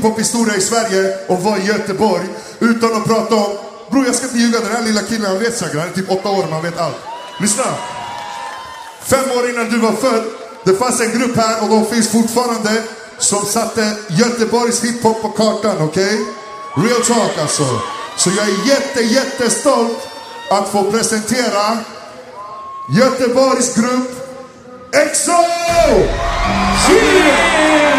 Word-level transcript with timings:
hiphop-historia 0.00 0.56
i 0.56 0.60
Sverige 0.60 1.16
och 1.26 1.42
var 1.42 1.58
i 1.58 1.66
Göteborg. 1.66 2.24
Utan 2.58 2.96
att 2.96 3.04
prata 3.04 3.34
om... 3.34 3.56
Bror 3.90 4.06
jag 4.06 4.14
ska 4.14 4.26
inte 4.26 4.38
ljuga, 4.38 4.60
den 4.60 4.72
här 4.76 4.82
lilla 4.82 5.00
killen 5.02 5.26
han 5.26 5.38
vet 5.38 5.58
säkert. 5.58 5.80
Han 5.80 5.88
är 5.88 5.92
typ 5.92 6.10
åtta 6.10 6.28
år 6.28 6.42
man 6.42 6.52
han 6.52 6.62
vet 6.62 6.78
allt. 6.78 6.96
Lyssna! 7.40 7.64
Fem 9.02 9.30
år 9.38 9.50
innan 9.50 9.70
du 9.70 9.78
var 9.78 9.92
född, 9.92 10.24
det 10.64 10.74
fanns 10.74 11.00
en 11.00 11.18
grupp 11.18 11.36
här 11.36 11.62
och 11.62 11.68
de 11.68 11.86
finns 11.86 12.08
fortfarande 12.08 12.82
som 13.18 13.44
satte 13.44 13.96
Göteborgs 14.08 14.84
hiphop 14.84 15.22
på 15.22 15.28
kartan, 15.28 15.76
okej? 15.80 16.18
Real 16.76 17.04
talk 17.04 17.38
alltså. 17.40 17.80
Så 18.16 18.30
jag 18.36 18.48
är 18.48 18.68
jätte, 18.68 19.00
jättestolt 19.02 20.08
att 20.50 20.68
få 20.68 20.90
presentera 20.90 21.78
Göteborgs 22.88 23.74
grupp 23.74 24.10
EXO! 24.92 25.30
Yeah! 26.90 27.89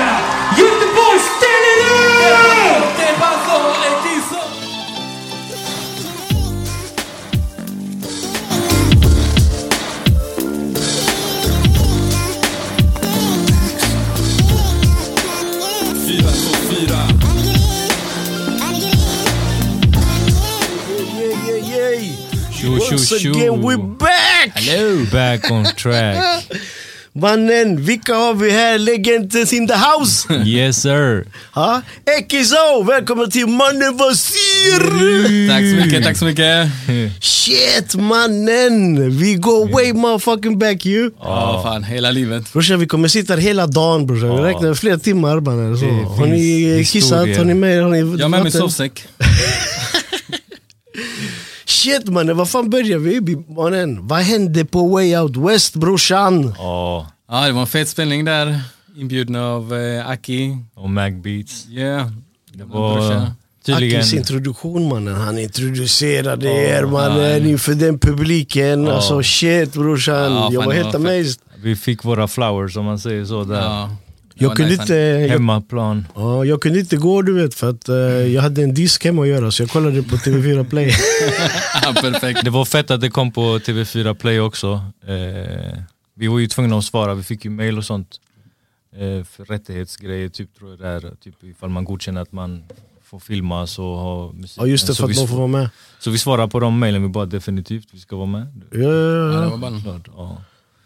Tjo, 22.61 22.77
tjo, 22.79 22.95
Once 22.95 23.19
tjo. 23.19 23.31
again 23.31 23.61
we're 23.61 23.77
back! 23.77 24.51
Hello. 24.55 25.05
Back 25.11 25.51
on 25.51 25.63
track. 25.75 26.43
Mannen, 27.13 27.85
vilka 27.85 28.13
har 28.15 28.33
vi 28.33 28.51
här? 28.51 28.77
Legends 28.79 29.53
in 29.53 29.67
the 29.67 29.73
house! 29.75 30.27
Yes 30.45 30.81
sir. 30.81 31.25
Ha? 31.51 31.81
Ekizo, 32.17 32.83
välkommen 32.87 33.29
till 33.31 33.47
Mannen 33.47 33.97
Vasir! 33.97 34.79
Tack 35.49 35.59
så 35.59 35.85
mycket, 35.85 36.03
tack 36.03 36.17
så 36.17 36.25
mycket. 36.25 36.67
Shit 37.21 37.95
mannen! 37.95 39.09
Vi 39.17 39.35
går 39.35 39.67
way 39.71 39.93
motherfucking 39.93 40.57
back 40.59 40.85
you. 40.85 41.11
Ja, 41.19 41.61
fan, 41.63 41.83
hela 41.83 42.11
livet. 42.11 42.53
Brorsan 42.53 42.79
vi 42.79 42.87
kommer 42.87 43.07
sitta 43.07 43.33
här 43.33 43.41
hela 43.41 43.67
dagen 43.67 44.05
brorsan. 44.07 44.35
Vi 44.35 44.41
räknar 44.43 44.73
flera 44.73 44.97
timmar 44.97 45.39
mannen. 45.39 45.77
Så. 45.77 45.85
Det 45.85 45.91
Har 45.91 46.25
ni 46.25 46.73
finns 46.77 46.91
kissat? 46.91 47.19
historier. 47.27 47.37
Har 47.37 47.45
ni 47.45 47.53
med? 47.53 47.83
Har 47.83 47.89
ni 47.89 47.97
Jag 47.99 48.05
har 48.05 48.17
med 48.17 48.29
mig 48.29 48.39
vatten? 48.39 48.51
sovsäck. 48.61 49.03
Shit 51.83 52.09
mannen, 52.09 52.37
vad 52.37 52.49
fan 52.49 52.69
börjar 52.69 52.97
vi? 52.97 53.35
Mannen, 53.47 54.07
vad 54.07 54.19
hände 54.19 54.65
på 54.65 54.87
Way 54.87 55.17
Out 55.17 55.37
West 55.37 55.75
brorsan? 55.75 56.55
Ja, 56.57 57.07
Ja, 57.31 57.47
det 57.47 57.51
var 57.51 57.61
en 57.61 57.67
fet 57.67 57.89
spelning 57.89 58.25
där. 58.25 58.59
Inbjuden 58.97 59.35
av 59.35 59.75
eh, 59.75 60.09
Aki. 60.09 60.57
och 60.75 60.89
Mac 60.89 61.09
Beats. 61.11 61.67
Yeah. 61.69 62.07
Det 62.53 62.63
var 62.63 63.27
tydligen... 63.65 63.99
Akis 63.99 64.13
introduktion 64.13 64.87
mannen, 64.89 65.15
han 65.15 65.39
introducerade 65.39 66.49
er 66.49 66.85
mannen 66.85 67.45
inför 67.45 67.73
den 67.73 67.99
publiken. 67.99 68.87
Alltså 68.87 69.23
shit 69.23 69.73
brorsan, 69.73 70.15
fan, 70.15 70.53
jag 70.53 70.65
var 70.65 70.73
helt 70.73 70.93
var 70.93 70.95
amazed. 70.95 71.39
Vi 71.63 71.75
fick 71.75 72.03
våra 72.05 72.27
flowers 72.27 72.77
om 72.77 72.85
man 72.85 72.99
säger 72.99 73.25
så 73.25 73.43
där. 73.43 73.89
Jag 74.41 74.55
kunde, 74.57 74.71
nice, 74.71 74.81
inte, 74.83 75.27
Hemmaplan. 75.33 76.07
ja, 76.15 76.45
jag 76.45 76.61
kunde 76.61 76.79
inte 76.79 76.97
gå 76.97 77.21
du 77.21 77.33
vet 77.33 77.53
för 77.55 77.69
att 77.69 77.89
eh, 77.89 77.95
jag 77.95 78.41
hade 78.41 78.63
en 78.63 78.73
disk 78.73 79.05
hemma 79.05 79.21
att 79.21 79.27
göra 79.27 79.51
så 79.51 79.63
jag 79.63 79.69
kollade 79.69 80.03
på 80.03 80.15
TV4 80.15 80.69
Play. 80.69 80.93
Ja, 81.83 81.93
perfekt. 82.01 82.43
Det 82.43 82.49
var 82.49 82.65
fett 82.65 82.91
att 82.91 83.01
det 83.01 83.09
kom 83.09 83.31
på 83.31 83.41
TV4 83.41 84.13
Play 84.13 84.39
också. 84.39 84.85
Eh, 85.07 85.77
vi 86.15 86.27
var 86.27 86.39
ju 86.39 86.47
tvungna 86.47 86.77
att 86.77 86.85
svara, 86.85 87.13
vi 87.13 87.23
fick 87.23 87.45
ju 87.45 87.51
mail 87.51 87.77
och 87.77 87.85
sånt. 87.85 88.07
Eh, 88.95 89.23
för 89.23 89.45
rättighetsgrejer, 89.45 90.29
typ 90.29 90.57
tror 90.57 90.69
jag 90.69 90.79
det 90.79 90.87
är. 90.87 91.15
Typ 91.23 91.43
ifall 91.43 91.69
man 91.69 91.83
godkänner 91.83 92.21
att 92.21 92.31
man 92.31 92.63
får 93.03 93.19
filmas 93.19 93.79
och 93.79 93.85
ha 93.85 94.31
musik. 94.31 94.57
ja 94.61 94.67
just 94.67 94.87
det, 94.87 94.95
så, 94.95 95.03
för 95.03 95.09
att 95.09 95.15
de 95.15 95.27
får 95.27 95.37
vara 95.37 95.47
med. 95.47 95.69
så 95.99 96.11
vi 96.11 96.17
svarar 96.17 96.47
på 96.47 96.59
de 96.59 96.79
mailen, 96.79 97.01
vi 97.03 97.09
bara 97.09 97.25
definitivt, 97.25 97.87
vi 97.91 97.99
ska 97.99 98.15
vara 98.15 98.25
med. 98.25 98.61
Ja, 98.71 98.79
ja, 98.79 99.59
Ja, 99.61 99.69
det 99.69 100.01
ja. 100.17 100.41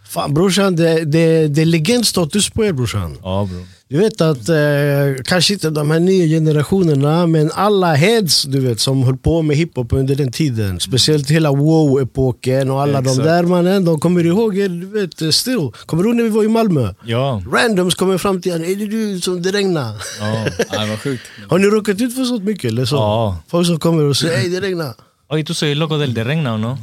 Fan 0.07 0.33
brorsan, 0.33 0.75
det, 0.75 1.05
det, 1.05 1.47
det 1.47 1.61
är 1.61 1.65
legendstatus 1.65 2.49
på 2.49 2.65
er 2.65 2.71
brorsan. 2.73 3.17
ja 3.23 3.47
bro. 3.51 3.65
Du 3.87 3.97
vet 3.97 4.21
att, 4.21 4.49
eh, 4.49 5.23
kanske 5.25 5.53
inte 5.53 5.69
de 5.69 5.91
här 5.91 5.99
nya 5.99 6.25
generationerna, 6.25 7.27
men 7.27 7.51
alla 7.53 7.93
heads 7.93 8.43
du 8.43 8.59
vet 8.59 8.79
som 8.79 9.03
höll 9.03 9.17
på 9.17 9.41
med 9.41 9.57
hiphop 9.57 9.93
under 9.93 10.15
den 10.15 10.31
tiden. 10.31 10.79
Speciellt 10.79 11.29
hela 11.31 11.49
wow-epoken 11.51 12.71
och 12.71 12.81
alla 12.81 12.99
Exakt. 12.99 13.17
de 13.17 13.23
där 13.23 13.43
mannen, 13.43 13.85
de 13.85 13.99
kommer 13.99 14.25
ihåg 14.25 14.57
er, 14.57 14.69
du 14.69 14.85
vet, 14.85 15.21
eh, 15.21 15.29
still. 15.29 15.71
Kommer 15.85 16.03
du 16.03 16.09
ihåg 16.09 16.15
när 16.15 16.23
vi 16.23 16.29
var 16.29 16.43
i 16.43 16.47
Malmö? 16.47 16.93
Ja, 17.05 17.41
Randoms 17.53 17.95
kommer 17.95 18.17
fram 18.17 18.41
till 18.41 18.51
en, 18.51 18.65
är 18.65 18.75
det 18.75 18.85
du 18.87 19.21
som 19.21 19.41
det 19.41 19.51
regnar? 19.51 19.95
ja. 20.19 20.45
Det 20.71 20.87
var 20.89 20.97
sjukt. 20.97 21.23
Har 21.49 21.59
ni 21.59 21.67
råkat 21.67 22.01
ut 22.01 22.15
för 22.15 22.23
sånt 22.25 22.43
mycket 22.43 22.71
eller 22.71 22.85
så? 22.85 22.95
Ja. 22.95 23.37
Folk 23.47 23.67
som 23.67 23.79
kommer 23.79 24.03
och 24.03 24.17
säger, 24.17 24.37
ey 24.37 24.49
det 24.49 24.61
regnar. 24.61 24.93
Oye, 25.29 25.43
tú 25.43 25.53
soy 25.53 25.75
loco 25.75 25.97
del 25.97 26.13
de 26.13 26.23
regna, 26.23 26.57
no? 26.57 26.77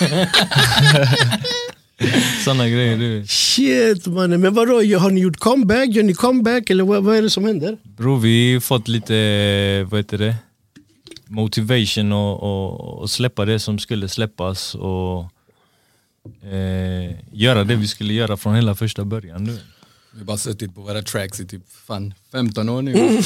Såna 2.44 2.68
grejer 2.68 2.96
du. 2.96 3.26
Shit 3.26 4.06
mannen, 4.06 4.40
men 4.40 4.54
vadå, 4.54 4.72
har 4.74 5.10
ni 5.10 5.20
gjort 5.20 5.36
comeback? 5.36 5.88
Gör 5.88 6.02
ni 6.02 6.14
comeback 6.14 6.70
eller 6.70 6.84
vad, 6.84 7.04
vad 7.04 7.16
är 7.16 7.22
det 7.22 7.30
som 7.30 7.44
händer? 7.44 7.76
Bro, 7.82 8.16
vi 8.16 8.52
har 8.54 8.60
fått 8.60 8.88
lite, 8.88 9.86
vad 9.90 10.00
heter 10.00 10.18
det? 10.18 10.34
Motivation 11.26 12.12
och, 12.12 12.42
och, 12.42 12.98
och 13.00 13.10
släppa 13.10 13.44
det 13.44 13.58
som 13.58 13.78
skulle 13.78 14.08
släppas 14.08 14.74
och 14.74 15.20
eh, 16.52 17.14
göra 17.32 17.64
det 17.64 17.76
vi 17.76 17.88
skulle 17.88 18.12
göra 18.12 18.36
från 18.36 18.54
hela 18.54 18.74
första 18.74 19.04
början 19.04 19.44
nu. 19.44 19.58
Vi 20.12 20.18
har 20.18 20.24
bara 20.26 20.38
suttit 20.38 20.74
på 20.74 20.80
våra 20.80 21.02
tracks 21.02 21.40
i 21.40 21.46
typ 21.46 21.62
fan 21.86 22.14
15 22.32 22.68
år 22.68 22.82
nu. 22.82 22.92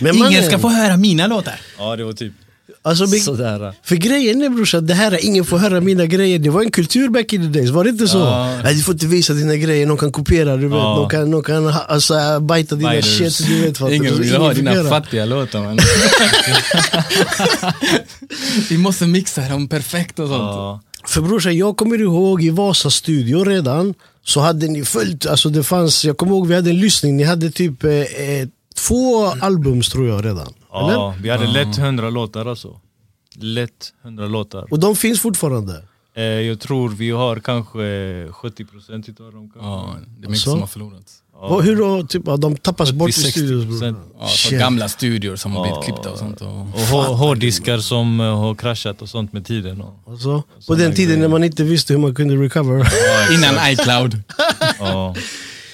Men 0.00 0.16
Ingen 0.16 0.44
ska 0.44 0.58
få 0.58 0.68
höra 0.68 0.96
mina 0.96 1.26
låtar. 1.26 1.60
Ja, 1.78 1.96
det 1.96 2.04
var 2.04 2.12
typ 2.12 2.32
Alltså, 2.86 3.06
sådär. 3.06 3.74
För 3.82 3.96
grejen 3.96 4.42
är 4.42 4.48
brorsan, 4.48 4.86
det 4.86 4.94
här 4.94 5.12
är 5.12 5.24
ingen 5.24 5.44
får 5.44 5.58
höra 5.58 5.80
mina 5.80 6.06
grejer. 6.06 6.38
Det 6.38 6.50
var 6.50 6.62
en 6.62 6.70
kultur 6.70 7.08
back 7.08 7.32
in 7.32 7.42
the 7.42 7.48
days, 7.58 7.70
var 7.70 7.84
det 7.84 7.90
inte 7.90 8.08
så? 8.08 8.18
Ja. 8.18 8.60
Nej, 8.64 8.74
du 8.74 8.82
får 8.82 8.94
inte 8.94 9.06
visa 9.06 9.32
dina 9.32 9.56
grejer, 9.56 9.86
någon 9.86 9.98
kan 9.98 10.12
kopiera, 10.12 10.56
du 10.56 10.68
vet. 10.68 10.78
Ja. 10.78 10.96
Någon 10.96 11.10
kan, 11.10 11.30
någon 11.30 11.42
kan 11.42 11.66
alltså, 11.66 12.40
bajta 12.40 12.74
dina 12.76 12.90
Biters. 12.90 13.18
shit, 13.18 13.46
du 13.48 13.62
vet. 13.62 13.80
Ingen 13.80 14.18
vill 14.18 14.36
ha 14.36 14.52
dina 14.52 14.74
göra. 14.74 14.88
fattiga 14.88 15.24
låtar 15.24 15.62
man. 15.62 15.78
Vi 18.70 18.78
måste 18.78 19.06
mixa 19.06 19.48
dem 19.48 19.68
perfekt 19.68 20.18
och 20.18 20.28
sånt. 20.28 20.40
Ja. 20.40 20.80
För 21.06 21.20
brorsan, 21.20 21.56
jag 21.56 21.76
kommer 21.76 22.00
ihåg 22.00 22.44
i 22.44 22.50
Vasa 22.50 22.90
studio 22.90 23.44
redan, 23.44 23.94
så 24.24 24.40
hade 24.40 24.68
ni 24.68 24.84
följt, 24.84 25.26
alltså 25.26 25.48
det 25.48 25.62
fanns, 25.62 26.04
jag 26.04 26.16
kommer 26.16 26.32
ihåg 26.32 26.46
vi 26.46 26.54
hade 26.54 26.70
en 26.70 26.80
lyssning, 26.80 27.16
ni 27.16 27.22
hade 27.24 27.50
typ 27.50 27.84
eh, 27.84 27.90
eh, 27.90 28.48
två 28.88 29.26
albums 29.26 29.88
tror 29.88 30.08
jag 30.08 30.24
redan. 30.24 30.52
Eller? 30.74 30.92
ja, 30.92 31.14
vi 31.22 31.30
hade 31.30 31.46
lätt 31.46 31.76
hundra 31.76 32.10
låtar 32.10 32.46
alltså. 32.46 32.80
Lätt 33.40 33.92
hundra 34.02 34.26
låtar. 34.26 34.66
Och 34.70 34.78
de 34.80 34.96
finns 34.96 35.20
fortfarande. 35.20 35.82
Eh, 36.16 36.22
jag 36.22 36.60
tror 36.60 36.88
vi 36.88 37.10
har 37.10 37.36
kanske 37.36 37.78
70% 37.78 39.10
utav 39.10 39.32
dem. 39.32 39.50
Kanske. 39.54 39.58
Ja, 39.70 39.94
det 40.18 40.26
är 40.26 40.30
mycket 40.30 40.44
Så? 40.44 40.50
som 40.50 40.60
har 40.60 40.66
förlorats. 40.66 41.20
Vad, 41.40 41.64
hur 41.64 41.76
då? 41.76 42.06
Typ, 42.06 42.22
ja, 42.26 42.36
de 42.36 42.56
tappas 42.56 42.92
bort 42.92 43.08
i 43.10 43.12
60%. 43.12 43.30
studios 43.30 43.80
bror. 43.80 43.94
Ja, 44.20 44.26
så 44.26 44.36
Shit. 44.48 44.58
gamla 44.58 44.88
studior 44.88 45.36
som 45.36 45.52
har 45.56 45.62
blivit 45.62 45.84
klippta 45.84 46.10
och 46.10 46.18
sånt. 46.18 46.40
Och... 46.40 46.48
Och 46.60 46.80
hår- 46.80 47.14
hårddiskar 47.14 47.78
som 47.78 48.20
eh, 48.20 48.38
har 48.38 48.54
kraschat 48.54 49.02
och 49.02 49.08
sånt 49.08 49.32
med 49.32 49.46
tiden. 49.46 49.80
Och, 49.80 50.12
Alltså, 50.12 50.42
på 50.66 50.74
den 50.74 50.94
tiden 50.94 51.20
när 51.20 51.28
man 51.28 51.44
inte 51.44 51.64
visste 51.64 51.92
hur 51.92 52.00
man 52.00 52.14
kunde 52.14 52.34
recover. 52.36 52.88
Innan 53.34 53.70
iCloud. 53.72 54.22
ja. 54.78 55.14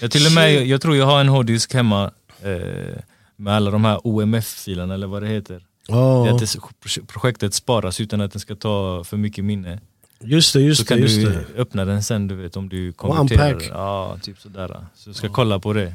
jag, 0.00 0.10
till 0.10 0.26
och 0.26 0.32
med, 0.32 0.66
jag 0.66 0.80
tror 0.80 0.96
jag 0.96 1.06
har 1.06 1.20
en 1.20 1.28
hårddisk 1.28 1.74
hemma 1.74 2.10
eh, 2.42 2.96
med 3.36 3.54
alla 3.54 3.70
de 3.70 3.84
här 3.84 4.00
OMF-filerna 4.06 4.94
eller 4.94 5.06
vad 5.06 5.22
det 5.22 5.28
heter. 5.28 5.62
Ja. 5.88 6.24
Det 6.28 6.34
att 6.34 6.52
det, 6.94 7.06
projektet 7.06 7.54
sparas 7.54 8.00
utan 8.00 8.20
att 8.20 8.32
den 8.32 8.40
ska 8.40 8.54
ta 8.54 9.04
för 9.04 9.16
mycket 9.16 9.44
minne. 9.44 9.80
Just 10.24 10.52
det, 10.52 10.60
just 10.60 10.78
Så 10.78 10.84
det. 10.84 10.88
kan 10.88 10.98
Just 10.98 11.16
du 11.16 11.24
det. 11.30 11.44
öppna 11.60 11.84
den 11.84 12.02
sen 12.02 12.28
du 12.28 12.34
vet 12.34 12.56
om 12.56 12.68
du 12.68 12.92
konverterar. 12.92 13.62
Ja, 13.68 14.18
typ 14.22 14.40
sådär. 14.40 14.86
Så 14.94 15.08
jag 15.08 15.16
ska 15.16 15.28
kolla 15.28 15.58
på 15.58 15.72
det. 15.72 15.94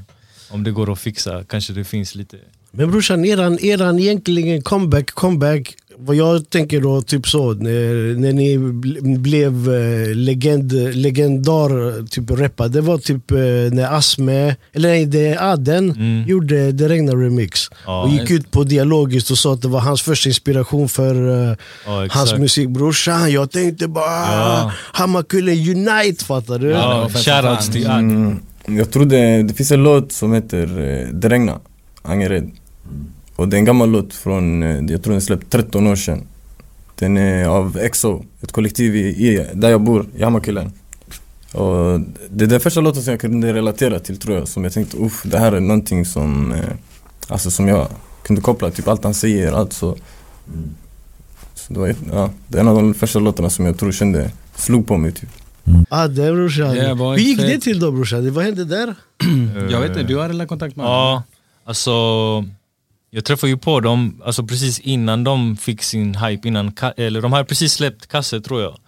Om 0.49 0.63
det 0.63 0.71
går 0.71 0.91
att 0.91 0.99
fixa, 0.99 1.43
kanske 1.43 1.73
det 1.73 1.83
finns 1.83 2.15
lite. 2.15 2.37
Men 2.71 2.91
brorsan, 2.91 3.25
eran, 3.25 3.59
eran 3.59 3.99
egentligen 3.99 4.61
comeback, 4.61 5.11
comeback, 5.11 5.75
vad 5.97 6.15
jag 6.15 6.49
tänker 6.49 6.81
då, 6.81 7.01
typ 7.01 7.27
så, 7.27 7.53
när, 7.53 8.15
när 8.19 8.33
ni 8.33 8.57
bl- 8.57 9.17
blev 9.19 9.53
eh, 9.73 10.15
legend, 10.15 10.71
legendar, 10.95 12.07
typ 12.07 12.31
rappa, 12.31 12.67
det 12.67 12.81
var 12.81 12.97
typ 12.97 13.31
eh, 13.31 13.37
när 13.71 13.97
Asme, 13.97 14.55
eller 14.73 14.89
nej, 14.89 15.05
det 15.05 15.37
Aden 15.39 15.91
Mm. 15.91 16.23
gjorde 16.27 16.71
Det 16.71 16.89
regnar 16.89 17.15
remix. 17.15 17.59
Ja, 17.85 18.03
och 18.03 18.09
gick 18.09 18.31
ut 18.31 18.51
på 18.51 18.63
dialogiskt 18.63 19.31
och 19.31 19.37
sa 19.37 19.53
att 19.53 19.61
det 19.61 19.67
var 19.67 19.79
hans 19.79 20.01
första 20.01 20.29
inspiration 20.29 20.89
för 20.89 21.15
eh, 21.49 21.55
Ja, 21.85 22.07
hans 22.09 22.37
musik. 22.37 22.69
Brorsan, 22.69 23.31
jag 23.31 23.51
tänkte 23.51 23.87
bara 23.87 24.05
Ja. 24.31 24.71
Hammarkullen 24.93 25.55
unite, 25.69 26.25
fattar 26.25 26.59
du? 26.59 26.67
det 26.67 26.73
Ja, 26.73 27.09
shoutouts 27.13 27.69
till 27.69 27.87
Ad. 27.87 27.99
Mm, 27.99 28.39
jag 28.67 28.91
tror 28.91 29.05
det, 29.05 29.43
det 29.43 29.53
finns 29.53 29.71
en 29.71 29.83
låt 29.83 30.11
som 30.11 30.33
heter 30.33 30.65
Det 31.13 31.29
regnar, 31.29 31.59
Angered. 32.01 32.51
Och 33.35 33.47
det 33.47 33.55
är 33.55 33.59
en 33.59 33.65
gammal 33.65 33.89
låt 33.89 34.13
från, 34.13 34.63
eh, 34.63 34.91
jag 34.91 35.03
tror 35.03 35.11
den 35.11 35.21
släppt 35.21 35.51
13 35.51 35.87
år 35.87 35.95
sedan. 35.95 36.27
Den 36.95 37.17
är 37.17 37.45
av 37.45 37.77
EXO, 37.77 38.23
ett 38.41 38.51
kollektiv 38.51 38.95
i, 38.95 38.99
i 38.99 39.47
där 39.53 39.69
jag 39.69 39.81
bor, 39.81 40.05
i 40.15 40.23
Hammarkullen. 40.23 40.71
Och 41.51 41.99
det 42.29 42.45
är 42.45 42.49
den 42.49 42.59
första 42.59 42.81
låten 42.81 43.03
som 43.03 43.11
jag 43.11 43.21
kunde 43.21 43.53
relatera 43.53 43.99
till 43.99 44.17
tror 44.17 44.37
jag, 44.37 44.47
som 44.47 44.63
jag 44.63 44.73
tänkte 44.73 44.97
uff, 44.97 45.23
det 45.25 45.39
här 45.39 45.51
är 45.51 45.59
någonting 45.59 46.05
som 46.05 46.51
eh, 46.51 46.59
Alltså 47.27 47.51
som 47.51 47.67
jag 47.67 47.87
kunde 48.23 48.41
koppla 48.41 48.71
typ 48.71 48.87
allt 48.87 49.03
han 49.03 49.13
säger, 49.13 49.51
allt 49.51 49.73
så. 49.73 49.97
så 51.55 51.73
det, 51.73 51.79
var, 51.79 51.95
ja, 52.11 52.29
det 52.47 52.57
är 52.57 52.61
en 52.61 52.67
av 52.67 52.75
de 52.75 52.93
första 52.93 53.19
låtarna 53.19 53.49
som 53.49 53.65
jag 53.65 53.79
tror 53.79 53.91
kände, 53.91 54.31
slog 54.55 54.87
på 54.87 54.97
mig 54.97 55.11
typ. 55.11 55.29
Ah, 55.89 56.07
det 56.07 56.31
brorsan. 56.31 56.75
Yeah. 56.75 56.97
Hur 56.97 57.17
gick 57.17 57.37
det 57.39 57.59
till 57.59 57.79
då 57.79 57.91
brorsan? 57.91 58.33
Vad 58.33 58.45
hände 58.45 58.65
där? 58.65 58.95
Jag 59.71 59.81
vet 59.81 59.89
inte, 59.89 60.03
du 60.03 60.15
har 60.15 60.29
alla 60.29 60.45
kontakt 60.45 60.75
med 60.75 60.85
honom? 60.85 61.01
Ja, 61.01 61.23
alltså 61.65 61.91
jag 63.15 63.25
träffade 63.25 63.51
ju 63.51 63.57
på 63.57 63.79
dem 63.79 64.21
alltså 64.25 64.43
precis 64.43 64.79
innan 64.79 65.23
de 65.23 65.57
fick 65.57 65.81
sin 65.81 66.15
hype, 66.15 66.47
innan, 66.47 66.73
eller 66.97 67.21
de 67.21 67.33
hade 67.33 67.45
precis 67.45 67.73
släppt 67.73 68.07
kasse 68.07 68.41
tror 68.41 68.61
jag. 68.61 68.73
Så 68.73 68.79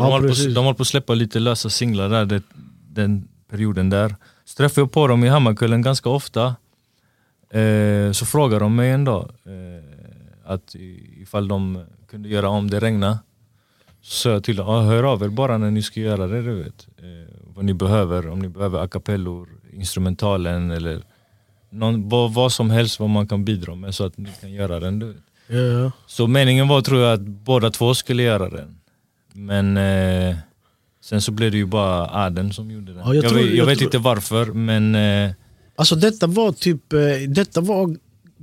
Ja, 0.00 0.04
de, 0.04 0.12
håller 0.12 0.28
på, 0.28 0.34
precis. 0.34 0.54
de 0.54 0.64
håller 0.64 0.76
på 0.76 0.82
att 0.82 0.88
släppa 0.88 1.14
lite 1.14 1.38
lösa 1.38 1.70
singlar 1.70 2.08
där, 2.08 2.24
det, 2.24 2.42
den 2.88 3.28
perioden 3.50 3.90
där. 3.90 4.16
Så 4.44 4.56
träffade 4.56 4.80
jag 4.80 4.92
på 4.92 5.06
dem 5.06 5.24
i 5.24 5.28
Hammarkullen 5.28 5.82
ganska 5.82 6.08
ofta. 6.08 6.56
Eh, 7.50 8.12
så 8.12 8.26
frågade 8.26 8.64
de 8.64 8.76
mig 8.76 8.90
en 8.90 9.04
dag 9.04 9.30
eh, 9.46 10.52
att 10.52 10.74
ifall 11.22 11.48
de 11.48 11.84
kunde 12.10 12.28
göra 12.28 12.48
om 12.48 12.70
det 12.70 12.80
regna. 12.80 13.18
Så 14.02 14.14
sa 14.14 14.30
jag 14.30 14.44
till 14.44 14.56
dem, 14.56 14.68
ah, 14.68 14.82
hör 14.82 15.02
av 15.02 15.22
er 15.22 15.28
bara 15.28 15.58
när 15.58 15.70
ni 15.70 15.82
ska 15.82 16.00
göra 16.00 16.26
det, 16.26 16.42
du 16.42 16.54
vet. 16.54 16.88
Eh, 16.98 17.34
vad 17.54 17.64
ni 17.64 17.74
behöver, 17.74 18.28
om 18.28 18.38
ni 18.38 18.48
behöver 18.48 18.78
a 18.84 18.88
cappellor, 18.88 19.48
instrumentalen 19.72 20.70
eller 20.70 21.02
någon, 21.74 22.08
vad, 22.08 22.34
vad 22.34 22.52
som 22.52 22.70
helst 22.70 23.00
vad 23.00 23.10
man 23.10 23.28
kan 23.28 23.44
bidra 23.44 23.74
med 23.74 23.94
så 23.94 24.04
att 24.06 24.18
ni 24.18 24.30
kan 24.40 24.52
göra 24.52 24.80
den. 24.80 24.98
Du. 24.98 25.16
Ja, 25.48 25.56
ja. 25.58 25.90
Så 26.06 26.26
meningen 26.26 26.68
var 26.68 26.80
tror 26.82 27.00
jag 27.00 27.12
att 27.12 27.20
båda 27.20 27.70
två 27.70 27.94
skulle 27.94 28.22
göra 28.22 28.50
den. 28.50 28.78
Men 29.32 29.76
eh, 29.76 30.36
sen 31.04 31.22
så 31.22 31.32
blev 31.32 31.50
det 31.50 31.56
ju 31.56 31.66
bara 31.66 32.24
Aden 32.24 32.52
som 32.52 32.70
gjorde 32.70 32.92
den. 32.92 33.02
Ja, 33.06 33.14
jag 33.14 33.24
jag, 33.24 33.30
vet, 33.30 33.46
jag 33.46 33.54
jag 33.56 33.66
vet 33.66 33.78
tror- 33.78 33.86
inte 33.88 33.98
varför 33.98 34.46
men 34.46 34.94
eh, 34.94 35.30
Alltså 35.76 35.94
detta 35.96 36.26
var 36.26 36.52
typ, 36.52 36.92
eh, 36.92 36.98
detta 37.28 37.60
var 37.60 37.96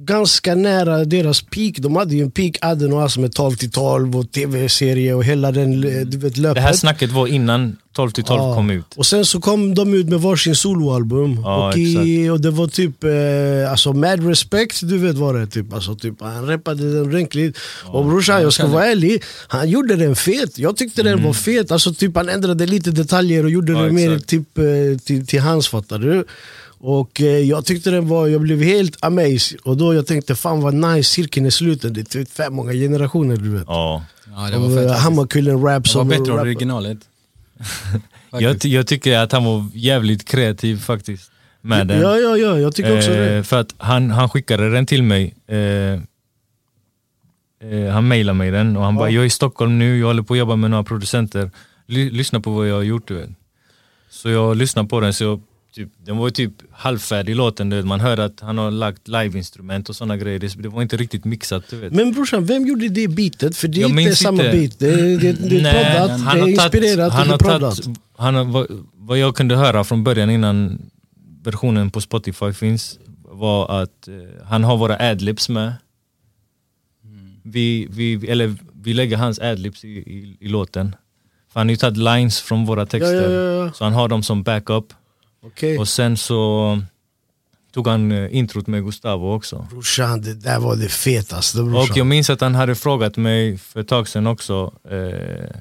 ganska 0.06 0.56
nära 0.56 1.06
deras 1.06 1.42
peak. 1.42 1.74
De 1.78 1.96
hade 1.96 2.16
ju 2.16 2.24
en 2.24 2.32
peak, 2.32 2.58
Adden 2.62 2.94
och 2.94 3.12
med 3.18 3.34
12 3.34 3.56
till 3.56 3.72
12 3.72 4.18
och 4.18 4.32
tv-serie 4.32 5.14
och 5.14 5.24
hela 5.24 5.52
den 5.52 5.84
eh, 5.84 6.02
du 6.06 6.18
vet, 6.18 6.38
löpet. 6.38 6.56
det 6.56 6.62
här 6.62 6.74
snacket 6.74 7.12
var 7.12 7.28
innan 7.28 7.78
12 7.96 8.12
till 8.12 8.24
12 8.24 8.40
Ja. 8.42 8.56
kom 8.56 8.70
ut. 8.70 8.86
Och 8.96 9.06
sen 9.06 9.26
så 9.26 9.42
kom 9.42 9.76
de 9.76 9.94
ut 9.94 10.10
med 10.10 10.20
varsin 10.22 10.56
soloalbum. 10.56 11.40
Ja, 11.44 11.68
och, 11.68 11.78
i, 11.78 12.30
och 12.30 12.42
det 12.42 12.52
var 12.52 12.68
typ, 12.68 13.04
eh, 13.04 13.72
alltså 13.72 13.94
Mad 13.94 14.28
Respect, 14.28 14.80
du 14.84 14.98
vet 14.98 15.16
vad 15.16 15.36
det 15.36 15.42
är. 15.42 15.46
Typ. 15.46 15.74
Alltså, 15.74 15.96
typ, 15.96 16.22
han 16.22 16.48
rappade 16.48 16.94
den 16.94 17.02
ordentligt. 17.02 17.58
och 17.86 18.06
brorsan, 18.06 18.42
jag 18.42 18.54
ska 18.54 18.68
vara 18.68 18.86
ärlig, 18.86 19.24
han 19.48 19.70
gjorde 19.70 19.96
den 19.96 20.16
fet. 20.16 20.58
Jag 20.60 20.78
tyckte 20.78 21.04
den 21.04 21.24
var 21.24 21.34
fet. 21.34 21.72
Alltså, 21.72 21.94
typ, 21.94 22.16
han 22.16 22.30
ändrade 22.30 22.66
lite 22.66 22.92
detaljer 22.92 23.44
och 23.44 23.50
gjorde 23.52 23.72
Mm. 23.72 23.84
Ja, 23.84 23.88
det 23.88 24.10
mer 24.10 24.20
typ, 24.20 24.58
eh, 24.58 24.64
till, 25.06 25.28
till 25.28 25.40
hans, 25.42 25.68
fattar 25.68 26.00
du? 26.00 26.26
Och 26.84 27.22
eh, 27.22 27.26
jag 27.28 27.66
tyckte 27.66 27.92
den 27.92 28.08
var, 28.08 28.28
jag 28.28 28.42
blev 28.42 28.62
helt 28.62 29.04
amazed. 29.06 29.60
Och 29.64 29.78
då 29.78 29.94
jag 29.94 30.08
tänkte, 30.08 30.36
fan 30.36 30.62
vad 30.62 30.74
nice, 30.74 31.10
cirkeln 31.10 31.46
är 31.46 31.50
sluten. 31.50 31.94
Det 31.94 32.02
är 32.02 32.06
typ 32.06 32.32
fem 32.32 32.54
många 32.54 32.74
generationer 32.74 33.38
du 33.38 33.50
vet. 33.50 33.64
Ja. 33.68 34.06
Ja, 34.36 34.50
det 34.50 34.58
var 34.58 34.70
eh, 34.84 34.88
fett. 34.88 35.00
Hammarkullen 35.00 35.62
rap 35.62 35.84
Det 35.84 35.90
som 35.90 36.08
var 36.08 36.18
bättre 36.18 36.34
än 36.34 36.40
originalet. 36.40 36.98
Jag, 38.40 38.66
jag 38.66 38.88
tycker 38.88 39.18
att 39.18 39.32
han 39.32 39.44
var 39.44 39.66
jävligt 39.74 40.28
kreativ 40.28 40.80
faktiskt 40.80 41.32
med 41.62 41.88
den. 41.88 42.02
Ja, 42.02 42.18
ja, 42.18 42.38
ja, 42.38 42.60
jag 42.60 42.76
tycker 42.76 42.98
också 42.98 43.10
det. 43.10 43.36
Eh, 43.36 43.44
för 43.44 43.60
att 43.60 43.76
han, 43.78 44.12
han 44.12 44.30
skickade 44.30 44.70
den 44.70 44.86
till 44.86 45.04
mig. 45.04 45.36
Eh, 45.48 45.58
eh, 45.58 46.00
han 47.92 48.08
mejlade 48.08 48.38
mig 48.38 48.52
den 48.52 48.78
och 48.78 48.84
han 48.84 48.96
bara, 48.96 49.10
jag 49.10 49.22
är 49.22 49.26
i 49.26 49.30
Stockholm 49.30 49.80
nu, 49.80 50.00
jag 50.00 50.08
håller 50.08 50.24
på 50.24 50.34
att 50.34 50.38
jobba 50.38 50.56
med 50.56 50.70
några 50.72 50.84
producenter. 50.84 51.52
Ly- 51.88 52.10
lyssna 52.10 52.40
på 52.40 52.52
vad 52.52 52.68
jag 52.68 52.76
har 52.76 52.84
gjort 52.84 53.08
du 53.08 53.14
vet. 53.14 53.30
Så 54.10 54.30
jag 54.30 54.58
lyssnade 54.58 54.90
på 54.90 55.00
den, 55.00 55.14
så 55.14 55.24
jag, 55.24 55.42
typ, 55.76 55.90
den 56.06 56.18
var 56.18 56.28
ju 56.28 56.32
typ 56.32 56.54
halvfärdig 56.72 57.36
låten. 57.36 57.70
Du 57.70 57.76
vet. 57.76 57.86
Man 57.86 58.00
hör 58.00 58.18
att 58.18 58.40
han 58.40 58.58
har 58.58 58.72
lagt 58.72 59.08
liveinstrument 59.08 59.90
och 59.90 59.96
sådana 59.96 60.18
grejer. 60.18 60.40
Det, 60.40 60.62
det 60.64 60.70
var 60.70 60.82
inte 60.82 60.98
riktigt 60.98 61.26
mixat. 61.26 61.64
Du 61.70 61.78
vet. 61.78 61.94
Men 61.94 62.12
brorsan, 62.14 62.46
vem 62.46 62.68
gjorde 62.68 62.90
det 62.90 63.08
beatet? 63.08 63.58
För 63.58 63.68
det 63.68 63.82
är 63.82 64.00
inte 64.00 64.16
samma 64.16 64.44
inte. 64.46 64.58
beat. 64.58 64.80
Det 64.80 64.90
är, 64.94 65.18
det, 65.18 65.32
det 65.50 65.58
är 65.58 65.62
Nej, 65.64 65.74
proddat, 65.74 66.22
han 66.22 66.36
det 66.36 66.42
har 66.42 66.48
är 66.48 66.52
inspirerat 66.52 67.14
han 67.14 67.22
och 67.22 67.28
har 67.32 67.38
det 67.38 67.46
är 67.56 67.60
proddat. 67.60 67.80
han 68.18 68.36
har, 68.36 68.44
vad, 68.44 68.68
vad 68.96 69.18
jag 69.18 69.36
kunde 69.36 69.56
höra 69.56 69.84
från 69.84 70.04
början 70.04 70.30
innan 70.30 70.82
versionen 71.44 71.92
på 71.92 72.02
Spotify 72.02 72.54
finns 72.54 73.00
var 73.24 73.82
att 73.82 74.08
eh, 74.08 74.14
han 74.46 74.64
har 74.64 74.78
våra 74.78 75.10
adlibs 75.12 75.50
med. 75.50 75.74
Vi, 77.44 77.88
vi, 77.90 78.28
eller, 78.28 78.56
vi 78.84 78.94
lägger 78.94 79.18
hans 79.18 79.40
adlibs 79.40 79.86
i, 79.86 79.88
i, 79.88 80.38
i 80.40 80.48
låten. 80.48 80.96
För 81.54 81.60
han 81.60 81.68
har 81.68 81.72
ju 81.72 81.78
tagit 81.78 81.98
lines 81.98 82.40
från 82.42 82.66
våra 82.66 82.86
texter. 82.86 83.32
Ja, 83.32 83.52
ja, 83.52 83.66
ja. 83.66 83.74
Så 83.74 83.84
han 83.84 83.94
har 83.94 84.08
dem 84.08 84.24
som 84.24 84.44
backup. 84.44 84.94
Okej. 85.44 85.78
Och 85.78 85.88
sen 85.88 86.18
så 86.18 86.80
tog 87.74 87.88
han 87.88 88.12
eh, 88.12 88.36
introt 88.36 88.68
med 88.68 88.84
Gustavo 88.86 89.34
också. 89.36 89.68
Brorsan, 89.72 90.22
det 90.22 90.34
där 90.34 90.60
var 90.60 90.76
det 90.76 90.90
fetaste 90.90 91.60
Och 91.60 91.66
brorsan. 91.68 91.98
jag 91.98 92.08
minns 92.08 92.30
att 92.30 92.42
han 92.42 92.56
hade 92.56 92.76
frågat 92.76 93.18
mig 93.18 93.58
för 93.58 93.80
ett 93.80 93.88
tag 93.88 94.08
sedan 94.08 94.28
också 94.28 94.74
eh, 94.90 95.56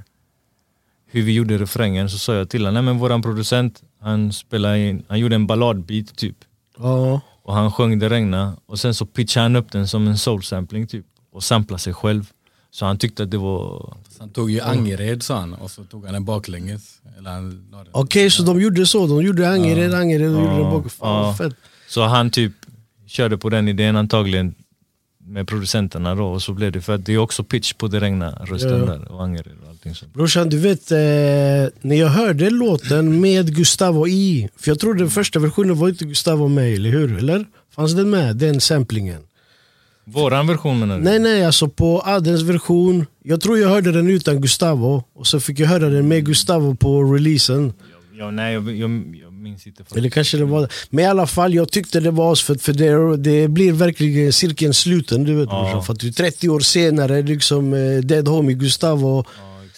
hur 1.07 1.23
vi 1.23 1.33
gjorde 1.33 1.59
refrängen. 1.59 2.11
Så 2.11 2.19
sa 2.19 2.35
jag 2.35 2.51
till 2.51 2.67
honom, 2.67 2.85
men 2.85 2.99
våran 2.99 3.23
producent, 3.23 3.83
han, 4.01 4.33
spelade 4.33 4.79
in, 4.89 5.03
han 5.09 5.19
gjorde 5.19 5.35
en 5.35 5.47
balladbeat 5.47 6.17
typ. 6.17 6.37
Ja. 6.79 7.21
Och 7.43 7.55
han 7.55 7.73
sjöng 7.73 7.99
Det 7.99 8.09
regna 8.09 8.57
och 8.67 8.79
sen 8.79 8.95
så 8.95 9.07
pitchade 9.07 9.45
han 9.45 9.57
upp 9.57 9.73
den 9.73 9.89
som 9.89 10.07
en 10.09 10.19
soul-sampling 10.19 10.87
typ. 10.87 11.07
Och 11.33 11.45
samplade 11.45 11.81
sig 11.81 11.95
själv. 11.95 12.31
Så 12.71 12.87
han 12.87 12.99
tyckte 12.99 13.23
att 13.23 13.31
det 13.31 13.39
var... 13.39 13.97
Så 14.11 14.17
han 14.23 14.29
tog 14.31 14.51
ju 14.51 14.61
Angered 14.61 15.23
sa 15.23 15.39
han 15.41 15.55
och 15.55 15.71
så 15.71 15.85
tog 15.85 16.05
han 16.05 16.15
den 16.15 16.25
baklänges. 16.25 17.01
Okej, 17.93 18.31
så 18.31 18.43
de 18.43 18.61
gjorde 18.61 18.87
så. 18.87 19.07
De 19.07 19.23
gjorde 19.23 19.49
Angered, 19.51 19.95
Angered 19.95 20.35
och 20.35 20.43
gjorde 20.43 20.55
den 20.57 20.71
bak. 20.71 20.91
Fan 20.93 21.27
Ja. 21.27 21.35
fett. 21.35 21.55
Så 21.89 22.03
han 22.03 22.31
typ 22.31 22.53
körde 23.07 23.39
på 23.39 23.49
den 23.51 23.69
idén 23.69 23.97
antagligen 23.97 24.55
med 25.25 25.49
producenterna 25.49 26.15
då 26.15 26.25
och 26.27 26.43
så 26.43 26.53
blev 26.53 26.73
det 26.73 26.81
för 26.81 26.95
att 26.95 27.07
det 27.07 27.13
är 27.13 27.19
också 27.19 27.45
pitch 27.45 27.73
på 27.73 27.89
Det 27.89 28.01
regna 28.01 28.31
rösten 28.31 28.71
Ja. 28.71 28.77
där 28.87 29.13
och 29.13 29.23
Angered 29.25 29.53
och 29.63 29.69
allting 29.71 29.95
sånt. 29.95 30.15
Brorsan, 30.15 30.49
du 30.49 30.59
vet, 30.59 30.91
eh, 30.93 30.99
när 31.81 31.97
jag 31.97 32.09
hörde 32.09 32.51
låten 32.51 33.21
med 33.21 33.55
Gustavo 33.55 34.09
i, 34.09 34.49
för 34.57 34.71
jag 34.71 34.79
tror 34.81 34.95
den 34.95 35.11
första 35.11 35.39
versionen 35.39 35.79
var 35.79 35.89
inte 35.89 36.05
Gustavo 36.05 36.49
med, 36.49 36.75
eller 36.75 36.91
hur? 36.91 37.19
Eller? 37.19 37.47
Fanns 37.75 37.93
den 37.97 38.11
med, 38.11 38.37
den 38.37 38.61
samplingen? 38.61 39.23
Våran 40.13 40.47
version 40.47 40.79
menar 40.79 40.99
du? 40.99 41.05
Nej 41.05 41.19
nej, 41.19 41.45
alltså 41.45 41.69
på 41.69 42.03
Adens 42.07 42.43
version, 42.43 43.07
jag 43.25 43.41
tror 43.41 43.59
jag 43.59 43.69
hörde 43.69 43.93
den 43.93 44.09
utan 44.09 44.41
Gustavo, 44.41 45.05
och 45.15 45.27
så 45.27 45.41
fick 45.41 45.59
jag 45.59 45.67
höra 45.69 45.89
den 45.89 46.09
med 46.09 46.25
Gustavo 46.27 46.75
på 46.75 47.03
releasen. 47.03 47.73
Ja, 48.19 48.31
nej, 48.31 48.55
jag, 48.55 48.77
jag, 48.77 49.17
jag 49.23 49.33
minns 49.33 49.67
inte. 49.67 49.79
faktiskt. 49.79 49.97
Eller 49.97 50.11
kanske 50.11 50.37
det 50.37 50.45
var 50.45 50.69
Men 50.91 51.05
i 51.05 51.09
alla 51.09 51.27
fall, 51.27 51.55
jag 51.55 51.71
tyckte 51.71 52.01
det 52.01 52.11
var 52.11 52.35
för, 52.35 52.55
för 52.55 52.73
det, 52.73 53.17
det 53.17 53.49
blir 53.49 53.73
verkligen 53.73 54.33
cirkeln 54.33 54.75
sluten, 54.75 55.25
du 55.25 55.35
vet 55.35 55.49
Ja. 55.51 55.83
För 55.87 55.93
att 55.93 56.01
du 56.01 56.13
30 56.13 56.49
år 56.49 56.61
senare, 56.61 57.23
liksom 57.23 57.75
eh, 57.75 57.99
Dead 57.99 58.29
Homie 58.29 58.57
Gustavo 58.57 59.25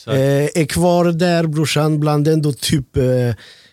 Ja, 0.07 0.12
eh, 0.12 0.49
är 0.55 0.65
kvar 0.65 1.05
där 1.05 1.47
brorsan, 1.47 2.01
bland 2.01 2.29
ändå 2.29 2.53
typ 2.53 2.97
eh, 2.97 3.05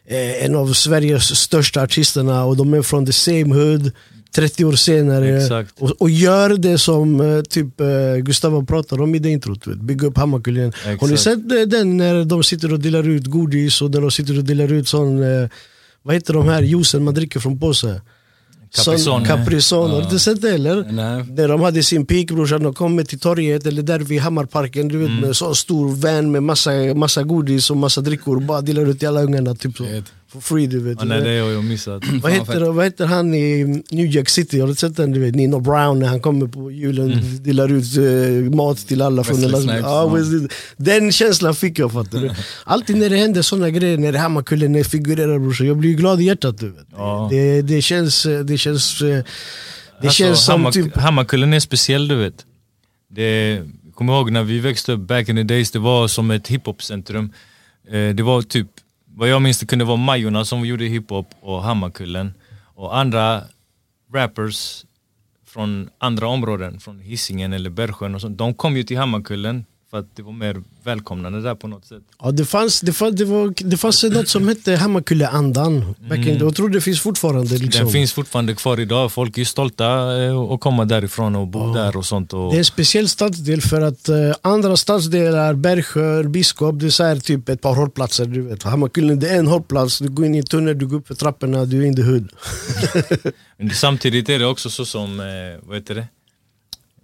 eh, 0.05 0.43
en 0.45 0.55
av 0.55 0.73
Sveriges 0.73 1.35
största 1.39 1.81
artisterna 1.81 2.45
och 2.45 2.57
de 2.57 2.73
är 2.73 2.81
från 2.81 3.05
the 3.05 3.13
same 3.13 3.55
hood 3.55 3.91
30 4.35 4.65
år 4.65 4.73
senare 4.73 5.41
och, 5.79 5.91
och 6.01 6.09
gör 6.09 6.49
det 6.57 6.77
som 6.77 7.21
eh, 7.21 7.41
typ 7.41 7.81
eh, 7.81 7.87
Gustavo 8.21 8.65
pratar 8.65 9.01
om 9.01 9.15
i 9.15 9.19
det 9.19 9.29
introt. 9.29 9.67
vet. 9.67 9.77
Bygga 9.81 10.07
upp 10.07 10.17
Hammarkullen. 10.17 10.73
Har 11.01 11.07
ni 11.07 11.17
sett 11.17 11.51
eh, 11.51 11.61
den 11.67 11.97
när 11.97 12.25
de 12.25 12.43
sitter 12.43 12.73
och 12.73 12.79
delar 12.79 13.07
ut 13.09 13.25
godis 13.25 13.81
och 13.81 13.91
när 13.91 14.01
de 14.01 14.11
sitter 14.11 14.37
och 14.37 14.43
delar 14.43 14.73
ut 14.73 14.87
sån, 14.87 15.19
vad 16.03 16.15
heter 16.15 16.33
de 16.33 16.47
här 16.47 16.61
juicen 16.61 17.03
man 17.03 17.13
dricker 17.13 17.39
från 17.39 17.59
påse? 17.59 18.01
Caprizone. 18.75 18.97
Sån- 18.99 19.25
Caprizone. 19.25 19.93
Har 19.93 19.97
du 19.99 20.03
inte 20.03 20.19
sett 20.19 20.41
det 20.41 20.49
eller? 20.53 20.83
Nej. 20.91 21.25
När 21.29 21.47
de 21.47 21.61
hade 21.61 21.83
sin 21.83 22.05
peak 22.05 22.25
brorsan, 22.27 22.63
de 22.63 22.73
kom 22.73 23.05
till 23.05 23.19
torget 23.19 23.65
eller 23.65 23.81
där 23.81 23.99
vid 23.99 24.21
Hammarparken 24.21 24.87
du 24.87 24.97
vet, 24.97 25.07
Mm. 25.09 25.21
med 25.21 25.35
sån 25.35 25.55
stor 25.55 25.87
van 25.95 26.31
med 26.31 26.43
massa, 26.43 26.71
massa 26.95 27.23
godis 27.23 27.69
och 27.71 27.77
massa 27.77 28.01
drickor 28.01 28.35
och 28.35 28.41
bara 28.41 28.61
delar 28.61 28.85
ut 28.89 28.99
till 28.99 29.07
alla 29.07 29.21
ungarna 29.23 29.55
typ 29.55 29.77
så. 29.77 29.83
Vet. 29.83 30.03
For 30.31 30.39
free 30.41 30.67
du 30.67 30.79
vet. 30.79 30.97
Ja, 30.99 31.05
nej, 31.05 31.21
det 31.21 31.39
har 31.39 31.49
jag 31.49 31.63
missat. 31.63 32.03
vad, 32.21 32.31
heter, 32.31 32.71
vad 32.71 32.85
heter 32.85 33.05
han 33.05 33.33
i 33.33 33.63
New 33.91 34.05
Jack 34.15 34.29
City? 34.29 34.59
Har 34.59 34.67
du 34.67 34.75
sett 34.75 34.95
den? 34.97 35.11
Du 35.11 35.19
vet, 35.19 35.35
Nino 35.35 35.59
Brown 35.59 35.99
när 35.99 36.07
han 36.07 36.19
kommer 36.21 36.47
på 36.47 36.71
julen 36.71 37.11
Mm. 37.11 37.43
delar 37.43 37.71
ut 37.71 37.97
eh, 37.97 38.55
mat 38.55 38.77
till 38.87 39.01
alla 39.01 39.23
från 39.23 39.41
Wesley. 39.41 39.61
Snipes. 39.61 39.83
Wesley- 39.85 40.49
Den 40.77 41.11
känslan 41.11 41.55
fick 41.55 41.79
jag 41.79 41.91
fattar 41.91 42.19
du. 42.21 42.31
Alltid 42.63 42.97
när 42.97 43.09
det 43.09 43.17
händer 43.17 43.41
såna 43.41 43.69
grejer, 43.69 43.97
när 43.97 44.13
Hammarkullen 44.13 44.83
figurerar 44.83 45.39
brorsan, 45.39 45.67
jag 45.67 45.77
blir 45.77 45.93
glad 45.93 46.21
i 46.21 46.23
hjärtat 46.23 46.57
du 46.57 46.69
vet. 46.71 46.87
Ja. 46.91 47.27
Det, 47.31 47.61
det 47.61 47.81
känns, 47.81 48.25
eh, 48.25 48.39
det 48.39 48.57
känns, 48.57 49.01
eh, 49.01 49.07
det 49.07 49.23
Alltså, 50.01 50.09
känns 50.23 50.45
som 50.45 50.51
Hammar, 50.53 50.71
typ 50.71 50.97
Hammarkullen 50.97 51.53
är 51.53 51.59
speciell 51.59 52.07
du 52.07 52.15
vet. 52.15 52.45
Det, 53.11 53.61
kommer 53.93 54.13
ihåg 54.13 54.31
när 54.31 54.43
vi 54.43 54.59
växte 54.59 54.91
upp 54.91 54.99
back 55.07 55.29
in 55.29 55.35
the 55.35 55.43
days, 55.43 55.71
det 55.71 55.79
var 55.79 56.07
som 56.07 56.31
ett 56.31 56.47
hiphopcentrum. 56.47 57.33
Eh, 57.91 58.09
det 58.15 58.23
var 58.23 58.41
typ, 58.41 58.67
vad 59.19 59.29
jag 59.29 59.41
minns 59.41 59.59
det 59.59 59.65
kunde 59.65 59.85
vara 59.85 59.97
Majorna 59.97 60.45
som 60.45 60.65
gjorde 60.65 60.85
hiphop 60.85 61.27
och 61.41 61.63
Hammarkullen. 61.63 62.33
Och 62.75 62.97
andra 62.97 63.43
rappers 64.13 64.85
från 65.45 65.89
andra 65.97 66.27
områden, 66.27 66.79
från 66.79 66.99
Hisingen 66.99 67.53
eller 67.53 67.69
Bergsjön 67.69 68.15
och 68.15 68.21
sånt, 68.21 68.37
de 68.37 68.53
kom 68.53 68.77
ju 68.77 68.83
till 68.83 68.97
Hammarkullen 68.97 69.65
för 69.89 69.97
att 69.97 70.15
det 70.15 70.21
var 70.23 70.31
mer 70.31 70.63
välkomnande 70.83 71.41
där 71.41 71.55
på 71.55 71.67
något 71.67 71.85
sätt. 71.85 72.01
Ja, 72.19 72.31
det, 72.31 72.45
fanns, 72.45 72.81
det, 72.81 72.93
fanns, 72.93 73.15
det, 73.15 73.25
var, 73.25 73.53
det 73.69 73.77
fanns 73.77 74.03
något 74.03 74.27
som 74.29 74.47
hette 74.47 74.75
Hammarkulleandan. 74.75 75.95
In, 76.15 76.37
Jag 76.37 76.55
tror 76.55 76.69
det 76.69 76.81
finns 76.81 77.01
fortfarande. 77.01 77.57
Liksom. 77.57 77.85
Den 77.85 77.93
finns 77.93 78.13
fortfarande 78.13 78.55
kvar 78.55 78.79
idag. 78.79 79.11
Folk 79.11 79.37
är 79.37 79.45
stolta 79.45 80.17
eh, 80.23 80.39
att 80.39 80.59
komma 80.59 80.85
därifrån 80.85 81.35
och 81.35 81.47
bo 81.47 81.73
där 81.73 81.97
och 81.97 82.05
sånt. 82.05 82.33
Och, 82.33 82.51
Det 82.51 82.57
är 82.57 82.59
en 82.59 82.65
speciell 82.65 83.09
stadsdel 83.09 83.61
för 83.61 83.81
att 83.81 84.09
eh, 84.09 84.15
andra 84.41 84.77
stadsdelar, 84.77 85.53
Bergsjö, 85.53 86.23
Biskop, 86.23 86.79
det 86.79 86.85
är 86.85 86.89
så 86.89 87.03
här, 87.03 87.15
typ 87.15 87.49
ett 87.49 87.61
par 87.61 87.75
hållplatser. 87.75 88.25
Du 88.25 88.41
vet. 88.41 88.63
Hammarkullen 88.63 89.19
det 89.19 89.29
är 89.29 89.39
en 89.39 89.47
hållplats, 89.47 89.99
du 89.99 90.09
går 90.09 90.25
in 90.25 90.35
i 90.35 90.37
en 90.37 90.45
tunnel, 90.45 90.77
du 90.77 90.87
går 90.87 90.97
upp 90.97 91.07
för 91.07 91.15
trapporna, 91.15 91.65
du 91.65 91.81
är 91.83 91.85
in 91.85 91.95
the 91.95 92.01
hood. 92.03 92.29
Samtidigt 93.73 94.29
är 94.29 94.39
det 94.39 94.45
också 94.45 94.69
så 94.69 94.85
som, 94.85 95.19
eh, 95.19 95.25
vad 95.67 95.77
heter 95.77 95.95
det? 95.95 96.07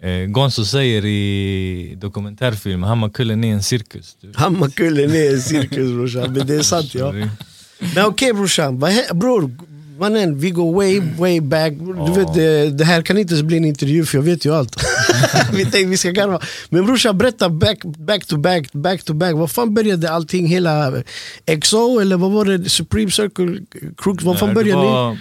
Eh, 0.05 0.25
Gonzo 0.27 0.65
säger 0.65 1.05
i 1.05 1.95
dokumentärfilmen, 2.01 2.89
Hammarkullen 2.89 3.43
är 3.43 3.53
en 3.53 3.63
cirkus. 3.63 4.15
Hammarkullen 4.35 5.11
är 5.15 5.33
en 5.33 5.41
cirkus 5.41 5.91
brorsan, 5.95 6.33
men 6.33 6.47
det 6.47 6.55
är 6.55 6.61
sant 6.61 6.95
ja. 6.95 7.13
Men 7.95 8.05
okej 8.05 8.33
brorsan, 8.33 8.79
vad 8.79 8.91
hä- 8.91 9.13
bror, 9.13 9.51
mannen 9.99 10.39
vi 10.39 10.49
går 10.51 10.73
way 10.73 11.01
way 11.17 11.41
back. 11.41 11.73
Du 12.07 12.11
vet, 12.21 12.33
det, 12.33 12.69
det 12.69 12.85
här 12.85 13.01
kan 13.01 13.17
inte 13.17 13.43
bli 13.43 13.57
en 13.57 13.65
intervju 13.65 14.05
för 14.05 14.17
jag 14.17 14.23
vet 14.23 14.45
ju 14.45 14.55
allt. 14.55 14.75
vi 15.53 15.61
tänkte 15.63 15.85
vi 15.85 15.97
ska 15.97 16.11
garva. 16.11 16.39
Men 16.69 16.85
brorsan 16.85 17.17
berätta 17.17 17.49
back, 17.49 17.83
back 17.83 18.25
to 18.25 18.37
back, 18.37 18.73
back 18.73 19.03
to 19.03 19.13
back. 19.13 19.33
Vad 19.35 19.51
fan 19.51 19.73
började 19.73 20.11
allting? 20.11 20.47
Hela 20.47 20.93
XO 21.61 21.99
eller 21.99 22.17
vad 22.17 22.31
var 22.31 22.45
det? 22.45 22.69
Supreme 22.69 23.11
Circle 23.11 23.59
Crooks? 23.97 24.23
Vad 24.23 24.39
fan 24.39 24.49
det 24.49 24.55
började 24.55 24.81
ni? 24.81 25.17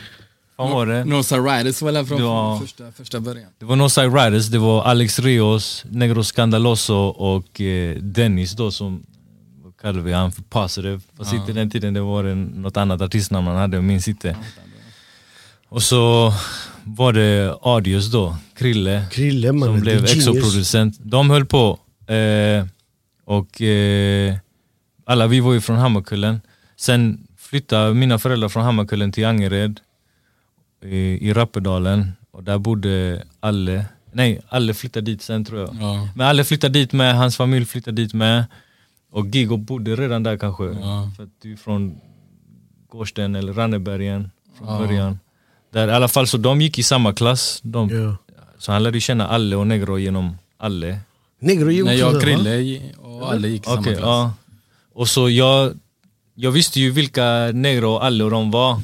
Var, 0.57 0.65
Vad 0.67 0.75
var 0.75 0.87
det? 0.87 1.05
Northside 1.05 1.45
Riders 1.47 1.83
var 1.83 1.93
väl 1.93 2.07
från 2.07 2.21
Ja. 2.23 2.59
första, 2.63 2.93
första 2.93 3.21
början. 3.21 3.47
Det 3.59 3.65
var 3.65 3.77
Northside 3.77 4.15
Riders, 4.15 4.47
det 4.47 4.59
var 4.59 4.83
Alex 4.85 5.19
Rios, 5.19 5.85
Negro 5.91 6.23
Scandaloso 6.25 6.95
och 7.09 7.61
eh, 7.61 7.97
Dennis 7.97 8.53
då 8.53 8.71
som, 8.71 9.07
vad 9.65 9.77
kallar 9.77 10.01
vi 10.01 10.13
han 10.13 10.33
för 10.33 10.43
Positive. 10.43 11.01
Fast 11.19 11.33
inte 11.33 11.53
den 11.53 11.71
tiden 11.71 11.95
det 11.95 12.01
var 12.01 12.25
det 12.25 12.35
något 12.35 12.77
annat 12.77 13.01
artistnamn 13.01 13.47
han 13.47 13.57
hade, 13.57 13.77
jag 13.77 13.85
minns 13.85 14.09
inte. 14.09 14.37
Och 15.69 15.83
så 15.83 16.33
var 16.85 17.13
det 17.13 17.55
Adios 17.63 18.11
då, 18.13 18.37
Krille, 18.57 19.05
Krille 19.11 19.53
mannen, 19.53 19.75
som 19.75 19.81
blev 19.81 20.05
exoproducent. 20.05 20.97
De 21.03 21.31
höll 21.31 21.45
på. 21.47 21.79
Eh, 22.15 22.67
och 23.25 23.63
eh, 23.63 24.35
alla 25.07 25.27
vi 25.27 25.41
var 25.41 25.53
ju 25.53 25.61
från 25.61 25.77
Hammarkullen. 25.77 26.41
Sen 26.77 27.27
flyttade 27.39 27.95
mina 27.95 28.19
föräldrar 28.19 28.49
från 28.49 28.63
Hammarkullen 28.65 29.13
till 29.13 29.27
Angered 29.27 29.81
i, 30.85 31.29
i 31.29 31.33
Rappedalen. 31.33 32.13
Och 32.31 32.45
där 32.45 32.59
bodde 32.59 33.23
Alle. 33.41 33.85
Nej, 34.13 34.41
Alle 34.49 34.75
flyttade 34.75 35.11
dit 35.11 35.23
sen 35.23 35.45
tror 35.45 35.61
jag. 35.61 35.77
Ja. 35.81 36.09
Men 36.17 36.27
Alle 36.27 36.45
flyttade 36.45 36.79
dit 36.79 36.93
med, 36.93 37.17
hans 37.17 37.37
familj 37.37 37.67
flyttade 37.67 38.03
dit 38.03 38.15
med. 38.15 38.45
Och 39.11 39.27
Gigo 39.27 39.57
bodde 39.57 39.97
redan 39.97 40.23
där 40.23 40.37
kanske. 40.37 40.65
Ja. 40.65 41.11
För 41.17 41.23
att 41.23 41.31
du 41.43 41.53
är 41.53 41.57
från 41.57 42.01
Gårdsten 42.89 43.35
eller 43.35 43.53
Rannebergen 43.53 44.31
från 44.59 44.69
Ja. 44.69 44.79
början. 44.79 45.19
Där, 45.73 45.89
I 45.89 45.91
alla 45.91 46.09
fall 46.09 46.27
så 46.27 46.37
de 46.37 46.61
gick 46.61 46.79
i 46.79 46.83
samma 46.83 47.13
klass. 47.13 47.61
De, 47.63 47.89
Ja. 47.89 48.17
Så 48.59 48.73
han 48.73 48.83
lärde 48.83 49.01
känna 49.01 49.29
Alle 49.29 49.57
och 49.57 49.67
Negro 49.67 49.99
genom 49.99 50.39
Alle. 50.59 50.99
Negro 51.41 51.71
gick 51.71 51.85
Nej, 51.85 51.99
jag 51.99 52.15
och? 52.15 52.23
Krille 52.23 52.81
och 52.99 53.33
alla 53.33 53.47
gick 53.49 53.63
i 53.63 53.65
samma 53.65 53.81
Okej, 53.81 53.93
klass. 53.95 54.05
ja. 54.07 54.33
Och 54.95 55.09
så 55.09 55.31
jag, 55.31 55.79
jag 56.35 56.51
visste 56.51 56.81
ju 56.81 56.91
vilka 56.91 57.51
Negro 57.55 57.91
och 57.91 58.05
Alle 58.05 58.25
och 58.25 58.31
de 58.31 58.51
var 58.51 58.81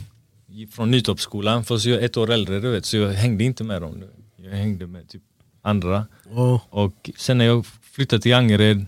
från 0.70 0.90
Nytorpsskolan. 0.90 1.64
Fast 1.64 1.84
jag 1.86 2.00
är 2.00 2.04
ett 2.06 2.16
år 2.16 2.30
äldre 2.30 2.60
du 2.60 2.70
vet, 2.70 2.86
så 2.86 2.96
jag 2.96 3.12
hängde 3.12 3.44
inte 3.44 3.64
med 3.64 3.82
dem. 3.82 4.02
Jag 4.36 4.50
hängde 4.50 4.86
med 4.86 5.08
typ 5.08 5.22
andra. 5.62 6.06
Ja. 6.34 6.60
Och 6.70 7.10
sen 7.16 7.38
när 7.38 7.44
jag 7.44 7.66
flyttade 7.92 8.22
till 8.22 8.34
Angered 8.34 8.86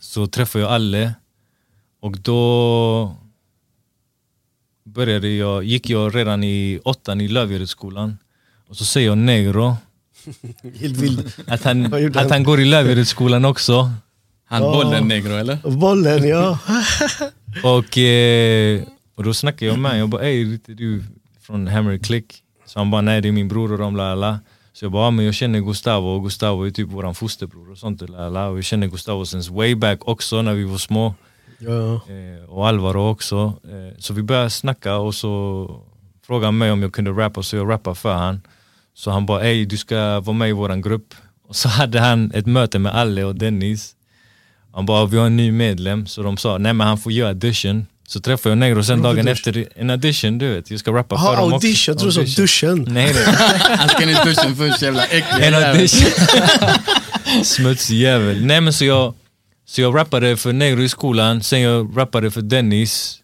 så 0.00 0.26
träffade 0.26 0.64
jag 0.64 0.72
Alle. 0.72 1.14
Och 2.00 2.18
då 2.18 3.16
började 4.84 5.28
jag, 5.28 5.64
gick 5.64 5.90
jag 5.90 6.14
redan 6.14 6.44
i 6.44 6.80
åttan 6.84 7.20
i 7.20 7.28
Lövgärdesskolan. 7.28 8.18
Och 8.68 8.76
så 8.76 8.84
säger 8.84 9.06
jag 9.08 9.18
Negro, 9.18 9.76
Helt 10.62 10.96
vild. 10.96 11.32
att 11.46 11.62
han, 11.62 11.94
att 11.94 12.14
han? 12.16 12.30
han 12.30 12.42
går 12.44 12.60
i 12.60 12.64
Lövgärdesskolan 12.64 13.44
också. 13.44 13.90
Han 14.44 14.62
Ja. 14.62 14.72
bollen 14.72 15.08
negro 15.08 15.32
eller? 15.32 15.76
Bollen 15.76 16.28
ja. 16.28 16.58
Och, 17.64 17.98
eh, 17.98 18.82
och 19.14 19.24
då 19.24 19.34
snackade 19.34 19.66
jag 19.70 19.78
med 19.78 19.90
honom, 19.90 19.98
jag 19.98 20.08
bara 20.08 20.22
ey, 20.22 20.40
är 20.40 20.52
inte 20.52 20.74
du 20.74 21.04
från 21.40 21.66
Hammer 21.66 21.98
Click? 21.98 22.42
Så 22.66 22.78
han 22.78 22.90
bara 22.90 23.00
nej 23.00 23.20
det 23.20 23.28
är 23.28 23.32
min 23.32 23.48
bror 23.48 23.72
och 23.72 23.78
de 23.78 23.96
la 23.96 24.14
la. 24.14 24.38
Så 24.72 24.84
jag 24.84 24.92
bara, 24.92 25.04
ja, 25.06 25.10
men 25.10 25.24
jag 25.24 25.34
känner 25.34 25.60
Gustavo 25.60 26.08
och 26.08 26.22
Gustavo 26.24 26.66
är 26.66 26.70
typ 26.70 26.88
våran 26.88 27.14
fosterbror 27.14 27.70
och 27.70 27.78
sånt. 27.78 28.08
La, 28.08 28.28
la. 28.28 28.48
Och 28.48 28.56
jag 28.56 28.64
känner 28.64 28.86
Gustavo 28.86 29.26
sen 29.26 29.42
way 29.50 29.74
back 29.74 30.08
också 30.08 30.42
när 30.42 30.54
vi 30.54 30.64
var 30.64 30.78
små. 30.78 31.14
ja. 31.58 31.94
Eh, 31.94 32.50
och 32.50 32.68
Alvaro 32.68 33.10
också. 33.10 33.52
Eh, 33.64 33.98
så 33.98 34.14
vi 34.14 34.22
började 34.22 34.50
snacka 34.50 34.96
och 34.96 35.14
så 35.14 35.70
frågade 36.26 36.46
han 36.46 36.58
mig 36.58 36.70
om 36.72 36.82
jag 36.82 36.92
kunde 36.92 37.10
rappa 37.10 37.42
så 37.42 37.56
jag 37.56 37.70
rappade 37.70 37.96
för 37.96 38.14
han. 38.14 38.40
Så 38.94 39.10
han 39.10 39.26
bara 39.26 39.42
ey 39.44 39.64
du 39.64 39.76
ska 39.76 40.20
vara 40.20 40.36
med 40.36 40.48
i 40.48 40.52
våran 40.52 40.82
grupp. 40.82 41.14
Och 41.48 41.56
så 41.56 41.68
hade 41.78 42.00
han 42.00 42.32
ett 42.34 42.46
möte 42.46 42.78
med 42.78 42.94
Alle 42.94 43.24
och 43.24 43.34
Dennis. 43.34 43.96
Han 44.72 44.86
bara 44.86 45.06
vi 45.06 45.18
har 45.18 45.26
en 45.26 45.36
ny 45.36 45.52
medlem 45.52 46.06
så 46.06 46.22
de 46.22 46.36
sa 46.36 46.58
nej 46.58 46.72
men 46.72 46.86
han 46.86 46.98
får 46.98 47.12
göra 47.12 47.28
audition. 47.28 47.86
Så 48.06 48.20
träffade 48.20 48.50
jag 48.50 48.58
Negro 48.58 48.82
sen 48.84 49.02
dagen 49.02 49.28
audition? 49.28 49.32
efter 49.32 49.68
en 49.76 49.90
audition 49.90 50.38
du 50.38 50.54
vet, 50.54 50.70
jag 50.70 50.80
ska 50.80 50.92
rappa 50.92 51.18
för 51.18 51.36
dem 51.36 51.52
audition, 51.52 51.72
också. 51.74 51.90
jag 51.90 51.98
tror 51.98 52.24
du 52.24 52.34
sa 52.34 52.42
duschen. 52.42 52.86
Nej 52.88 53.12
nej. 53.14 53.24
Han 53.76 53.88
ska 53.88 54.02
in 54.02 54.08
i 54.08 54.14
duschen 54.24 54.56
först 54.56 54.82
jävla 54.82 55.04
äcklig 55.04 55.46
En 55.46 55.54
audition. 55.54 56.10
Smutsig 57.44 57.98
jävel. 58.00 58.46
Nej 58.46 58.60
men 58.60 58.72
så 58.72 58.84
jag, 58.84 59.14
så 59.66 59.80
jag 59.80 59.96
rappade 59.96 60.36
för 60.36 60.52
Negro 60.52 60.82
i 60.82 60.88
skolan, 60.88 61.42
sen 61.42 61.60
jag 61.60 61.92
rappade 61.96 62.30
för 62.30 62.42
Dennis 62.42 63.18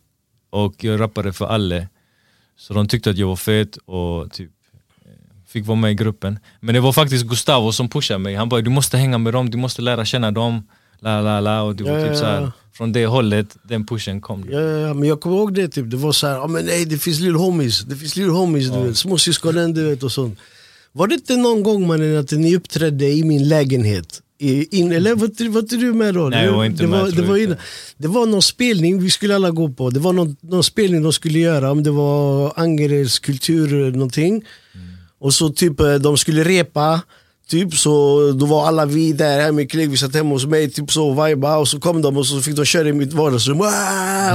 och 0.51 0.85
jag 0.85 1.01
rappade 1.01 1.33
för 1.33 1.47
Alle. 1.47 1.89
Så 2.59 2.75
de 2.75 2.89
tyckte 2.89 3.11
att 3.11 3.19
jag 3.19 3.27
var 3.27 3.37
fet 3.37 3.77
och 3.77 4.33
typ 4.33 4.51
eh, 5.05 5.11
fick 5.49 5.67
vara 5.67 5.77
med 5.79 5.91
i 5.91 5.95
gruppen. 5.95 6.39
Men 6.61 6.75
det 6.75 6.81
var 6.81 6.93
faktiskt 6.93 7.27
Gustavo 7.27 7.73
som 7.73 7.89
pushade 7.89 8.19
mig. 8.19 8.35
Han 8.35 8.49
bara 8.49 8.61
du 8.61 8.71
måste 8.71 8.97
hänga 8.97 9.19
med 9.19 9.33
dem, 9.33 9.51
du 9.51 9.59
måste 9.59 9.83
lära 9.83 10.05
känna 10.05 10.31
dem. 10.31 10.67
La, 11.01 11.21
la, 11.21 11.41
la. 11.41 11.63
Och 11.63 11.77
det 11.77 11.85
var 11.85 11.91
Ja, 11.99 12.01
typ 12.03 12.13
ja, 12.13 12.19
så 12.19 12.25
här, 12.25 12.41
ja. 12.41 12.53
från 12.73 12.93
det 12.93 13.07
hållet, 13.07 13.57
den 13.63 13.87
pushen 13.87 14.21
kom. 14.21 14.45
Ja, 14.51 14.61
ja, 14.61 14.79
ja, 14.79 14.95
men 14.95 15.09
jag 15.09 15.21
kommer 15.21 15.37
ihåg 15.37 15.55
det, 15.55 15.69
typ. 15.69 15.91
det 15.91 15.97
var 15.97 16.13
så 16.13 16.27
här, 16.27 16.35
ja, 16.35 16.47
men 16.47 16.65
nej, 16.67 16.85
det 16.85 16.99
finns 16.99 17.21
lill 17.21 17.35
homies, 17.35 17.81
det 17.81 17.97
finns 17.97 18.17
lill 18.17 18.29
homies, 18.31 18.71
du 18.71 18.79
vet, 18.83 18.97
småsyskonen 18.97 19.75
du 19.75 19.85
vet 19.91 20.03
och 20.03 20.13
sånt. 20.13 20.39
Var 20.93 21.07
det 21.07 21.15
inte 21.15 21.37
någon 21.37 21.63
gång 21.63 21.87
mannen 21.87 22.19
att 22.19 22.31
ni 22.31 22.57
uppträdde 22.57 23.07
i 23.11 23.25
min 23.25 23.49
lägenhet? 23.49 24.23
I, 24.41 24.79
in, 24.79 24.93
eller 24.93 25.15
var, 25.15 25.49
var 25.51 25.61
inte 25.61 25.77
du 25.77 25.93
med 25.95 26.15
då? 26.15 26.29
Nej, 26.29 26.45
jag 26.45 26.53
var 26.53 26.65
inte 26.65 26.83
det 26.83 26.89
med, 26.89 27.01
Var, 27.01 27.11
det, 27.11 27.23
var 27.23 27.37
inte. 27.37 27.59
det 27.97 28.09
var 28.09 28.27
någon 28.27 28.43
spelning 28.43 29.03
vi 29.03 29.11
skulle 29.11 29.35
alla 29.35 29.51
gå 29.51 29.69
på. 29.69 29.91
Det 29.91 30.01
var 30.01 30.13
någon, 30.13 30.37
någon 30.41 30.65
spelning 30.65 31.03
de 31.03 31.13
skulle 31.13 31.39
göra, 31.39 31.71
om 31.71 31.83
det 31.83 31.91
var 31.91 32.53
Angereds 32.57 33.19
kultur 33.19 33.93
någonting. 33.93 34.33
Mm. 34.35 34.87
Och 35.21 35.35
så 35.35 35.49
typ 35.49 35.81
eh, 35.81 35.95
de 35.95 36.17
skulle 36.19 36.45
repa, 36.45 37.01
typ 37.49 37.75
så 37.75 38.21
då 38.33 38.47
var 38.47 38.67
alla 38.67 38.87
vi 38.87 39.13
där, 39.13 39.41
här 39.41 39.53
med 39.53 39.71
Klegg, 39.71 39.91
vi 39.91 39.97
satt 39.97 40.15
hemma 40.15 40.31
hos 40.31 40.47
mig, 40.47 40.71
typ 40.71 40.91
så 40.93 41.09
och 41.09 41.29
viba 41.29 41.57
och 41.57 41.69
så 41.69 41.81
kom 41.81 42.03
de 42.03 42.17
och 42.17 42.27
så 42.27 42.41
fick 42.41 42.57
de 42.57 42.65
köra 42.65 42.89
i 42.89 42.93
mitt 42.93 43.13
vardagsrum. 43.13 43.61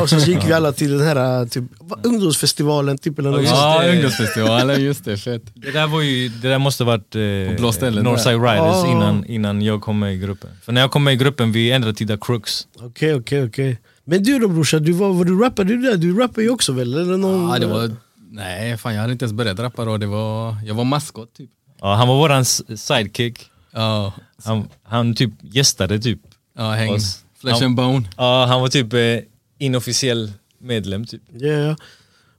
Och 0.02 0.10
så 0.10 0.18
gick 0.18 0.48
vi 0.48 0.54
alla 0.54 0.72
till 0.72 0.98
den 0.98 1.08
här 1.08 1.46
typ, 1.46 1.64
ungdomsfestivalen, 2.04 2.98
typ 2.98 3.20
eller 3.20 3.32
något. 3.32 3.44
Ja, 3.46 3.82
det. 3.84 3.92
ungdomsfestivalen, 3.92 4.84
just 4.84 5.06
det. 5.06 5.18
Fett. 5.18 5.44
Det 5.54 5.72
där 5.72 5.88
var 5.88 6.02
ju, 6.02 6.30
det 6.30 6.48
där 6.50 6.60
måste 6.60 6.84
varit 6.84 7.16
eh, 7.16 7.22
På 7.56 7.62
blå 7.62 7.72
ställen 7.72 8.04
Northside 8.04 8.42
där. 8.42 8.52
Riders 8.54 8.84
Ja. 8.84 8.92
innan, 8.92 9.26
innan 9.26 9.62
jag 9.62 9.82
kom 9.82 10.00
med 10.00 10.14
i 10.14 10.18
gruppen. 10.18 10.50
För 10.64 10.72
när 10.72 10.82
jag 10.82 10.92
kom 10.92 11.04
med 11.04 11.14
i 11.14 11.18
gruppen, 11.18 11.52
vi 11.52 11.72
ändrade 11.72 11.94
till 11.98 12.08
The 12.08 12.18
Crooks. 12.22 12.68
Okej, 12.82 13.16
okej, 13.16 13.44
okej. 13.46 13.80
Men 14.06 14.24
du 14.24 14.40
då 14.40 14.48
brorsan, 14.48 14.84
du 14.84 14.92
var, 14.92 15.14
var 15.14 15.26
du 15.26 15.40
rappade 15.40 15.70
du 15.76 15.82
där? 15.82 15.98
Du 15.98 16.20
rappar 16.20 16.42
ju 16.42 16.50
också 16.50 16.72
väl? 16.72 16.94
Eller 16.94 17.18
någon, 17.18 17.50
Ja, 17.50 17.60
det 17.60 17.66
var... 17.68 17.92
Nej, 18.32 18.78
fan 18.78 18.94
jag 18.94 19.02
hade 19.02 19.14
inte 19.14 19.26
ens 19.26 19.34
börjat 19.34 19.60
rappa 19.60 19.86
då. 19.86 19.98
Det 19.98 20.06
var, 20.06 20.56
jag 20.66 20.76
var 20.76 20.84
maskot 20.84 21.34
typ. 21.38 21.50
Ja, 21.84 21.96
han 21.96 22.08
var 22.08 22.16
våran 22.16 22.46
sidekick. 22.46 23.50
Ja, 23.72 24.14
Han, 24.46 24.68
han 24.84 25.16
typ 25.16 25.32
gästade 25.42 26.00
typ. 26.00 26.20
ja 26.58 26.72
häng. 26.72 26.94
Oss. 26.94 27.24
Flesh 27.42 27.60
Ja. 27.62 27.66
and 27.66 27.76
bone. 27.76 28.08
Ja, 28.18 28.46
han 28.46 28.62
var 28.62 28.68
typ 28.68 28.94
eh, 28.94 29.20
inofficiell 29.60 30.32
medlem 30.60 31.06
typ. 31.06 31.22
Ja, 31.34 31.48
ja. 31.52 31.76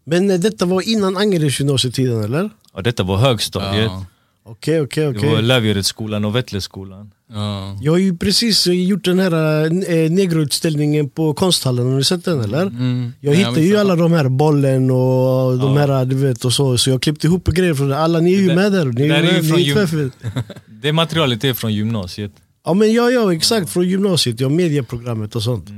Men 0.04 0.30
eh, 0.30 0.38
detta 0.40 0.66
var 0.66 0.82
innan 0.88 1.16
Angereds 1.16 1.60
gymnasietiden 1.60 2.24
eller? 2.24 2.50
Och 2.72 2.82
detta 2.82 3.02
var 3.02 3.16
högstadiet. 3.16 3.84
Ja. 3.84 4.06
Okej, 4.46 4.80
okej, 4.80 5.04
Det 5.04 5.18
var 5.18 5.28
okej. 5.32 5.42
Lövgärdesskolan 5.42 6.24
och 6.24 6.36
Vättleskolan. 6.36 7.10
Ja. 7.32 7.78
Jag 7.82 7.92
har 7.92 7.98
ju 7.98 8.16
precis 8.16 8.66
gjort 8.66 9.04
den 9.04 9.18
här 9.18 9.64
eh, 9.64 10.10
negroutställningen 10.10 11.10
på 11.10 11.34
konsthallen, 11.34 11.86
har 11.86 11.96
ni 11.96 12.04
sett 12.04 12.24
den 12.24 12.40
eller? 12.40 12.62
Mm. 12.62 13.12
Jag 13.20 13.30
Nej, 13.30 13.38
hittade 13.38 13.60
ju 13.62 13.76
alla 13.76 13.96
de 13.96 14.12
här 14.12 14.28
bollen 14.28 14.90
och 14.90 15.58
de 15.58 15.76
här 15.76 16.04
du 16.04 16.16
vet 16.16 16.44
och 16.44 16.52
så, 16.52 16.78
så 16.78 16.90
jag 16.90 17.02
klippte 17.02 17.26
ihop 17.26 17.44
grejer 17.48 17.74
från 17.74 17.88
det. 17.88 17.98
Alla 17.98 18.20
ni 18.20 18.34
är 18.34 18.38
ju 18.40 18.48
Det 18.48 18.54
med 18.54 18.72
där, 18.72 18.84
ni 18.84 19.08
är, 19.08 19.14
är 19.14 19.36
ju 19.36 19.42
från 19.42 19.58
ni 19.58 19.70
är 19.70 19.86
gym-. 19.86 20.10
Det 20.66 20.92
materialet 20.92 21.44
är 21.44 21.54
från 21.54 21.72
gymnasiet. 21.72 22.32
Ja 22.64 22.74
men 22.74 22.92
ja, 22.92 23.10
ja 23.10 23.32
exakt, 23.34 23.70
från 23.70 23.88
gymnasiet, 23.88 24.40
ja 24.40 24.48
medieprogrammet 24.48 25.36
och 25.36 25.42
sånt. 25.42 25.68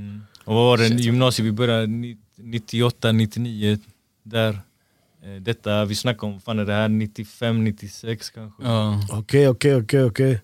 Och 0.45 0.55
vad 0.55 0.65
var 0.65 0.79
det, 0.79 0.87
gymnasiet, 0.89 1.47
vi 1.47 1.53
började 1.53 1.87
ni- 1.87 2.17
98, 2.39 3.13
99 3.13 3.79
där. 4.25 4.59
Eh, 5.26 5.42
Detta, 5.42 5.85
vi 5.85 5.95
snackade 5.95 6.33
om, 6.33 6.40
fan 6.40 6.59
är 6.59 6.64
det 6.64 6.73
här 6.73 6.88
95, 6.88 7.64
96 7.64 8.30
kanske? 8.30 8.62
Ja. 8.62 9.00
Okej, 9.12 9.49
okej, 9.49 9.76
okej, 9.76 10.04
okej. 10.04 10.40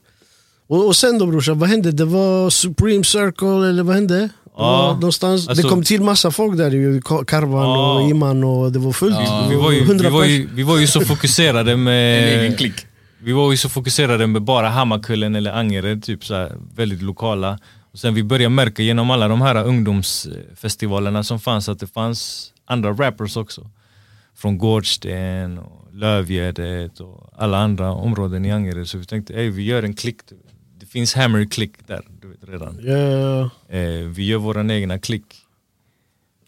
Och, 0.66 0.86
och 0.86 0.96
sen 0.96 1.18
då 1.18 1.26
brorsan, 1.26 1.58
vad 1.58 1.68
hände? 1.68 1.92
Det 1.92 2.04
var 2.04 2.50
Supreme 2.50 3.04
Circle 3.04 3.68
eller 3.68 3.82
vad 3.82 3.94
hände? 3.94 4.28
Ja, 4.56 4.92
någonstans, 4.94 5.48
alltså- 5.48 5.62
det 5.62 5.68
kom 5.70 5.82
till 5.82 6.02
massa 6.02 6.30
folk 6.30 6.56
där 6.58 6.70
ju, 6.70 7.00
Ka- 7.00 7.24
Karvan 7.24 7.62
Ja. 7.68 7.94
och 8.00 8.10
Iman 8.10 8.44
och 8.44 8.72
det 8.72 8.78
var 8.78 8.92
fullt. 8.92 9.14
Ja, 9.18 9.46
Vi 9.50 9.56
var, 9.56 9.70
ju, 9.72 9.80
vi, 9.80 9.86
100 9.86 10.10
var 10.10 10.22
pers. 10.22 10.30
ju, 10.30 10.48
vi 10.54 10.62
var 10.62 10.78
ju 10.78 10.86
så 10.86 11.00
fokuserade 11.00 11.72
En 11.78 11.82
med... 11.84 12.40
egen 12.40 12.56
klick. 12.56 12.86
Vi 13.18 13.32
var 13.32 13.50
ju 13.50 13.56
så 13.56 13.68
fokuserade 13.68 14.26
med 14.26 14.42
bara 14.42 14.68
Hammarkullen 14.68 15.34
eller 15.34 15.52
Angered, 15.52 16.02
typ 16.04 16.24
så 16.24 16.34
här, 16.34 16.52
väldigt 16.74 17.02
lokala. 17.02 17.58
Och 17.92 17.98
sen 17.98 18.14
vi 18.14 18.22
började 18.22 18.48
märka 18.54 18.82
genom 18.82 19.10
alla 19.10 19.28
de 19.28 19.40
här 19.42 19.64
ungdomsfestivalerna 19.64 21.24
som 21.24 21.40
fanns 21.40 21.68
att 21.68 21.78
det 21.80 21.86
fanns 21.86 22.52
andra 22.64 22.90
rappers 22.92 23.36
också. 23.36 23.70
Från 24.36 24.58
Gårdsten, 24.58 25.58
och 25.58 25.88
Lövgärdet 25.94 27.00
och 27.00 27.30
alla 27.36 27.58
andra 27.58 27.92
områden 27.92 28.44
i 28.44 28.50
Angered. 28.52 28.88
Så 28.88 28.98
vi 28.98 29.04
tänkte, 29.04 29.34
ey 29.34 29.50
vi 29.50 29.62
gör 29.62 29.82
en 29.82 29.94
klick. 29.94 30.16
Det 30.78 30.86
finns 30.86 31.14
Hammer 31.14 31.44
klick 31.44 31.72
där, 31.86 32.04
du 32.20 32.28
vet 32.28 32.38
redan. 32.48 32.78
Ja, 32.82 33.50
Eh, 33.78 34.06
vi 34.08 34.26
gör 34.26 34.38
våran 34.38 34.70
egna 34.70 34.98
klick. 34.98 35.24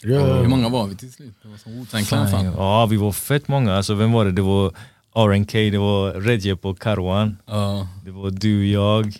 ja. 0.03 0.35
Hur 0.41 0.47
många 0.47 0.69
var 0.69 0.87
vi 0.87 0.95
till 0.95 1.11
slut? 1.13 1.33
Det 1.41 1.47
var 1.47 1.57
som 1.57 1.71
Wu-Tang. 1.71 2.53
Ja, 2.57 2.85
vi 2.85 2.97
var 2.97 3.11
fett 3.11 3.47
många. 3.47 3.73
Alltså, 3.75 3.93
vem 3.93 4.11
var 4.11 4.25
det? 4.25 4.31
Det 4.31 4.41
var 4.41 4.71
RNK, 5.15 5.51
det 5.71 5.77
var 5.77 6.11
Recep 6.13 6.65
och 6.65 6.79
Karwan. 6.79 7.37
Ja, 7.45 7.87
Det 8.05 8.11
var 8.11 8.29
du, 8.31 8.67
jag, 8.71 9.13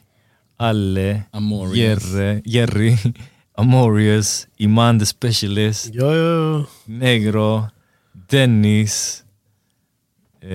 Alle, 0.58 1.22
Amorius. 1.32 1.78
Jerry, 1.78 2.42
Jerry 2.46 2.98
Amorius, 3.58 4.48
Iman 4.58 5.00
the 5.00 5.06
Specialist, 5.06 5.90
ja, 5.94 6.16
ja. 6.16 6.66
Negro, 6.86 7.66
Dennis. 8.40 9.24
Eh, 10.42 10.50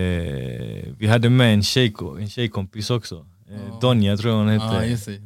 vi 0.99 1.07
hade 1.07 1.31
med 1.31 1.55
en, 1.55 1.63
tjej, 1.63 1.95
en 2.21 2.29
tjejkompis 2.31 2.91
också. 2.91 3.27
Eh, 3.51 3.81
Donja 3.81 4.17
tror 4.17 4.33
jag 4.33 4.39
hon 4.39 4.49
hette. 4.49 4.87
Just 4.87 5.07
det. 5.07 5.19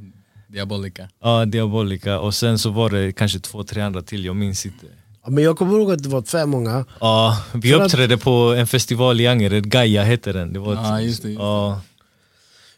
Diabolica. 0.48 1.08
Ja, 1.22 1.44
Diabolica. 1.44 2.20
Och 2.20 2.34
sen 2.34 2.58
så 2.58 2.70
var 2.70 2.90
det 2.90 3.12
kanske 3.12 3.38
två, 3.40 3.64
tre 3.64 3.82
andra 3.82 4.02
till, 4.02 4.24
jag 4.24 4.36
minns 4.36 4.66
inte. 4.66 4.86
Ja, 5.24 5.30
Men 5.30 5.44
jag 5.44 5.58
kommer 5.58 5.78
ihåg 5.78 5.92
att 5.92 6.02
det 6.02 6.08
var 6.08 6.22
fem 6.22 6.50
många. 6.50 6.84
Ja, 7.00 7.38
vi 7.54 7.70
För 7.70 7.80
att- 7.80 7.84
uppträdde 7.86 8.16
på 8.18 8.30
en 8.58 8.66
festival 8.66 9.20
i 9.20 9.26
Angered, 9.26 9.70
Gaia 9.70 10.02
hette 10.02 10.32
den. 10.32 10.52
Det 10.52 10.58
var 10.58 10.74
Ja, 10.74 11.00
just 11.00 11.22
det, 11.22 11.28
just 11.28 11.38
det. 11.38 11.44
Ja, 11.44 11.80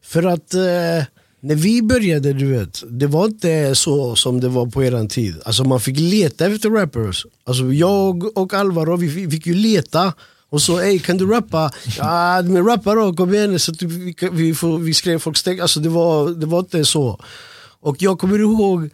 För 0.02 0.22
att 0.22 0.54
eh, 0.54 1.04
när 1.40 1.54
vi 1.54 1.82
började, 1.82 2.32
du 2.32 2.46
vet, 2.46 2.82
det 2.90 3.06
var 3.06 3.24
inte 3.24 3.74
så 3.74 4.16
som 4.16 4.40
det 4.40 4.48
var 4.48 4.66
på 4.66 4.84
eran 4.84 5.08
tid. 5.08 5.34
Alltså 5.44 5.64
man 5.64 5.80
fick 5.80 5.98
leta 5.98 6.46
efter 6.46 6.70
rappers. 6.70 7.26
Alltså 7.44 7.72
jag 7.72 8.38
och 8.38 8.54
Alvaro, 8.54 8.96
vi 8.96 9.30
fick, 9.30 9.46
ju 9.46 9.54
leta. 9.54 10.12
Och 10.50 10.62
så, 10.62 10.80
ey 10.80 10.98
kan 10.98 11.16
du 11.16 11.26
rappa? 11.26 11.70
Ja, 11.98 12.42
men 12.42 12.66
rappa 12.66 12.94
då, 12.94 13.12
kom 13.12 13.34
igen. 13.34 13.58
Så 13.58 13.74
typ, 13.74 13.90
vi, 13.90 14.14
vi, 14.32 14.54
vi 14.80 14.94
skrev 14.94 15.18
folks 15.18 15.42
text. 15.42 15.62
Alltså 15.62 15.80
det 15.80 15.88
var, 15.88 16.30
det 16.30 16.46
var 16.46 16.58
inte 16.58 16.84
så. 16.84 17.20
Och 17.80 17.96
jag 17.98 18.18
kommer 18.18 18.38
ihåg, 18.38 18.90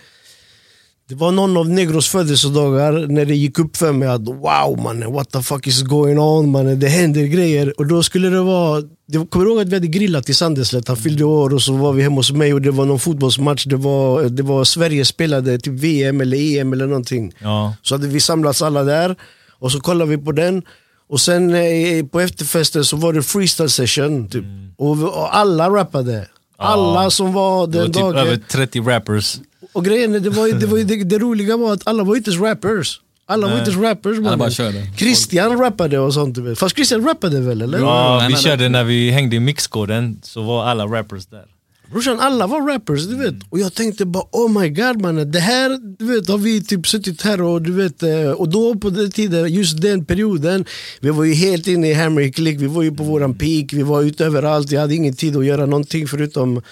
det 1.09 1.15
var 1.15 1.33
någon 1.33 1.57
av 1.57 1.69
Negros 1.69 2.09
födelsedagar 2.09 2.93
när 2.93 3.25
det 3.25 3.35
gick 3.35 3.59
upp 3.59 3.77
för 3.77 3.93
mig 3.93 4.09
att 4.09 4.21
wow 4.29 4.79
mannen, 4.83 5.13
what 5.13 5.31
the 5.31 5.43
fuck 5.43 5.67
is 5.67 5.83
going 5.83 6.19
on 6.19 6.51
mannen, 6.51 6.81
det 6.81 6.89
händer 6.89 7.23
grejer. 7.23 7.81
Och 7.81 7.87
då 7.87 8.03
skulle 8.03 8.29
det 8.29 8.43
vara, 8.43 8.83
jag 9.07 9.31
kommer 9.31 9.47
ihåg 9.47 9.61
att 9.61 9.69
vi 9.69 9.75
hade 9.75 9.87
grillat 9.87 10.29
i 10.29 10.35
Sandeslätt, 10.35 10.89
han 10.89 10.97
fyllde 10.97 11.25
år 11.25 11.55
och 11.55 11.63
så 11.63 11.73
var 11.73 11.93
vi 11.93 12.03
hemma 12.03 12.17
hos 12.17 12.33
mig 12.33 12.55
och 12.55 12.63
det 12.63 12.71
var 12.71 12.85
någon 12.85 12.99
fotbollsmatch, 12.99 13.65
det 13.65 13.77
var, 13.77 14.23
det 14.23 14.43
var 14.43 14.65
Sverige 14.65 15.05
spelade 15.05 15.59
typ 15.59 15.73
VM 15.75 16.21
eller 16.21 16.59
EM 16.61 16.73
eller 16.73 16.87
någonting. 16.87 17.33
ja. 17.39 17.75
Så 17.83 17.95
hade 17.95 18.07
vi 18.07 18.21
samlats 18.21 18.63
alla 18.63 18.85
där 18.85 19.17
och 19.59 19.73
så 19.73 19.81
kollade 19.81 20.11
vi 20.11 20.19
på 20.19 20.33
den. 20.33 20.63
Och 21.09 21.21
sen 21.21 21.55
eh, 21.55 22.07
på 22.07 22.21
efterfesten 22.21 22.85
så 22.85 22.97
var 22.97 23.13
det 23.13 23.23
freestyle 23.23 23.69
session. 23.69 24.29
Typ. 24.29 24.45
Och, 24.77 25.03
och 25.03 25.37
alla 25.37 25.71
rappade. 25.71 26.27
Alla 26.57 27.11
som 27.11 27.33
var 27.33 27.67
det 27.67 27.79
var 27.79 27.85
den 27.85 27.93
typ 27.93 28.03
dagen. 28.03 28.17
över 28.17 28.37
30 28.37 28.81
rappers. 28.81 29.39
Och 29.73 29.85
grejen 29.85 30.13
det, 30.13 30.31
var, 30.31 30.47
ju- 30.47 30.53
det, 30.53 30.67
var, 30.67 30.79
ju- 30.79 30.85
det, 30.85 31.05
det 31.05 31.19
roliga 31.19 31.57
var 31.57 31.73
att 31.73 31.87
alla 31.87 32.05
var 32.05 32.17
inte 32.17 32.31
rappers. 32.31 33.01
Alla 33.27 33.47
var 33.47 33.55
Nej. 33.55 33.59
inte 33.59 33.71
ens 33.71 33.83
rappers. 33.85 34.19
Alla 34.19 34.37
bara 34.37 34.51
körde. 34.51 34.87
Christian 34.97 35.59
rappade 35.59 35.99
och 35.99 36.15
sånt. 36.15 36.39
Fast 36.59 36.75
Christian 36.77 37.05
rappade 37.05 37.41
väl 37.41 37.63
eller? 37.63 37.79
Ja, 37.79 38.25
vi 38.29 38.35
nej, 38.35 38.43
körde 38.43 38.69
när 38.69 38.85
vi 38.85 39.11
hängde 39.11 39.37
i 39.37 39.41
mixkoden 39.41 40.21
så 40.23 40.43
var 40.43 40.65
alla 40.65 40.85
rappers 40.87 41.27
där. 41.27 41.45
Brorsan, 41.93 42.21
alla 42.21 42.47
var 42.47 42.61
rappers, 42.73 43.07
du 43.07 43.17
vet. 43.17 43.35
Och 43.51 43.59
jag 43.59 43.75
tänkte 43.75 44.05
bara 44.05 44.25
oh 44.33 44.61
my 44.61 44.69
god 44.69 45.01
mannen, 45.01 45.31
det 45.33 45.41
här 45.41 45.79
du 45.99 46.05
vet, 46.05 46.29
har 46.29 46.39
vi 46.39 46.65
typ 46.65 46.87
suttit 46.87 47.23
här 47.23 47.43
och 47.43 47.63
du 47.63 47.73
vet, 47.73 48.03
eh, 48.03 48.31
och 48.31 48.49
då 48.49 48.75
på 48.75 48.91
den 48.91 49.11
tiden, 49.11 49.53
just 49.53 49.81
den 49.83 50.05
perioden, 50.05 50.65
vi 51.01 51.11
var 51.11 51.25
ju 51.25 51.35
helt 51.35 51.67
inne 51.67 51.91
i 51.91 51.95
Hammer 51.95 52.33
Click, 52.33 52.61
vi 52.61 52.67
var 52.67 52.83
ju 52.83 52.93
på 52.93 53.03
våran 53.05 53.35
peak, 53.35 53.73
vi 53.73 53.83
var 53.83 54.03
ute 54.03 54.25
överallt, 54.25 54.71
jag 54.73 54.81
hade 54.81 54.95
ingen 54.95 55.17
tid 55.17 55.37
att 55.37 55.47
göra 55.47 55.67
någonting 55.67 56.09
förutom 56.09 56.63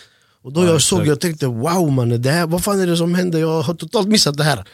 och 0.43 0.53
då 0.53 0.65
jag 0.65 0.83
såg, 0.83 1.07
jag 1.07 1.21
tänkte 1.21 1.47
wow 1.47 1.93
mannen, 1.93 2.23
det 2.23 2.31
här, 2.31 2.47
vad 2.47 2.65
fan 2.65 2.81
är 2.81 2.87
det 2.87 2.97
som 2.97 3.15
händer? 3.15 3.39
Jag 3.39 3.63
har 3.63 3.75
totalt 3.75 4.09
missat 4.09 4.37
det 4.37 4.45
här. 4.45 4.59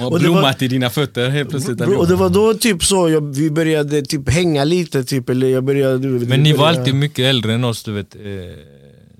det 0.00 0.04
var- 0.10 0.18
blommat 0.18 0.62
i 0.62 0.68
dina 0.68 0.90
fötter 0.90 1.28
helt 1.28 1.50
plötsligt. 1.50 1.78
Bro, 1.78 1.96
och 1.98 2.08
det 2.08 2.14
var 2.16 2.28
då 2.28 2.54
typ 2.54 2.84
så, 2.84 3.08
jag, 3.08 3.34
vi 3.34 3.50
började 3.50 4.02
typ 4.02 4.28
hänga 4.30 4.64
lite 4.64 5.04
typ, 5.04 5.28
eller 5.28 5.48
jag 5.48 5.64
började... 5.64 6.08
Men 6.08 6.42
ni 6.42 6.52
var 6.52 6.58
började- 6.58 6.78
alltid 6.78 6.94
mycket 6.94 7.18
äldre 7.24 7.54
än 7.54 7.64
oss, 7.64 7.82
du 7.82 7.92
vet. 7.92 8.14
Eh, 8.14 8.22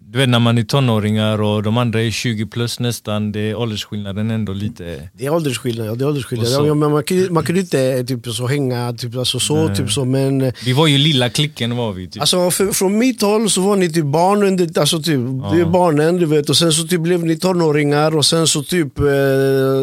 Du 0.08 0.18
vet 0.18 0.28
när 0.28 0.38
man 0.38 0.58
är 0.58 0.62
tonåringar 0.62 1.40
och 1.42 1.62
de 1.62 1.78
andra 1.78 2.02
är 2.02 2.10
20 2.10 2.46
plus 2.46 2.80
nästan, 2.80 3.32
det 3.32 3.40
är 3.40 3.54
åldersskillnaden 3.54 4.30
ändå 4.30 4.52
lite... 4.52 5.08
Det 5.12 5.26
är 5.26 5.30
åldersskillnad, 5.30 5.86
ja, 5.86 5.94
det 5.94 6.04
är 6.04 6.08
åldersskillnad. 6.08 6.48
Så- 6.48 6.66
Ja, 6.66 6.74
men 6.74 6.90
man, 6.90 7.02
kunde, 7.04 7.30
man 7.30 7.44
kunde 7.44 7.60
inte 7.60 8.04
typ, 8.04 8.26
så 8.34 8.46
hänga 8.46 8.92
typ, 8.92 9.16
alltså, 9.16 9.40
så, 9.40 9.68
typ 9.76 9.90
så 9.92 10.04
men 10.04 10.52
Vi 10.64 10.72
var 10.72 10.86
ju 10.86 10.98
lilla 10.98 11.28
klicken 11.30 11.76
var 11.76 11.92
vi. 11.92 12.08
Typ. 12.08 12.20
Alltså 12.20 12.50
för, 12.50 12.72
från 12.72 12.98
mitt 12.98 13.22
håll 13.22 13.50
så 13.50 13.60
var 13.60 13.76
ni 13.76 13.92
typ 13.92 14.04
barn 14.04 14.42
under, 14.42 14.80
alltså 14.80 15.02
typ, 15.02 15.20
det 15.52 15.60
är 15.60 15.64
barnen 15.70 16.16
du 16.16 16.26
vet 16.26 16.48
och 16.50 16.56
sen 16.56 16.72
så 16.72 16.86
typ 16.86 17.00
blev 17.00 17.24
ni 17.24 17.36
tonåringar 17.38 18.16
och 18.16 18.26
sen 18.26 18.46
så 18.46 18.62
typ, 18.62 18.98
eh, 18.98 19.04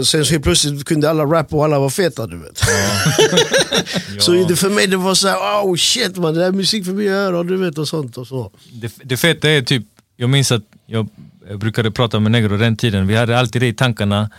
sen 0.04 0.26
så 0.26 0.32
helt 0.32 0.44
plötsligt 0.44 0.86
kunde 0.86 1.10
alla 1.10 1.24
rappa 1.24 1.56
och 1.56 1.66
alla 1.66 1.80
var 1.80 1.90
feta 1.90 2.28
du 2.28 2.38
vet. 2.38 2.58
så 4.20 4.32
det, 4.32 4.56
för 4.56 4.70
mig 4.70 4.88
det 4.88 4.98
var 4.98 5.16
så 5.16 5.28
här, 5.28 5.38
oh 5.64 5.76
shit 5.76 6.18
man, 6.18 6.34
det 6.34 6.40
här 6.42 6.48
är 6.48 6.52
musik 6.52 6.86
för 6.86 6.92
mig 6.94 7.08
att 7.08 7.12
göra 7.14 7.44
du 7.44 7.58
vet 7.58 7.78
och 7.78 7.88
sånt 7.88 8.18
och 8.18 8.28
så. 8.28 8.52
Det, 8.74 8.92
det 9.04 9.18
feta 9.18 9.50
är 9.50 9.62
typ, 9.62 9.84
jag 10.16 10.30
minns 10.30 10.52
att 10.52 10.64
jag 10.86 11.10
brukade 11.58 11.92
prata 11.92 12.20
med 12.20 12.32
Negro 12.32 12.58
den 12.58 12.78
tiden, 12.78 13.08
vi 13.08 13.16
hade 13.16 13.40
alltid 13.40 13.62
det 13.62 13.68
i 13.68 13.74
tankarna. 13.74 14.30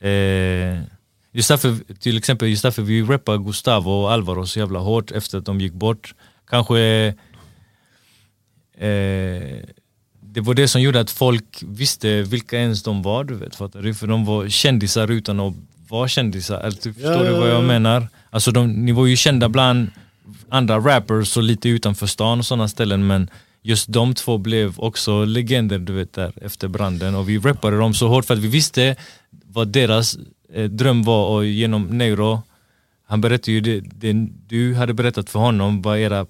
Eh, 0.00 0.80
just 1.32 1.48
därför, 1.48 1.94
till 1.94 2.18
exempel 2.18 2.48
just 2.48 2.62
därför 2.62 2.82
vi 2.82 3.02
rappade 3.02 3.38
Gustavo 3.38 3.90
och 3.90 4.12
Alvaro 4.12 4.46
så 4.46 4.58
jävla 4.58 4.78
hårt 4.78 5.10
efter 5.10 5.38
att 5.38 5.44
de 5.44 5.60
gick 5.60 5.72
bort. 5.72 6.14
Kanske 6.48 6.78
eh, 8.78 9.64
det 10.20 10.40
var 10.40 10.54
det 10.54 10.68
som 10.68 10.82
gjorde 10.82 11.00
att 11.00 11.10
folk 11.10 11.62
visste 11.62 12.22
vilka 12.22 12.58
ens 12.58 12.82
de 12.82 13.02
var, 13.02 13.24
du 13.24 13.34
vet, 13.34 13.56
fattar 13.56 13.82
du? 13.82 13.94
För 13.94 14.06
de 14.06 14.24
var 14.24 14.48
kändisar 14.48 15.10
utan 15.10 15.40
att 15.40 15.54
vara 15.88 16.08
kändisar, 16.08 16.70
typ, 16.70 16.94
förstår 16.94 17.24
du 17.24 17.30
ja, 17.30 17.40
vad 17.40 17.48
jag 17.48 17.62
ja. 17.62 17.66
menar? 17.66 18.08
Alltså 18.30 18.50
de, 18.50 18.72
ni 18.72 18.92
var 18.92 19.06
ju 19.06 19.16
kända 19.16 19.48
bland 19.48 19.90
andra 20.48 20.78
rappers 20.78 21.36
och 21.36 21.42
lite 21.42 21.68
utanför 21.68 22.06
stan 22.06 22.38
och 22.38 22.46
sådana 22.46 22.68
ställen 22.68 23.06
men 23.06 23.30
just 23.62 23.92
de 23.92 24.14
två 24.14 24.38
blev 24.38 24.74
också 24.76 25.24
legender 25.24 25.78
du 25.78 25.92
vet 25.92 26.12
där 26.12 26.32
efter 26.42 26.68
branden 26.68 27.14
och 27.14 27.28
vi 27.28 27.38
rappade 27.38 27.78
dem 27.78 27.94
så 27.94 28.08
hårt 28.08 28.24
för 28.24 28.34
att 28.34 28.40
vi 28.40 28.48
visste 28.48 28.96
vad 29.30 29.68
deras 29.68 30.18
eh, 30.52 30.64
dröm 30.64 31.02
var 31.02 31.26
och 31.28 31.46
genom 31.46 31.86
Neuro, 31.86 32.42
han 33.06 33.20
berättade 33.20 33.52
ju 33.52 33.60
det, 33.60 33.80
det 33.80 34.28
du 34.46 34.74
hade 34.74 34.94
berättat 34.94 35.30
för 35.30 35.38
honom 35.38 35.82
vad 35.82 35.98
era 35.98 36.26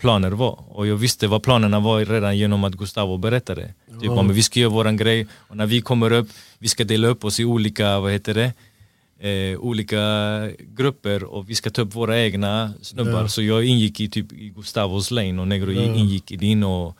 planer 0.00 0.30
var. 0.30 0.64
Och 0.68 0.86
jag 0.86 0.96
visste 0.96 1.26
vad 1.26 1.42
planerna 1.42 1.80
var 1.80 2.04
redan 2.04 2.38
genom 2.38 2.64
att 2.64 2.74
Gustavo 2.74 3.16
berättade. 3.16 3.74
Typ 4.00 4.10
om 4.10 4.28
vi 4.28 4.42
ska 4.42 4.60
göra 4.60 4.70
våran 4.70 4.96
grej 4.96 5.26
och 5.32 5.56
när 5.56 5.66
vi 5.66 5.80
kommer 5.80 6.12
upp, 6.12 6.28
vi 6.58 6.68
ska 6.68 6.84
dela 6.84 7.08
upp 7.08 7.24
oss 7.24 7.40
i 7.40 7.44
olika, 7.44 8.00
vad 8.00 8.12
heter 8.12 8.34
det? 8.34 8.52
Eh, 9.20 9.58
olika 9.60 10.00
grupper 10.76 11.24
och 11.24 11.50
vi 11.50 11.54
ska 11.54 11.70
ta 11.70 11.82
upp 11.82 11.94
våra 11.94 12.20
egna 12.20 12.72
snubbar. 12.82 13.26
Så 13.26 13.42
jag 13.42 13.64
ingick 13.64 14.00
i 14.00 14.08
typ 14.08 14.32
i 14.32 14.48
Gustavos 14.56 15.10
lane 15.10 15.40
och 15.40 15.48
Negro 15.48 15.70
ingick 15.72 16.30
i 16.32 16.36
din 16.36 16.64
och 16.64 16.96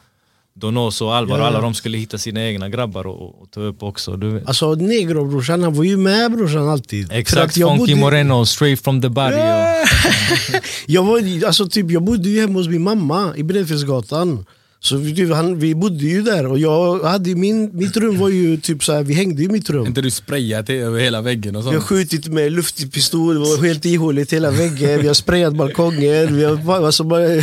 Donoso 0.57 1.05
och 1.05 1.14
Alvaro, 1.14 1.38
Ja. 1.40 1.46
alla 1.46 1.61
de 1.61 1.74
skulle 1.74 1.98
hitta 1.98 2.18
sina 2.18 2.44
egna 2.44 2.68
grabbar 2.68 3.07
och, 3.07 3.42
och 3.42 3.50
ta 3.50 3.61
upp 3.61 3.83
också. 3.83 4.16
Du 4.16 4.31
vet. 4.31 4.46
Alltså 4.48 4.74
negro 4.74 5.24
brorsan, 5.24 5.62
han 5.62 5.74
var 5.74 5.85
ju 5.85 5.96
med 5.96 6.33
brorsan 6.33 6.68
alltid. 6.68 7.12
Exakt, 7.12 7.55
Funky 7.55 7.79
bodde- 7.79 7.96
Moreno, 7.96 8.44
straight 8.46 8.81
from 8.85 9.03
the 9.03 9.09
barrio. 9.09 9.38
jag, 10.87 11.03
var, 11.05 11.46
alltså, 11.46 11.66
typ, 11.68 11.90
jag 11.90 12.03
bodde 12.03 12.29
ju 12.29 12.40
hemma 12.40 12.59
hos 12.59 12.68
min 12.68 12.83
mamma 12.83 13.33
i 13.37 13.42
Bredfjällsgatan. 13.42 14.46
Så 14.85 14.97
vi, 14.97 15.33
han, 15.33 15.59
vi 15.59 15.75
bodde 15.75 16.05
ju 16.05 16.23
där 16.23 16.47
och 16.47 16.59
jag 16.59 16.99
hade 16.99 17.35
min, 17.35 17.70
mitt 17.73 17.97
rum 17.97 18.18
var 18.18 18.29
ju 18.29 18.57
typ 18.57 18.85
så 18.85 18.92
här, 18.92 19.03
vi 19.03 19.14
hängde 19.14 19.42
i 19.42 19.49
mitt 19.49 19.70
rum. 19.70 19.87
inte 19.87 20.01
du 20.01 20.11
sprayat 20.11 20.66
det 20.66 20.75
över 20.79 21.01
hela 21.01 21.23
väggen 21.23 21.57
och 21.57 21.62
Vi 21.62 21.66
har 21.66 21.73
sånt? 21.73 21.85
skjutit 21.85 22.29
med 22.29 22.53
luftpistol, 22.53 23.35
det 23.35 23.40
var 23.40 23.64
helt 23.66 23.85
ihåligt 23.85 24.33
hela 24.33 24.51
väggen, 24.51 25.01
vi 25.01 25.07
har 25.07 25.14
sprayat 25.14 25.55
balkongen. 25.55 26.37
Vi 26.37 26.44
har, 26.44 26.87
alltså, 26.87 27.05
bara, 27.05 27.23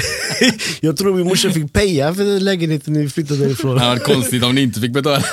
jag 0.81 0.97
tror 0.97 1.15
min 1.15 1.27
morsa 1.27 1.49
fick 1.49 1.73
peja 1.73 2.13
för 2.13 2.23
den 2.23 2.43
lägenheten 2.43 2.93
när 2.93 3.01
vi 3.01 3.09
flyttade 3.09 3.39
därifrån. 3.45 3.75
Det 3.75 3.79
hade 3.79 3.91
varit 3.91 4.03
konstigt 4.03 4.43
om 4.43 4.55
ni 4.55 4.61
inte 4.61 4.79
fick 4.79 4.93
betala. 4.93 5.23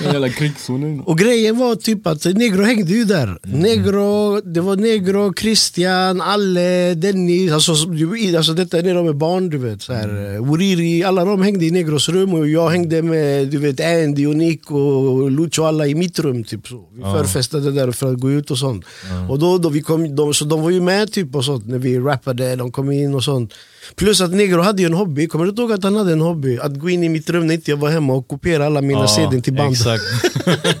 En 0.00 0.06
jävla 0.12 0.28
krigszon. 0.28 1.00
Och 1.00 1.18
grejen 1.18 1.58
var 1.58 1.76
typ 1.76 2.06
att 2.06 2.24
Negro 2.24 2.62
hängde 2.62 2.92
ju 2.92 3.04
där. 3.04 3.38
Negro, 3.42 4.40
det 4.40 4.60
var 4.60 4.76
Negro, 4.76 5.34
Christian, 5.34 6.20
Alle, 6.20 6.94
Dennis. 6.94 7.52
Alltså, 7.52 7.72
alltså 8.36 8.52
detta 8.52 8.78
är 8.78 8.82
när 8.82 8.94
de 8.94 9.08
är 9.08 9.12
barn 9.12 9.50
du 9.50 9.58
vet. 9.58 9.82
Så 9.82 9.92
här, 9.92 10.38
mm. 10.78 10.88
Siri, 10.88 11.04
alla 11.04 11.24
de 11.24 11.42
hängde 11.42 11.64
i 11.64 11.70
Negros 11.70 12.08
rum 12.08 12.34
och 12.34 12.48
jag 12.48 12.70
hängde 12.70 13.02
med 13.02 13.48
du 13.48 13.58
vet, 13.58 13.80
Andy 13.80 14.26
och 14.26 14.36
Nick 14.36 14.70
och 14.70 15.30
Lucho 15.30 15.64
alla 15.64 15.86
i 15.86 15.94
mitt 15.94 16.18
rum. 16.18 16.44
Typ, 16.44 16.68
så. 16.68 16.88
Vi 16.92 17.02
förfestade 17.02 17.72
där 17.72 17.92
för 17.92 18.12
att 18.12 18.20
gå 18.20 18.30
ut 18.30 18.50
och 18.50 18.58
sånt. 18.58 18.84
Och 19.28 19.38
då, 19.38 19.58
då 19.58 19.68
vi 19.68 19.82
kom, 19.82 20.16
de, 20.16 20.34
så 20.34 20.44
de 20.44 20.62
var 20.62 20.70
ju 20.70 20.80
med 20.80 21.12
typ 21.12 21.34
och 21.34 21.44
sånt 21.44 21.66
när 21.66 21.78
vi 21.78 21.98
rappade, 21.98 22.56
de 22.56 22.72
kom 22.72 22.92
in 22.92 23.14
och 23.14 23.24
sånt. 23.24 23.54
Plus 23.96 24.20
att 24.20 24.30
Negro 24.30 24.60
hade 24.60 24.82
ju 24.82 24.86
en 24.86 24.94
hobby, 24.94 25.26
kommer 25.26 25.46
du 25.46 25.62
ihåg 25.62 25.72
att 25.72 25.84
han 25.84 25.96
hade 25.96 26.12
en 26.12 26.20
hobby? 26.20 26.58
Att 26.58 26.78
gå 26.80 26.90
in 26.90 27.04
i 27.04 27.08
mitt 27.08 27.30
rum 27.30 27.46
när 27.46 27.54
inte 27.54 27.70
jag 27.70 27.76
var 27.76 27.90
hemma 27.90 28.12
och 28.12 28.28
kopiera 28.28 28.66
alla 28.66 28.80
mina 28.80 29.08
CDn 29.08 29.42
till 29.42 29.54
band. 29.54 29.72
Exakt. 29.72 30.02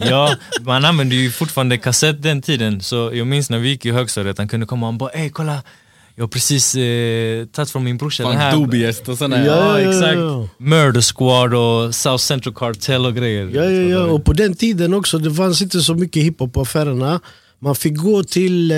ja, 0.00 0.34
man 0.60 0.84
använde 0.84 1.14
ju 1.14 1.30
fortfarande 1.30 1.78
kassett 1.78 2.22
den 2.22 2.42
tiden, 2.42 2.80
så 2.80 3.10
jag 3.14 3.26
minns 3.26 3.50
när 3.50 3.58
vi 3.58 3.68
gick 3.68 3.86
i 3.86 3.90
högstadiet, 3.90 4.38
han 4.38 4.48
kunde 4.48 4.66
komma 4.66 4.88
och 4.88 4.94
bara 4.94 5.10
ey 5.10 5.30
kolla, 5.30 5.62
jag 6.18 6.22
har 6.22 6.28
precis 6.28 6.74
eh, 6.74 7.44
tagit 7.46 7.70
från 7.70 7.84
min 7.84 7.96
brorsa 7.96 8.22
den 8.28 8.36
här. 8.36 8.56
Dubiest 8.56 9.08
och 9.08 9.18
sådana 9.18 9.44
Ja, 9.46 9.56
Ja, 9.56 9.80
ja, 9.80 9.90
exakt. 9.90 10.18
ja. 10.18 10.48
Murder 10.58 11.00
Squad 11.14 11.54
och 11.54 11.94
South 11.94 12.22
Central 12.24 12.54
Cartel 12.54 13.06
och 13.06 13.14
grejer. 13.14 13.50
Ja, 13.54 13.64
ja, 13.64 13.82
ja. 13.98 14.04
Och 14.12 14.24
på 14.24 14.32
den 14.32 14.54
tiden 14.54 14.94
också, 14.94 15.18
det 15.18 15.34
fanns 15.34 15.62
inte 15.62 15.80
så 15.80 15.94
mycket 15.94 16.22
hiphop 16.22 16.52
på 16.52 16.60
affärerna. 16.60 17.20
Man 17.60 17.74
fick 17.74 17.96
gå 17.96 18.22
till 18.24 18.70
eh, 18.70 18.76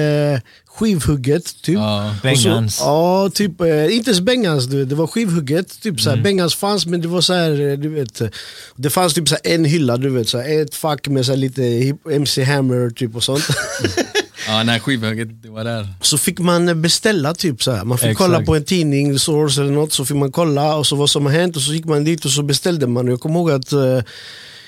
skivhugget, 0.66 1.62
typ. 1.62 1.74
Ja. 1.74 2.14
Så- 2.16 2.22
Bengans. 2.22 2.81
Ja, 2.81 3.31
typ, 3.35 3.61
eh, 3.61 3.96
inte 3.96 4.11
ens 4.11 4.20
Bengans, 4.20 4.64
du 4.66 4.79
vet, 4.79 4.88
det 4.88 4.94
var 4.94 5.07
skivhugget. 5.07 5.81
Typ, 5.83 6.00
såhär, 6.00 6.16
Bengans 6.16 6.55
fanns 6.55 6.87
men 6.87 7.00
det 7.00 7.09
var 7.09 7.20
så 7.20 7.35
här, 7.35 7.50
eh, 7.70 7.79
du 7.79 7.88
vet, 7.88 8.22
det 8.76 8.90
fanns 8.90 9.14
typ 9.14 9.29
såhär, 9.29 9.40
en 9.44 9.64
hylla, 9.64 9.96
du 9.96 10.11
vet, 10.11 10.29
såhär, 10.29 10.62
ett 10.62 10.74
fack 10.74 11.09
med 11.09 11.26
såhär, 11.26 11.37
lite 11.38 11.62
hip- 11.62 12.11
MC 12.12 12.44
Hammer 12.44 12.90
typ 12.90 13.16
och 13.16 13.22
sånt. 13.22 13.44
Ja, 14.50 14.62
när 14.62 14.78
skivhöget 14.78 15.42
det 15.42 15.50
var 15.50 15.64
där. 15.64 15.88
så 16.00 16.18
fick 16.18 16.38
man 16.38 16.82
beställa 16.82 17.34
typ 17.34 17.62
såhär. 17.62 17.84
Man 17.84 17.98
fick 17.98 18.08
Exakt. 18.10 18.26
kolla 18.30 18.42
på 18.44 18.56
en 18.56 18.64
tidning, 18.64 19.18
Source 19.18 19.60
eller 19.60 19.72
något, 19.72 19.92
så 19.92 20.04
fick 20.04 20.16
man 20.16 20.32
kolla 20.32 20.76
och 20.76 20.86
så 20.86 20.96
vad 20.96 21.10
som 21.10 21.26
har 21.26 21.32
hänt 21.32 21.56
och 21.56 21.62
så 21.62 21.72
gick 21.72 21.84
man 21.84 22.04
dit 22.04 22.24
och 22.24 22.30
så 22.30 22.42
beställde 22.42 22.86
man. 22.86 23.06
Jag 23.06 23.20
kommer 23.20 23.34
ihåg 23.40 23.50
att 23.50 23.72
eh, 23.72 24.00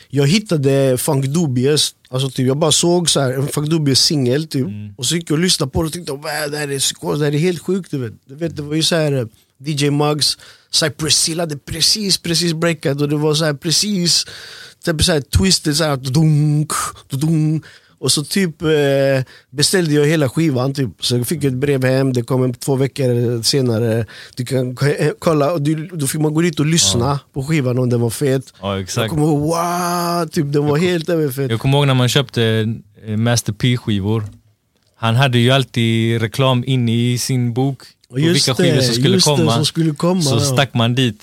jag 0.08 0.26
hittade 0.26 0.98
Funk 0.98 1.26
Dubious, 1.26 1.94
alltså 2.10 2.30
typ, 2.30 2.46
jag 2.46 2.56
bara 2.56 2.72
såg 2.72 3.10
så 3.10 3.20
här, 3.20 3.32
en 3.32 3.48
Funk 3.48 3.68
Dubious 3.70 4.00
singel 4.00 4.46
typ, 4.46 4.66
och 4.96 5.06
så 5.06 5.14
gick 5.16 5.30
jag 5.30 5.36
och 5.36 5.42
lyssnade 5.42 5.72
på 5.72 5.82
det 5.82 5.86
och 5.86 5.92
tänkte 5.92 6.12
"Wow, 6.12 6.50
det 6.50 6.58
här 6.58 6.70
är, 6.70 6.78
psykos, 6.78 7.18
det 7.18 7.24
här 7.24 7.34
är 7.34 7.38
helt 7.38 7.62
sjukt. 7.62 7.90
Du 7.90 7.98
vet. 7.98 8.12
Du 8.24 8.34
vet, 8.34 8.56
det 8.56 8.62
var 8.62 8.74
ju 8.74 8.82
så 8.82 8.96
här, 8.96 9.12
eh, 9.12 9.26
DJ 9.64 9.90
Muggs, 9.90 10.38
Cypress 10.70 11.28
Hill 11.28 11.40
hade 11.40 11.56
precis, 11.58 12.18
precis 12.18 12.52
breakat 12.52 13.00
och 13.00 13.08
det 13.08 13.16
var 13.16 13.34
så 13.34 13.44
här 13.44 13.54
precis 13.54 14.26
typ 14.84 15.02
så 15.02 15.12
här 15.12 15.20
twisted, 15.20 15.76
så 15.76 15.84
här, 15.84 15.96
dunk, 15.96 16.72
dunk. 17.10 17.64
Och 18.02 18.12
så 18.12 18.24
typ 18.24 18.62
eh, 18.62 18.68
beställde 19.50 19.94
jag 19.94 20.06
hela 20.06 20.28
skivan 20.28 20.74
typ. 20.74 21.04
Så 21.04 21.16
jag 21.16 21.26
fick 21.26 21.44
ett 21.44 21.52
brev 21.52 21.84
hem, 21.84 22.12
det 22.12 22.22
kom 22.22 22.44
en, 22.44 22.54
två 22.54 22.76
veckor 22.76 23.42
senare. 23.42 24.06
Du 24.36 24.44
kan 24.44 24.76
k- 24.76 24.86
kolla, 25.18 25.52
och 25.52 25.62
du, 25.62 25.86
då 25.86 26.06
fick 26.06 26.20
man 26.20 26.34
gå 26.34 26.40
dit 26.40 26.60
och 26.60 26.66
lyssna 26.66 27.20
på 27.32 27.42
skivan 27.44 27.78
om 27.78 27.90
den 27.90 28.00
var 28.00 28.10
fet. 28.10 28.52
Ja, 28.60 28.72
Jag 28.72 28.80
exakt. 28.82 29.10
kommer 29.10 29.26
ihåg, 29.26 29.40
wow, 29.40 30.28
typ, 30.28 30.52
den 30.52 30.66
var 30.66 30.76
helt 30.78 31.08
överfett. 31.08 31.50
Jag 31.50 31.60
kommer 31.60 31.78
ihåg 31.78 31.86
när 31.86 31.94
man 31.94 32.08
köpte 32.08 32.74
eh, 33.06 33.16
Master 33.16 33.52
P-skivor. 33.52 34.24
Han 34.96 35.16
hade 35.16 35.38
ju 35.38 35.50
alltid 35.50 36.20
reklam 36.20 36.64
inne 36.66 36.92
i 37.12 37.18
sin 37.18 37.52
bok 37.54 37.82
Och 38.08 38.18
vilka 38.18 38.54
skivor 38.54 38.80
som 38.80 38.94
skulle 38.94 39.16
det, 39.16 39.22
komma. 39.22 39.54
som 39.54 39.64
skulle 39.64 39.94
komma, 39.94 40.22
så 40.22 40.34
ja. 40.34 40.40
stack 40.40 40.74
man 40.74 40.94
dit 40.94 41.22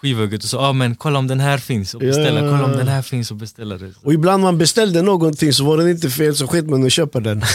skivhugget 0.00 0.44
och 0.44 0.50
sa 0.50 0.68
ah, 0.68 0.72
men 0.72 0.94
kolla 0.94 1.18
om 1.18 1.26
den 1.26 1.40
här 1.40 1.58
finns 1.58 1.94
och 1.94 2.00
beställa, 2.00 2.40
Ja. 2.40 2.50
kolla 2.50 2.64
om 2.64 2.72
den 2.72 2.88
här 2.88 3.02
finns 3.02 3.30
och 3.30 3.36
beställa 3.36 3.78
det. 3.78 3.90
Och 4.02 4.12
ibland 4.12 4.42
man 4.42 4.58
beställde 4.58 5.02
någonting 5.02 5.52
så 5.52 5.64
var 5.64 5.76
den 5.78 5.88
inte 5.88 6.10
fel 6.10 6.36
så 6.36 6.46
skit 6.46 6.66
man 6.70 6.84
att 6.86 6.92
köpa 6.92 7.20
den. 7.20 7.42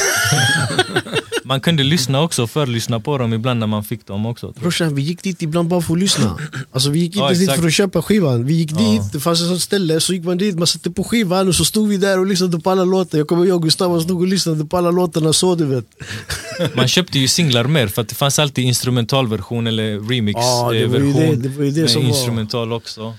Man 1.47 1.59
kunde 1.61 1.83
lyssna 1.83 2.21
också, 2.21 2.47
förlyssna 2.47 2.99
på 2.99 3.17
dem 3.17 3.33
ibland 3.33 3.59
när 3.59 3.67
man 3.67 3.83
fick 3.83 4.05
dem 4.07 4.25
också. 4.25 4.53
Brorsan 4.61 4.95
vi 4.95 5.01
gick 5.01 5.23
dit 5.23 5.41
ibland 5.41 5.69
bara 5.69 5.81
för 5.81 5.93
att 5.93 5.99
lyssna. 5.99 6.37
Alltså 6.71 6.89
vi 6.89 6.99
gick 6.99 7.15
inte 7.15 7.19
Ja, 7.19 7.29
dit 7.39 7.51
för 7.51 7.67
att 7.67 7.73
köpa 7.73 8.01
skivan. 8.01 8.45
Vi 8.45 8.53
gick 8.53 8.77
dit, 8.77 9.01
det 9.13 9.19
fanns 9.19 9.41
ett 9.41 9.47
sånt 9.47 9.61
ställe, 9.61 9.99
så 9.99 10.13
gick 10.13 10.23
man 10.23 10.37
dit, 10.37 10.57
man 10.57 10.67
satte 10.67 10.91
på 10.91 11.03
skivan 11.03 11.47
och 11.47 11.55
så 11.55 11.65
stod 11.65 11.89
vi 11.89 11.97
där 11.97 12.19
och 12.19 12.25
lyssnade 12.25 12.59
på 12.59 12.69
alla 12.69 12.83
låtar. 12.83 13.17
Jag 13.17 13.27
kommer 13.27 13.45
ihåg 13.45 13.63
Gustavo 13.63 14.01
stod 14.01 14.21
och 14.21 14.27
lyssnade 14.27 14.65
på 14.65 14.77
alla 14.77 14.91
låtarna 14.91 15.33
så 15.33 15.55
du 15.55 15.65
vet. 15.65 15.85
Man 16.75 16.87
köpte 16.87 17.19
ju 17.19 17.27
singlar 17.27 17.63
mer 17.63 17.87
för 17.87 18.01
att 18.01 18.09
det 18.09 18.15
fanns 18.15 18.39
alltid 18.39 18.65
instrumentalversion 18.65 19.67
eller 19.67 19.83
Ja, 19.83 19.99
det 19.99 20.13
remixversion 20.15 21.41
det- 21.41 21.71
det 21.71 21.81
med 21.81 21.89
som 21.89 22.01
var- 22.01 22.09
instrumental 22.09 22.73
också. 22.73 23.13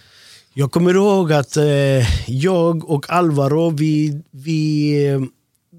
Jag 0.54 0.70
kommer 0.72 0.94
ihåg 0.94 1.32
att 1.32 1.56
eh, 1.56 1.64
jag 2.30 2.90
och 2.90 3.10
Alvaro, 3.10 3.70
vi, 3.70 4.20
vi, 4.30 4.92
eh, 5.06 5.20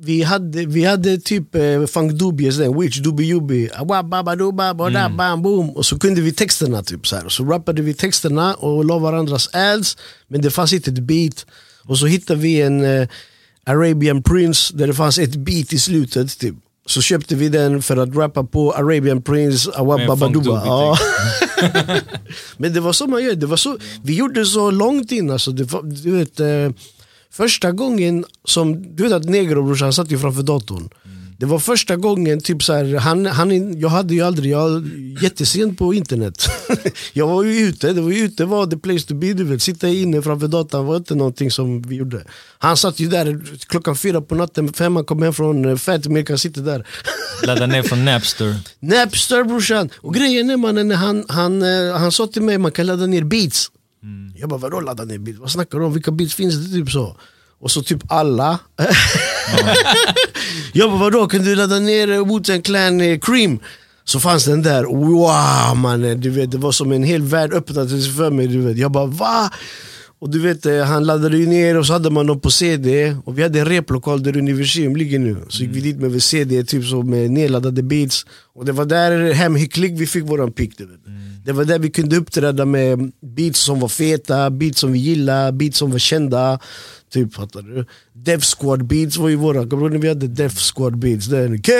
vi, 0.04 0.24
hade, 0.24 0.66
vi 0.66 0.84
hade 0.84 1.18
typ 1.18 1.56
eh, 1.56 1.86
Funk 1.86 2.12
Dubious, 2.12 2.58
den, 2.58 2.80
Witch 2.80 2.98
Dubi 3.00 3.24
Yubi, 3.24 3.70
Awa, 3.76 4.04
baba, 4.04 4.36
duba, 4.36 4.74
bada, 4.74 5.10
bam, 5.10 5.42
boom. 5.42 5.70
Och 5.70 5.86
så 5.86 6.00
kunde 6.00 6.22
vi 6.22 6.32
texterna 6.32 6.84
typ 6.84 7.08
så 7.08 7.16
här. 7.16 7.30
Så 7.30 7.44
rappade 7.44 7.82
vi 7.82 7.94
texterna 7.94 8.54
och 8.54 8.86
la 8.86 9.00
varandras 9.00 9.50
ads, 9.54 9.98
men 10.28 10.42
det 10.42 10.52
fanns 10.52 10.74
inte 10.74 10.92
ett 10.92 11.00
beat. 11.00 11.46
Och 11.84 11.98
så 11.98 12.06
hittade 12.06 12.40
vi 12.40 12.62
en 12.62 12.86
eh, 12.86 13.08
Arabian 13.66 14.24
Prince 14.24 14.74
där 14.78 14.88
det 14.88 14.94
fanns 14.94 15.20
ett 15.20 15.36
beat 15.36 15.74
i 15.74 15.80
slutet 15.80 16.40
typ. 16.40 16.56
Så 16.86 17.02
köpte 17.02 17.36
vi 17.36 17.50
den 17.50 17.82
för 17.82 17.98
att 17.98 18.16
rappa 18.16 18.44
på 18.44 18.72
Arabian 18.72 19.22
Prince, 19.22 19.72
Awa, 19.76 19.98
Med 19.98 20.08
baba, 20.08 20.26
Funk 20.26 20.34
duba. 20.34 20.56
Dubi, 20.56 20.68
Ja. 20.68 20.98
Men 22.58 22.74
det 22.74 22.80
var 22.80 22.94
så 22.94 23.08
man 23.08 23.24
gör, 23.24 23.36
det 23.36 23.46
var 23.46 23.58
så, 23.58 23.78
vi 24.04 24.16
gjorde 24.16 24.46
så 24.46 24.72
långt 24.72 25.12
in 25.12 25.32
alltså. 25.32 25.52
Det 25.52 25.64
var, 25.64 25.84
du 25.84 26.12
vet, 26.12 26.40
eh, 26.40 26.70
första 27.32 27.72
gången 27.72 28.26
som, 28.46 28.96
du 28.96 29.04
vet 29.04 29.12
att 29.12 29.26
Negro 29.26 29.63
brorsan 29.63 29.94
satt 29.94 30.12
ju 30.12 30.20
framför 30.20 30.44
datorn. 30.44 30.90
Det 31.40 31.46
var 31.46 31.60
första 31.60 31.96
gången, 31.96 32.42
typ 32.42 32.63
så 32.63 32.74
här, 32.74 32.96
han, 32.96 33.26
han, 33.26 33.80
jag 33.80 33.90
hade 33.90 34.13
ju 34.13 34.22
aldrig, 34.22 34.52
jag 34.52 34.90
jättesent 35.22 35.78
på 35.78 35.94
internet. 35.94 36.48
jag 37.13 37.28
var 37.28 37.44
ju 37.44 37.60
ute, 37.60 37.94
det 37.94 38.02
var 38.02 38.12
ju 38.12 38.24
ute 38.24 38.46
var 38.46 38.68
the 38.68 38.78
place 38.78 39.08
to 39.08 39.16
be. 39.16 39.34
Du 39.34 39.44
vet. 39.44 39.62
Sitta 39.62 39.90
inne 39.90 40.22
framför 40.22 40.48
datorn 40.48 40.86
var 40.86 40.98
inte 40.98 41.16
någonting 41.16 41.52
som 41.52 41.82
vi 41.82 41.96
gjorde. 41.96 42.24
Han 42.60 42.78
satt 42.78 43.00
ju 43.00 43.08
där 43.08 43.42
klockan 43.68 43.96
fyra 43.96 44.22
på 44.22 44.36
natten, 44.36 44.74
fem 44.74 44.96
han 44.96 45.06
kom 45.06 45.22
hem 45.22 45.34
från 45.34 45.66
eh, 45.66 45.76
Fatimir, 45.76 46.26
han 46.30 46.38
sitter 46.38 46.62
där. 46.62 46.88
Ladda 47.44 47.66
ner 47.66 47.84
från 47.84 48.06
Napster. 48.06 48.56
Napster 48.80 49.44
brorsan! 49.44 49.90
Och 49.96 50.13
grejen 50.13 50.50
är 50.50 50.58
mannen, 50.58 50.92
han, 50.92 51.26
han, 51.30 51.62
eh, 51.62 51.98
han 51.98 52.12
sa 52.12 52.28
till 52.28 52.42
mig 52.42 52.58
man 52.58 52.72
kan 52.72 52.86
ladda 52.86 53.06
ner 53.06 53.24
beats. 53.24 53.72
Jag 54.36 54.50
bara 54.50 54.60
vadå 54.60 54.80
ladda 54.80 55.04
ner 55.04 55.18
beats? 55.18 55.40
Vad 55.40 55.52
snackar 55.52 55.80
du 55.80 55.86
om? 55.86 55.94
Vilka 55.94 56.12
beats 56.12 56.36
finns 56.36 56.56
det? 56.56 56.78
Typ 56.78 56.92
så. 56.92 57.16
Och 57.60 57.72
så 57.72 57.84
typ 57.84 58.12
alla. 58.12 58.60
jag 60.74 60.90
bara 60.90 61.00
vadå 61.00 61.28
kan 61.28 61.44
du 61.44 61.56
ladda 61.56 61.80
ner 61.80 62.12
eh, 62.12 62.26
Wu-Tang 62.26 62.62
Clan 62.62 63.02
eh, 63.02 63.20
Cream? 63.20 63.60
Så 64.04 64.20
fanns 64.20 64.46
den 64.46 64.62
där, 64.62 64.84
wow 64.84 65.78
mannen, 65.78 66.22
du 66.22 66.30
vet, 66.30 66.52
det 66.52 66.58
var 66.58 66.72
som 66.72 66.92
en 66.92 67.04
hel 67.04 67.22
värld 67.22 67.54
öppnade 67.54 67.90
sig 67.90 68.12
för 68.12 68.32
mig. 68.32 68.48
Du 68.48 68.62
vet. 68.62 68.78
Jag 68.78 68.92
bara 68.92 69.06
va? 69.06 69.52
Och 70.20 70.30
du 70.30 70.40
vet, 70.40 70.66
eh, 70.66 70.84
han 70.84 71.04
laddade 71.06 71.38
ju 71.38 71.48
ner 71.48 71.78
och 71.78 71.86
så 71.86 71.94
hade 71.94 72.10
man 72.10 72.28
dem 72.28 72.40
på 72.40 72.52
CD. 72.52 73.16
Och 73.26 73.38
vi 73.38 73.44
hade 73.44 73.60
en 73.60 73.66
replokal 73.66 74.24
där 74.24 74.38
Universium 74.38 74.96
ligger 74.96 75.20
nu. 75.20 75.38
Så 75.50 75.64
gick 75.64 75.76
vi 75.76 75.82
dit 75.82 75.98
med 75.98 76.24
CD, 76.24 76.64
typ 76.64 76.86
så 76.86 77.04
med 77.04 77.32
nedladdade 77.32 77.84
beats. 77.84 78.26
Och 78.56 78.66
det 78.66 78.72
var 78.72 78.86
där 78.86 79.34
hemhycklig 79.34 79.98
vi 79.98 80.08
fick 80.08 80.24
våran 80.24 80.52
pick. 80.52 80.78
Du 80.78 80.86
vet. 80.86 81.00
Det 81.48 81.54
var 81.54 81.66
där 81.66 81.80
vi 81.80 81.90
kunde 81.90 82.18
uppträda 82.18 82.66
med 82.66 83.12
beats 83.22 83.60
som 83.60 83.80
var 83.80 83.88
feta, 83.88 84.50
beats 84.50 84.80
som 84.80 84.92
vi 84.92 85.00
gillade, 85.00 85.52
beats 85.52 85.78
som 85.78 85.92
var 85.92 86.00
kända. 86.00 86.60
Typ, 87.13 87.34
fattar 87.34 87.62
du? 87.62 87.86
Def 88.13 88.43
Squad 88.43 88.86
beats 88.88 89.17
var 89.17 89.30
ju 89.30 89.36
våra, 89.36 89.67
kommer 89.67 89.78
du 89.78 89.82
ihåg 89.84 89.91
när 89.91 90.00
vi 90.00 90.08
hade 90.08 90.28
Def 90.28 90.60
Squad 90.76 90.98
beats? 90.98 91.26
Den, 91.26 91.62
Can 91.62 91.76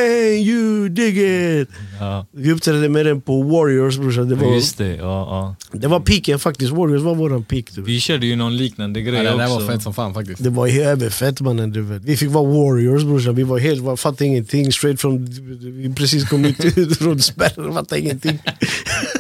you 0.46 0.90
dig 0.90 1.62
it? 1.62 1.70
Ja, 2.00 2.26
Vi 2.32 2.52
uppträdde 2.52 2.90
med 2.90 3.06
den 3.06 3.22
på 3.22 3.42
Warriors 3.44 3.98
brorsan. 3.98 4.30
Det 4.30 4.36
var, 4.36 4.54
just 4.56 4.78
det. 4.78 4.96
Ja, 4.96 5.56
ja. 5.72 5.78
det 5.80 5.88
var 5.88 6.00
piken 6.00 6.40
faktiskt, 6.40 6.72
Warriors 6.72 7.02
var 7.02 7.16
våran 7.16 7.44
peak. 7.44 7.66
Du. 7.76 7.82
Vi 7.82 8.00
körde 8.00 8.26
ju 8.26 8.36
någon 8.36 8.58
liknande 8.58 9.02
grej 9.02 9.24
Ja, 9.24 9.36
det 9.36 9.44
också. 9.46 9.60
var 9.66 9.74
fett 9.74 9.82
som 9.84 9.94
fan 9.94 10.13
faktiskt. 10.13 10.44
Det 10.44 10.50
var 10.50 10.68
överfett 10.68 11.42
mannen 11.42 11.72
du 11.72 11.82
vet. 11.82 12.04
Vi 12.04 12.18
fick 12.18 12.30
vara 12.30 12.46
warriors 12.48 13.04
brorsan, 13.04 13.36
vi 13.36 13.44
var 13.44 13.60
helt, 13.60 14.00
fattade 14.00 14.26
ingenting. 14.26 14.72
Straight 14.72 15.02
from, 15.02 15.26
vi 15.62 15.94
precis 15.96 16.30
kom 16.30 16.46
ut 16.46 16.58
från 16.98 17.20
spärren, 17.22 17.74
fattade 17.74 18.02
ingenting. 18.02 18.40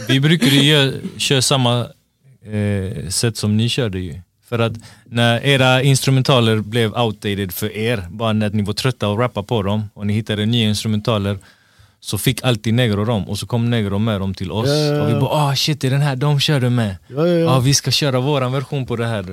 Vi 0.07 0.19
brukade 0.19 0.55
ju 0.55 0.93
köra 1.17 1.41
samma 1.41 1.79
eh, 2.45 3.07
sätt 3.09 3.37
som 3.37 3.57
ni 3.57 3.69
körde 3.69 3.99
ju. 3.99 4.13
För 4.49 4.59
att 4.59 4.73
när 5.05 5.45
era 5.45 5.81
instrumentaler 5.81 6.57
blev 6.57 6.93
outdated 6.93 7.51
för 7.51 7.77
er, 7.77 8.07
bara 8.09 8.33
när 8.33 8.49
ni 8.49 8.63
var 8.63 8.73
trötta 8.73 9.11
att 9.11 9.19
rappa 9.19 9.43
på 9.43 9.63
dem 9.63 9.89
och 9.93 10.07
ni 10.07 10.13
hittade 10.13 10.45
nya 10.45 10.69
instrumentaler 10.69 11.37
så 11.99 12.17
fick 12.17 12.43
alltid 12.43 12.73
Negro 12.73 13.05
dem 13.05 13.29
och 13.29 13.39
så 13.39 13.47
kom 13.47 13.69
Negro 13.69 13.99
med 13.99 14.21
dem 14.21 14.33
till 14.33 14.51
oss. 14.51 14.67
Ja, 14.67 14.75
ja, 14.75 14.93
ja. 14.95 15.01
Och 15.01 15.09
vi 15.09 15.13
bara 15.13 15.29
ah 15.29 15.55
shit, 15.55 15.81
det 15.81 15.87
är 15.87 15.91
den 15.91 16.01
här 16.01 16.15
de 16.15 16.39
körde 16.39 16.69
med. 16.69 16.95
Ja, 17.45 17.59
vi 17.59 17.73
ska 17.73 17.91
köra 17.91 18.19
våran 18.19 18.51
version 18.51 18.85
på 18.85 18.95
det 18.95 19.05
här. 19.05 19.23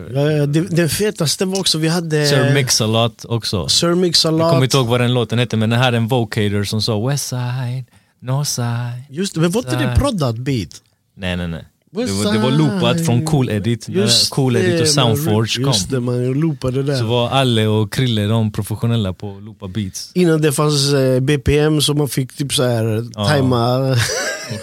Det, 0.47 0.61
den 0.61 0.89
fetaste 0.89 1.45
var 1.45 1.61
också, 1.61 1.79
vi 1.79 1.89
hade 1.89 2.27
Sir 2.27 2.55
Mix-a-Lot 2.55 3.25
också. 3.25 3.69
Sir 3.69 3.95
Mix 3.95 4.27
a 4.27 4.31
Jag 4.39 4.51
kommer 4.51 4.65
inte 4.65 4.77
ihåg 4.77 4.87
vad 4.87 5.01
den 5.01 5.15
låten 5.15 5.39
hette 5.39 5.57
men 5.57 5.71
den 5.71 5.81
är 5.81 5.93
en 5.93 6.09
vocator 6.09 6.65
som 6.65 6.83
sa 6.83 7.09
Westside, 7.09 7.85
Northside. 8.21 9.05
Just 9.11 9.35
det, 9.35 9.41
men 9.41 9.51
var 9.51 9.61
inte 9.61 9.77
det 9.77 9.97
proddat 9.99 10.37
beat? 10.37 10.83
Nej 11.17 11.37
nej 11.37 11.49
nej. 11.49 11.65
Det 11.95 12.13
var, 12.13 12.33
det 12.33 12.39
var 12.39 12.51
loopat 12.51 13.07
från 13.07 13.25
Cool 13.25 13.51
Edit. 13.51 13.89
När 13.89 14.29
cool 14.31 14.57
Edit 14.57 14.81
och 14.81 14.89
Soundforge 14.89 15.61
Just 15.67 15.89
kom. 15.91 15.95
det, 15.95 16.01
man 16.01 16.25
loopade 16.33 16.83
där. 16.83 16.97
Så 16.99 17.05
var 17.05 17.29
Alle 17.31 17.67
och 17.67 17.93
Krille 17.93 18.27
de 18.27 18.53
professionella 18.53 19.13
på 19.13 19.37
att 19.37 19.43
loopa 19.43 19.69
beats. 19.69 20.11
Innan 20.15 20.41
det 20.43 20.53
fanns 20.53 20.93
eh, 20.93 21.21
BPM 21.21 21.81
så 21.81 21.95
man 21.95 22.09
fick 22.09 22.33
typ 22.33 22.53
så 22.53 22.63
här 22.63 23.07
Ja. 23.15 23.29
tajma 23.29 23.97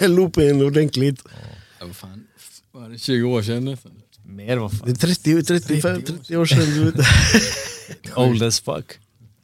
loopen 0.00 0.62
ordentligt. 0.62 1.20
Ja, 1.80 1.86
vad 1.86 1.96
fan. 1.96 2.24
Var 2.72 2.88
det 2.88 2.98
20 2.98 3.24
år 3.28 3.42
sedan 3.42 3.64
nästan? 3.64 3.92
Mer 4.26 4.56
vad 4.56 4.70
Det 4.70 4.76
är 4.76 4.78
fan. 4.78 4.94
30, 4.96 5.42
35, 5.42 6.02
30 6.02 6.36
år 6.36 6.46
sedan. 6.46 6.92
Old 8.16 8.42
as 8.42 8.60
fuck. 8.60 8.84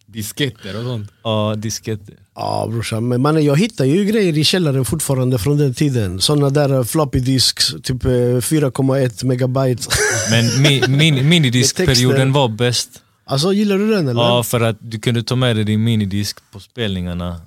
Disketter 0.07 0.77
och 0.79 0.83
sånt. 0.85 1.11
Ja, 1.23 1.55
disketter. 1.57 2.15
Ja 2.41 2.67
brorsan, 2.71 3.09
men 3.09 3.21
mannen, 3.21 3.45
jag 3.45 3.57
hittar 3.57 3.85
ju 3.85 4.05
grejer 4.05 4.39
i 4.39 4.45
källaren 4.45 4.85
fortfarande 4.85 5.39
från 5.39 5.59
den 5.59 5.75
tiden. 5.75 6.21
Såna 6.21 6.51
där 6.51 6.75
eh, 6.75 6.85
floppy 6.85 7.21
disks, 7.21 7.75
typ 7.83 8.05
eh, 8.05 8.09
4,1 8.09 9.25
megabyte. 9.25 9.83
Men 10.31 10.63
mi, 10.63 10.83
min, 10.89 11.29
minidiskperioden 11.35 12.33
var 12.33 12.49
bäst. 12.49 13.03
Alltså 13.25 13.53
gillar 13.53 13.79
du 13.79 13.91
den 13.91 14.09
eller? 14.09 14.23
Ja, 14.23 14.43
för 14.43 14.61
att 14.61 14.77
du 14.81 14.99
kunde 14.99 15.23
ta 15.23 15.37
med 15.37 15.57
dig 15.57 15.65
din 15.65 15.85
minidisk 15.85 16.39
på 16.53 16.61
spelningarna. 16.61 17.41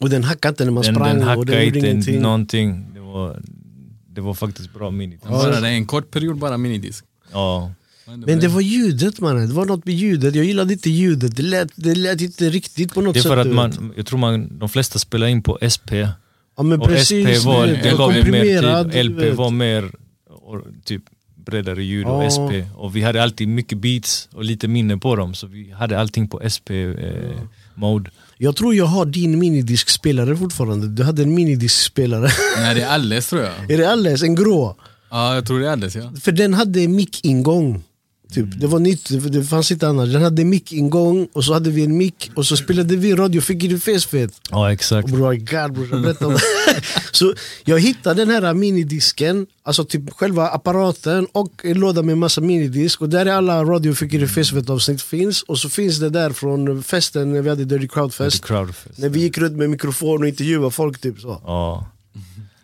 Och 0.00 0.10
den 0.10 0.24
hackade 0.24 0.50
inte 0.52 0.64
när 0.64 0.72
man 0.72 0.82
Den, 0.82 0.94
sprang 0.94 1.08
den 1.08 1.18
och 1.22 1.28
hackade 1.28 1.52
den 1.52 1.64
gjorde 1.64 1.78
inte 1.78 1.88
ingenting. 1.90 2.20
någonting. 2.20 2.86
Det 2.94 3.00
var, 3.00 3.42
det 4.14 4.20
var 4.20 4.34
faktiskt 4.34 4.74
bra 4.74 4.90
minidisk. 4.90 5.28
Bara 5.28 5.60
det 5.60 5.68
är 5.68 5.72
en 5.72 5.86
kort 5.86 6.10
period 6.10 6.38
bara 6.38 6.56
minidisk. 6.56 7.04
Ja. 7.32 7.72
Men 8.06 8.40
det 8.40 8.48
var 8.48 8.60
ljudet 8.60 9.20
mannen, 9.20 9.48
det 9.48 9.54
var 9.54 9.64
något 9.66 9.84
med 9.86 9.94
ljudet. 9.94 10.34
Jag 10.34 10.44
gillade 10.44 10.72
inte 10.72 10.90
ljudet, 10.90 11.36
det 11.36 11.42
lät, 11.42 11.68
det 11.74 11.94
lät 11.94 12.20
inte 12.20 12.50
riktigt 12.50 12.94
på 12.94 13.00
något 13.00 13.14
Det 13.14 13.20
är 13.20 13.22
sätt. 13.22 13.30
för 13.32 13.36
att 13.36 13.44
du 13.44 13.48
vet. 13.50 13.56
man, 13.80 13.92
jag 13.96 14.06
tror 14.06 14.18
man, 14.18 14.58
de 14.58 14.68
flesta 14.68 14.98
spelar 14.98 15.26
in 15.26 15.42
på 15.42 15.58
SP. 15.74 15.90
ja, 16.56 16.62
men 16.62 16.80
Och 16.80 16.88
precis, 16.88 17.38
SP 17.40 17.46
var, 17.46 17.66
det 17.66 17.94
gav 17.98 18.12
mer 18.30 18.84
du 18.84 19.02
LP 19.02 19.36
var 19.36 19.50
mer 19.50 19.90
och, 20.28 20.62
typ 20.84 21.02
bredare 21.46 21.84
ljud 21.84 22.06
och 22.06 22.24
Ja. 22.24 22.30
SP. 22.36 22.50
Och 22.76 22.96
vi 22.96 23.02
hade 23.02 23.22
alltid 23.22 23.48
mycket 23.48 23.78
beats 23.78 24.28
och 24.32 24.44
lite 24.44 24.68
minne 24.68 24.96
på 24.96 25.16
dem. 25.16 25.34
Så 25.34 25.46
vi 25.46 25.70
hade 25.70 26.00
allting 26.00 26.28
på 26.28 26.40
SP-mode. 26.44 28.10
Jag 28.38 28.56
tror 28.56 28.74
jag 28.74 28.86
har 28.86 29.06
din 29.06 29.38
minidiskspelare 29.38 30.36
fortfarande. 30.36 30.88
Du 30.88 31.02
hade 31.02 31.22
en 31.22 31.34
minidiskspelare. 31.34 32.28
Nej 32.58 32.74
det 32.74 32.82
är 32.82 32.88
alldeles 32.88 33.28
tror 33.28 33.42
jag. 33.42 33.70
är 33.70 33.78
det 33.78 33.90
alldeles? 33.90 34.22
En 34.22 34.34
grå? 34.34 34.76
Ja 35.10 35.34
jag 35.34 35.46
tror 35.46 35.60
det 35.60 35.66
är 35.66 35.70
alldeles 35.72 35.96
ja. 35.96 36.12
För 36.20 36.32
den 36.32 36.54
hade 36.54 36.80
mick-ingång. 36.88 37.82
Typ. 38.32 38.60
Det 38.60 38.66
var 38.66 38.78
nytt, 38.78 39.08
det- 39.32 39.44
fanns 39.44 39.72
inte 39.72 39.88
annars. 39.88 40.12
Den 40.12 40.22
hade 40.22 40.44
mick-ingång 40.44 41.28
och 41.32 41.44
så 41.44 41.52
hade 41.52 41.70
vi 41.70 41.84
en 41.84 41.96
mick 41.96 42.30
och 42.34 42.46
så 42.46 42.56
spelade 42.56 42.96
vi 42.96 43.14
radio, 43.14 43.40
fick 43.40 43.64
i 43.64 43.78
fet. 43.78 44.40
Ja 44.50 44.72
exakt. 44.72 45.08
Bror, 45.08 45.34
god 45.34 45.72
brorsan, 45.74 46.02
berätta 46.02 46.26
om 46.26 46.32
det. 46.32 46.40
Så 47.12 47.34
jag 47.64 47.80
hittade 47.80 48.24
den 48.24 48.44
här 48.44 48.54
minidisken, 48.54 49.46
alltså 49.62 49.84
typ 49.84 50.12
själva 50.12 50.48
apparaten 50.48 51.26
och 51.32 51.52
en 51.64 51.80
låda 51.80 52.02
med 52.02 52.18
massa 52.18 52.40
minidisk 52.40 53.00
och 53.00 53.08
där 53.08 53.26
är 53.26 53.32
alla 53.32 53.64
Radio 53.64 53.94
Fick 53.94 54.14
i 54.14 54.26
Fesvet 54.26 54.70
avsnitt 54.70 55.02
finns 55.02 55.42
och 55.42 55.58
så 55.58 55.68
finns 55.68 55.98
det 55.98 56.10
där 56.10 56.30
från 56.30 56.82
festen 56.82 57.32
när 57.32 57.42
vi 57.42 57.48
hade 57.48 57.64
Dirty 57.64 57.88
Crowd 57.88 58.14
Fest. 58.14 58.44
Crowdfest. 58.44 58.98
När 58.98 59.08
vi 59.08 59.20
gick 59.20 59.38
runt 59.38 59.56
med 59.56 59.70
mikrofon 59.70 60.22
och 60.22 60.28
intervjuade 60.28 60.70
folk 60.70 60.98
typ 60.98 61.20
så. 61.20 61.40
Ja. 61.44 61.86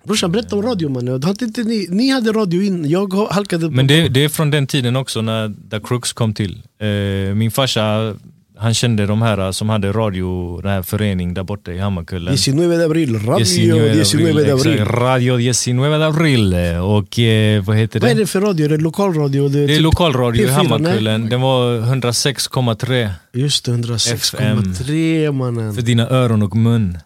Brorsan 0.05 0.33
berätta 0.33 0.57
om 0.57 0.63
radio 0.63 0.89
mannen, 0.89 1.23
hade 1.23 1.45
inte 1.45 1.63
ni, 1.63 1.87
ni 1.91 2.11
hade 2.11 2.33
radio 2.33 2.63
in, 2.63 2.91
jag 2.91 3.13
halkade 3.31 3.67
på 3.67 3.73
Men 3.73 3.87
det, 3.87 4.09
det 4.09 4.25
är 4.25 4.29
från 4.29 4.51
den 4.51 4.67
tiden 4.67 4.97
också 4.97 5.23
när 5.23 5.53
The 5.71 5.81
Crooks 5.81 6.13
kom 6.13 6.35
till. 6.35 6.63
Eh, 6.81 7.35
min 7.35 7.51
farsa, 7.51 8.15
han 8.59 8.75
kände 8.75 9.07
de 9.07 9.23
här 9.23 9.53
som 9.53 9.69
hade 9.69 9.93
radio, 9.93 10.61
den 10.61 10.71
här 10.71 10.83
förening 10.83 11.35
där 11.35 11.43
borta 11.43 11.73
i 11.73 11.79
Hammarkullen. 11.79 12.35
19 12.35 12.57
de 12.71 12.85
abril, 12.85 13.19
radio 13.19 13.45
19 13.45 13.81
19 13.85 14.21
de 14.37 14.53
abril. 14.53 14.73
exakt. 14.75 14.91
Radio 14.91 15.37
19 15.37 15.77
de 15.77 16.03
abril. 16.03 16.55
Och 16.83 17.19
eh, 17.19 17.63
vad 17.65 17.77
heter 17.77 18.01
Vad 18.01 18.11
är 18.11 18.15
det? 18.15 18.21
det 18.21 18.27
för 18.27 18.41
radio? 18.41 18.65
Är 18.65 18.69
det 18.69 18.77
lokalradio? 18.77 19.49
Det 19.49 19.59
är, 19.59 19.67
Det 19.67 19.73
är 19.73 19.77
typ 19.77 19.83
lokalradio 19.83 20.43
i 20.43 20.47
P4, 20.47 20.51
Hammarkullen. 20.51 21.29
Den 21.29 21.41
var 21.41 21.81
106,3 21.81 23.11
Just 23.33 23.65
det, 23.65 23.73
106,3 23.73 25.33
mannen. 25.33 25.75
för 25.75 25.83
dina 25.83 26.09
öron 26.11 26.43
och 26.43 26.57
mun. 26.57 26.99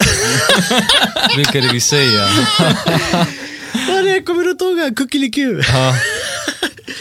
Brukade 1.35 1.69
vi 1.73 1.81
säga. 1.81 2.27
Vad 3.89 3.99
är 3.99 4.15
det? 4.15 4.23
Kommer 4.23 4.43
du 4.45 4.51
inte 4.51 4.65
ihåg? 4.65 4.97
Kuckeliku? 4.97 5.61
Ja. 5.73 5.95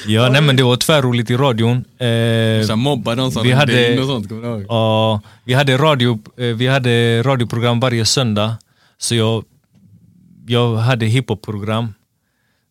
Ja, 0.07 0.29
nej 0.29 0.41
men 0.41 0.55
det 0.55 0.63
var 0.63 0.77
tvärroligt 0.77 1.29
i 1.29 1.35
radion. 1.37 1.85
Eh, 1.97 2.75
mobbar 2.75 3.15
de 3.15 3.31
som 3.31 3.43
vi 3.43 3.51
hade- 3.51 3.93
in 3.93 3.99
och 3.99 4.05
sånt, 4.05 4.29
kommer 4.29 4.41
du 4.41 4.47
ihåg? 4.47 4.65
Ja, 4.69 5.21
vi 5.43 5.53
hade, 5.53 5.77
radio, 5.77 6.19
eh, 6.37 6.45
vi 6.45 6.67
hade 6.67 7.23
radioprogram 7.23 7.79
varje 7.79 8.05
söndag. 8.05 8.55
Så 8.97 9.15
jag, 9.15 9.43
jag 10.47 10.75
hade 10.75 11.05
hiphop-program. 11.05 11.93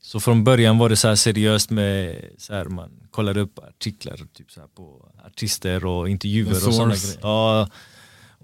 Så 0.03 0.21
från 0.21 0.45
början 0.45 0.79
var 0.79 0.89
det 0.89 0.97
så 0.97 1.09
här 1.09 1.15
seriöst 1.15 1.71
med, 1.71 2.17
så 2.39 2.55
här, 2.55 2.65
man 2.65 2.91
kollade 3.11 3.41
upp 3.41 3.59
artiklar 3.59 4.17
typ 4.37 4.51
så 4.51 4.61
här 4.61 4.69
på 4.77 5.09
artister 5.27 5.85
och 5.87 6.09
intervjuer 6.09 6.51
och 6.51 6.75
sådana 6.75 6.95
grejer. 6.95 7.19
Ja, 7.23 7.69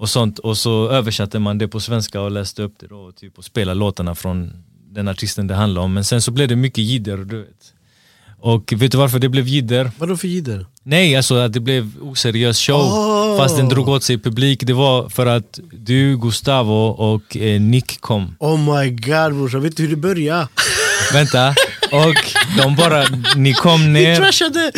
och 0.00 0.08
sånt. 0.08 0.38
Och 0.38 0.58
så 0.58 0.88
översatte 0.88 1.38
man 1.38 1.58
det 1.58 1.68
på 1.68 1.80
svenska 1.80 2.20
och 2.20 2.30
läste 2.30 2.62
upp 2.62 2.74
det 2.80 2.86
då, 2.86 3.12
typ, 3.12 3.38
och 3.38 3.44
spelade 3.44 3.78
låtarna 3.78 4.14
från 4.14 4.52
den 4.90 5.08
artisten 5.08 5.46
det 5.46 5.54
handlar 5.54 5.82
om. 5.82 5.94
Men 5.94 6.04
sen 6.04 6.22
så 6.22 6.30
blev 6.30 6.48
det 6.48 6.56
mycket 6.56 6.84
jidder, 6.84 7.16
du 7.16 7.38
vet. 7.38 7.74
Och 8.40 8.72
vet 8.76 8.92
du 8.92 8.98
varför 8.98 9.18
det 9.18 9.28
blev 9.28 9.48
jidder? 9.48 9.90
Vadå 9.98 10.16
för 10.16 10.28
jidder? 10.28 10.66
Nej, 10.82 11.16
alltså 11.16 11.34
att 11.34 11.52
det 11.52 11.60
blev 11.60 11.92
oseriös 12.02 12.60
show. 12.60 12.80
Oh. 12.80 13.38
Fast 13.38 13.56
den 13.56 13.68
drog 13.68 13.88
åt 13.88 14.02
sig 14.02 14.18
publik. 14.18 14.66
Det 14.66 14.72
var 14.72 15.08
för 15.08 15.26
att 15.26 15.60
du, 15.72 16.18
Gustavo 16.18 16.88
och 16.88 17.36
eh, 17.36 17.60
Nick 17.60 18.00
kom. 18.00 18.36
Oh 18.38 18.58
my 18.58 18.90
god 18.90 19.34
brorsan, 19.34 19.62
vet 19.62 19.76
du 19.76 19.82
hur 19.82 19.90
det 19.90 19.96
började? 19.96 20.48
Vänta. 21.12 21.48
Och 21.92 22.14
de 22.56 22.76
bara, 22.76 23.04
ni 23.36 23.52
kom 23.52 23.92
ner. 23.92 24.16
trashade! 24.16 24.72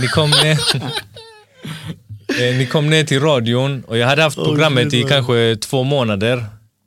Ni 0.00 0.08
kom 0.08 0.30
ner. 0.30 0.58
Eh, 2.38 2.58
ni 2.58 2.66
kom 2.66 2.90
ner 2.90 3.04
till 3.04 3.20
radion 3.20 3.84
och 3.86 3.98
jag 3.98 4.06
hade 4.06 4.22
haft 4.22 4.38
Oh, 4.38 4.44
programmet 4.44 4.86
i 4.86 4.90
shit, 4.90 5.08
kanske 5.08 5.56
två 5.56 5.84
månader. 5.84 6.36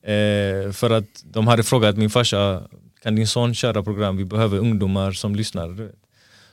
Eh, 0.06 0.72
för 0.72 0.90
att 0.90 1.06
de 1.24 1.48
hade 1.48 1.64
frågat 1.64 1.98
min 1.98 2.10
farsa, 2.10 2.62
kan 3.04 3.16
din 3.16 3.28
son 3.28 3.54
köra 3.54 3.84
program? 3.84 4.18
Vi 4.18 4.26
behöver 4.26 4.58
ungdomar 4.58 5.12
som 5.12 5.36
lyssnar. 5.36 5.90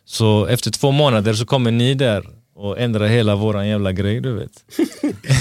Så 0.04 0.46
efter 0.46 0.70
två 0.70 0.90
månader 0.90 1.32
så 1.34 1.46
kommer 1.46 1.70
ni 1.70 1.94
där 1.94 2.24
och 2.54 2.78
ändrar 2.78 3.06
hela 3.06 3.36
våran 3.36 3.68
jävla 3.68 3.92
grej 3.92 4.20
du 4.20 4.32
vet. 4.32 4.64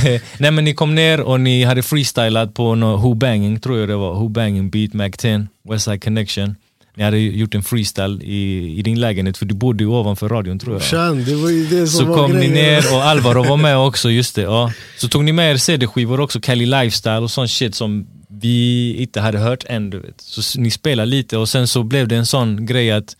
Nej 0.38 0.52
men 0.52 0.64
ni 0.64 0.74
kom 0.74 0.96
ner 0.96 1.22
och 1.22 1.40
ni 1.40 1.64
hade 1.64 1.84
freestylat 1.84 2.54
på 2.54 2.76
no, 2.76 2.86
Who 2.98 3.14
Banging 3.14 3.60
tror 3.60 3.80
jag 3.80 3.90
det 3.90 3.96
var. 3.96 4.14
Who 4.14 4.28
Banging 4.28 4.70
Beat 4.70 4.94
Mac 4.94 5.10
10, 5.10 5.48
Westside 5.70 6.04
Connection. 6.04 6.56
Ni 7.00 7.06
hade 7.06 7.18
gjort 7.20 7.56
en 7.56 7.64
freestyle 7.64 8.22
i, 8.24 8.74
i 8.80 8.82
din 8.82 9.00
lägenhet 9.00 9.38
för 9.38 9.46
du 9.46 9.56
bodde 9.56 9.84
ju 9.84 9.88
ovanför 9.90 10.30
radion 10.30 10.60
tror 10.60 10.74
jag. 10.74 10.80
Brorsan, 10.82 11.24
det 11.24 11.36
var 11.36 11.50
ju 11.50 11.66
det 11.66 11.88
som 11.88 12.00
Så 12.00 12.06
var 12.06 12.16
kom 12.18 12.32
ni 12.32 12.38
grejen. 12.48 12.54
ner 12.54 12.94
och 12.96 13.04
Alvaro 13.04 13.44
var 13.44 13.58
med 13.58 13.78
också, 13.78 14.10
just 14.12 14.36
det. 14.36 14.42
Ja. 14.42 14.72
Så 14.98 15.08
tog 15.08 15.24
ni 15.24 15.32
med 15.32 15.52
er 15.52 15.58
CD-skivor 15.58 16.20
också, 16.20 16.40
Cali 16.42 16.66
Lifestyle 16.66 17.18
och 17.18 17.32
sån 17.32 17.48
shit 17.48 17.76
som 17.76 18.08
vi 18.30 18.96
inte 18.98 19.22
hade 19.22 19.38
hört 19.38 19.64
än. 19.68 19.90
Du 19.90 20.00
vet. 20.00 20.22
Så 20.22 20.60
ni 20.60 20.72
spelade 20.72 21.06
lite 21.10 21.38
och 21.38 21.50
sen 21.50 21.68
så 21.68 21.84
blev 21.84 22.08
det 22.08 22.16
en 22.16 22.26
sån 22.26 22.66
grej 22.66 22.92
att 22.92 23.16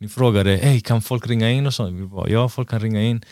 ni 0.00 0.08
frågade, 0.08 0.56
hey, 0.56 0.80
kan 0.80 1.02
folk 1.02 1.26
ringa 1.26 1.50
in 1.50 1.66
och 1.66 1.74
sånt? 1.74 2.00
Vi 2.00 2.06
bara, 2.06 2.28
ja 2.28 2.48
folk 2.48 2.70
kan 2.70 2.80
ringa 2.80 3.02
in. 3.02 3.24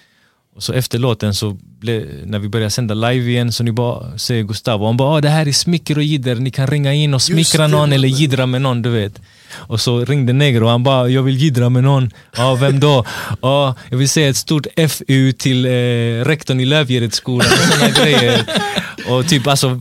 Och 0.56 0.62
så 0.62 0.72
efter 0.72 0.98
låten 0.98 1.34
så 1.34 1.58
blev, 1.80 2.06
när 2.26 2.38
vi 2.38 2.48
började 2.48 2.70
sända 2.70 2.94
live 2.94 3.30
igen 3.30 3.52
så 3.52 3.64
ni 3.64 3.72
bara 3.72 4.18
säger 4.18 4.42
Gustavo, 4.42 4.86
han 4.86 4.96
bara, 4.96 5.08
ah, 5.08 5.20
det 5.20 5.28
här 5.28 5.48
är 5.48 5.52
smicker 5.52 5.96
och 5.98 6.04
jidder, 6.04 6.34
ni 6.34 6.50
kan 6.50 6.66
ringa 6.66 6.92
in 6.94 7.14
och 7.14 7.22
smickra 7.22 7.66
någon 7.66 7.92
eller 7.92 8.08
jiddra 8.08 8.46
med 8.46 8.62
någon 8.62 8.82
du 8.82 8.90
vet. 8.90 9.20
Och 9.54 9.80
så 9.80 10.04
ringde 10.04 10.32
Negro 10.32 10.64
och 10.64 10.70
han 10.70 10.82
bara, 10.82 11.08
jag 11.08 11.22
vill 11.22 11.36
jiddra 11.36 11.68
med 11.68 11.84
någon. 11.84 12.10
Ja, 12.36 12.54
vem 12.54 12.80
då? 12.80 13.04
Ja, 13.42 13.74
jag 13.90 13.98
vill 13.98 14.08
säga 14.08 14.28
ett 14.28 14.36
stort 14.36 14.66
FU 14.88 15.32
till 15.32 15.64
eh, 15.66 15.70
rektorn 16.24 16.60
i 16.60 16.64
Lövgärdetsskolan 16.64 17.46
och 17.52 17.74
sådana 17.74 17.90
grejer. 18.04 18.44
Och 19.08 19.28
typ 19.28 19.46
alltså, 19.46 19.80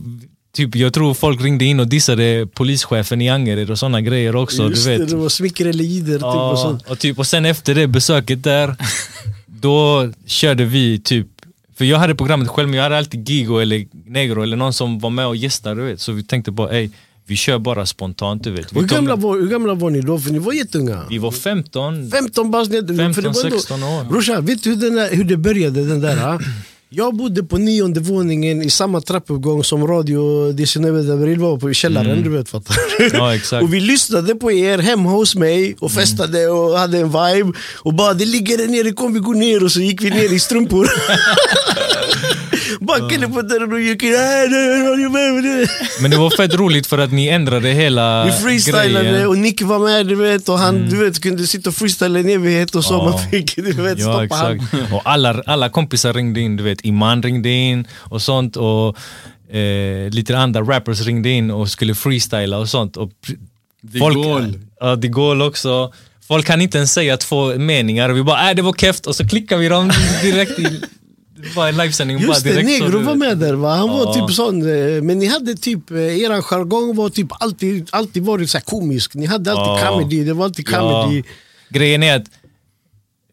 typ, 0.56 0.76
jag 0.76 0.92
tror 0.92 1.14
folk 1.14 1.40
ringde 1.42 1.64
in 1.64 1.80
och 1.80 1.88
dissade 1.88 2.46
polischefen 2.54 3.22
i 3.22 3.28
Angered 3.28 3.70
och 3.70 3.78
sådana 3.78 4.00
grejer 4.00 4.36
också. 4.36 4.68
Just 4.68 4.84
du 4.84 4.90
vet. 4.90 4.98
det, 4.98 5.06
det 5.06 5.16
var 5.16 5.28
smicker 5.28 5.66
eller 5.66 5.84
jidder 5.84 6.14
typ 6.14 6.22
och 6.24 6.30
Ja, 6.34 6.56
sånt. 6.56 6.82
och, 6.90 6.98
typ, 6.98 7.18
och 7.18 7.26
sen 7.26 7.44
efter 7.44 7.74
det 7.74 7.86
besöket 7.86 8.42
där, 8.42 8.76
då 9.46 10.08
körde 10.26 10.64
vi 10.64 10.98
typ 11.00 11.26
för 11.78 11.84
jag 11.84 11.98
hade 11.98 12.14
programmet 12.14 12.48
själv 12.48 12.68
men 12.68 12.76
jag 12.76 12.82
hade 12.82 12.98
alltid 12.98 13.28
Gigo 13.28 13.58
eller 13.58 13.86
Negro 14.06 14.42
eller 14.42 14.56
någon 14.56 14.72
som 14.72 14.98
var 14.98 15.10
med 15.10 15.26
och 15.26 15.36
gästade 15.36 15.80
du 15.80 15.86
vet. 15.86 16.00
Så 16.00 16.12
vi 16.12 16.22
tänkte 16.22 16.50
bara 16.50 16.70
ey, 16.70 16.90
vi 17.28 17.36
kör 17.36 17.58
bara 17.58 17.86
spontant 17.86 18.44
du 18.44 18.50
vet. 18.50 18.72
Vi, 18.72 18.80
Hur 18.80 18.86
gamla, 18.86 19.16
var, 19.16 19.36
hur 19.36 19.48
gamla 19.48 19.74
var 19.74 19.90
ni 19.90 20.00
då? 20.00 20.18
För 20.18 20.30
ni 20.30 20.38
var 20.38 20.52
jätteunga. 20.52 21.02
vi 21.10 21.18
var 21.18 21.30
15, 21.30 22.10
15 22.10 22.50
bast 22.50 22.70
ner. 22.70 23.12
15, 23.14 23.34
16 23.34 23.82
år. 23.82 24.04
Brorsan, 24.10 24.46
vet 24.46 24.62
du 24.62 24.70
hur, 24.70 24.90
där, 24.90 25.10
hur 25.16 25.24
det 25.24 25.36
började 25.36 25.84
den 25.84 26.00
där? 26.00 26.38
Jag 26.90 27.14
bodde 27.16 27.42
på 27.42 27.58
nionde 27.58 28.00
våningen 28.00 28.62
i 28.62 28.70
samma 28.70 29.00
trappuppgång 29.00 29.64
som 29.64 29.86
Radio 29.86 30.52
19 30.52 30.84
Abril 30.84 31.38
var 31.38 31.56
på 31.58 31.70
i 31.70 31.74
källaren, 31.74 32.10
Mm. 32.10 32.24
du 32.24 32.30
vet 32.30 32.48
fattar? 32.48 32.76
Ja, 33.12 33.34
exakt. 33.34 33.62
Och 33.62 33.74
vi 33.74 33.80
lyssnade 33.80 34.34
på 34.34 34.52
er 34.52 34.78
hemma 34.78 35.10
hos 35.10 35.34
mig 35.34 35.76
och 35.80 35.92
festade 35.92 36.46
och 36.48 36.78
hade 36.78 36.98
en 36.98 37.06
vibe 37.08 37.52
Och 37.76 37.94
bara 37.94 38.14
det 38.14 38.24
ligger 38.24 38.58
där 38.58 38.66
nere, 38.68 38.92
kom 38.92 39.12
vi 39.14 39.20
går 39.20 39.34
ner 39.34 39.64
och 39.64 39.72
så 39.72 39.80
gick 39.80 40.02
vi 40.02 40.10
ner 40.10 40.32
i 40.32 40.38
strumpor 40.38 40.88
Backade 42.80 43.28
på 43.28 43.42
dörren 43.42 43.72
och 43.72 43.80
gick 43.80 44.02
in. 44.02 44.12
Men 46.02 46.10
det 46.10 46.16
var 46.16 46.30
fett 46.36 46.54
roligt 46.54 46.86
för 46.86 46.98
att 46.98 47.12
ni 47.12 47.28
ändrade 47.28 47.68
hela 47.68 48.24
Vi 48.24 48.32
freestylade 48.32 48.88
grejen. 48.88 49.14
Mm. 49.14 49.28
och 49.28 49.38
Nick 49.38 49.62
var 49.62 49.78
med 49.78 50.06
du 50.06 50.14
vet 50.14 50.48
och 50.48 50.58
han 50.58 50.88
du 50.88 50.96
vet, 51.04 51.20
kunde 51.22 51.46
sitta 51.46 51.70
och 51.70 51.76
freestyla 51.76 52.18
en 52.18 52.28
evighet 52.28 52.74
och 52.74 52.84
så 52.84 52.94
Ja. 52.94 53.04
man 53.10 53.18
fick 53.30 53.56
du 53.56 53.62
vet, 53.72 53.98
Ja 53.98 54.04
stoppa 54.04 54.24
exakt. 54.24 54.72
han. 54.72 54.92
Och 54.92 55.02
alla, 55.04 55.42
alla 55.46 55.68
kompisar 55.68 56.12
ringde 56.12 56.40
in, 56.40 56.56
du 56.56 56.62
vet 56.62 56.84
Iman 56.84 57.22
ringde 57.22 57.48
in 57.50 57.86
och 57.98 58.22
sånt 58.22 58.56
och 58.56 58.96
eh, 59.56 60.10
lite 60.10 60.38
andra 60.38 60.60
rappers 60.60 61.00
ringde 61.00 61.28
in 61.30 61.50
och 61.50 61.68
skulle 61.68 61.94
freestyla 61.94 62.58
och 62.58 62.68
sånt. 62.68 62.96
Och 62.96 63.10
De 63.80 63.98
Gaulle. 63.98 64.52
Ja, 64.80 64.96
De 64.96 65.08
Gaulle 65.08 65.44
också. 65.44 65.92
Folk 66.28 66.46
kan 66.46 66.60
inte 66.60 66.78
ens 66.78 66.92
säga 66.92 67.16
två 67.16 67.46
meningar 67.58 68.08
och 68.08 68.16
vi 68.16 68.22
bara 68.22 68.50
äh, 68.50 68.56
det 68.56 68.62
var 68.62 68.72
keft 68.72 69.06
och 69.06 69.16
så 69.16 69.28
klickar 69.28 69.56
vi 69.56 69.68
dem 69.68 69.92
direkt 70.22 70.58
i 70.58 70.80
var 71.56 71.68
en 71.68 71.76
livesändning. 71.76 72.16
bara 72.18 72.26
Just 72.26 72.44
det, 72.44 72.50
direkt 72.52 72.68
Negro 72.82 72.98
var 73.02 73.14
med 73.14 73.38
där 73.38 73.54
va? 73.54 73.74
Han 73.76 73.88
var 73.88 74.04
Ja. 74.04 74.14
typ 74.26 74.34
sån, 74.36 74.62
eh, 74.62 75.02
men 75.02 75.18
ni 75.18 75.26
hade 75.26 75.54
typ, 75.54 75.90
eh, 75.90 75.96
eran 76.20 76.42
jargong 76.42 76.96
var 76.96 77.08
typ 77.10 77.26
alltid, 77.30 77.88
alltid 77.92 78.22
varit 78.22 78.50
så 78.50 78.60
komisk. 78.60 79.14
Ni 79.14 79.26
hade 79.26 79.52
alltid 79.52 79.84
Ja. 79.86 79.90
comedy, 79.90 80.24
det 80.24 80.32
var 80.32 80.44
alltid 80.44 80.68
Ja. 80.70 80.78
comedy. 81.02 81.22
Grejen 81.70 82.02
är 82.02 82.16
att 82.16 82.26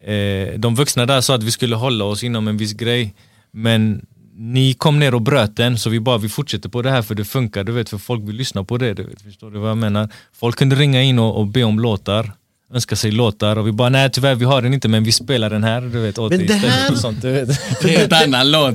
eh, 0.02 0.58
de 0.58 0.74
vuxna 0.74 1.06
där 1.06 1.20
sa 1.20 1.34
att 1.34 1.42
vi 1.42 1.50
skulle 1.50 1.76
hålla 1.76 2.04
oss 2.04 2.24
inom 2.24 2.48
en 2.48 2.56
viss 2.56 2.72
grej. 2.72 3.14
Men 3.50 4.06
ni 4.38 4.74
kom 4.74 4.98
ner 4.98 5.14
och 5.14 5.22
bröt 5.22 5.56
den 5.56 5.78
så 5.78 5.90
vi 5.90 6.00
bara 6.00 6.18
vi 6.18 6.28
fortsätter 6.28 6.68
på 6.68 6.82
det 6.82 6.90
här 6.90 7.02
för 7.02 7.14
det 7.14 7.24
funkar, 7.24 7.64
du 7.64 7.72
vet 7.72 7.88
för 7.88 7.98
folk 7.98 8.28
vill 8.28 8.36
lyssna 8.36 8.64
på 8.64 8.78
det. 8.78 8.94
Du 8.94 9.02
vet, 9.02 9.22
förstår 9.22 9.50
du 9.50 9.58
vad 9.58 9.70
jag 9.70 9.76
menar? 9.78 10.08
Folk 10.32 10.56
kunde 10.58 10.76
ringa 10.76 11.02
in 11.02 11.18
och, 11.18 11.38
och 11.40 11.46
be 11.46 11.64
om 11.64 11.80
låtar, 11.80 12.32
önska 12.74 12.96
sig 12.96 13.10
låtar 13.10 13.58
och 13.58 13.66
vi 13.66 13.72
bara 13.72 13.88
nej 13.88 14.10
tyvärr 14.10 14.34
vi 14.34 14.44
har 14.44 14.62
den 14.62 14.74
inte 14.74 14.88
men 14.88 15.04
vi 15.04 15.12
spelar 15.12 15.50
den 15.50 15.64
här 15.64 15.80
du 15.80 16.00
vet 16.00 16.18
åt 16.18 16.32
Men 16.32 16.46
det 16.46 16.54
här- 16.54 16.92
och 16.92 16.98
sånt. 16.98 17.22
Du 17.22 17.30
vet. 17.30 17.82
Helt 17.82 18.12
annan 18.12 18.50
låt. 18.50 18.74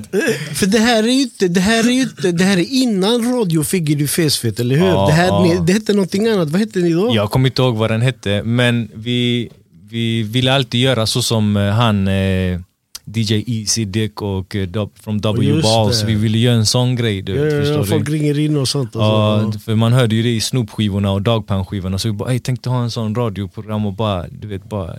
För 0.53 0.65
det 0.65 0.79
här 0.79 1.03
är 1.03 1.07
ju 1.07 1.21
inte, 1.21 1.47
det 1.47 1.61
här 1.61 1.87
är 1.87 1.91
ju 1.91 2.01
inte, 2.01 2.31
det 2.31 2.43
här 2.43 2.57
är 2.57 2.65
innan 2.73 3.33
Radio 3.33 3.63
Figger 3.63 3.95
du 3.95 4.07
Fesfet, 4.07 4.59
eller 4.59 4.75
hur? 4.75 4.85
Ja, 4.85 5.07
det, 5.07 5.13
här, 5.13 5.27
ja. 5.27 5.63
det 5.67 5.73
hette 5.73 5.93
någonting 5.93 6.27
annat, 6.27 6.49
vad 6.49 6.59
hette 6.59 6.79
ni 6.79 6.93
då? 6.93 7.11
Jag 7.15 7.31
kommer 7.31 7.49
inte 7.49 7.61
ihåg 7.61 7.75
vad 7.75 7.91
den 7.91 8.01
hette, 8.01 8.43
men 8.43 8.89
vi, 8.95 9.49
vi 9.89 10.23
ville 10.23 10.53
alltid 10.53 10.81
göra 10.81 11.05
så 11.05 11.21
som 11.21 11.57
eh, 11.57 11.69
han 11.71 12.07
eh, 12.07 12.59
DJ 13.05 13.43
Easy 13.47 13.85
Dick 13.85 14.21
och 14.21 14.55
eh, 14.55 14.67
Dub- 14.67 14.89
från 15.03 15.17
W 15.21 15.61
Balls. 15.61 16.03
Vi 16.03 16.15
ville 16.15 16.37
göra 16.37 16.55
en 16.55 16.65
sån 16.65 16.95
grej. 16.95 17.21
Du, 17.21 17.35
Ja, 17.35 17.45
ja, 17.77 17.83
folk 17.83 18.05
du? 18.05 18.11
ringer 18.13 18.39
in 18.39 18.57
och 18.57 18.67
sånt. 18.67 18.95
Och 18.95 19.01
Ja, 19.01 19.49
så. 19.53 19.59
för 19.59 19.75
man 19.75 19.93
hörde 19.93 20.15
ju 20.15 20.23
det 20.23 20.29
i 20.35 20.41
Snoop-skivorna 20.41 21.11
och 21.11 21.21
Dagpan-skivorna. 21.21 21.97
Så 21.97 22.07
vi 22.07 22.11
bara, 22.13 22.31
"Ey, 22.31 22.39
tänkte 22.39 22.69
ha 22.69 22.83
en 22.83 22.91
sån 22.91 23.15
radioprogram 23.15 23.85
och 23.85 23.93
bara, 23.93 24.25
du 24.27 24.47
vet, 24.47 24.69
bara... 24.69 24.95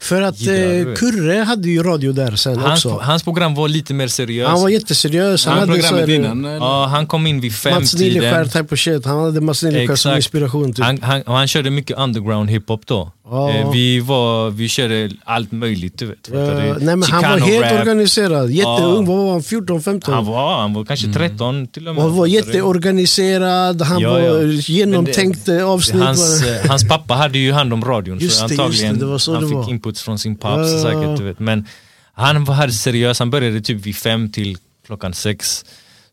För 0.00 0.22
att 0.22 0.40
eh? 0.40 0.94
Kurre 0.96 1.34
hade 1.42 1.68
ju 1.68 1.82
radio 1.82 2.12
där 2.12 2.36
sen 2.36 2.58
Hans, 2.58 2.84
också. 2.84 2.98
hans 3.02 3.22
program 3.22 3.54
var 3.54 3.68
lite 3.68 3.94
mer 3.94 4.08
seriöst. 4.08 4.50
Han 4.50 4.60
var 4.62 4.68
jätteseriös. 4.68 5.46
Han, 5.46 5.58
Han 5.58 5.68
hade 5.68 5.82
så 5.82 5.96
här, 5.96 6.10
innan. 6.10 6.44
ja, 6.44 6.86
han 6.86 7.06
kom 7.06 7.26
in 7.26 7.40
vid 7.40 7.50
Mats 7.52 7.60
femtiden. 7.62 8.08
Nileskär 8.08 8.44
type 8.44 8.74
of 8.74 8.80
shit. 8.80 9.04
Han 9.06 9.18
hade 9.24 9.40
Mats 9.40 9.62
Nileskär 9.62 9.96
som 9.96 10.16
inspiration. 10.16 10.72
Typ. 10.72 10.84
Han, 10.84 11.02
han, 11.02 11.22
han 11.26 11.48
körde 11.48 11.70
mycket 11.70 11.98
underground 11.98 12.50
hiphop 12.50 12.86
då. 12.86 13.12
Ja. 13.30 13.50
Eh, 13.50 13.70
vi, 13.70 14.00
var, 14.00 14.50
vi 14.50 14.68
körde 14.68 15.10
allt 15.24 15.52
möjligt, 15.52 15.98
du 15.98 16.06
vet. 16.06 16.30
Ja, 16.32 16.38
nej, 16.38 16.96
men 16.96 17.02
han 17.02 17.22
var 17.22 17.38
helt 17.38 17.64
rap. 17.72 17.80
organiserad. 17.80 18.50
Jätteung. 18.50 19.06
Vad 19.06 19.16
var 19.18 19.32
han? 19.32 19.42
14, 19.42 19.82
15? 19.82 20.14
Han 20.14 20.26
var, 20.26 20.60
han 20.60 20.74
var 20.74 20.84
kanske 20.84 21.12
13 21.12 21.66
till 21.66 21.88
och 21.88 21.94
med. 21.94 22.04
han 22.04 22.16
var 22.16 22.26
jätteorganiserad. 22.26 23.82
Han 23.82 24.00
Ja, 24.00 24.20
ja. 24.20 24.32
var 24.32 24.42
genomtänkt 24.70 25.46
det- 25.46 25.62
avsnitt. 25.64 26.02
Hans, 26.02 26.42
var 26.42 26.48
eh, 26.64 26.68
hans 26.70 26.88
pappa 26.88 27.14
hade 27.14 27.38
ju 27.38 27.52
hand 27.52 27.72
om 27.72 27.84
radion 27.84 28.18
Just 28.18 28.36
så 28.38 28.46
det, 28.46 28.52
just 28.54 28.60
antagligen 28.60 28.94
det, 28.94 29.00
det 29.04 29.06
var 29.10 29.18
så 29.18 29.40
det 29.40 29.46
fick 29.68 29.74
inputs 29.74 30.02
från 30.02 30.18
sin 30.18 30.36
paps 30.36 30.82
säkert. 30.82 31.18
Du 31.18 31.24
vet. 31.24 31.38
Men 31.38 31.66
han 32.12 32.44
var 32.44 32.68
seriös, 32.68 33.18
han 33.18 33.30
började 33.30 33.60
typ 33.60 33.86
vid 33.86 33.96
fem 33.96 34.32
till 34.32 34.56
klockan 34.86 35.14
sex. 35.14 35.64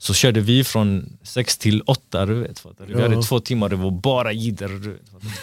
Så 0.05 0.13
körde 0.13 0.39
vi 0.41 0.63
från 0.63 1.09
sex 1.23 1.57
till 1.57 1.81
åtta, 1.85 2.25
du 2.25 2.33
vet. 2.33 2.59
Fattar? 2.59 2.85
Vi 2.85 2.93
Ja. 2.93 3.01
hade 3.01 3.23
två 3.23 3.39
timmar, 3.39 3.69
det 3.69 3.75
var 3.75 3.91
bara 3.91 4.31
jidder. 4.31 4.69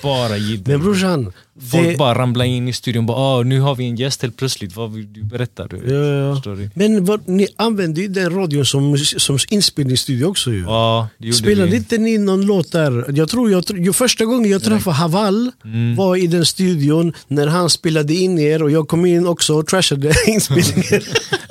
Bara 0.02 0.36
jidder. 0.36 0.72
Men 0.72 0.80
brorsan, 0.82 1.32
Folk 1.72 1.88
det, 1.88 1.96
bara 1.98 2.18
ramlade 2.18 2.50
in 2.50 2.68
i 2.68 2.72
studion 2.72 3.06
bara 3.06 3.16
"Ah, 3.18 3.42
nu 3.42 3.60
har 3.60 3.74
vi 3.74 3.84
en 3.84 3.96
gäst 3.96 4.22
helt 4.22 4.36
plötsligt, 4.36 4.76
vad 4.76 4.92
vill 4.92 5.12
du 5.12 5.22
berätta? 5.24 5.66
Du 5.66 5.76
vet. 5.76 5.90
Ja, 5.90 6.52
ja. 6.62 6.68
Men 6.74 7.04
vad, 7.04 7.28
ni 7.28 7.48
använde 7.56 8.00
ju 8.00 8.08
den 8.08 8.34
radion 8.34 8.64
som, 8.66 8.98
som 8.98 9.38
inspelningsstudio 9.50 10.24
också 10.24 10.50
ju. 10.52 10.62
Ja, 10.62 11.08
det 11.18 11.32
Spelade 11.32 11.70
vi. 11.70 11.76
inte 11.76 11.98
ni 11.98 12.18
någon 12.18 12.46
låt 12.46 12.72
där? 12.72 13.04
Jag 13.16 13.28
tror, 13.28 13.50
jag, 13.50 13.64
ju 13.70 13.92
första 13.92 14.24
gången 14.24 14.50
jag 14.50 14.62
träffade 14.64 14.96
Haval 14.96 15.50
Mm. 15.64 15.96
var 15.96 16.16
i 16.16 16.26
den 16.26 16.46
studion 16.46 17.12
när 17.28 17.46
han 17.46 17.70
spelade 17.70 18.14
in 18.14 18.38
er 18.38 18.62
och 18.62 18.70
jag 18.70 18.88
kom 18.88 19.06
in 19.06 19.26
också 19.26 19.54
och 19.54 19.66
trashade 19.66 20.12
inspelningen. 20.26 21.02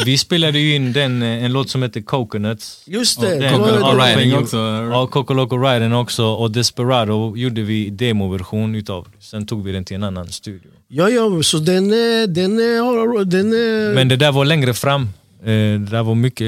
Vi 0.05 0.17
spelade 0.17 0.59
ju 0.59 0.75
in 0.75 0.93
den, 0.93 1.21
eh, 1.23 1.43
en 1.43 1.53
låt 1.53 1.69
som 1.69 1.83
heter 1.83 2.01
Coconuts. 2.01 2.81
Just 3.01 3.21
det. 3.21 3.51
Var 3.57 3.67
Coco 3.79 3.97
Riding 4.03 4.37
också. 4.37 4.57
Ja, 4.91 5.07
Coco 5.07 5.33
Loco 5.33 5.57
Riding 5.57 5.93
också 5.93 6.23
och 6.25 6.51
Desperado 6.51 7.33
gjorde 7.37 7.61
vi 7.61 7.89
demoversion 7.89 8.75
utav. 8.75 9.07
Sen 9.19 9.45
tog 9.45 9.63
vi 9.63 9.71
den 9.71 9.85
till 9.85 9.95
en 9.95 10.03
annan 10.03 10.27
studio. 10.27 10.71
Ja, 10.87 11.09
ja, 11.09 11.43
så 11.43 11.57
den, 11.57 11.91
är- 11.91 12.27
den, 12.27 12.51
har- 12.85 13.25
den, 13.25 13.47
är- 13.53 13.95
Men 13.95 14.07
det 14.07 14.15
där 14.15 14.31
var 14.31 14.45
längre 14.45 14.73
fram. 14.73 15.01
Eh, 15.41 15.45
Det 15.47 15.77
där 15.91 16.03
var 16.03 16.15
mycket, 16.15 16.47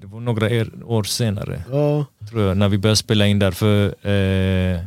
det 0.00 0.06
var 0.06 0.20
några 0.20 0.50
er- 0.50 0.70
år 0.84 1.02
senare. 1.04 1.62
ja. 1.70 2.04
Tror 2.30 2.42
jag, 2.42 2.56
när 2.56 2.68
vi 2.68 2.78
började 2.78 2.96
spela 2.96 3.26
in 3.26 3.38
där. 3.38 3.50
För 3.50 3.84
eh, 3.86 4.80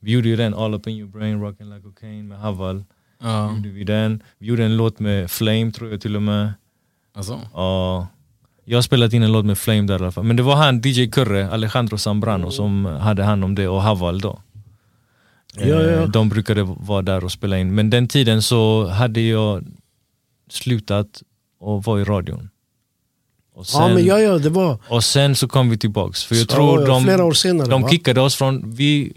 Vi 0.00 0.10
gjorde 0.12 0.28
ju 0.28 0.36
den 0.36 0.54
All 0.54 0.74
Up 0.74 0.86
In 0.86 0.96
Your 0.96 1.08
Brain, 1.10 1.42
Rockin' 1.42 1.74
Like 1.74 1.82
Cocaine 1.88 2.28
med 2.28 2.38
Haval. 2.38 2.84
Ja. 3.22 3.52
Gjorde 3.56 3.68
vi 3.68 3.84
den. 3.84 4.22
Vi 4.38 4.46
gjorde 4.46 4.64
en 4.64 4.76
låt 4.76 4.98
med 4.98 5.30
Flame 5.30 5.72
tror 5.72 5.90
jag 5.90 6.00
till 6.00 6.16
och 6.16 6.22
med. 6.22 6.52
Alltså. 7.16 7.40
Ja, 7.54 8.06
jag 8.68 8.76
har 8.76 8.82
spelat 8.82 9.12
in 9.12 9.22
en 9.22 9.32
låt 9.32 9.44
med 9.44 9.58
Flame 9.58 9.82
där 9.82 9.94
i 9.94 10.02
alla 10.02 10.12
fall. 10.12 10.24
Men 10.24 10.36
det 10.36 10.42
var 10.42 10.56
han, 10.56 10.80
DJ 10.84 11.06
Kurre, 11.10 11.50
Alejandro 11.50 11.98
Zambrano 11.98 12.50
som 12.50 12.84
hade 12.84 13.22
hand 13.24 13.44
om 13.44 13.54
det 13.54 13.68
och 13.68 13.82
Haval 13.82 14.20
då. 14.20 14.40
Ja, 15.56 15.66
ja. 15.66 15.82
Eh, 15.82 16.08
De 16.08 16.28
brukade 16.28 16.62
vara 16.62 17.02
där 17.02 17.24
och 17.24 17.32
spela 17.32 17.58
in. 17.58 17.74
Men 17.74 17.90
den 17.90 18.08
tiden 18.08 18.42
så 18.42 18.86
hade 18.86 19.20
jag 19.20 19.64
slutat 20.50 21.22
och 21.60 21.84
var 21.84 21.98
i 21.98 22.04
radion. 22.04 22.48
Sen, 23.64 23.82
ja, 23.82 23.88
men 23.88 24.04
ja, 24.04 24.18
ja, 24.20 24.38
det 24.38 24.48
var 24.50 24.78
och 24.88 25.04
sen 25.04 25.36
så 25.36 25.48
kom 25.48 25.70
vi 25.70 25.78
tillbaks. 25.78 26.24
För 26.24 26.34
jag 26.34 26.42
Ja, 26.42 26.54
tror 26.54 26.80
ja, 26.80 26.86
de, 26.86 27.04
flera 27.04 27.24
år 27.24 27.32
senare. 27.32 27.68
de 27.68 27.88
kickade 27.88 28.20
oss 28.20 28.34
från, 28.36 28.74
vi, 28.74 29.12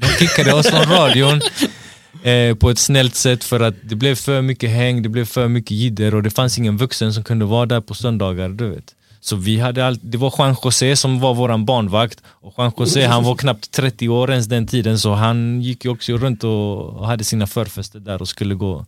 de 0.00 0.06
kickade 0.06 0.52
oss 0.54 0.66
från 0.70 0.80
radion 0.96 1.40
eh, 2.26 2.54
på 2.54 2.70
ett 2.70 2.78
snällt 2.78 3.14
sätt 3.14 3.44
för 3.44 3.60
att 3.60 3.74
det 3.82 3.94
blev 3.94 4.14
för 4.14 4.42
mycket 4.42 4.70
häng, 4.70 5.02
det 5.02 5.08
blev 5.08 5.24
för 5.24 5.48
mycket 5.48 5.70
jidder 5.70 6.14
och 6.14 6.22
det 6.22 6.30
fanns 6.30 6.58
ingen 6.58 6.76
vuxen 6.76 7.14
som 7.14 7.24
kunde 7.24 7.44
vara 7.44 7.66
där 7.66 7.80
på 7.80 7.94
söndagar. 7.94 8.48
Du 8.48 8.68
vet. 8.68 8.94
Så 9.20 9.36
vi 9.36 9.58
hade 9.60 9.86
all, 9.86 9.98
det 10.02 10.18
var 10.18 10.34
Juan 10.38 10.56
José 10.64 10.96
som 10.96 11.20
var 11.20 11.34
våran 11.34 11.64
barnvakt 11.64 12.22
och 12.26 12.54
Juan 12.58 12.72
José 12.78 13.06
han 13.06 13.24
var 13.24 13.34
knappt 13.34 13.70
30 13.70 14.08
år 14.08 14.30
ens 14.30 14.46
den 14.46 14.66
tiden 14.66 14.98
så 14.98 15.14
han 15.14 15.62
gick 15.62 15.84
ju 15.84 15.90
också 15.90 16.16
runt 16.16 16.44
och, 16.44 16.86
och 16.86 17.06
hade 17.06 17.24
sina 17.24 17.46
förfester 17.46 18.00
där 18.00 18.22
och 18.22 18.28
skulle 18.28 18.54
gå 18.54 18.86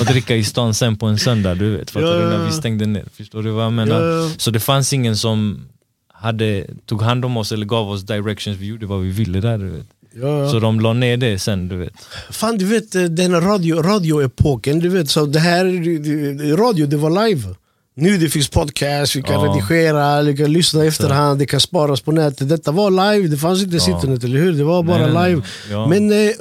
och 0.00 0.06
dricka 0.06 0.36
i 0.36 0.44
stan 0.44 0.74
sen 0.74 0.96
på 0.96 1.06
en 1.06 1.18
söndag. 1.18 1.54
Du 1.54 1.76
vet, 1.76 1.90
fattar 1.90 2.06
Ja, 2.06 2.12
du? 2.12 2.38
När 2.38 2.46
vi 2.46 2.52
stängde 2.52 2.86
ner. 2.86 3.04
Förstår 3.12 3.42
du 3.42 3.50
vad 3.50 3.64
jag 3.64 3.72
menar? 3.72 4.00
Ja. 4.02 4.30
Så 4.36 4.50
det 4.50 4.60
fanns 4.60 4.92
ingen 4.92 5.16
som 5.16 5.68
hade, 6.12 6.66
tog 6.86 7.02
hand 7.02 7.24
om 7.24 7.36
oss 7.36 7.52
eller 7.52 7.66
gav 7.66 7.90
oss 7.90 8.02
directions, 8.02 8.58
vi 8.58 8.66
gjorde 8.66 8.86
vad 8.86 9.00
vi 9.00 9.10
ville 9.10 9.40
där 9.40 9.58
du 9.58 9.68
vet. 9.68 9.86
Ja, 10.22 10.42
ja. 10.42 10.48
Så 10.50 10.58
de 10.60 10.80
la 10.80 10.92
ner 10.92 11.16
det 11.16 11.38
sen 11.40 11.68
du 11.68 11.76
vet. 11.76 11.92
Fan 12.30 12.58
du 12.58 12.64
vet 12.64 12.94
eh, 12.94 13.02
den 13.02 13.40
radio, 13.40 13.82
radioepoken, 13.82 14.78
du 14.80 14.88
vet 14.88 15.10
så 15.10 15.26
det 15.26 15.40
här, 15.40 15.64
det- 15.64 15.98
det- 16.38 16.56
radio 16.56 16.86
det 16.86 16.96
var 16.96 17.10
live. 17.28 17.54
Nu 18.00 18.16
det 18.18 18.28
finns 18.30 18.48
podcast, 18.48 19.16
vi 19.16 19.22
kan 19.22 19.34
Ja. 19.34 19.40
redigera, 19.52 20.22
vi 20.22 20.36
kan 20.36 20.52
lyssna 20.52 20.84
i 20.84 20.88
efterhand, 20.88 21.38
det 21.38 21.46
kan 21.46 21.60
sparas 21.60 22.00
på 22.00 22.12
nätet. 22.12 22.48
Detta 22.48 22.70
var 22.72 22.90
live, 22.90 23.28
det 23.28 23.36
fanns 23.36 23.62
inte 23.62 23.76
Ja. 23.76 23.94
internet 23.94 24.24
eller 24.24 24.38
hur? 24.40 24.52
Det 24.52 24.64
var 24.64 24.82
bara 24.82 25.06
Nej, 25.06 25.30
live. 25.30 25.42
Men 25.88 26.12
eh, 26.12 26.32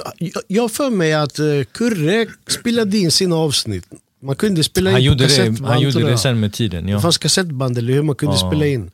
jag- 0.47 0.71
för 0.71 0.89
mig 0.89 1.13
att 1.13 1.39
eh, 1.39 1.45
Kurre 1.73 2.25
spelade 2.47 2.97
in 2.97 3.11
sina 3.11 3.35
avsnitt. 3.35 3.85
Man 4.23 4.35
kunde 4.35 4.63
spela 4.63 4.91
Han 4.91 4.99
in 5.01 5.05
på 5.05 5.11
gjorde, 5.11 5.23
det, 5.23 5.27
kassettband. 5.29 5.65
han 5.73 5.81
gjorde 5.81 6.03
det 6.11 6.17
sen 6.17 6.39
med 6.39 6.53
tiden. 6.53 6.85
Det 6.85 6.91
Ja. 6.91 6.99
fanns 6.99 7.17
kassettband 7.17 7.77
eller 7.77 7.93
hur 7.93 8.01
man 8.03 8.15
kunde 8.15 8.37
spela 8.37 8.65
in. 8.65 8.91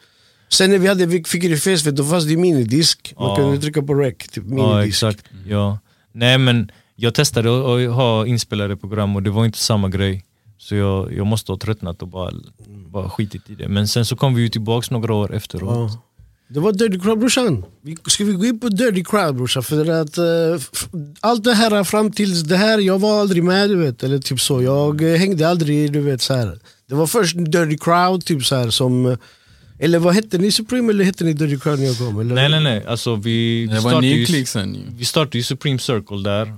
Sen 0.54 0.70
när 0.70 0.78
vi 0.78 0.88
hade 0.88 1.06
vi 1.06 1.24
fick 1.24 1.42
det 1.44 1.58
face 1.58 1.92
då 1.92 2.04
fanns 2.04 2.26
det 2.26 2.38
minidisk. 2.38 3.14
Man 3.20 3.30
Ja. 3.30 3.36
kunde 3.36 3.58
trycka 3.62 3.82
på 3.82 3.94
rec, 3.94 4.18
typ 4.18 4.44
Ja 4.48 4.56
minidisk. 4.56 4.88
exakt. 4.88 5.24
Ja. 5.48 5.80
Nej 6.12 6.38
men 6.38 6.72
jag 6.96 7.14
testade 7.14 7.50
att 7.50 7.96
ha 7.96 8.26
inspelade 8.28 8.78
program 8.78 9.16
och 9.16 9.24
det 9.24 9.30
var 9.30 9.46
inte 9.46 9.58
samma 9.58 9.90
grej. 9.90 10.24
Så 10.58 10.76
jag, 10.76 11.14
jag 11.14 11.26
måste 11.28 11.52
ha 11.52 11.60
tröttnat 11.60 12.02
och 12.02 12.08
bara, 12.08 12.32
bara 12.88 13.10
skitit 13.10 13.50
i 13.50 13.56
det. 13.56 13.68
Men 13.68 13.88
sen 13.88 14.06
så 14.06 14.16
kom 14.16 14.36
vi 14.36 14.42
ju 14.42 14.50
tillbaks 14.50 14.92
några 14.92 15.14
år 15.14 15.36
efteråt. 15.36 15.92
Ja. 15.94 16.02
Det 16.48 16.60
var 16.60 16.72
Dirty 16.72 17.00
Crowd 17.00 17.20
brorsan. 17.20 17.66
Ska 18.08 18.24
vi 18.26 18.34
gå 18.34 18.46
in 18.46 18.60
på 18.60 18.70
Dirty 18.70 19.04
Crowd 19.04 19.36
brorsan? 19.36 19.64
För 19.64 19.90
att 20.02 20.18
f- 20.74 20.88
allt 21.20 21.44
det 21.44 21.54
här 21.54 21.84
fram 21.84 22.12
tills 22.12 22.42
det 22.44 22.58
här, 22.58 22.80
jag 22.80 23.00
var 23.00 23.20
aldrig 23.22 23.44
med 23.44 23.70
du 23.70 23.76
vet. 23.76 24.04
Eller 24.04 24.20
typ 24.20 24.40
så. 24.42 24.62
Jag 24.62 25.02
eh, 25.14 25.18
hängde 25.20 25.50
aldrig 25.50 25.92
du 25.94 26.00
vet 26.02 26.22
så 26.22 26.34
här. 26.34 26.60
Det 26.90 26.96
var 26.96 27.08
först 27.08 27.36
Dirty 27.38 27.78
Crowd 27.78 28.26
typ 28.26 28.44
så 28.46 28.56
här 28.56 28.70
som 28.70 29.18
eller 29.80 30.00
vad 30.00 30.14
hette 30.16 30.38
ni 30.38 30.52
Supreme 30.52 30.90
eller 30.94 31.06
hette 31.06 31.24
ni 31.24 31.34
Dirty 31.34 31.60
Crowd 31.60 31.80
när 31.80 31.86
jag 31.86 31.98
kom? 31.98 32.20
Eller? 32.20 32.36
Nej 32.36 32.50
nej 32.50 32.64
nej, 32.64 32.86
alltså 32.86 33.16
vi, 33.16 33.68
vi 33.68 33.80
startade 33.80 34.08
ju- 34.08 34.46
sen. 34.46 34.78
Vi 34.98 35.06
startade 35.06 35.38
ju 35.38 35.44
Supreme 35.44 35.80
Circle 35.80 36.24
där 36.24 36.54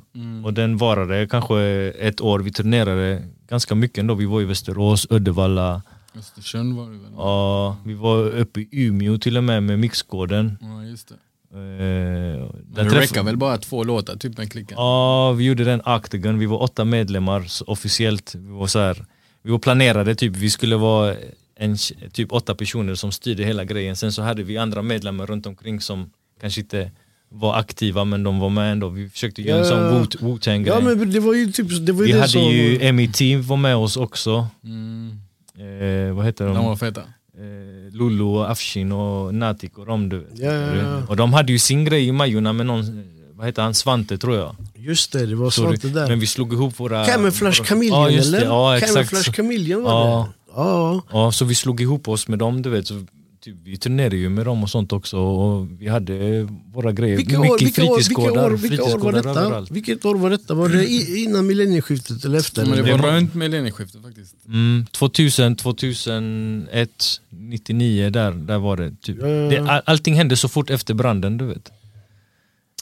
och 0.46 0.54
den 0.54 0.78
varade 0.78 1.28
kanske 1.28 1.60
ett 2.00 2.22
år. 2.22 2.40
Vi 2.40 2.52
turnerade 2.52 3.24
ganska 3.50 3.76
mycket 3.76 3.98
ändå. 3.98 4.14
Vi 4.16 4.26
var 4.26 4.42
i 4.42 4.46
Västerås, 4.46 5.08
Uddevalla, 5.10 5.82
Östersund 6.18 6.76
var 6.78 6.84
det 6.86 6.98
väl? 6.98 7.12
ja, 7.18 7.78
vi 7.86 7.94
var 7.94 8.18
uppe 8.30 8.60
i 8.60 8.68
Umeå 8.72 9.18
till 9.18 9.38
och 9.38 9.44
med 9.44 9.64
med 9.64 9.80
mixkoden. 9.80 10.58
Ja, 10.62 10.84
just 10.84 11.08
det. 11.08 11.16
Eh, 11.54 12.46
det 12.76 12.84
räcker 12.84 13.24
väl 13.24 13.38
bara 13.38 13.58
två 13.58 13.84
låtar, 13.84 14.16
typ 14.16 14.38
med 14.38 14.52
klicken? 14.52 14.76
Ja, 14.78 15.32
vi 15.32 15.44
gjorde 15.44 15.64
den 15.64 15.82
Octagon. 15.86 16.40
Vi 16.40 16.46
var 16.46 16.62
åtta 16.62 16.86
medlemmar 16.86 17.48
officiellt. 17.68 18.36
Vi 18.36 18.52
var, 18.52 18.68
så 18.68 18.80
här, 18.80 19.06
vi 19.42 19.52
var 19.52 19.60
planerade, 19.60 20.16
typ. 20.16 20.36
vi 20.36 20.50
skulle 20.50 20.76
vara 20.76 21.16
en, 21.60 21.78
typ 22.14 22.32
åtta 22.34 22.56
personer 22.56 22.96
som 22.96 23.12
styrde 23.12 23.44
hela 23.44 23.64
grejen. 23.64 23.96
Sen 23.96 24.12
så 24.12 24.22
hade 24.22 24.44
vi 24.44 24.58
andra 24.58 24.82
medlemmar 24.82 25.26
runt 25.26 25.46
omkring 25.46 25.82
som 25.82 26.10
kanske 26.42 26.62
inte 26.62 26.92
var 27.30 27.56
aktiva 27.60 28.04
men 28.06 28.24
de 28.24 28.40
var 28.40 28.50
med 28.50 28.72
ändå. 28.72 28.90
Vi 28.90 29.10
försökte 29.10 29.42
göra 29.42 29.60
en 29.60 29.66
Ja. 29.66 29.70
sån 29.70 29.80
Wu- 29.80 30.20
Wu-Tang 30.20 30.66
Ja 30.68 30.80
grej. 30.82 30.96
men 30.96 31.12
det 31.12 31.20
var 31.20 31.34
ju 31.34 31.52
typ, 31.52 31.86
det 31.86 31.92
var 31.92 32.02
ju 32.02 32.06
Vi 32.08 32.12
det 32.14 32.20
hade 32.20 32.32
som... 32.32 32.42
ju 32.44 32.92
MET 32.94 33.46
var 33.48 33.58
med 33.58 33.76
oss 33.76 33.98
också. 33.98 34.48
Mm. 34.64 35.20
Eh, 35.58 36.14
vad 36.16 36.26
heter 36.26 36.46
de? 36.46 36.56
De 36.56 36.66
var 36.66 36.76
feta. 36.76 37.02
eh, 37.02 37.94
Lulu 37.94 38.24
och 38.24 38.52
Afshin 38.52 38.92
och 38.92 39.34
Natik 39.36 39.78
och 39.78 39.86
de 39.86 40.10
du. 40.10 40.28
Ja, 40.36 40.52
ja, 40.54 40.76
ja. 40.76 41.02
Och 41.08 41.16
de 41.16 41.34
hade 41.34 41.52
ju 41.52 41.60
sin 41.60 41.86
grej 41.86 42.08
i 42.08 42.12
Majorna 42.12 42.54
med 42.54 42.66
någon, 42.66 43.04
vad 43.34 43.46
heter 43.46 43.62
han, 43.62 43.74
Svante 43.74 44.18
tror 44.18 44.36
jag. 44.38 44.56
Just 44.76 45.12
det, 45.12 45.26
det 45.26 45.36
var 45.36 45.72
det 45.72 45.78
det- 45.82 45.94
Men 45.94 45.94
där. 46.10 46.16
vi 46.16 46.28
slog 46.28 46.54
ihop 46.54 46.80
våra... 46.80 47.06
Camouflage 47.06 47.60
våra- 47.60 47.66
Chameleon 47.68 48.02
ja, 48.04 48.10
just 48.10 48.28
eller? 48.28 48.46
Ja 48.46 48.78
exakt. 48.78 48.94
Camouflage 48.94 49.36
Chameleon 49.36 49.84
var 49.84 49.92
Ja. 49.92 50.30
det? 50.45 50.45
Ja. 50.56 51.02
Ja, 51.12 51.32
så 51.32 51.46
vi 51.46 51.56
slog 51.56 51.82
ihop 51.82 52.08
oss 52.08 52.28
med 52.28 52.40
dem 52.40 52.62
du 52.62 52.70
vet. 52.70 52.88
Så, 52.88 53.06
typ, 53.42 53.56
vi 53.64 53.78
turnerade 53.78 54.16
ju 54.18 54.30
med 54.30 54.46
dem 54.46 54.64
och 54.64 54.70
sånt 54.70 54.94
också 54.94 55.18
och 55.18 55.68
vi 55.80 55.88
hade 55.88 56.48
våra 56.74 56.92
grejer. 56.92 57.18
Vilka 57.18 57.40
år, 57.40 57.42
Mycket 57.42 57.54
år, 57.54 57.58
vilka 57.60 57.82
fritidsgårdar, 57.82 58.52
år, 58.52 58.58
vilka 58.58 58.84
år 58.84 58.88
var 58.88 58.90
fritidsgårdar 58.90 59.24
detta? 59.24 59.40
överallt. 59.42 59.72
Vilket 59.72 60.06
år 60.06 60.16
var 60.16 60.30
detta? 60.30 60.54
Var 60.54 60.70
det 60.70 60.86
innan 61.20 61.48
millennieskiftet 61.48 62.26
eller 62.26 62.40
efter? 62.40 62.66
Men 62.66 62.72
det 62.72 62.78
eller? 62.92 62.98
var 63.04 63.12
runt 63.12 63.34
millennieskiftet 63.36 64.02
faktiskt. 64.04 64.36
Mm, 64.48 64.86
2000, 64.92 65.56
2001, 65.56 66.90
99 67.30 68.10
där, 68.10 68.32
där 68.32 68.58
var 68.58 68.78
det 68.78 69.02
typ. 69.02 69.18
Ja. 69.22 69.26
Det, 69.28 69.58
all, 69.70 69.82
allting 69.86 70.16
hände 70.16 70.38
så 70.38 70.48
fort 70.48 70.70
efter 70.70 70.94
branden 70.94 71.38
du 71.38 71.46
vet. 71.46 71.72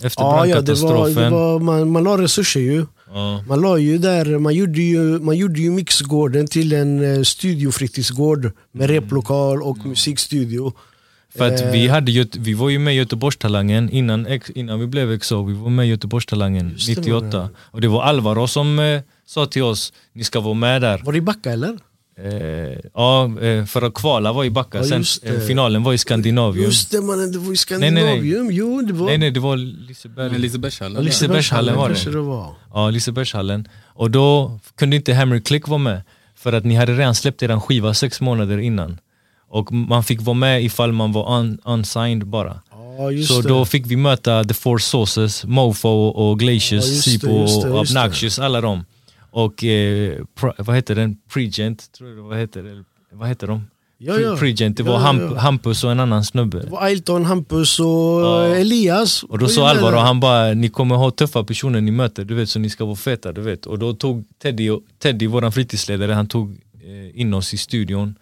Efter 0.03 0.23
Ja, 0.23 0.45
ja 0.45 0.61
det 0.61 0.73
var, 0.81 0.89
brandkatastrofen. 0.89 1.23
det 1.23 1.29
var, 1.29 1.59
man, 1.59 1.91
man 1.91 2.03
la 2.03 2.17
resurser 2.17 2.59
ju. 2.59 2.85
Ja. 3.13 3.43
Man 3.47 3.61
la 3.61 3.77
ju 3.77 3.97
där, 3.97 4.39
man 4.39 4.53
gjorde 4.55 4.81
ju, 4.81 5.19
man 5.19 5.37
gjorde 5.37 5.59
ju 5.61 5.71
Mixgården 5.71 6.47
till 6.47 6.73
en 6.73 7.15
eh, 7.17 7.21
studiofritidsgård 7.23 8.51
med 8.71 8.89
Mm. 8.89 9.01
replokal 9.01 9.63
och 9.63 9.77
musikstudio. 9.85 10.73
För 11.37 11.47
att 11.53 11.61
Eh. 11.61 11.71
vi, 11.71 11.87
hade, 11.87 12.11
Göte- 12.11 12.39
vi 12.39 12.53
var 12.53 12.69
ju 12.69 12.79
med 12.79 12.93
i 12.93 12.97
Göteborgstalangen 12.97 13.89
innan, 13.89 14.27
innan 14.55 14.79
vi 14.79 14.87
blev 14.87 15.19
XO, 15.19 15.43
vi 15.43 15.53
var 15.53 15.69
med 15.69 15.85
i 15.85 15.89
Göteborgstalangen 15.89 16.69
Just 16.69 16.87
det, 16.87 16.95
98. 16.95 17.37
mannen. 17.37 17.55
Och 17.57 17.81
det 17.81 17.87
var 17.87 18.03
Alvaro 18.03 18.47
som 18.47 18.79
eh, 18.79 19.01
sa 19.25 19.45
till 19.45 19.63
oss, 19.63 19.93
ni 20.13 20.23
ska 20.23 20.39
vara 20.39 20.53
med 20.53 20.81
där. 20.81 21.01
Var 21.05 21.11
det 21.11 21.17
i 21.17 21.21
Backa 21.21 21.51
eller? 21.51 21.77
Eh, 22.17 22.79
ja, 22.93 23.39
eh, 23.41 23.65
för 23.65 23.81
att 23.81 23.93
kvala 23.93 24.33
var 24.33 24.43
i 24.43 24.49
Backa, 24.49 24.77
Ja, 24.77 24.83
sen 24.83 25.03
eh, 25.23 25.39
finalen 25.39 25.83
var 25.83 25.93
i 25.93 25.97
Skandinavium. 25.97 26.65
Just 26.65 26.91
det 26.91 27.01
mannen, 27.01 27.31
det 27.31 27.37
var 27.37 27.45
i 27.45 27.49
nej, 27.49 27.57
Skandinavium. 27.57 28.51
Jo, 28.51 28.81
det 28.81 28.93
var... 28.93 29.05
Nej 29.05 29.17
nej, 29.17 29.31
det 29.31 29.39
var 29.39 29.57
Liseberg. 29.57 30.39
Lisebergshallen. 30.39 30.95
Ja. 30.95 31.01
Lisebergshallen 31.01 31.75
var 31.75 31.89
det. 31.89 32.11
det 32.11 32.19
var. 32.19 32.55
Ja, 32.73 32.89
Lisebergshallen. 32.89 33.67
Och 33.85 34.11
då 34.11 34.59
kunde 34.75 34.95
inte 34.95 35.13
Hammer 35.13 35.39
Click 35.39 35.67
vara 35.67 35.77
med. 35.77 36.01
För 36.35 36.53
att 36.53 36.65
ni 36.65 36.75
hade 36.75 36.93
redan 36.93 37.15
släppt 37.15 37.43
er 37.43 37.59
skiva 37.59 37.93
sex 37.93 38.21
månader 38.21 38.57
innan. 38.57 38.99
Och 39.49 39.71
man 39.71 40.03
fick 40.03 40.21
vara 40.21 40.33
med 40.33 40.63
ifall 40.63 40.91
man 40.91 41.11
var 41.11 41.39
un 41.39 41.59
unsigned 41.65 42.27
bara. 42.27 42.61
Ja, 42.97 43.11
just 43.11 43.33
Så 43.33 43.41
det. 43.41 43.47
då 43.49 43.65
fick 43.65 43.85
vi 43.85 43.95
möta 43.95 44.43
The 44.43 44.53
Four 44.53 44.77
Sources, 44.77 45.45
Mofo 45.45 45.89
och 45.89 46.39
Glacius, 46.39 46.71
Ja, 46.71 47.01
Sipo 47.01 47.29
och. 47.29 47.79
Obnoxious, 47.79 48.39
alla 48.39 48.61
dem. 48.61 48.85
Och 49.33 49.63
eh, 49.63 50.25
pro, 50.35 50.53
vad 50.57 50.75
heter 50.75 50.95
den? 50.95 51.17
Pregent, 51.33 51.91
tror 51.91 52.09
jag 52.09 52.23
vad 52.23 52.37
heter 52.37 52.63
det? 52.63 52.83
Vad 53.11 53.27
heter 53.27 53.47
de? 53.47 53.61
Ja, 53.97 54.19
ja. 54.19 54.35
Pregent, 54.37 54.77
det 54.77 54.83
var 54.83 54.93
ja, 54.93 55.15
ja. 55.21 55.39
Hampus 55.39 55.83
och 55.83 55.91
en 55.91 55.99
annan 55.99 56.23
snubbe. 56.23 56.59
Det 56.59 56.69
var 56.69 56.81
Ailton, 56.81 57.25
Hampus 57.25 57.79
och 57.79 57.85
Ja. 57.85 58.45
Elias. 58.45 59.23
Och 59.23 59.37
då 59.39 59.47
sa 59.47 59.73
där. 59.73 59.91
han 59.91 60.19
bara, 60.19 60.53
ni 60.53 60.69
kommer 60.69 60.95
ha 60.95 61.11
tuffa 61.11 61.43
personer 61.43 61.81
ni 61.81 61.91
möter, 61.91 62.25
du 62.25 62.35
vet, 62.35 62.49
så 62.49 62.59
ni 62.59 62.69
ska 62.69 62.85
vara 62.85 62.95
feta, 62.95 63.31
du 63.31 63.41
vet. 63.41 63.65
Och 63.65 63.79
då 63.79 63.93
tog 63.93 64.23
Teddy, 64.41 64.69
Teddy 64.99 65.27
våran 65.27 65.51
fritidsledare, 65.51 66.11
han 66.11 66.27
tog 66.27 66.51
eh, 66.83 67.19
in 67.21 67.33
oss 67.33 67.53
i 67.53 67.57
studion 67.57 68.15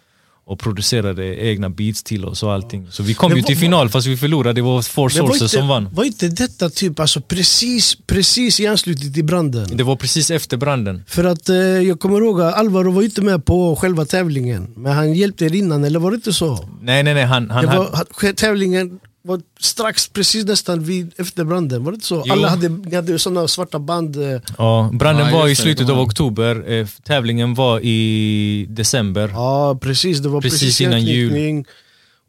och 0.51 0.59
producerade 0.59 1.45
egna 1.45 1.69
beats 1.69 2.03
till 2.03 2.25
oss 2.25 2.43
och 2.43 2.53
allting. 2.53 2.87
Så 2.91 3.03
vi 3.03 3.13
kom 3.13 3.29
Men 3.29 3.37
ju 3.37 3.43
till 3.43 3.57
final 3.57 3.89
fast 3.89 4.07
vi 4.07 4.17
förlorade, 4.17 4.53
det 4.53 4.61
var 4.61 4.81
Four 4.81 5.11
Men 5.15 5.21
var 5.21 5.27
Sources 5.27 5.41
inte, 5.41 5.55
som 5.57 5.67
vann. 5.67 5.89
Var 5.93 6.03
inte 6.03 6.27
detta 6.27 6.69
typ 6.69 6.99
alltså 6.99 7.21
precis, 7.21 7.97
precis 8.07 8.59
i 8.59 8.67
anslutning 8.67 9.13
till 9.13 9.23
branden? 9.25 9.77
Det 9.77 9.83
var 9.83 9.95
precis 9.95 10.31
efter 10.31 10.57
branden. 10.57 11.03
För 11.07 11.23
att 11.23 11.49
eh, 11.49 11.55
jag 11.55 11.99
kommer 11.99 12.21
ihåg 12.21 12.41
att 12.41 12.53
Alvaro 12.53 12.91
var 12.91 13.01
inte 13.01 13.21
med 13.21 13.45
på 13.45 13.75
själva 13.75 14.05
tävlingen. 14.05 14.73
Men 14.75 14.91
han 14.93 15.13
hjälpte 15.13 15.45
er 15.45 15.55
innan, 15.55 15.83
eller 15.83 15.99
var 15.99 16.11
det 16.11 16.15
inte 16.15 16.33
så? 16.33 16.69
Nej 16.81 17.03
nej 17.03 17.13
nej, 17.13 17.25
han, 17.25 17.49
han 17.49 17.65
hade... 17.67 17.77
var, 17.79 17.89
han- 18.21 18.35
tävlingen 18.35 18.99
var 19.23 19.41
strax 19.59 20.07
precis 20.07 20.45
nästan 20.45 20.83
vid, 20.83 21.11
efter 21.17 21.43
branden, 21.43 21.83
var 21.83 21.91
det 21.91 21.95
inte 21.95 22.07
så? 22.07 22.23
Jo. 22.25 22.33
Alla 22.33 22.47
hade, 22.49 22.69
ni 22.69 22.95
hade 22.95 23.19
sådana 23.19 23.47
svarta 23.47 23.79
band. 23.79 24.15
Eh, 24.15 24.41
Ja, 24.57 24.89
branden 24.93 25.25
Ja, 25.27 25.37
var 25.39 25.47
i 25.47 25.55
slutet 25.55 25.87
det 25.87 25.93
av 25.93 25.99
oktober, 25.99 26.71
eh, 26.71 26.87
tävlingen 27.03 27.53
var 27.53 27.79
i 27.79 28.65
december. 28.69 29.29
ja 29.33 29.77
precis, 29.81 30.19
det 30.19 30.29
var 30.29 30.41
Precis 30.41 30.59
precis, 30.59 30.81
innan 30.81 31.01
jul. 31.05 31.63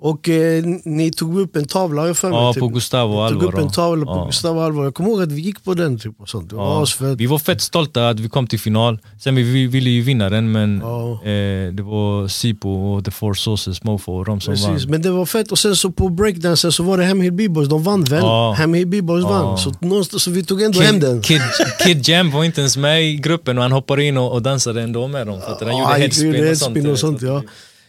Och 0.04 0.28
eh, 0.28 0.64
ni 0.84 1.10
tog 1.12 1.38
upp 1.40 1.56
en 1.56 1.64
tavla 1.64 2.06
jag 2.06 2.16
för 2.16 2.30
mig. 2.30 2.38
Ja, 2.38 2.52
typ. 2.52 2.60
på 2.60 2.68
Gustavo 2.68 3.14
och 3.18 3.24
Ni 3.24 3.30
tog 3.32 3.42
upp 3.42 3.48
Alvaro. 3.48 3.64
en 3.66 3.70
tavla 3.72 4.06
på 4.06 4.12
Ja. 4.12 4.24
Gustavo 4.26 4.58
och 4.58 4.64
Alvaro. 4.64 4.84
Jag 4.84 4.94
kommer 4.94 5.10
ihåg 5.10 5.22
att 5.22 5.32
vi 5.32 5.40
gick 5.40 5.64
på 5.64 5.74
den 5.74 5.98
typ 5.98 6.20
och 6.20 6.28
sånt. 6.28 6.50
Det 6.50 6.56
var 6.56 6.86
Ja, 7.00 7.14
vi 7.18 7.26
var 7.26 7.38
fett 7.38 7.60
stolta 7.60 8.08
att 8.08 8.20
vi 8.20 8.28
kom 8.28 8.46
till 8.46 8.60
final. 8.60 8.98
Sen 9.20 9.34
vi, 9.34 9.42
vi 9.42 9.66
ville 9.66 9.90
ju 9.90 10.02
vinna 10.02 10.30
den 10.30 10.52
men 10.52 10.80
Ja. 10.82 11.12
eh, 11.12 11.72
det 11.72 11.82
var 11.82 12.28
Sipo 12.28 12.68
och 12.70 13.04
The 13.04 13.10
Four 13.10 13.34
Sources, 13.34 13.82
Mofo 13.84 14.12
och 14.12 14.24
de 14.24 14.40
som 14.40 14.52
Precis, 14.54 14.66
vann. 14.68 14.90
men 14.90 15.02
det 15.02 15.10
var 15.10 15.26
fett. 15.26 15.52
Och 15.52 15.58
sen 15.58 15.76
så 15.76 15.90
på 15.92 16.08
breakdansen 16.08 16.72
så 16.72 16.82
var 16.82 16.98
det 16.98 17.04
Hem 17.04 17.20
Hill 17.20 17.32
B-boys, 17.32 17.68
de 17.68 17.82
vann 17.82 18.04
väl? 18.04 18.22
Ja. 18.22 18.52
Hem 18.58 18.74
Hill 18.74 18.86
B-boys 18.86 19.24
vann. 19.24 19.58
Så, 19.58 19.72
någonstans, 19.80 20.22
så 20.22 20.30
vi 20.30 20.44
tog 20.44 20.62
ändå 20.62 20.80
hem 20.80 21.00
den. 21.00 21.20
Kid, 21.22 21.40
Kid, 21.58 21.66
Kid 21.86 22.08
Jam 22.08 22.30
var 22.30 22.44
inte 22.44 22.60
ens 22.60 22.76
med 22.76 23.04
i 23.04 23.16
gruppen 23.16 23.56
och 23.58 23.62
han 23.62 23.72
hoppade 23.72 24.04
in 24.04 24.16
och, 24.16 24.32
och 24.32 24.42
dansade 24.42 24.82
ändå 24.82 25.08
med 25.08 25.26
dem. 25.26 25.40
För 25.40 25.52
att 25.52 25.62
han 25.62 25.78
gjorde 25.78 25.94
headspin, 25.94 26.26
gjorde 26.34 26.50
och 26.50 26.56
sånt. 26.58 26.74
headspin 26.76 26.92
och 26.92 26.98
sånt, 26.98 27.20
så 27.20 27.26
ja. 27.26 27.38
att 27.38 27.44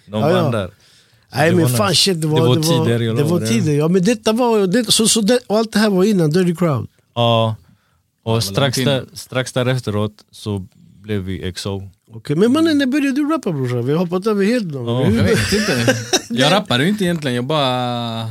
De 0.07 0.22
Ja, 0.22 0.30
ja. 0.32 0.41
vann 0.43 0.51
där. 0.51 0.70
Nej 1.36 1.56
men 1.56 1.70
fan 1.70 1.96
shit, 1.96 2.22
det 2.22 2.28
var, 2.28 2.40
det 2.40 2.46
var 2.68 3.00
det 3.00 3.08
var 3.12 3.16
Det 3.16 3.24
var 3.24 3.40
tider, 3.40 3.74
ja 3.74 3.88
men 3.88 4.04
detta 4.04 4.32
var, 4.34 4.68
det, 4.68 4.92
så, 4.92 5.08
så 5.08 5.22
det, 5.22 5.40
och 5.48 5.58
allt 5.58 5.72
det 5.74 5.80
här 5.80 5.90
var 5.90 6.04
innan 6.04 6.30
Dirty 6.32 6.56
Crowd. 6.56 6.88
Ja, 7.16 7.56
och 8.24 8.44
strax, 8.44 8.78
där, 8.78 9.06
strax 9.14 9.54
därefteråt 9.54 10.14
så 10.32 10.66
blev 11.02 11.22
vi 11.22 11.52
XO. 11.54 11.90
Okej, 12.12 12.36
men 12.36 12.52
mannen 12.54 12.78
när 12.78 12.86
började 12.86 13.12
du 13.12 13.30
rappa 13.30 13.52
brorsan? 13.52 13.86
Vi 13.86 13.92
har 13.92 14.00
hoppat 14.00 14.28
över 14.28 14.46
helt 14.46 14.66
nu. 14.66 14.78
Ja. 14.78 15.02
Jag 15.04 15.24
vet 15.24 15.54
inte. 15.54 15.96
Jag 16.30 16.52
rappade 16.52 16.84
ju 16.84 16.90
inte 16.90 17.04
egentligen, 17.04 17.36
jag 17.36 17.46
bara... 17.46 18.30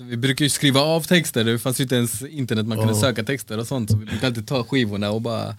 Vi 0.00 0.16
brukar 0.16 0.44
ju 0.44 0.48
skriva 0.48 0.80
av 0.80 1.00
texter, 1.00 1.44
det 1.44 1.58
fanns 1.58 1.80
ju 1.80 1.82
inte 1.82 1.94
ens 1.96 2.22
internet 2.22 2.66
man 2.66 2.78
kunde 2.78 2.92
Ja. 2.92 3.00
söka 3.00 3.24
texter 3.24 3.58
och 3.58 3.66
sånt. 3.66 3.90
Så 3.90 3.96
vi 3.96 4.04
brukade 4.04 4.26
alltid 4.26 4.46
ta 4.46 4.64
skivorna 4.64 5.10
och 5.10 5.20
bara 5.22 5.56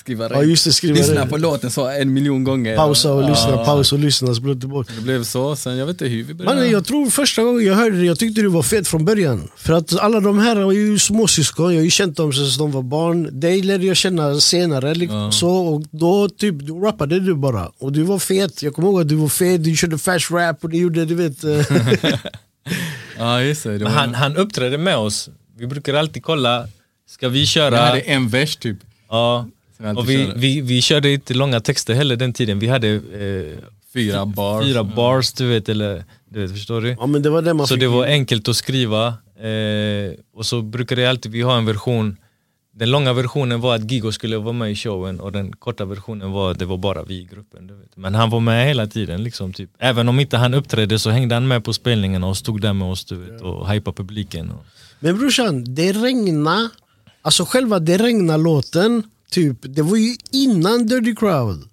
skriva 0.00 0.28
Ja 0.30 0.42
just 0.42 0.64
det, 0.64 0.72
skriva 0.72 0.96
Lyssna 0.96 1.24
det. 1.24 1.30
på 1.30 1.36
låten 1.36 1.70
så 1.70 1.88
en 1.88 2.12
miljon 2.12 2.44
gånger. 2.44 2.76
Pausa 2.76 3.12
och 3.12 3.22
Ja. 3.22 3.28
lyssna, 3.28 3.56
pausa 3.64 3.96
och 3.96 4.00
lyssna, 4.02 4.34
spola 4.34 4.54
tillbaka. 4.54 4.92
Det 4.96 5.02
blev 5.02 5.24
så, 5.24 5.56
sen 5.56 5.76
jag 5.76 5.86
vet 5.86 5.94
inte 5.94 6.04
hur 6.06 6.24
vi 6.24 6.34
började. 6.34 6.56
Mannen 6.56 6.70
jag 6.72 6.84
tror 6.84 7.10
första 7.10 7.42
gången 7.42 7.66
jag 7.66 7.74
hörde 7.74 7.96
det, 7.98 8.04
jag 8.04 8.18
tyckte 8.18 8.40
du 8.42 8.48
var 8.48 8.62
fet 8.62 8.88
från 8.88 9.04
början. 9.04 9.48
För 9.56 9.72
att 9.72 9.98
alla 9.98 10.20
de 10.20 10.38
här 10.38 10.56
var 10.56 10.72
ju 10.72 10.98
småsyskon, 10.98 11.72
jag 11.74 11.80
har 11.80 11.84
ju 11.84 11.90
känt 11.90 12.16
dem 12.16 12.32
sedan 12.32 12.46
de 12.58 12.70
var 12.70 12.82
barn. 12.82 13.40
Dig 13.40 13.62
lärde 13.62 13.86
jag 13.86 13.96
känna 13.96 14.40
senare. 14.40 14.94
Liksom, 14.94 15.18
Ja. 15.18 15.30
så, 15.32 15.50
och 15.50 15.82
då 15.90 16.28
typ, 16.28 16.54
då 16.54 16.80
rappade 16.80 17.20
du 17.20 17.34
bara. 17.34 17.70
Och 17.78 17.92
du 17.92 18.02
var 18.02 18.18
fet, 18.18 18.62
jag 18.62 18.74
kommer 18.74 18.88
ihåg 18.88 19.00
att 19.00 19.08
du 19.08 19.14
var 19.16 19.28
fet, 19.28 19.64
du 19.64 19.76
körde 19.76 19.98
fast 19.98 20.30
rap 20.30 20.64
och 20.64 20.70
du 20.70 20.76
gjorde, 20.78 21.04
du 21.04 21.14
vet. 21.14 21.36
Ja 23.18 23.42
just 23.42 23.62
det, 23.64 23.78
det 23.78 23.84
var, 23.84 23.90
han, 23.92 24.14
han 24.14 24.36
uppträdde 24.36 24.78
med 24.78 24.96
oss. 24.96 25.28
Vi 25.58 25.66
brukar 25.66 25.94
alltid 25.94 26.22
kolla, 26.22 26.68
ska 27.10 27.28
vi 27.28 27.46
köra? 27.46 27.76
jag 27.76 27.82
hade 27.82 28.00
en 28.00 28.28
vers 28.28 28.56
typ. 28.56 28.76
Ja. 29.08 29.46
Jag 29.82 29.98
Och 29.98 30.10
vi, 30.10 30.26
körde. 30.26 30.38
vi, 30.40 30.60
vi 30.60 30.82
körde 30.82 31.10
inte 31.12 31.34
långa 31.34 31.60
texter 31.60 31.94
heller 31.94 32.16
den 32.16 32.32
tiden. 32.32 32.58
Vi 32.58 32.68
hade 32.68 32.88
eh, 32.88 33.58
Fyra 33.92 34.26
bars. 34.26 34.64
fyra 34.64 34.84
bars, 34.84 35.32
du 35.32 35.46
vet, 35.48 35.68
eller 35.68 36.04
du 36.28 36.40
vet, 36.42 36.52
förstår 36.52 36.80
du? 36.80 36.96
ja 37.00 37.06
men 37.06 37.22
det 37.22 37.30
var 37.30 37.42
det 37.42 37.54
man 37.54 37.66
Så 37.66 37.74
fick. 37.74 37.80
det 37.80 37.88
var 37.88 38.04
enkelt 38.06 38.48
att 38.48 38.56
skriva. 38.56 39.06
Eh, 39.40 40.12
och 40.34 40.46
så 40.46 40.62
brukar 40.62 40.96
det 40.96 41.06
alltid, 41.06 41.32
vi 41.32 41.42
ha 41.42 41.58
en 41.58 41.64
version, 41.66 42.16
den 42.74 42.90
långa 42.90 43.12
versionen 43.12 43.60
var 43.60 43.74
att 43.74 43.90
Gigo 43.90 44.12
skulle 44.12 44.38
vara 44.38 44.52
med 44.52 44.70
i 44.72 44.74
showen 44.76 45.20
och 45.20 45.32
den 45.32 45.52
korta 45.52 45.84
versionen 45.84 46.30
var 46.32 46.50
att 46.50 46.58
det 46.58 46.64
var 46.64 46.76
bara 46.76 47.02
vi 47.04 47.14
i 47.14 47.24
gruppen. 47.24 47.66
Du 47.66 47.74
vet. 47.74 47.96
Men 47.96 48.14
han 48.14 48.30
var 48.30 48.40
med 48.40 48.66
hela 48.66 48.86
tiden. 48.86 49.22
Liksom, 49.24 49.52
typ. 49.52 49.70
Även 49.78 50.08
om 50.08 50.20
inte 50.20 50.36
han 50.36 50.54
uppträdde 50.54 50.98
så 50.98 51.10
hängde 51.10 51.34
han 51.34 51.48
med 51.48 51.64
på 51.64 51.72
spelningarna 51.72 52.26
och 52.26 52.36
stod 52.36 52.60
där 52.60 52.72
med 52.72 52.88
oss 52.88 53.04
du 53.04 53.16
vet, 53.16 53.40
och 53.40 53.70
hypade 53.70 53.96
publiken. 53.96 54.50
Och, 54.50 54.64
Men 55.00 55.18
brorsan, 55.18 55.74
det 55.74 55.92
regna, 55.92 56.70
alltså 57.22 57.44
själva 57.44 57.78
det 57.78 57.98
regna 57.98 58.36
låten, 58.36 59.02
typ, 59.30 59.56
det 59.62 59.82
var 59.82 59.96
ju 59.96 60.16
innan 60.30 60.86
Dirty 60.86 61.14
Crowd. 61.14 61.68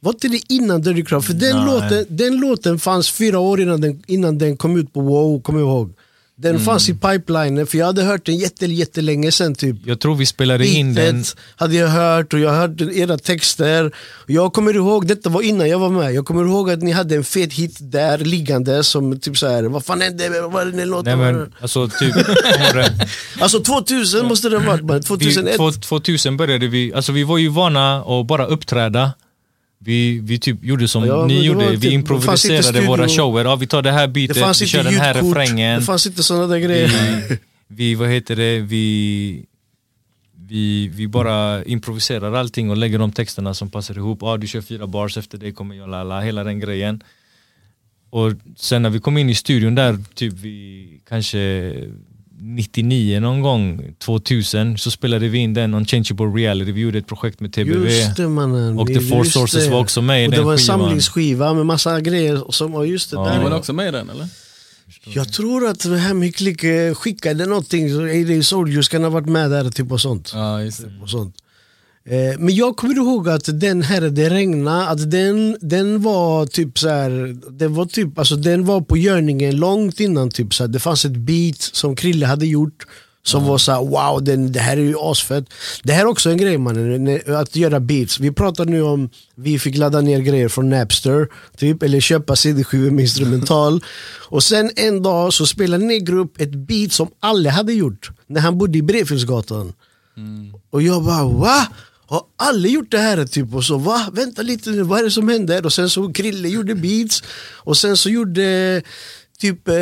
Var 0.00 0.12
inte 0.12 0.28
det 0.28 0.52
innan 0.52 0.82
Dirty 0.82 1.04
Crowd? 1.04 1.24
För 1.24 1.34
den, 1.34 1.56
Nej. 1.56 1.66
låten, 1.66 2.06
den 2.08 2.36
låten 2.36 2.78
fanns 2.78 3.10
fyra 3.10 3.38
år 3.38 3.60
innan 3.60 3.80
den, 3.80 4.02
innan 4.06 4.38
den 4.38 4.56
kom 4.56 4.76
ut 4.76 4.92
på 4.92 5.00
Wow, 5.00 5.42
kommer 5.42 5.60
jag 5.60 5.68
ihåg. 5.68 5.92
Den 6.42 6.50
Mm. 6.50 6.64
fanns 6.64 6.88
i 6.88 6.94
pipelinen, 6.94 7.66
för 7.66 7.78
jag 7.78 7.86
hade 7.86 8.02
hört 8.02 8.26
den 8.26 8.36
jätte, 8.36 8.66
jättelänge 8.66 9.32
sen 9.32 9.54
typ. 9.54 9.76
jag 9.84 10.00
tror 10.00 10.14
vi 10.14 10.26
spelade 10.26 10.66
in 10.66 10.94
den 10.94 11.24
hade 11.56 11.76
jag 11.76 11.88
hört 11.88 12.32
och 12.34 12.38
jag 12.40 12.50
hörde 12.52 12.94
era 12.98 13.18
texter. 13.18 13.92
Jag 14.26 14.52
kommer 14.52 14.76
ihåg, 14.76 15.06
detta 15.06 15.30
var 15.30 15.42
innan 15.42 15.68
jag 15.68 15.78
var 15.78 15.88
med, 15.90 16.12
jag 16.14 16.24
kommer 16.26 16.42
ihåg 16.44 16.70
att 16.70 16.82
ni 16.82 16.90
hade 16.92 17.16
en 17.16 17.24
fet 17.24 17.52
hit 17.52 17.76
där 17.80 18.18
liggande 18.18 18.84
som 18.84 19.20
typ 19.20 19.38
så 19.38 19.48
här, 19.48 19.62
vad 19.62 19.84
fan 19.84 20.00
hände, 20.00 20.40
vad 20.40 20.52
var 20.52 20.64
det 20.64 20.70
den 20.70 20.88
låten? 20.88 21.18
Nej 21.18 21.32
men 21.32 21.52
alltså 21.60 21.88
typ, 21.88 22.14
Alltså 23.40 23.60
2000 23.62 24.26
måste 24.26 24.48
det 24.48 24.58
ha 24.58 24.66
varit, 24.66 24.84
man. 24.84 24.96
vi, 24.98 25.02
2001. 25.02 25.56
två- 25.56 25.72
2000 25.72 26.36
började 26.36 26.66
vi, 26.68 26.94
alltså 26.94 27.12
vi 27.12 27.24
var 27.24 27.38
ju 27.38 27.48
vana 27.48 27.96
att 28.00 28.26
bara 28.26 28.46
uppträda. 28.46 29.12
Vi, 29.84 30.20
vi 30.22 30.38
typ 30.38 30.64
gjorde 30.64 30.88
som 30.88 31.06
Ja, 31.06 31.26
ni 31.26 31.44
gjorde, 31.44 31.70
vi 31.70 31.76
typ- 31.76 31.82
fanns 31.82 31.94
improviserade 31.94 32.80
våra 32.86 33.08
shower. 33.08 33.44
Ja, 33.44 33.56
vi 33.56 33.66
tar 33.66 33.82
det 33.82 33.92
här 33.92 34.06
Det 34.06 34.34
fanns 34.34 34.62
vi 34.62 34.66
kör 34.66 34.84
den 34.84 34.94
här 34.94 35.14
ljudkort, 35.14 35.36
refrängen. 35.36 35.80
det 35.80 35.86
fanns 35.86 36.06
inte 36.06 36.22
sådana 36.22 36.46
där 36.46 36.58
grejer. 36.58 36.88
Vi, 37.28 37.38
vi, 37.68 37.94
vad 37.94 38.08
heter 38.08 38.36
det, 38.36 38.60
vi, 38.60 39.44
vi, 40.48 40.88
vi 40.88 41.08
bara 41.08 41.64
improviserar 41.64 42.32
allting 42.32 42.70
och 42.70 42.76
lägger 42.76 42.98
de 42.98 43.12
texterna 43.12 43.54
som 43.54 43.70
passar 43.70 43.96
ihop. 43.98 44.22
Ah, 44.22 44.36
du 44.36 44.46
kör 44.46 44.60
fyra 44.60 44.86
bars, 44.86 45.16
efter 45.16 45.38
det 45.38 45.52
kommer 45.52 45.74
jag 45.74 45.88
lala, 45.90 46.20
hela 46.20 46.44
den 46.44 46.60
grejen. 46.60 47.02
Och 48.10 48.32
sen 48.56 48.82
när 48.82 48.90
vi 48.90 49.00
kom 49.00 49.18
in 49.18 49.30
i 49.30 49.34
studion 49.34 49.74
där, 49.74 49.98
typ 50.14 50.32
vi 50.32 51.00
kanske 51.08 51.38
99 52.40 53.20
någon 53.20 53.40
gång, 53.40 53.94
2000, 53.98 54.78
så 54.78 54.90
spelade 54.90 55.28
vi 55.28 55.38
in 55.38 55.54
den 55.54 55.74
Unchangeable 55.74 56.26
Reality, 56.26 56.72
vi 56.72 56.80
gjorde 56.80 56.98
ett 56.98 57.06
projekt 57.06 57.40
med 57.40 57.52
TBV. 57.52 57.88
Just 57.90 58.16
det 58.16 58.28
mannen. 58.28 58.78
Och 58.78 58.86
The 58.86 58.92
Just 58.92 59.08
Four 59.10 59.24
Sources 59.24 59.64
det. 59.64 59.70
var 59.70 59.80
också 59.80 60.02
med 60.02 60.24
i 60.24 60.26
och 60.26 60.30
den 60.30 60.40
Det 60.40 60.44
var 60.44 60.52
en 60.52 60.58
skivan. 60.58 60.80
samlingsskiva 60.80 61.54
med 61.54 61.66
massa 61.66 62.00
grejer. 62.00 62.52
Som, 62.52 62.74
och 62.74 62.86
just 62.86 63.10
det, 63.10 63.16
Ja. 63.16 63.24
där. 63.24 63.38
Ni 63.38 63.44
var 63.50 63.56
också 63.58 63.72
med 63.72 63.88
i 63.88 63.90
den 63.90 64.10
eller? 64.10 64.28
Jag 65.04 65.32
tror 65.32 65.66
att 65.66 65.80
det 65.80 65.96
här 65.98 66.14
med 66.14 66.36
klick 66.36 66.64
eh, 66.64 66.94
skickade 66.94 67.46
någonting. 67.46 68.42
Soldiers 68.42 68.88
kan 68.88 69.02
ha 69.02 69.10
varit 69.10 69.28
med 69.28 69.50
där 69.50 69.70
typ 69.70 69.92
och 69.92 70.00
sånt. 70.00 70.30
Ja, 70.34 70.62
just 70.62 70.80
det. 70.82 70.92
och 71.02 71.10
sånt. 71.10 71.36
Eh, 72.04 72.38
Men 72.38 72.54
jag 72.54 72.76
kommer 72.76 72.94
ihåg 72.94 73.28
att 73.28 73.60
den 73.60 73.82
här 73.82 74.00
Det 74.00 74.30
regna, 74.30 74.88
att 74.88 75.10
den, 75.10 75.56
den 75.60 76.02
var 76.02 76.46
typ 76.46 76.78
så 76.78 76.88
här, 76.88 77.36
den 77.50 77.74
var 77.74 77.86
typ, 77.86 78.18
alltså 78.18 78.36
den 78.36 78.64
var 78.64 78.80
på 78.80 78.96
görningen 78.96 79.56
långt 79.56 80.00
innan 80.00 80.30
typ 80.30 80.54
så 80.54 80.62
här, 80.62 80.68
det 80.68 80.78
fanns 80.78 81.04
ett 81.04 81.16
beat 81.16 81.60
som 81.60 81.96
Krille 81.96 82.26
hade 82.26 82.46
gjort 82.46 82.86
som 83.22 83.44
var 83.44 83.58
så 83.58 83.72
här, 83.72 83.80
wow 83.80 84.24
den, 84.24 84.52
det 84.52 84.60
här 84.60 84.76
är 84.76 84.80
ju 84.82 84.94
asfett. 84.98 85.44
Det 85.82 85.92
här 85.92 86.00
är 86.00 86.06
också 86.06 86.30
en 86.30 86.36
grej 86.36 86.58
mannen, 86.58 87.20
att 87.26 87.56
göra 87.56 87.80
beats. 87.80 88.20
Vi 88.20 88.32
pratar 88.32 88.64
nu 88.64 88.82
om, 88.82 89.10
vi 89.34 89.58
fick 89.58 89.76
ladda 89.76 90.00
ner 90.00 90.20
grejer 90.20 90.48
från 90.48 90.70
Napster, 90.70 91.28
typ, 91.56 91.82
eller 91.82 92.00
köpa 92.00 92.36
CD-skivor 92.36 92.90
med 92.90 93.02
instrumental. 93.02 93.84
och 94.28 94.42
sen 94.42 94.70
en 94.76 95.02
dag 95.02 95.32
så 95.32 95.46
spelade 95.46 95.84
Negro 95.84 96.20
upp 96.20 96.40
ett 96.40 96.54
beat 96.54 96.92
som 96.92 97.08
alla 97.20 97.50
hade 97.50 97.72
gjort 97.72 98.10
när 98.26 98.40
han 98.40 98.58
bodde 98.58 98.78
i 98.78 98.82
Brefilsgatan. 98.82 99.72
Och 100.70 100.82
jag 100.82 101.04
bara 101.04 101.24
va? 101.24 101.66
Har 102.10 102.22
alla 102.36 102.68
gjort 102.68 102.90
det 102.90 102.98
här? 102.98 103.26
Typ? 103.26 103.54
Och 103.54 103.64
så 103.64 103.78
va? 103.78 104.10
Vänta 104.12 104.42
lite 104.42 104.70
nu, 104.70 104.82
vad 104.82 104.98
är 104.98 105.04
det 105.04 105.10
som 105.10 105.28
händer? 105.28 105.66
Och 105.66 105.72
sen 105.72 105.90
så 105.90 106.12
Krille 106.12 106.48
gjorde 106.48 106.74
beats 106.74 107.22
och 107.56 107.76
sen 107.76 107.96
så 107.96 108.10
gjorde 108.10 108.82
typ 109.40 109.68
eh, 109.68 109.74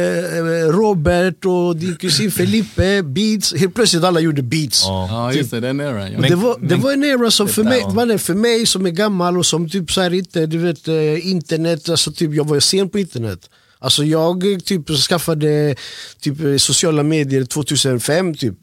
Robert 0.70 1.44
och 1.44 1.76
din 1.76 1.96
kusin 1.96 2.30
Felipe 2.30 3.02
beats. 3.02 3.54
Helt 3.54 3.74
plötsligt 3.74 4.04
alla 4.04 4.20
gjorde 4.20 4.42
beats. 4.42 4.84
Ja. 4.84 5.08
Ja, 5.10 5.32
just 5.32 5.50
det. 5.50 5.60
Den 5.60 5.80
eran. 5.80 6.12
Ja. 6.12 6.20
Det, 6.20 6.34
var, 6.34 6.58
det 6.60 6.76
var 6.76 6.92
en 6.92 7.04
era 7.04 7.30
som 7.30 7.48
för 7.48 7.64
mig, 7.64 7.84
mannen, 7.94 8.18
för 8.18 8.34
mig 8.34 8.66
som 8.66 8.86
är 8.86 8.90
gammal 8.90 9.38
och 9.38 9.46
som 9.46 9.68
typ 9.68 9.92
så 9.92 10.00
här 10.00 10.14
inte, 10.14 10.46
du 10.46 10.58
vet 10.58 10.88
eh, 10.88 11.28
internet, 11.28 11.88
alltså 11.88 12.12
typ 12.12 12.34
jag 12.34 12.48
var 12.48 12.60
sen 12.60 12.88
på 12.88 12.98
internet. 12.98 13.50
Alltså 13.80 14.04
jag 14.04 14.44
typ 14.64 14.88
skaffade 14.90 15.74
typ 16.20 16.60
sociala 16.60 17.02
medier 17.02 17.44
2005 17.44 18.34
typ. 18.34 18.54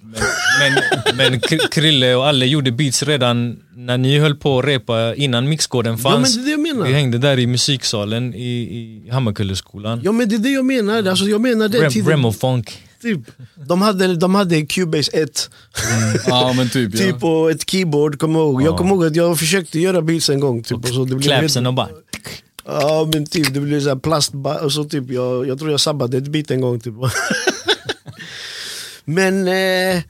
Men, 0.60 1.18
men 1.18 1.42
K- 1.42 1.58
Krille 1.72 2.16
och 2.16 2.28
Alle 2.28 2.46
gjorde 2.46 2.72
beats 2.72 3.04
redan 3.04 3.60
när 3.76 3.98
ni 3.98 4.20
höll 4.20 4.36
på 4.36 4.60
att 4.60 4.66
repa 4.66 5.16
innan 5.16 5.50
mixkoden 5.50 5.92
Ja 6.04 6.10
men 6.10 6.14
fanns. 6.14 6.36
det 6.36 6.42
är 6.42 6.44
det 6.46 6.52
jag 6.52 6.60
menar. 6.60 6.86
Vi 6.88 6.94
hängde 6.94 7.18
där 7.18 7.40
i 7.40 7.48
musiksalen 7.48 8.34
i, 8.34 8.40
i 8.50 9.10
Hammarkulleskolan. 9.12 10.02
Ja 10.04 10.12
men 10.12 10.30
det 10.30 10.36
är 10.36 10.40
det 10.40 10.50
jag 10.50 10.66
menar. 10.66 11.04
Alltså, 11.08 11.26
jag 11.26 11.42
menar 11.42 11.70
Rem, 11.70 11.92
tiden. 11.92 12.10
Remo 12.10 12.32
Funk. 12.32 12.82
Typ. 13.02 13.20
De 13.68 13.82
hade, 13.82 14.16
de 14.16 14.36
hade 14.36 14.62
Cubase 14.66 15.12
1 15.18 15.50
Ja, 16.28 16.54
men 16.54 16.70
typ. 16.70 16.92
Ja. 16.94 17.00
typ, 17.00 17.24
och 17.24 17.52
ett 17.52 17.70
keyboard, 17.70 18.20
kommer 18.20 18.40
jag 18.40 18.48
ihåg. 18.50 18.62
Jag 18.62 18.78
kommer 18.78 18.92
ihåg 18.92 19.06
att 19.06 19.16
jag 19.16 19.40
försökte 19.40 19.80
göra 19.80 20.02
beats 20.02 20.30
en 20.30 20.40
gång. 20.40 20.64
Typ, 20.64 20.78
och 20.78 20.88
så 20.88 21.06
det 21.06 21.16
blev 21.16 21.22
Clapsen 21.40 21.66
och 21.68 21.74
bara... 21.74 21.90
Ja 22.66 23.10
men 23.14 23.26
typ, 23.26 23.54
det 23.54 23.60
blev 23.60 23.82
så 23.82 23.96
plast 23.96 24.34
och 24.62 24.72
så 24.72 24.84
typ, 24.84 25.12
jag, 25.12 25.48
jag 25.48 25.60
tror 25.60 25.72
jag 25.72 25.80
sabbade 25.80 26.18
ett 26.18 26.28
beat 26.28 26.52
en 26.52 26.62
gång. 26.62 26.80
Typ. 26.80 26.94
men 29.06 29.48
eh, 29.48 30.04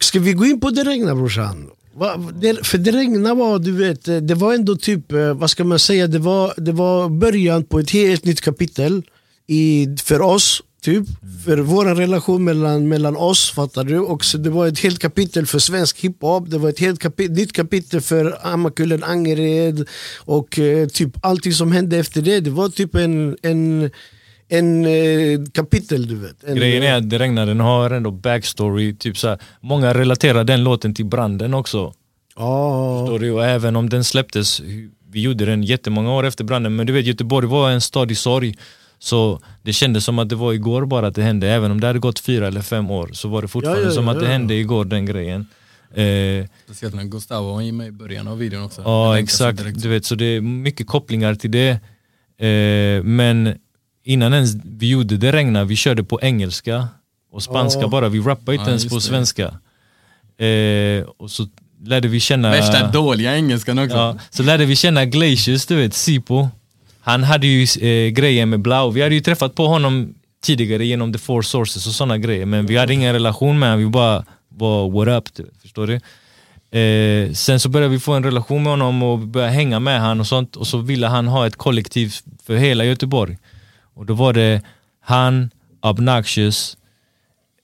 ska 0.00 0.20
vi 0.20 0.32
gå 0.32 0.44
in 0.44 0.60
på 0.60 0.70
Det 0.70 0.84
regnar 0.84 1.14
brorsan? 1.14 1.70
Va, 1.94 2.16
det, 2.16 2.66
för 2.66 2.78
Det 2.78 2.90
regnar 2.90 3.34
var, 3.34 3.58
du 3.58 3.72
vet, 3.72 4.08
eh, 4.08 4.16
det 4.16 4.34
var 4.34 4.54
ändå 4.54 4.76
typ, 4.76 5.12
eh, 5.12 5.34
vad 5.34 5.50
ska 5.50 5.64
man 5.64 5.78
säga, 5.78 6.06
det 6.06 6.18
var, 6.18 6.54
det 6.56 6.72
var 6.72 7.08
början 7.08 7.64
på 7.64 7.78
ett 7.78 7.90
helt 7.90 8.24
nytt 8.24 8.40
kapitel 8.40 9.02
i, 9.46 9.88
för 10.02 10.20
oss. 10.20 10.62
Typ, 10.86 11.04
för 11.44 11.58
vår 11.58 11.84
relation 11.84 12.44
mellan, 12.44 12.88
mellan 12.88 13.16
oss, 13.16 13.50
fattar 13.50 13.84
du? 13.84 13.98
Och 13.98 14.24
så 14.24 14.38
det 14.38 14.50
var 14.50 14.66
ett 14.66 14.78
helt 14.78 14.98
kapitel 14.98 15.46
för 15.46 15.58
svensk 15.58 16.00
hiphop, 16.00 16.50
det 16.50 16.58
var 16.58 16.68
ett 16.68 16.78
helt 16.78 17.00
kapi 17.00 17.28
nytt 17.28 17.52
kapitel 17.52 18.00
för 18.00 18.38
Hammarkullen, 18.42 19.04
Angered 19.04 19.88
och 20.24 20.58
eh, 20.58 20.88
typ 20.88 21.10
allting 21.20 21.52
som 21.52 21.72
hände 21.72 21.98
efter 21.98 22.22
det. 22.22 22.40
Det 22.40 22.50
var 22.50 22.68
typ 22.68 22.94
en, 22.94 23.36
en, 23.42 23.90
en 24.48 24.84
eh, 24.84 25.40
kapitel 25.52 26.08
du 26.08 26.14
vet. 26.14 26.44
En, 26.44 26.56
Grejen 26.56 26.82
är 26.82 26.94
att 26.94 27.10
Det 27.10 27.18
regnar, 27.18 27.46
den 27.46 27.60
har 27.60 27.90
ändå 27.90 28.10
backstory. 28.10 28.94
Typ 28.94 29.18
så 29.18 29.28
här, 29.28 29.38
många 29.60 29.94
relaterar 29.94 30.44
den 30.44 30.64
låten 30.64 30.94
till 30.94 31.06
branden 31.06 31.54
också. 31.54 31.92
Ja, 32.36 33.00
Förstår 33.00 33.18
du? 33.18 33.30
Och 33.30 33.44
även 33.44 33.76
om 33.76 33.88
den 33.88 34.04
släpptes, 34.04 34.60
vi 35.10 35.20
gjorde 35.20 35.44
den 35.44 35.62
jättemånga 35.62 36.12
år 36.12 36.26
efter 36.26 36.44
branden, 36.44 36.76
men 36.76 36.86
du 36.86 36.92
vet 36.92 37.06
Göteborg 37.06 37.46
var 37.46 37.70
en 37.70 37.80
stad 37.80 38.10
i 38.10 38.14
sorg. 38.14 38.54
Så 38.98 39.40
det 39.62 39.72
kändes 39.72 40.04
som 40.04 40.18
att 40.18 40.28
det 40.28 40.34
var 40.36 40.52
igår 40.52 40.86
bara 40.86 41.06
att 41.06 41.14
det 41.14 41.22
hände, 41.22 41.48
även 41.50 41.70
om 41.70 41.80
det 41.80 41.86
hade 41.86 41.98
gått 41.98 42.18
fyra 42.18 42.46
eller 42.46 42.60
fem 42.62 42.90
år 42.90 43.10
så 43.12 43.28
var 43.28 43.42
det 43.42 43.48
fortfarande 43.48 43.82
Ja, 43.82 43.88
ja, 43.88 43.94
som 43.94 44.04
ja, 44.06 44.12
att 44.12 44.20
det 44.20 44.26
hände 44.26 44.54
igår 44.54 44.84
den 44.84 45.06
grejen. 45.06 45.46
Eh, 45.94 46.46
Speciellt 46.64 46.94
när 46.94 47.04
Gustavo 47.04 47.52
var 47.54 47.72
med 47.72 47.86
i 47.86 47.90
början 47.90 48.28
av 48.28 48.38
videon 48.38 48.62
också. 48.64 48.82
Ja 48.84 49.18
exakt, 49.18 49.82
du 49.82 49.88
vet, 49.88 50.04
så 50.04 50.14
det 50.14 50.24
är 50.24 50.40
mycket 50.40 50.86
kopplingar 50.86 51.34
till 51.34 51.50
det. 51.50 51.70
Eh, 52.46 53.02
men 53.04 53.54
innan 54.04 54.34
ens 54.34 54.54
vi 54.64 54.88
gjorde 54.88 55.16
Det 55.16 55.32
regnar, 55.32 55.64
vi 55.64 55.76
körde 55.76 56.04
på 56.04 56.20
engelska 56.22 56.88
och 57.32 57.42
spanska 57.42 57.80
Ja. 57.80 57.88
bara, 57.88 58.08
vi 58.08 58.20
rappade 58.20 58.52
inte 58.54 58.64
Ja, 58.64 58.68
ens 58.68 58.88
på 58.88 58.94
det. 58.94 59.00
svenska. 59.00 59.44
Eh, 60.38 61.04
och 61.16 61.30
så 61.30 61.48
lärde 61.84 62.08
vi 62.08 62.20
känna... 62.20 62.50
Värsta 62.50 62.90
dåliga 62.90 63.36
engelskan 63.36 63.78
också. 63.78 63.96
Ja, 63.96 64.18
så 64.30 64.42
lärde 64.42 64.64
vi 64.64 64.76
känna 64.76 65.04
Glacius, 65.04 65.66
du 65.66 65.76
vet, 65.76 65.94
Sipo. 65.94 66.48
Han 67.06 67.24
hade 67.24 67.46
ju 67.46 67.62
eh, 67.62 68.10
grejer 68.10 68.46
med 68.46 68.60
Blau. 68.60 68.90
Vi 68.90 69.02
hade 69.02 69.14
ju 69.14 69.20
träffat 69.20 69.54
på 69.54 69.66
honom 69.66 70.14
tidigare 70.42 70.86
genom 70.86 71.12
The 71.12 71.18
Four 71.18 71.42
Sources 71.42 71.86
och 71.86 71.92
sådana 71.92 72.18
grejer. 72.18 72.46
Men 72.46 72.66
vi 72.66 72.76
hade 72.76 72.94
ingen 72.94 73.12
relation 73.12 73.58
med 73.58 73.68
honom, 73.68 73.84
vi 73.84 73.90
bara 73.90 74.24
var 74.48 74.90
what 74.90 75.08
up, 75.08 75.46
förstår 75.62 75.86
du? 75.86 75.94
Eh, 76.78 77.32
sen 77.32 77.60
så 77.60 77.68
började 77.68 77.92
vi 77.92 78.00
få 78.00 78.12
en 78.12 78.22
relation 78.22 78.62
med 78.62 78.72
honom 78.72 79.02
och 79.02 79.18
började 79.18 79.52
hänga 79.52 79.80
med 79.80 80.00
honom 80.00 80.20
och 80.20 80.26
sånt. 80.26 80.56
Och 80.56 80.66
så 80.66 80.78
ville 80.78 81.06
han 81.06 81.28
ha 81.28 81.46
ett 81.46 81.56
kollektiv 81.56 82.14
för 82.46 82.56
hela 82.56 82.84
Göteborg. 82.84 83.38
Och 83.94 84.06
då 84.06 84.14
var 84.14 84.32
det 84.32 84.62
han, 85.00 85.50
Obnoxious, 85.82 86.76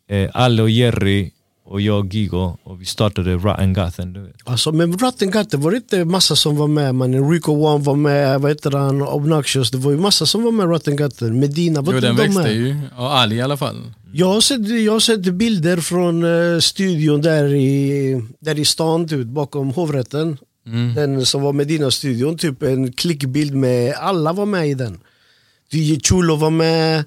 eh, 0.08 0.30
Alle 0.34 0.62
och 0.62 0.70
Jerry 0.70 1.30
och 1.72 1.80
jag 1.80 2.14
Gigo 2.14 2.56
och 2.62 2.80
vi 2.80 2.84
startade 2.84 3.34
Rotten. 3.34 4.12
Du 4.12 4.20
vet. 4.20 4.34
Alltså 4.44 4.72
men 4.72 4.98
Rattengatte 4.98 5.56
var 5.56 5.70
det 5.70 5.76
inte 5.76 6.04
massa 6.04 6.36
som 6.36 6.56
var 6.56 6.68
med 6.68 6.94
man. 6.94 7.30
Rico 7.30 7.52
One 7.52 7.84
var 7.84 7.96
med, 7.96 8.40
vad 8.40 8.50
heter 8.50 8.70
han, 8.70 9.02
Obnoxious. 9.02 9.70
Det 9.70 9.78
var 9.78 9.90
ju 9.90 9.96
massa 9.98 10.26
som 10.26 10.42
var 10.42 10.52
med 10.52 10.70
Rattengatte. 10.70 11.24
Medina 11.24 11.80
var 11.80 11.92
Jo, 11.92 11.96
inte 11.96 12.08
den 12.08 12.16
de 12.16 12.22
växte 12.22 12.42
med. 12.42 12.54
ju. 12.54 12.76
Ja, 12.96 13.12
Ali 13.12 13.36
i 13.36 13.40
alla 13.40 13.56
fall. 13.56 13.76
Jag 14.12 14.26
har 14.26 14.40
sett, 14.40 14.68
jag 14.68 14.92
har 14.92 15.00
sett 15.00 15.22
bilder 15.22 15.76
från 15.76 16.24
eh, 16.54 16.58
studion 16.58 17.20
där 17.22 17.54
i, 17.54 18.22
där 18.40 18.58
i 18.58 18.64
stan, 18.64 19.08
typ, 19.08 19.26
bakom 19.26 19.70
hovrätten. 19.70 20.38
Mm. 20.66 20.94
Den 20.94 21.26
som 21.26 21.42
var 21.42 21.52
Medina-studion, 21.52 22.38
typ 22.38 22.62
en 22.62 22.92
klickbild 22.92 23.54
med, 23.54 23.94
alla 23.94 24.32
var 24.32 24.46
med 24.46 24.68
i 24.68 24.74
den. 24.74 25.00
DJ 25.70 26.00
Chulo 26.00 26.36
var 26.36 26.50
med, 26.50 27.04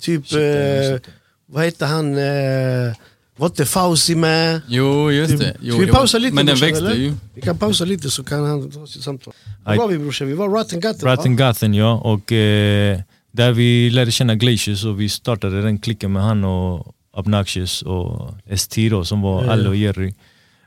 typ, 0.00 0.32
eh, 0.32 1.10
vad 1.46 1.64
heter 1.64 1.86
han, 1.86 2.18
eh, 2.18 2.94
var 3.38 3.46
inte 3.46 3.64
Fauzi 3.66 4.14
med? 4.14 4.60
Jo, 4.68 5.10
just 5.12 5.38
det. 5.38 5.56
Jo, 5.60 5.74
Ska 5.74 5.84
vi 5.86 5.92
pausa 5.92 6.18
lite, 6.18 6.34
Men 6.34 6.46
den 6.46 6.52
brorsan, 6.52 6.68
växte 6.68 6.84
eller? 6.86 6.94
ju. 6.96 7.14
Vi 7.34 7.40
kan 7.40 7.58
pausa 7.58 7.84
lite 7.84 8.10
så 8.10 8.24
kan 8.24 8.44
han 8.44 8.70
ta 8.70 8.86
sitt 8.86 9.02
samtal. 9.02 9.34
Var 9.64 9.76
var 9.76 9.88
vi 9.88 9.98
brorsan? 9.98 10.26
Vi 10.28 10.34
var 10.34 10.48
Rattengatten 10.48 11.04
va? 11.08 11.12
Rotten 11.16 11.36
Gotham 11.36 11.74
ja, 11.74 11.92
och 11.94 12.32
eh, 12.32 13.00
där 13.32 13.52
vi 13.52 13.90
lärde 13.90 14.10
känna 14.12 14.34
Glacius 14.34 14.84
och 14.84 15.00
vi 15.00 15.08
startade 15.08 15.62
den 15.62 15.78
klicken 15.78 16.12
med 16.12 16.22
han 16.22 16.44
och 16.44 16.94
Obnoxious 17.16 17.82
och 17.82 18.34
ST 18.50 18.88
då 18.88 19.04
som 19.04 19.22
var 19.22 19.44
Ja. 19.44 19.52
Alle 19.52 19.68
och 19.68 19.76
Jerry. 19.76 20.14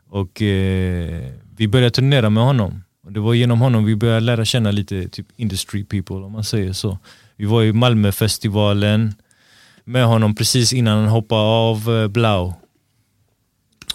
Och 0.09 0.41
eh, 0.41 1.21
vi 1.57 1.67
började 1.67 1.91
turnera 1.91 2.29
med 2.29 2.43
honom. 2.43 2.83
Och 3.05 3.11
det 3.11 3.19
var 3.19 3.33
genom 3.33 3.61
honom 3.61 3.85
vi 3.85 3.95
började 3.95 4.19
lära 4.19 4.45
känna 4.45 4.71
lite 4.71 5.09
typ 5.09 5.27
industry 5.37 5.83
people 5.85 6.15
om 6.15 6.31
man 6.31 6.43
säger 6.43 6.73
så. 6.73 6.97
Vi 7.35 7.45
var 7.45 7.63
i 7.63 7.73
Malmöfestivalen 7.73 9.13
med 9.85 10.05
honom 10.05 10.35
precis 10.35 10.73
innan 10.73 10.97
han 10.99 11.07
hoppade 11.07 11.41
av 11.41 11.89
eh, 12.01 12.07
Blau. 12.07 12.53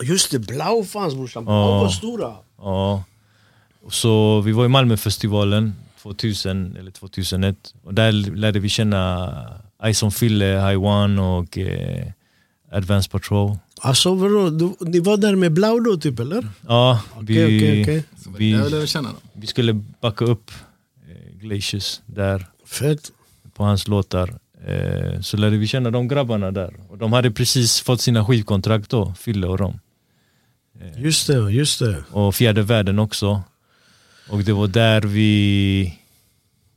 Just 0.03 0.31
det, 0.31 0.39
Blau 0.39 0.85
fanns 0.85 1.15
brorsan. 1.15 1.45
Blau 1.45 1.55
Ja. 1.57 1.79
var 1.83 1.89
stora. 1.89 2.35
Ja. 2.59 3.05
Så 3.91 4.41
vi 4.41 4.53
var 4.53 4.65
i 4.65 4.69
Malmöfestivalen 4.69 5.75
2000 6.03 6.77
eller 6.77 6.91
2001 6.91 7.75
och 7.85 7.95
där 7.95 8.13
lärde 8.13 8.59
vi 8.61 8.69
känna 8.69 9.33
Ison 9.85 10.11
Fille, 10.13 10.45
High 10.69 10.83
One 10.85 11.23
och 11.23 11.59
eh, 11.59 12.07
Advanced 12.73 13.11
Patrol. 13.13 13.57
Alltså 13.81 14.15
vadå, 14.15 14.51
du, 14.51 14.75
ni 14.81 14.99
var 15.01 15.17
där 15.17 15.37
med 15.37 15.53
Blau 15.53 15.81
då 15.81 15.97
typ 15.97 16.19
eller? 16.21 16.49
Ja, 16.69 17.01
vi, 17.21 17.45
Okej, 17.45 17.57
okej, 17.57 17.83
okej. 17.83 18.05
Så 18.25 18.31
var 18.31 18.39
det 18.39 19.03
vi, 19.03 19.41
vi 19.41 19.47
skulle 19.47 19.73
backa 20.01 20.25
upp 20.25 20.51
eh, 21.09 21.39
Glacius 21.41 22.03
där 22.07 22.47
Fett. 22.67 23.11
på 23.55 23.65
hans 23.65 23.89
låtar. 23.89 24.35
Eh, 24.67 25.21
så 25.21 25.37
lärde 25.37 25.57
vi 25.57 25.67
känna 25.67 25.91
de 25.91 26.09
grabbarna 26.09 26.51
där. 26.51 26.75
Och 26.89 26.99
de 26.99 27.13
hade 27.13 27.31
precis 27.31 27.81
fått 27.81 28.01
sina 28.01 28.25
skivkontrakt 28.25 28.91
då, 28.91 29.15
Fille 29.19 29.47
och 29.47 29.59
dem. 29.59 29.81
Just 30.97 31.27
det, 31.27 31.51
just 31.51 31.79
det. 31.79 32.05
Och 32.11 32.35
Fjärde 32.35 32.63
Världen 32.63 32.99
också. 32.99 33.43
Och 34.31 34.45
det 34.45 34.53
var 34.53 34.67
där 34.69 35.01
vi 35.01 35.99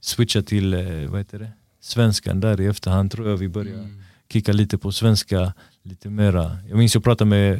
switchade 0.01 0.45
till, 0.45 0.73
eh, 0.73 1.09
vad 1.09 1.19
heter 1.19 1.39
det? 1.39 1.51
Svenskan 1.81 2.39
där 2.39 2.61
i 2.61 2.65
efterhand 2.65 3.11
tror 3.11 3.29
jag 3.29 3.37
vi 3.37 3.47
började 3.47 3.89
kicka 4.31 4.51
lite 4.51 4.77
på 4.77 4.91
svenska 4.91 5.53
lite 5.83 6.09
mera. 6.09 6.57
Jag 6.69 6.77
minns 6.77 6.93
jag 6.93 7.03
pratade 7.03 7.29
med 7.29 7.59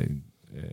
eh, 0.56 0.66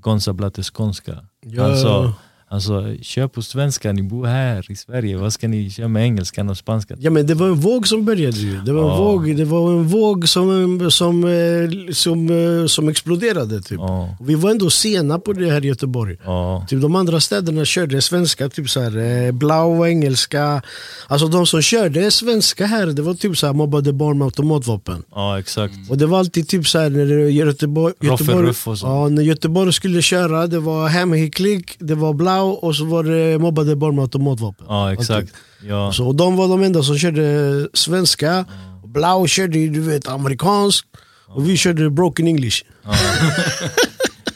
Gonza 0.00 0.32
Blatte 0.32 0.62
Skånska. 0.62 1.26
Ja. 1.40 1.62
Han 1.62 1.76
sa, 1.76 2.14
sa, 2.60 2.94
kör 3.02 3.28
på 3.28 3.42
svenska, 3.42 3.92
ni 3.92 4.02
bor 4.02 4.26
här 4.26 4.66
i 4.72 4.76
Sverige, 4.76 5.16
vad 5.16 5.32
ska 5.32 5.48
ni 5.48 5.70
köra 5.70 5.88
med 5.88 6.02
engelskan 6.04 6.50
och 6.50 6.56
spanskan? 6.56 6.96
Ja 7.00 7.10
men 7.10 7.26
det 7.26 7.34
var 7.34 7.46
en 7.46 7.54
våg 7.60 7.88
som 7.88 8.04
började 8.04 8.36
ju. 8.38 8.60
Det 8.60 8.72
var 8.72 8.82
en, 8.82 8.88
Ja. 8.88 8.96
våg, 9.04 9.36
det 9.36 9.44
var 9.44 9.70
en 9.72 9.88
våg 9.88 10.28
som, 10.28 10.90
som, 10.90 11.24
eh, 11.24 11.92
som, 11.92 12.30
eh, 12.60 12.66
som 12.66 12.88
exploderade. 12.88 13.60
Typ. 13.62 13.78
Ja, 13.78 14.16
vi 14.20 14.34
var 14.34 14.50
ändå 14.50 14.70
sena 14.70 15.18
på 15.18 15.32
det 15.32 15.50
här 15.50 15.64
i 15.64 15.68
Göteborg. 15.68 16.16
ja, 16.24 16.66
Typ 16.68 16.82
de 16.82 16.96
andra 16.96 17.20
städerna 17.20 17.64
körde 17.64 18.02
svenska, 18.02 18.48
typ 18.48 18.70
så 18.70 18.80
här, 18.80 19.26
eh, 19.26 19.32
blau 19.32 19.86
engelska. 19.86 20.62
Alltså 21.06 21.28
de 21.28 21.46
som 21.46 21.62
körde 21.62 22.10
svenska 22.10 22.66
här, 22.66 22.86
det 22.86 23.02
var 23.02 23.14
typ 23.14 23.36
så 23.38 23.46
här 23.46 23.52
mobbade 23.54 23.92
barn 23.92 24.18
med 24.18 24.24
automatvapen. 24.24 25.02
ja 25.14 25.38
exakt. 25.38 25.74
Och 25.90 25.98
det 25.98 26.06
var 26.06 26.18
alltid 26.18 26.48
typ 26.48 26.66
så 26.68 26.78
här 26.78 26.90
när 26.90 27.04
Göteborg, 27.28 27.94
Göteborg, 28.00 28.52
ja, 28.82 29.08
när 29.08 29.22
Göteborg 29.22 29.72
skulle 29.72 30.02
köra, 30.02 30.46
det 30.46 30.58
var 30.60 30.88
Hemhicklig, 30.88 31.76
det 31.78 31.94
var 31.94 32.12
blau 32.12 32.41
och 32.42 32.76
så 32.76 32.84
var 32.84 33.04
det 33.04 33.38
mobbade 33.38 33.76
barn 33.76 33.94
med 33.94 34.02
automatvapen. 34.02 34.66
Ja 34.68 34.92
exakt. 34.92 35.32
Ja. 35.68 35.92
Så, 35.92 36.06
och 36.06 36.14
de 36.14 36.36
var 36.36 36.48
de 36.48 36.62
enda 36.62 36.82
som 36.82 36.98
körde 36.98 37.68
svenska. 37.74 38.44
Blau 38.84 39.26
körde 39.26 39.68
du 39.68 39.80
vet 39.80 40.08
amerikansk. 40.08 40.86
Och 41.26 41.48
vi 41.48 41.56
körde 41.56 41.90
broken 41.90 42.26
english. 42.28 42.64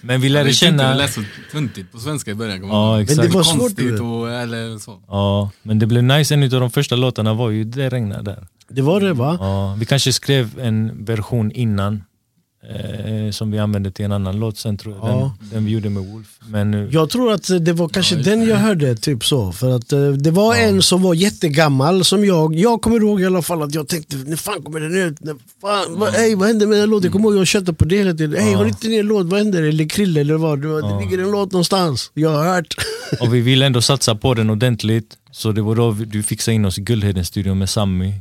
Men 0.01 0.21
vi 0.21 0.29
lärde 0.29 0.53
känna... 0.53 0.95
lät 0.95 1.13
så 1.13 1.23
tuntigt 1.53 1.93
på 1.93 1.99
svenska 1.99 2.31
i 2.31 2.35
början. 2.35 2.69
Ja 2.69 3.03
exakt. 3.03 3.17
Men 3.17 3.27
det 3.27 3.35
var 3.35 3.43
svårt, 3.43 3.61
Konstigt 3.61 3.93
vet. 3.93 4.01
och, 4.01 4.33
eller 4.33 4.79
så. 4.79 5.03
Ja, 5.09 5.51
men 5.63 5.79
det 5.79 5.87
blev 5.87 6.05
nice. 6.05 6.35
En 6.35 6.43
av 6.43 6.49
de 6.49 6.71
första 6.71 6.97
låtarna 6.97 7.35
var 7.35 7.51
ju 7.51 7.65
Det 7.65 7.89
regnar 7.89 8.23
där. 8.23 8.47
Det 8.69 8.83
var 8.83 9.01
det 9.01 9.13
va? 9.13 9.37
Ja, 9.41 9.77
vi 9.79 9.87
kanske 9.87 10.13
skrev 10.13 10.61
en 10.61 11.05
version 11.05 11.51
innan 11.51 12.05
eh, 12.71 13.31
som 13.31 13.51
vi 13.51 13.59
använde 13.59 13.91
till 13.91 14.05
en 14.05 14.13
annan 14.13 14.37
låt 14.41 14.59
sen 14.59 14.77
tror 14.79 14.95
jag. 14.97 15.07
Den, 15.07 15.19
Ja. 15.19 15.35
den 15.53 15.65
vi 15.65 15.71
gjorde 15.71 15.91
med 15.91 16.03
Wolf. 16.05 16.27
Men 16.49 16.71
nu, 16.71 16.89
Jag 16.93 17.11
tror 17.11 17.33
att 17.33 17.51
det 17.61 17.73
var 17.73 17.89
kanske 17.89 18.17
den 18.17 18.49
jag 18.49 18.57
hörde, 18.57 18.95
typ 18.97 19.25
så. 19.25 19.53
För 19.53 19.77
att 19.77 19.93
eh, 19.93 20.09
det 20.09 20.31
var 20.31 20.55
en 20.57 20.83
som 20.83 21.03
var 21.03 21.15
jättegammal 21.15 22.05
som 22.05 22.25
jag, 22.25 22.55
jag 22.55 22.83
kommer 22.83 23.01
ihåg 23.01 23.21
i 23.21 23.27
alla 23.27 23.43
fall 23.43 23.63
att 23.63 23.75
jag 23.75 23.89
tänkte, 23.89 24.17
när 24.17 24.37
fan 24.37 24.63
kommer 24.63 24.81
den 24.81 24.97
ut? 25.09 25.21
När 25.21 25.35
fan, 25.61 25.99
vad, 25.99 26.15
ey, 26.15 26.35
vad 26.35 26.49
hände 26.49 26.67
med 26.67 26.79
den 26.79 26.91
låten? 26.91 27.05
Jag 27.05 27.13
kommer 27.13 27.29
ihåg 27.29 27.39
jag 27.41 27.47
köttade 27.47 27.73
på 27.73 27.85
det 27.85 27.97
hela 27.99 28.15
tiden. 28.15 28.35
Ey, 28.49 28.55
har 28.55 28.67
inte 28.67 28.89
ni 28.89 28.97
en 28.97 29.07
låt? 29.07 29.27
Vad 29.27 29.39
händer? 29.39 29.63
Eller 29.63 29.89
Krille 29.89 30.21
eller 30.21 30.35
vad? 30.35 30.63
Det, 30.63 30.69
det 30.83 31.01
ligger 31.05 31.19
en 31.25 31.31
låt 31.31 31.53
någonstans. 31.53 32.11
Jag 32.15 32.31
har 32.31 32.55
hört. 32.55 32.75
och 33.21 33.35
vi 33.35 33.41
ville 33.51 33.67
ändå 33.67 33.83
satsa 33.83 34.15
på 34.15 34.35
den 34.35 34.51
ordentligt. 34.51 35.17
Så 35.31 35.53
det 35.53 35.63
var 35.63 35.75
då 35.75 35.93
du 35.93 36.23
fixade 36.23 36.55
in 36.55 36.65
oss 36.65 36.79
i 36.79 36.81
Guldheden-studion 36.83 37.59
med 37.59 37.69
Sammy. 37.71 38.13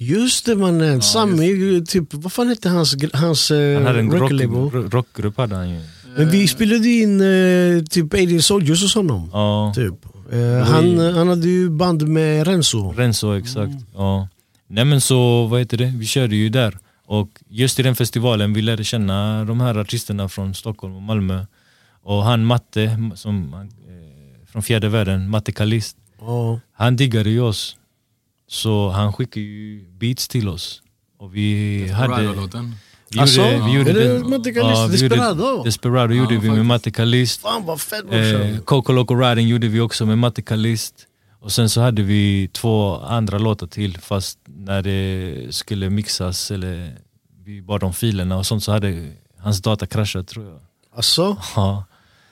Just 0.00 0.46
det 0.46 0.56
mannen, 0.56 1.02
Sammy, 1.02 1.84
typ, 1.84 2.14
vad 2.14 2.32
fan 2.32 2.48
hette 2.48 2.68
hans, 2.68 2.96
hans 3.12 3.50
eh, 3.50 3.74
Han 3.74 3.86
hade 3.86 3.98
en 3.98 4.10
rock, 4.10 4.92
rockgrupp. 4.94 5.36
Hade 5.36 5.54
han 5.56 5.70
ju. 5.70 5.80
Men 6.16 6.30
vi 6.30 6.48
spelade 6.48 6.88
in 6.88 7.20
eh, 7.20 7.84
typ 7.84 8.14
Alien 8.14 8.42
Soldiers 8.42 8.82
hos 8.82 8.94
honom. 8.94 9.30
Ja, 9.32 9.72
Typ. 9.74 9.94
Eh, 10.32 10.66
han, 10.66 10.98
han 10.98 11.28
hade 11.28 11.48
ju 11.48 11.70
band 11.70 12.08
med 12.08 12.46
Renzo. 12.46 12.92
Renzo 12.96 13.38
exakt. 13.38 13.72
Ja. 13.94 14.28
Nej 14.66 14.84
men 14.84 15.00
så, 15.00 15.46
vad 15.46 15.60
heter 15.60 15.76
det? 15.76 15.92
Vi 15.96 16.06
körde 16.06 16.36
ju 16.36 16.48
där. 16.48 16.78
Och 17.06 17.28
just 17.48 17.80
i 17.80 17.82
den 17.82 17.96
festivalen 17.96 18.52
vi 18.52 18.62
lärde 18.62 18.84
känna 18.84 19.44
de 19.44 19.60
här 19.60 19.78
artisterna 19.78 20.28
från 20.28 20.54
Stockholm 20.54 20.96
och 20.96 21.02
Malmö. 21.02 21.44
Och 22.02 22.22
han 22.24 22.44
Matte, 22.44 23.10
som, 23.14 23.54
eh, 23.54 24.50
från 24.52 24.62
fjärde 24.62 24.88
världen, 24.88 25.30
Matte 25.30 25.52
Kalist. 25.52 25.96
Ja. 26.20 26.60
Han 26.72 26.96
diggade 26.96 27.30
ju 27.30 27.40
oss. 27.40 27.76
Så 28.48 28.88
han 28.90 29.12
skickade 29.12 29.40
ju 29.46 29.84
beats 29.98 30.28
till 30.28 30.48
oss. 30.48 30.82
Och 31.18 31.36
vi 31.36 31.88
hade... 31.88 32.08
Desperado-låten. 32.16 32.74
Vi 33.10 33.18
Alltså, 33.20 33.40
gjorde, 33.40 33.64
vi 33.66 33.72
gjorde 33.72 33.90
är 33.90 33.94
det 33.94 34.52
Kalist? 34.52 34.90
vi 34.90 35.02
gjorde- 35.02 35.14
Desperado? 35.16 35.62
Desperado 35.64 36.14
gjorde 36.14 36.36
vi 36.38 36.50
med. 36.50 36.66
Matte 36.66 36.90
Kalist. 36.90 37.40
Fan 37.40 37.64
vad 37.66 37.80
fett 37.80 38.04
Eh. 38.12 38.58
Coco 38.64 38.92
Loco 38.92 39.14
Riding 39.14 39.48
gjorde 39.48 39.68
vi 39.68 39.80
också 39.80 40.06
med 40.06 40.18
Matte 40.18 40.42
Kalist. 40.42 40.94
Och 41.40 41.52
sen 41.52 41.68
så 41.70 41.80
hade 41.80 42.02
vi 42.02 42.48
två 42.52 42.96
andra 42.96 43.38
låtar 43.38 43.66
till 43.66 43.98
fast 43.98 44.38
när 44.46 44.82
det 44.82 45.54
skulle 45.54 45.90
mixas 45.90 46.50
eller 46.50 46.96
vi 47.44 47.62
bad 47.62 47.82
om 47.82 47.92
filerna 47.92 48.36
och 48.36 48.46
sånt 48.46 48.62
så 48.64 48.72
hade 48.72 49.12
hans 49.38 49.62
data 49.62 49.86
kraschat 49.86 50.28
tror 50.28 50.44
jag. 50.46 50.58
Alltså, 50.96 51.36
Ja. 51.56 51.84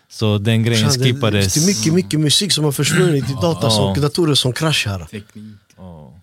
Så 0.09 0.39
den 0.39 0.63
grejen 0.63 0.91
fan, 0.91 0.99
det, 0.99 1.05
det 1.05 1.13
skippades. 1.15 1.57
är 1.57 1.67
mycket, 1.67 1.95
mycket 1.95 2.21
musik 2.21 2.53
som 2.53 2.65
har 2.65 2.73
försvunnit 2.73 3.31
i 3.31 3.33
data 3.33 3.67
Ja. 3.67 3.91
och 3.91 4.01
datorer 4.01 4.35
som 4.35 4.53
kraschar. 4.53 5.07
Teknik. 5.11 5.45
Och 5.77 6.15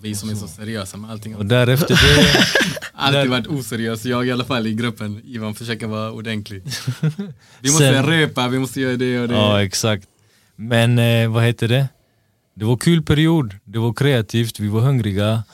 vi 0.00 0.14
som 0.14 0.30
är 0.30 0.34
så 0.34 0.48
seriösa 0.48 0.96
med 0.96 1.10
allting. 1.10 1.36
Och 1.36 1.46
därefter 1.46 1.94
det, 1.94 2.44
Alltid 2.94 3.20
där- 3.20 3.26
varit 3.28 3.46
oseriös, 3.46 4.04
jag 4.04 4.26
i 4.26 4.32
alla 4.32 4.44
fall 4.44 4.66
i 4.66 4.74
gruppen. 4.74 5.22
Ivan 5.24 5.54
försöker 5.54 5.86
vara 5.86 6.12
ordentlig. 6.12 6.62
Vi 7.60 7.68
måste 7.70 7.92
Sen- 7.92 8.06
repa, 8.06 8.48
vi 8.48 8.58
måste 8.58 8.80
göra 8.80 8.96
det 8.96 9.20
och 9.20 9.28
det. 9.28 9.34
ja 9.34 9.62
exakt. 9.62 10.06
Men 10.56 10.98
eh, 10.98 11.28
vad 11.30 11.44
heter 11.44 11.68
det? 11.68 11.88
Det 12.54 12.64
var 12.64 12.76
kul 12.76 13.02
period, 13.02 13.54
det 13.64 13.78
var 13.78 13.92
kreativt, 13.92 14.60
vi 14.60 14.68
var 14.68 14.80
hungriga. 14.80 15.44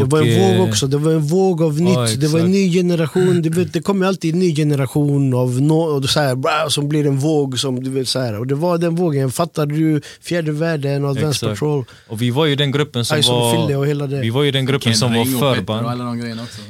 Det 0.00 0.04
var 0.04 0.22
en 0.22 0.28
eh, 0.28 0.58
våg 0.58 0.68
också, 0.68 0.86
det 0.86 0.96
var 0.98 1.12
en 1.12 1.20
våg 1.22 1.62
av 1.62 1.80
nytt, 1.80 2.20
det 2.20 2.28
var 2.28 2.40
en 2.40 2.50
ny 2.50 2.72
generation. 2.72 3.42
Du 3.42 3.48
vet, 3.50 3.72
det 3.72 3.82
kommer 3.82 4.06
alltid 4.06 4.34
en 4.34 4.40
ny 4.40 4.54
generation 4.56 5.34
av 5.34 5.60
no, 5.62 5.72
och 5.74 6.04
så 6.10 6.20
här, 6.20 6.34
bra, 6.34 6.66
som 6.68 6.88
blir 6.88 7.06
en 7.06 7.18
våg. 7.18 7.58
Som, 7.58 7.82
du 7.84 7.90
vet, 7.90 8.08
så 8.08 8.18
här. 8.18 8.38
Och 8.38 8.46
det 8.46 8.54
var 8.54 8.78
den 8.78 8.94
vågen, 8.94 9.30
fattar 9.30 9.66
du? 9.66 10.00
Fjärde 10.22 10.52
världen, 10.52 11.04
Advanced 11.04 11.28
Exakt. 11.28 11.60
Patrol, 11.60 11.84
Och 12.08 12.22
vi 12.22 12.30
var 12.30 12.46
ju 12.46 12.56
den 12.56 12.72
gruppen 12.72 13.04
som 13.04 13.18
Ison 13.18 13.52
Fille 13.52 13.76
var... 13.76 13.82
och 13.82 13.86
hela 13.86 14.06
det. 14.06 14.20
Vi 14.20 14.30
var 14.30 14.42
ju 14.42 14.50
den 14.50 14.66
gruppen 14.66 14.94
som 14.94 15.14
var 15.14 15.24
förband. 15.54 15.86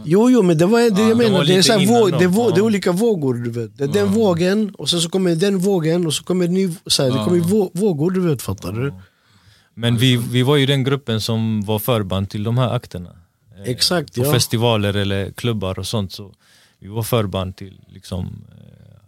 Jo, 0.05 0.31
jo, 0.31 0.43
men 0.43 0.59
det 0.59 0.67
var 0.67 0.79
det 0.79 0.85
jag 0.85 0.95
det 1.11 1.15
menar. 1.15 1.39
var 1.39 1.45
Det 1.45 1.55
är, 1.57 1.63
så 1.63 1.73
här, 1.73 1.87
våg, 1.87 2.11
det, 2.19 2.25
är 2.25 2.29
vå, 2.29 2.49
det 2.51 2.55
är 2.55 2.59
Ja. 2.59 2.65
olika 2.65 2.93
vågor. 2.93 3.35
Du 3.35 3.51
vet. 3.51 3.79
Det 3.79 3.85
är 3.85 3.89
den 3.89 4.13
vågen, 4.13 4.71
och 4.79 4.91
sen 4.91 5.01
så 5.01 5.09
kommer 5.09 5.35
den 5.35 5.59
vågen, 5.59 6.07
och 6.07 6.15
så 6.15 6.25
kommer 6.25 6.49
ny... 6.49 6.71
Så 6.87 7.03
här, 7.03 7.11
Det 7.11 7.25
kommer 7.25 7.79
vågor, 7.79 8.11
du 8.11 8.21
vet. 8.21 8.43
Fattar 8.43 8.73
du? 8.73 8.93
Men 9.75 9.97
vi, 9.97 10.17
vi 10.17 10.43
var 10.43 10.57
ju 10.57 10.67
den 10.67 10.85
gruppen 10.85 11.21
som 11.21 11.63
var 11.63 11.79
förband 11.79 12.31
till 12.31 12.43
de 12.45 12.59
här 12.59 12.75
akterna. 12.75 13.11
Eh, 13.57 13.71
Exakt, 13.71 14.15
På 14.15 14.25
ja. 14.25 14.33
festivaler 14.33 14.97
eller 14.97 15.31
klubbar 15.31 15.79
och 15.79 15.87
sånt. 15.87 16.13
Så 16.13 16.35
vi 16.79 16.89
var 16.89 17.03
förband 17.03 17.57
till 17.57 17.81
liksom 17.89 18.45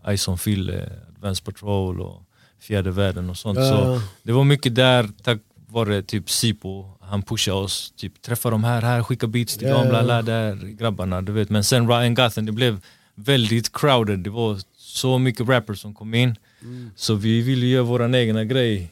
eh, 0.04 0.14
Ison 0.14 0.38
Fille, 0.38 0.90
Advanced 1.16 1.44
Patrol 1.44 2.00
och 2.00 2.22
Fjärde 2.60 2.90
Världen 2.90 3.30
och 3.30 3.36
sånt. 3.36 3.58
Ja. 3.58 3.68
Så 3.68 4.00
det 4.22 4.32
var 4.32 4.44
mycket 4.44 4.74
där 4.74 5.08
tack 5.22 5.38
vare 5.68 6.02
typ 6.02 6.30
Sipo. 6.30 6.84
Han 7.00 7.22
pushade 7.22 7.58
oss, 7.58 7.92
typ 7.96 8.22
träffa 8.22 8.50
de 8.50 8.64
här, 8.64 8.82
här 8.82 9.02
skicka 9.02 9.26
beats 9.26 9.56
till 9.56 9.68
Ja, 9.68 9.74
dem, 9.78 9.88
bla, 9.88 10.04
bla, 10.04 10.22
där 10.22 10.56
grabbarna. 10.56 11.22
Du 11.22 11.32
vet. 11.32 11.50
Men 11.50 11.64
sen 11.64 11.88
Ryan 11.88 12.14
Gotham, 12.14 12.46
det 12.46 12.52
blev 12.52 12.80
väldigt 13.14 13.72
crowded. 13.72 14.18
Det 14.18 14.30
var 14.30 14.60
så 14.76 15.18
mycket 15.18 15.48
rappers 15.48 15.80
som 15.80 15.94
kom 15.94 16.14
in. 16.14 16.36
Mm. 16.62 16.90
Så 16.96 17.14
vi 17.14 17.40
ville 17.40 17.66
göra 17.66 17.82
våran 17.82 18.14
egna 18.14 18.44
grej. 18.44 18.90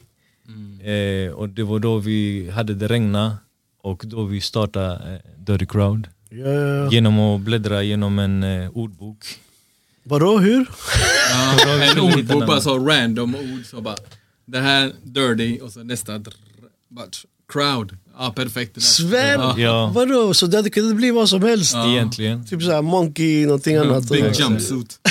Eh, 0.83 1.33
och 1.33 1.49
det 1.49 1.63
var 1.63 1.79
då 1.79 1.97
vi 1.97 2.49
hade 2.49 2.73
det 2.73 2.87
regna 2.87 3.37
och 3.81 4.03
då 4.05 4.23
vi 4.23 4.41
startade 4.41 4.93
eh, 4.93 5.43
Dirty 5.45 5.65
Crowd. 5.65 6.07
Ja, 6.29 6.47
ja, 6.47 6.75
ja. 6.75 6.91
Genom 6.91 7.19
att 7.19 7.41
bläddra 7.41 7.83
genom 7.83 8.19
en 8.19 8.43
eh, 8.43 8.69
ordbok. 8.77 9.39
Vadå, 10.03 10.37
hur? 10.39 10.65
Ja, 11.31 11.83
en 11.91 11.99
ordbok 11.99 12.47
bara 12.47 12.61
så 12.61 12.79
random 12.79 13.35
ord 13.35 13.65
så 13.65 13.81
bara 13.81 13.95
Det 14.45 14.59
här 14.59 14.91
dirty 15.03 15.59
och 15.59 15.71
så 15.71 15.83
nästa 15.83 16.17
drr, 16.17 16.33
bara, 16.87 17.07
crowd. 17.53 17.97
Ja 18.17 18.33
perfekt. 18.35 18.81
Svär? 18.81 19.37
Ja. 19.37 19.59
Ja, 19.59 19.91
Vadå? 19.95 20.33
Så 20.33 20.47
det 20.47 20.57
hade 20.57 20.69
kunnat 20.69 20.95
bli 20.95 21.11
vad 21.11 21.29
som 21.29 21.43
helst? 21.43 21.75
egentligen. 21.75 22.45
Typ 22.45 22.63
såhär 22.63 22.81
monkey, 22.81 23.45
någonting 23.45 23.75
annat. 23.75 24.09
Big 24.09 24.25
jumpsuit. 24.39 24.99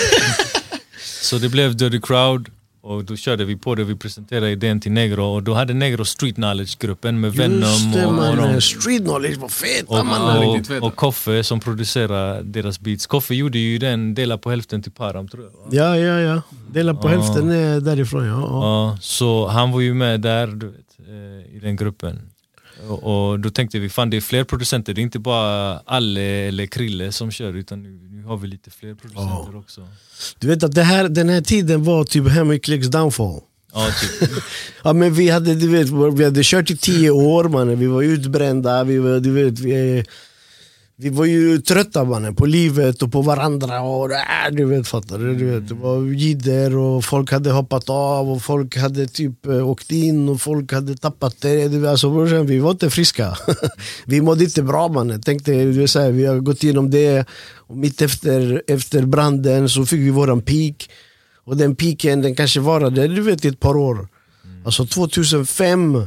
Så 1.22 1.38
det 1.38 1.48
blev 1.48 1.76
Dirty 1.76 2.00
Crowd 2.00 2.48
och 2.82 3.04
då 3.04 3.16
körde 3.16 3.44
vi 3.44 3.56
på 3.56 3.74
det. 3.74 3.84
Vi 3.84 3.96
presenterade 3.96 4.50
idén 4.50 4.80
till 4.80 4.92
Negro 4.92 5.24
och 5.24 5.42
då 5.42 5.54
hade 5.54 5.74
Negro 5.74 6.04
Street 6.04 6.34
Knowledge-gruppen 6.34 7.20
med 7.20 7.32
Venom 7.32 7.60
Just 7.60 7.92
det 7.92 8.04
och, 8.04 8.08
och, 8.08 8.14
mannen, 8.14 8.54
de, 8.54 8.60
street 8.60 9.02
knowledge 9.04 9.36
var 9.36 9.48
feta 9.48 10.00
och, 10.38 10.42
riktigt 10.42 10.68
feta. 10.68 10.80
och, 10.86 10.88
och 10.92 10.96
Koffe 10.96 11.44
som 11.44 11.60
producerade 11.60 12.42
deras 12.42 12.80
beats. 12.80 13.06
Koffe 13.06 13.34
gjorde 13.34 13.58
ju 13.58 13.78
den, 13.78 14.14
dela 14.14 14.38
på 14.38 14.50
hälften 14.50 14.82
till 14.82 14.92
Param 14.92 15.28
tror 15.28 15.44
jag. 15.44 15.52
Ja, 15.74 15.96
ja, 15.98 16.20
ja. 16.20 16.42
Dela 16.72 16.94
på 16.94 17.08
Ja. 17.10 17.16
hälften 17.16 17.50
är 17.50 17.80
därifrån 17.80 18.26
ja. 18.26 18.40
ja. 18.40 18.98
Så 19.00 19.46
han 19.48 19.72
var 19.72 19.80
ju 19.80 19.94
med 19.94 20.20
där 20.20 20.46
du 20.46 20.66
vet, 20.66 21.08
eh, 21.08 21.56
i 21.56 21.58
den 21.62 21.76
gruppen. 21.76 22.20
Och, 22.88 23.30
och 23.30 23.40
då 23.40 23.50
tänkte 23.50 23.78
vi, 23.78 23.88
fan 23.88 24.10
det 24.10 24.16
är 24.16 24.20
fler 24.20 24.44
producenter, 24.44 24.94
det 24.94 25.00
är 25.00 25.02
inte 25.02 25.18
bara 25.18 25.78
Alle 25.78 26.20
eller 26.20 26.66
Krille 26.66 27.12
som 27.12 27.30
kör 27.30 27.52
utan 27.56 27.86
har 28.24 28.36
vi 28.36 28.48
lite 28.48 28.70
fler 28.70 28.94
producenter 28.94 29.56
också. 29.56 29.88
Du 30.38 30.46
vet 30.46 30.62
att 30.62 30.74
det 30.74 30.82
här, 30.82 31.08
den 31.08 31.28
här 31.28 31.40
tiden 31.40 31.84
var 31.84 32.04
typ 32.04 32.28
Henry 32.28 32.60
Clicks 32.60 32.88
downfall. 32.88 33.40
Ja, 33.72 33.88
typ. 34.00 34.30
Ja, 34.84 34.92
men 34.92 35.14
vi, 35.14 35.30
hade, 35.30 35.54
du 35.54 35.68
vet, 35.68 35.88
vi 36.18 36.24
hade 36.24 36.40
kört 36.44 36.70
i 36.70 36.76
tio 36.76 37.10
år 37.10 37.44
mannen, 37.44 37.78
vi 37.78 37.86
var 37.86 38.02
utbrända, 38.02 38.84
vi 38.84 38.98
var, 38.98 39.20
du 39.20 39.30
vet, 39.30 39.58
vi, 39.58 40.04
vi 40.96 41.08
var 41.08 41.24
ju 41.24 41.58
trötta 41.58 42.04
mannen 42.04 42.34
på 42.34 42.46
livet 42.46 43.02
och 43.02 43.12
på 43.12 43.22
varandra 43.22 43.80
och 43.80 44.12
äh, 44.12 44.18
du 44.52 44.64
vet, 44.64 44.88
fattar 44.88 45.18
du? 45.18 45.34
du 45.34 45.44
vet, 45.44 45.68
det 45.68 45.74
var 45.74 46.02
jidder 46.02 46.76
och 46.76 47.04
folk 47.04 47.32
hade 47.32 47.50
hoppat 47.50 47.90
av 47.90 48.30
och 48.30 48.42
folk 48.42 48.76
hade 48.76 49.06
typ 49.06 49.46
eh, 49.46 49.68
åkt 49.68 49.92
in 49.92 50.28
och 50.28 50.40
folk 50.40 50.72
hade 50.72 50.96
tappat 50.96 51.40
det. 51.40 51.68
Du 51.68 51.78
vet, 51.78 51.90
Alltså, 51.90 52.10
brorsan, 52.10 52.46
vi 52.46 52.58
var 52.58 52.70
inte 52.70 52.90
friska. 52.90 53.36
vi 54.06 54.20
mådde 54.20 54.44
inte 54.44 54.62
bra 54.62 54.88
mannen. 54.88 55.22
Tänkte, 55.22 55.52
du 55.52 55.72
vet, 55.72 55.90
så 55.90 56.00
här, 56.00 56.10
vi 56.10 56.26
har 56.26 56.38
gått 56.38 56.62
igenom 56.64 56.90
det 56.90 57.26
mitt 57.74 58.02
efter, 58.02 58.62
efter 58.68 59.02
branden 59.02 59.68
så 59.68 59.86
fick 59.86 60.00
vi 60.00 60.10
våran 60.10 60.42
peak. 60.42 60.90
Och 61.44 61.56
den 61.56 61.76
peaken 61.76 62.22
den 62.22 62.34
kanske 62.34 62.60
varade 62.60 63.08
du 63.08 63.22
vet, 63.22 63.44
i 63.44 63.48
ett 63.48 63.60
par 63.60 63.76
år. 63.76 64.08
Alltså 64.64 64.86
2005 64.86 66.06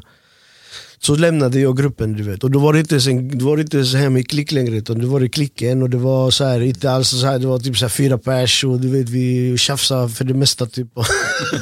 så 1.00 1.16
lämnade 1.16 1.60
jag 1.60 1.78
gruppen 1.78 2.14
du 2.14 2.24
vet. 2.24 2.44
Och 2.44 2.52
då 2.52 2.60
var 2.60 2.74
det 2.74 2.80
inte, 2.80 3.02
sen, 3.02 3.38
då 3.38 3.46
var 3.46 3.58
det 3.58 3.62
inte 3.62 3.86
så 3.86 3.98
här 3.98 4.10
med 4.10 4.28
klick 4.28 4.52
längre 4.52 4.76
utan 4.76 5.00
det 5.00 5.08
var 5.08 5.20
det 5.20 5.30
klicken 5.30 5.82
och 5.82 5.90
det 5.90 5.98
var 5.98 6.32
så 6.32 6.44
här, 6.44 6.62
inte 6.62 6.92
alls 6.92 7.10
så 7.10 7.26
här, 7.26 7.40
det 7.40 7.48
var 7.48 7.60
typ 7.60 7.78
så 7.78 7.86
här 7.86 7.90
fyra 7.90 8.18
pers 8.18 8.64
och 8.64 8.80
du 8.80 8.90
vet 8.90 9.10
vi 9.10 9.58
tjafsade 9.58 10.10
för 10.10 10.26
det 10.26 10.34
mesta 10.34 10.66
typ. 10.66 10.88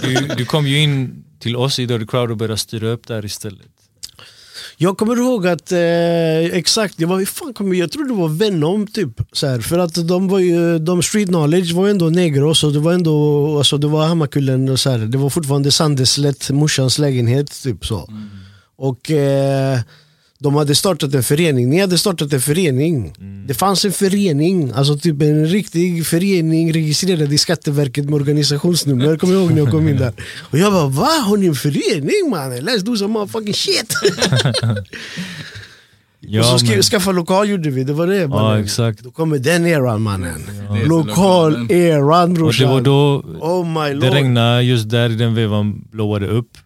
Du, 0.01 0.27
du 0.37 0.45
kom 0.45 0.67
ju 0.67 0.79
in 0.79 1.23
till 1.39 1.55
oss 1.55 1.79
i 1.79 1.85
Dirty 1.85 2.05
Crowd 2.05 2.31
och 2.31 2.37
började 2.37 2.57
styra 2.57 2.87
upp 2.87 3.07
där 3.07 3.25
istället. 3.25 3.72
Jag 4.77 4.97
kommer 4.97 5.15
ihåg 5.15 5.47
att, 5.47 5.71
eh, 5.71 6.57
exakt, 6.57 6.99
jag, 6.99 7.07
var, 7.07 7.17
hur 7.17 7.25
fan 7.25 7.53
kommer, 7.53 7.75
jag 7.75 7.91
tror 7.91 8.07
det 8.07 8.13
var 8.13 8.29
Venom 8.29 8.87
typ. 8.87 9.21
Så 9.31 9.47
här, 9.47 9.59
för 9.59 9.79
att 9.79 10.07
de 10.07 10.27
var 10.27 10.39
ju, 10.39 10.79
de 10.79 11.03
street 11.03 11.27
knowledge 11.27 11.73
var 11.73 11.89
ändå 11.89 12.09
negros 12.09 12.63
och 12.63 12.73
det 12.73 12.79
var 12.79 12.93
ändå, 12.93 13.57
alltså 13.57 13.77
det 13.77 13.87
var 13.87 14.05
Hammarkullen 14.05 14.69
och 14.69 14.79
så 14.79 14.89
här, 14.89 14.97
det 14.97 15.17
var 15.17 15.29
fortfarande 15.29 15.71
Sandeslätt, 15.71 16.49
morsans 16.49 16.99
lägenhet 16.99 17.63
typ 17.63 17.85
så. 17.85 18.09
Och 18.75 19.11
eh, 19.11 19.79
de 20.43 20.55
hade 20.55 20.75
startat 20.75 21.13
en 21.13 21.23
förening, 21.23 21.69
ni 21.69 21.79
hade 21.79 21.97
startat 21.97 22.33
en 22.33 22.41
förening. 22.41 23.13
Det 23.47 23.53
fanns 23.53 23.85
en 23.85 23.91
förening, 23.91 24.71
alltså 24.75 24.97
typ 24.97 25.21
en 25.21 25.45
riktig 25.47 26.05
förening 26.07 26.73
registrerad 26.73 27.33
i 27.33 27.37
Skatteverket 27.37 28.05
med 28.05 28.13
organisationsnummer. 28.13 29.17
Kommer 29.17 29.33
jag 29.33 29.41
ihåg 29.43 29.51
när 29.51 29.57
jag 29.59 29.71
kom 29.71 29.87
in 29.87 29.97
där? 29.97 30.13
Och 30.51 30.57
jag 30.57 30.73
bara 30.73 30.87
va? 30.87 31.07
Har 31.25 31.37
ni 31.37 31.45
en 31.45 31.55
förening 31.55 32.29
mannen? 32.29 32.61
Let's 32.61 32.83
do 32.83 32.95
some 32.97 33.13
motherfucking 33.13 33.53
shit! 33.53 33.93
och 36.39 36.59
så 36.59 36.65
men- 36.65 36.81
skaffa 36.83 37.11
lokal 37.11 37.49
gjorde 37.49 37.69
vi, 37.69 37.83
det 37.83 37.93
var 37.93 38.07
det 38.07 38.27
mannen. 38.27 38.63
exakt. 38.63 38.99
Då 39.03 39.11
kommer 39.11 39.39
den 39.39 39.65
eran 39.65 40.01
mannen. 40.01 40.43
Så 40.81 40.87
Lokal 40.89 41.71
eran 41.71 42.21
Och 42.23 42.29
det 42.29 42.33
brorsan. 42.35 42.69
var 42.69 42.81
då 42.81 43.23
Oh 43.41 43.83
my 43.83 43.99
det 43.99 44.09
regnade 44.09 44.63
just 44.63 44.89
där 44.89 45.09
i 45.09 45.15
den 45.15 45.35
vevan 45.35 45.83
blåade 45.91 46.27
upp. 46.27 46.57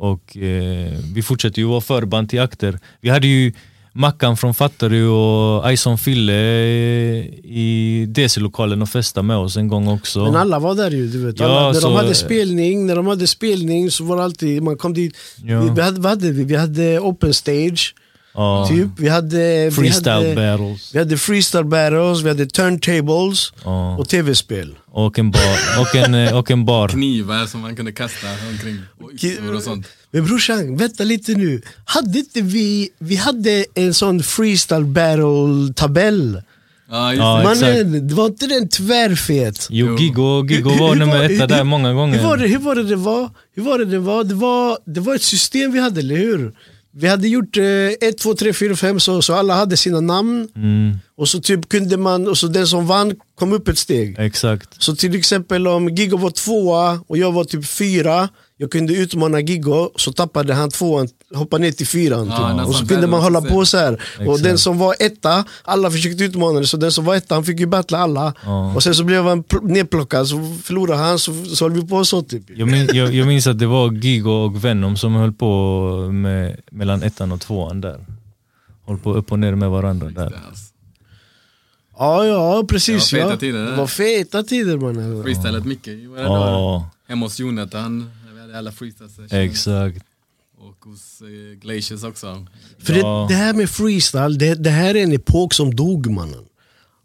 Och 0.00 0.36
eh, 0.36 0.98
vi 1.14 1.22
fortsatte 1.22 1.60
ju 1.60 1.66
vara 1.66 1.80
förband 1.80 2.28
till 2.30 2.40
akter. 2.40 2.78
Vi 3.00 3.08
hade 3.08 3.26
ju 3.26 3.52
Mackan 3.92 4.36
från 4.36 4.54
Fattarö 4.54 5.04
och 5.06 5.72
Ison 5.72 5.98
Fille 5.98 6.32
eh, 6.32 7.24
i 7.44 8.06
DC-lokalen 8.08 8.82
och 8.82 8.88
festa 8.88 9.22
med 9.22 9.36
oss 9.36 9.56
en 9.56 9.68
gång 9.68 9.88
också. 9.88 10.18
Men 10.24 10.36
alla 10.36 10.58
var 10.58 10.74
där 10.74 10.90
ju, 10.90 11.06
du 11.08 11.26
vet. 11.26 11.40
Ja, 11.40 11.46
Alla, 11.46 11.66
när 11.72 11.80
så- 11.80 11.88
de 11.88 11.96
hade 11.96 12.14
spelning, 12.14 12.86
när 12.86 12.96
de 12.96 13.06
hade 13.06 13.26
spelning 13.26 13.90
så 13.90 14.04
var 14.04 14.16
det 14.16 14.24
alltid, 14.24 14.62
man 14.62 14.76
kom 14.76 14.94
dit. 14.94 15.16
Ja. 15.44 15.60
Vi, 15.62 15.80
hade? 15.82 16.30
Vi 16.32 16.56
hade 16.56 16.98
open 17.00 17.34
stage, 17.34 17.94
ja. 18.34 18.66
typ. 18.68 18.88
Vi 18.96 19.08
hade, 19.08 19.70
Freestyle 19.74 20.22
vi 20.24 20.28
hade, 20.34 20.56
battles. 20.58 20.94
vi 20.94 20.98
hade 20.98 21.16
freestyle 21.18 21.64
battles, 21.64 22.22
vi 22.22 22.28
hade 22.28 22.46
turntables 22.46 23.52
Ja. 23.64 23.96
och 23.98 24.08
tv-spel. 24.08 24.74
Och 24.92 25.18
en 25.18 25.30
bar. 25.30 25.58
Och 25.80 25.94
en, 25.94 26.14
eh, 26.14 26.36
och 26.38 26.50
en 26.50 26.64
bar. 26.64 26.88
Knivar 26.88 27.46
som 27.46 27.60
man 27.60 27.76
kunde 27.76 27.92
kasta 27.92 28.26
omkring 28.52 28.78
och 29.56 29.62
sånt. 29.62 29.86
Men 30.10 30.24
brorsan, 30.24 30.76
vänta 30.76 31.04
lite 31.04 31.32
nu. 31.34 31.62
Hade 31.84 32.18
inte 32.18 32.40
vi, 32.42 32.88
vi 32.98 33.16
hade 33.16 33.64
en 33.74 33.94
sån 33.94 34.22
freestyle 34.22 34.84
battle 34.84 35.72
tabell. 35.76 36.42
Ja. 36.92 37.42
Mannen, 37.44 38.08
det 38.08 38.14
var 38.14 38.26
inte 38.26 38.46
den 38.46 38.68
tvärfet? 38.68 39.66
Jo, 39.70 39.96
Giggo, 39.98 40.46
Giggo 40.48 40.70
Hur- 40.70 40.78
var 40.80 40.94
nummer 40.94 41.28
hur- 41.28 41.46
där 41.46 41.64
många 41.64 41.92
gånger. 41.92 42.18
Hur 42.18 42.24
var, 42.28 42.36
det, 42.36 42.46
hur 42.48 42.58
var 42.58 42.74
det 42.74 42.82
det 42.82 42.96
var? 42.96 43.30
Hur 43.54 43.62
var 43.62 43.78
det 43.78 43.84
det 43.84 43.98
var? 43.98 44.24
Det 44.24 44.34
var, 44.34 44.78
det 44.86 45.00
var 45.00 45.14
ett 45.14 45.22
system 45.22 45.72
vi 45.72 45.80
hade, 45.80 46.00
eller 46.00 46.16
hur? 46.16 46.52
Vi 46.92 47.06
hade 47.08 47.28
gjort 47.28 47.56
1, 48.00 48.18
2, 48.18 48.34
3, 48.34 48.52
4, 48.52 48.76
5 48.76 49.00
så, 49.00 49.22
så 49.22 49.34
alla 49.34 49.54
hade 49.54 49.76
sina 49.76 50.00
namn. 50.00 50.48
Mm, 50.56 50.98
Och 51.16 51.28
så 51.28 51.40
typ 51.40 51.68
kunde 51.68 51.96
man, 51.96 52.28
och 52.28 52.38
så 52.38 52.46
den 52.46 52.66
som 52.66 52.86
vann 52.86 53.14
kom 53.38 53.52
upp 53.52 53.68
ett 53.68 53.78
steg. 53.78 54.16
exakt. 54.18 54.82
Så 54.82 54.96
till 54.96 55.14
exempel 55.14 55.66
om 55.68 55.88
Giggo 55.88 56.16
var 56.16 56.30
tvåa 56.30 57.00
och 57.06 57.18
jag 57.18 57.32
var 57.32 57.44
typ 57.44 57.66
fyra, 57.66 58.28
jag 58.60 58.70
kunde 58.70 58.94
utmana 58.94 59.40
Giggo, 59.40 59.90
så 59.96 60.12
tappade 60.12 60.54
han 60.54 60.70
tvåan, 60.70 61.08
hoppade 61.34 61.64
ner 61.64 61.72
till 61.72 61.86
fyran. 61.86 62.26
Ja, 62.26 62.36
typ. 62.36 62.46
nästan 62.46 62.66
och 62.66 62.74
så 62.74 62.86
kunde 62.86 63.06
man 63.06 63.22
hålla 63.22 63.40
på 63.40 63.66
så 63.66 63.78
här. 63.78 64.02
Och 64.28 64.40
den 64.40 64.58
som 64.58 64.78
var 64.78 64.94
etta, 64.98 65.44
alla 65.64 65.90
försökte 65.90 66.24
utmana 66.24 66.60
det, 66.60 66.66
så 66.66 66.76
den 66.76 66.92
som 66.92 67.04
var 67.04 67.14
etta 67.14 67.34
han 67.34 67.44
fick 67.44 67.60
ju 67.60 67.66
battla 67.66 67.98
alla. 67.98 68.34
Ja. 68.44 68.74
Och 68.74 68.82
sen 68.82 68.94
så 68.94 69.04
blev 69.04 69.24
han 69.24 69.44
pl- 69.44 69.64
nedplockad, 69.64 70.28
så 70.28 70.36
förlorade 70.62 71.02
han, 71.02 71.18
så, 71.18 71.44
så 71.44 71.64
höll 71.64 71.72
vi 71.72 71.86
på 71.86 72.04
så 72.04 72.22
typ. 72.22 72.42
Jag, 72.56 72.68
min, 72.68 72.88
jag, 72.92 73.14
jag 73.14 73.26
minns 73.26 73.46
att 73.46 73.58
det 73.58 73.66
var 73.66 73.92
Gigo 73.92 74.30
och 74.30 74.64
Venom 74.64 74.96
som 74.96 75.14
höll 75.14 75.32
på 75.32 75.92
med, 76.12 76.60
mellan 76.70 77.02
ettan 77.02 77.32
och 77.32 77.40
tvåan 77.40 77.80
där. 77.80 78.06
Höll 78.86 78.98
på 78.98 79.14
upp 79.14 79.32
och 79.32 79.38
ner 79.38 79.54
med 79.54 79.70
varandra 79.70 80.08
där. 80.08 80.24
Alltså. 80.48 80.64
Ja, 81.98 82.26
ja 82.26 82.64
precis. 82.68 83.10
Det 83.10 83.24
var 83.24 83.30
feta 83.30 83.32
ja. 83.32 83.36
tider, 83.36 83.70
det 83.70 83.76
var 83.76 83.86
feta 83.86 84.42
tider 84.42 84.76
mannen. 84.76 85.22
Freestylat 85.22 85.64
mycket 85.64 85.94
Hemma 87.08 87.26
hos 87.26 87.40
Jonathan, 87.40 88.10
hade 88.50 88.58
alla 88.58 88.72
freestyle 88.72 89.08
sessions. 89.10 89.32
exakt. 89.32 90.04
Och 90.58 90.84
hos 90.84 91.20
eh, 91.22 91.58
Glaciers 91.60 92.04
också. 92.04 92.46
För 92.78 92.92
Ja. 92.94 93.26
det, 93.28 93.34
det 93.34 93.38
här 93.38 93.54
med 93.54 93.70
freestyle, 93.70 94.38
det, 94.38 94.54
det 94.54 94.70
här 94.70 94.94
är 94.94 95.02
en 95.02 95.12
epok 95.12 95.54
som 95.54 95.74
dog 95.74 96.10
mannen. 96.10 96.44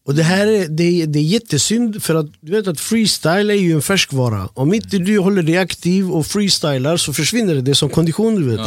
Och 0.06 0.16
det 0.16 0.24
här 0.24 0.48
är, 0.48 0.68
det, 0.68 1.06
det 1.06 1.20
är 1.20 1.24
jättesynd 1.24 2.04
för 2.04 2.16
att 2.16 2.26
du 2.42 2.52
vet 2.52 2.68
att 2.68 2.80
freestyle 2.80 3.50
är 3.50 3.56
ju 3.56 3.72
en 3.74 3.82
färskvara. 3.82 4.50
Om 4.54 4.74
inte 4.74 4.98
du 4.98 5.20
håller 5.20 5.44
dig 5.44 5.58
aktiv 5.58 6.12
och 6.12 6.26
freestylar 6.26 6.98
så 6.98 7.14
försvinner 7.14 7.56
det. 7.56 7.62
Det 7.62 7.72
är 7.72 7.76
som 7.76 7.90
kondition 7.90 8.36
du 8.36 8.50
vet. 8.50 8.58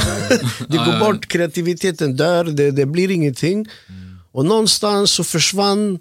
det 0.69 0.77
Ja, 0.77 0.85
går 0.85 0.95
ja. 0.95 0.99
bort, 1.01 1.27
kreativiteten 1.29 2.17
dör, 2.17 2.45
det, 2.45 2.71
det 2.71 2.87
blir 2.87 3.11
ingenting. 3.11 3.67
Och 4.33 4.45
någonstans 4.45 5.11
så 5.11 5.25
försvann 5.25 5.99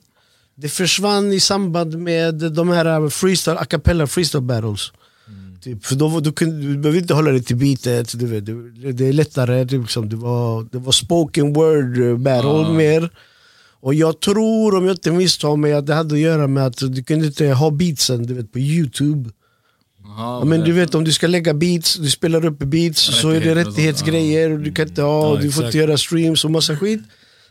det 0.55 0.69
försvann 0.69 1.33
i 1.33 1.39
samband 1.39 1.97
med 1.97 2.35
de 2.35 2.69
här 2.69 3.09
freestyle, 3.09 3.57
a 3.57 3.65
cappella 3.65 4.07
freestyle 4.07 4.41
battles. 4.41 4.91
Typ, 5.67 5.85
för 5.85 5.95
då, 5.95 6.19
då 6.19 6.31
kunde, 6.31 6.67
du 6.67 6.77
behöver 6.77 6.99
inte 6.99 7.13
hålla 7.13 7.31
dig 7.31 7.43
till 7.43 7.55
beatet, 7.55 8.19
du 8.19 8.25
vet, 8.25 8.45
det, 8.45 8.91
det 8.91 9.07
är 9.07 9.13
lättare. 9.13 9.63
Liksom, 9.65 10.09
det, 10.09 10.15
var, 10.15 10.67
det 10.71 10.77
var 10.77 10.91
spoken 10.91 11.53
word 11.53 11.97
eh, 11.97 12.17
battle 12.17 12.49
Ja. 12.49 12.73
mer. 12.73 13.09
Och 13.79 13.93
jag 13.93 14.19
tror, 14.19 14.75
om 14.77 14.85
jag 14.85 14.93
inte 14.93 15.11
misstar 15.11 15.55
mig, 15.55 15.73
att 15.73 15.85
det 15.87 15.93
hade 15.93 16.15
att 16.15 16.21
göra 16.21 16.47
med 16.47 16.65
att 16.65 16.77
du 16.77 17.03
kunde 17.03 17.25
inte 17.25 17.47
ha 17.47 17.71
beatsen 17.71 18.25
du 18.25 18.33
vet, 18.33 18.51
på 18.51 18.59
youtube. 18.59 19.29
Jaha, 20.03 20.39
Ja, 20.39 20.45
men 20.45 20.61
du 20.61 20.71
vet 20.73 20.95
om 20.95 21.03
du 21.03 21.11
ska 21.11 21.27
lägga 21.27 21.53
beats, 21.53 21.95
du 21.95 22.09
spelar 22.09 22.45
upp 22.45 22.59
beats 22.59 23.01
så 23.21 23.29
är 23.29 23.39
det 23.39 23.55
rättighetsgrejer 23.55 24.51
och 24.51 24.59
du 24.59 24.71
kan 24.73 24.87
inte 24.87 25.01
ha, 25.01 25.35
Ja, 25.35 25.41
du 25.41 25.51
får 25.51 25.65
inte 25.65 25.77
göra 25.77 25.97
streams 25.97 26.45
och 26.45 26.51
massa 26.51 26.77
skit. 26.77 27.01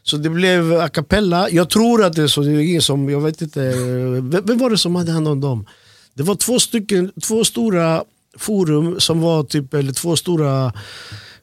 Så 0.03 0.17
det 0.17 0.31
blev 0.31 0.73
a 0.73 0.89
cappella. 0.89 1.51
Jag 1.51 1.71
tror 1.71 2.05
att 2.05 2.13
det 2.17 2.23
är 2.23 2.27
så, 2.27 2.41
det 2.41 2.51
är 2.51 2.59
ingen 2.59 2.83
som, 2.83 3.09
jag 3.11 3.21
vet 3.21 3.43
inte, 3.43 3.61
vem, 4.31 4.31
vem 4.45 4.59
var 4.59 4.71
det 4.71 4.79
som 4.79 4.95
hade 4.97 5.13
hand 5.13 5.29
om 5.29 5.41
dem? 5.41 5.67
Det 6.17 6.23
var 6.23 6.35
två 6.35 6.59
stycken, 6.61 7.13
två 7.23 7.45
stora 7.45 8.05
forum 8.39 9.01
som 9.01 9.21
var 9.21 9.43
typ, 9.45 9.75
eller 9.75 9.93
två 9.93 10.17
stora 10.17 10.73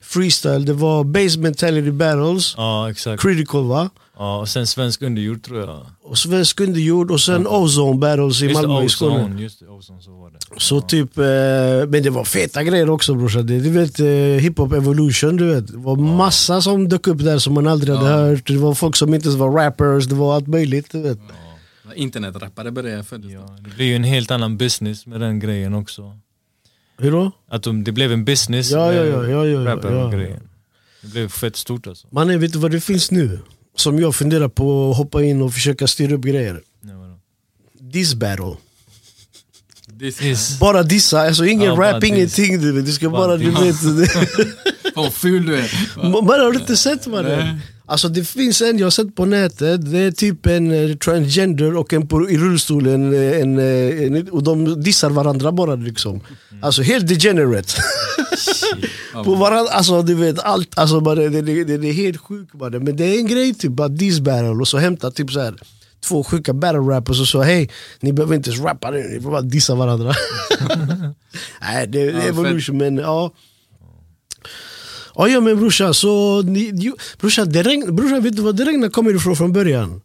freestyle. 0.02 0.66
Det 0.66 0.74
var 0.74 1.04
Base 1.04 1.40
Mentality 1.40 1.92
Battles, 1.92 2.54
Ja, 2.58 2.90
exakt. 2.92 3.22
Critical 3.22 3.64
va? 3.68 3.90
Ja, 4.18 4.38
och 4.40 4.50
sen 4.50 4.68
svensk 4.68 5.02
underjord 5.02 5.44
tror 5.44 5.60
jag. 5.60 5.80
Och 6.04 6.18
Svensk 6.18 6.60
Underjord 6.60 7.12
och 7.12 7.22
sen 7.22 7.48
Ozone 7.48 7.98
Battles 8.00 8.42
i 8.42 8.46
Just 8.46 8.62
Malmö 8.62 8.84
i 8.84 8.90
Skåne. 8.90 9.42
Just 9.42 9.60
det, 9.60 9.68
Ozone 9.68 10.02
så 10.02 10.12
var 10.12 10.30
det. 10.32 10.38
Så 10.58 10.82
typ, 10.82 11.18
eh, 11.18 11.24
men 11.90 12.04
det 12.04 12.10
var 12.10 12.24
feta 12.24 12.64
grejer 12.64 12.90
också 12.90 13.14
brorsan. 13.16 13.48
Det- 13.48 13.60
Du 13.60 13.70
vet 13.70 14.00
eh, 14.00 14.06
hiphop 14.44 14.74
evolution, 14.74 15.38
du 15.38 15.54
vet. 15.54 15.68
Det 15.68 15.78
var 15.78 15.96
massa 15.96 16.62
som 16.62 16.90
dök 16.90 17.08
upp 17.08 17.20
där 17.24 17.38
som 17.40 17.54
man 17.54 17.68
aldrig 17.68 17.96
hade 17.96 18.10
Ja. 18.10 18.16
hört. 18.18 18.48
Det 18.48 18.58
var 18.58 18.74
folk 18.74 18.96
som 18.96 19.14
inte 19.14 19.28
ens 19.28 19.40
var 19.40 19.50
rappers, 19.52 20.06
det 20.06 20.16
var 20.16 20.36
allt 20.36 20.48
möjligt. 20.48 20.92
Du 20.92 21.02
vet. 21.02 21.18
Internetrappare 21.96 22.72
började 22.72 23.04
föddes 23.04 23.32
Ja, 23.32 23.58
det 23.62 23.70
blir 23.70 23.86
ju 23.86 23.96
en 23.96 24.04
helt 24.04 24.32
annan 24.32 24.58
business 24.58 25.06
med 25.06 25.20
den 25.22 25.40
grejen 25.40 25.74
också. 25.74 26.18
Hur 26.98 27.12
då? 27.12 27.32
Att 27.50 27.64
de, 27.64 27.84
det 27.84 27.92
blev 27.92 28.12
en 28.12 28.26
business 28.26 28.72
Ja, 28.72 28.86
med 28.88 28.96
ja, 28.96 29.06
ja, 29.06 29.28
ja, 29.28 29.46
ja, 29.46 29.66
rapper 29.76 29.92
ja. 29.96 30.08
grejen. 30.10 30.50
Det 31.02 31.08
blev 31.08 31.30
fett 31.30 31.56
stort 31.56 31.88
alltså. 31.88 32.08
Mannen, 32.12 32.40
vet 32.40 32.54
du 32.54 32.60
vad 32.60 32.72
det 32.72 32.82
finns 32.82 33.12
nu? 33.12 33.40
Som 33.76 34.00
jag 34.00 34.16
funderar 34.16 34.48
på 34.48 34.92
att 34.92 34.98
hoppa 34.98 35.24
in 35.24 35.42
och 35.42 35.54
försöka 35.54 35.88
styra 35.88 36.16
upp 36.16 36.22
grejer. 36.22 36.62
Diss 37.80 38.14
battle. 38.16 38.56
This 40.00 40.22
Is- 40.22 40.60
Bara 40.60 40.84
dissa, 40.84 41.22
alltså 41.22 41.46
ingen 41.46 41.66
Ja, 41.68 41.76
rap, 41.94 42.04
ingenting. 42.04 42.62
Du, 42.62 42.82
du 42.82 42.92
ska 42.92 43.10
Bara 43.10 43.28
bara, 43.28 43.38
du 43.38 43.52
vet. 43.52 43.76
Vad 44.96 45.14
ful 45.14 45.46
du 45.46 45.56
är. 45.56 45.72
Man 46.12 46.28
har 46.28 46.52
du 46.52 46.60
inte 46.60 46.78
sett 46.78 47.08
mannen? 47.08 47.60
Alltså 47.86 48.10
det 48.10 48.24
finns 48.24 48.62
en 48.62 48.78
jag 48.78 48.86
har 48.86 48.92
sett 48.92 49.16
på 49.16 49.26
nätet, 49.26 49.92
det 49.92 50.00
är 50.00 50.12
typ 50.12 50.46
en 50.46 50.72
eh, 50.72 50.96
transgender 50.98 51.78
och 51.78 51.94
en 51.94 52.08
på, 52.08 52.30
i 52.30 52.38
rullstolen 52.38 53.14
eh, 53.14 53.42
en, 53.42 53.60
eh, 53.60 54.04
en, 54.04 54.30
och 54.30 54.44
de 54.44 54.82
dissar 54.84 55.10
varandra 55.10 55.52
bara 55.52 55.76
liksom. 55.76 56.22
Alltså 56.62 56.82
helt 56.82 57.08
degenerate. 57.08 57.74
på 59.14 59.36
varandra, 59.36 59.72
alltså 59.72 60.02
du 60.02 60.16
vet 60.16 60.40
allt, 60.40 60.80
alltså 60.80 61.00
bara, 61.00 61.16
det, 61.16 61.42
det, 61.42 61.64
det, 61.64 61.78
det 61.78 61.90
är 61.90 61.94
helt 61.94 62.18
sjukt 62.18 62.54
bara. 62.54 62.80
Men 62.80 62.96
det 62.96 63.04
är 63.04 63.18
en 63.18 63.28
grej 63.28 63.54
typ, 63.54 63.80
att 63.80 63.98
diss 63.98 64.20
battle 64.20 64.50
och 64.50 64.68
så 64.68 64.78
hämta 64.78 65.12
typ 65.12 65.32
så 65.32 65.40
här 65.40 65.56
två 66.04 66.24
sjuka 66.24 66.54
battle 66.54 66.80
rappers 66.80 67.22
och 67.22 67.28
så 67.28 67.42
hej, 67.42 67.70
ni 68.00 68.14
behöver 68.14 68.36
inte 68.36 68.50
ens 68.50 68.64
rappa 68.64 68.92
nu, 68.92 69.04
ni 69.04 69.22
får 69.22 69.32
bara 69.32 69.42
dissa 69.42 69.76
varandra. 69.76 70.14
Nej 71.62 71.88
det, 71.88 72.06
det 72.06 72.12
är 72.12 72.14
Ja, 72.14 72.22
evolution 72.22 72.78
men 72.78 72.98
ja. 72.98 73.32
Ja, 75.16 75.28
ja 75.28 75.42
men 75.42 75.60
brorsan, 75.60 75.94
så 75.94 76.42
ni, 76.42 76.94
brorsan, 77.20 77.50
det 77.50 77.64
regn, 77.64 77.96
brorsan 77.96 78.24
vet 78.24 78.36
du 78.36 78.42
vad 78.42 78.56
det 78.56 78.66
regnar 78.66 78.90
kommer 78.90 79.16
ifrån 79.16 79.36
från 79.36 79.54
början? 79.54 80.02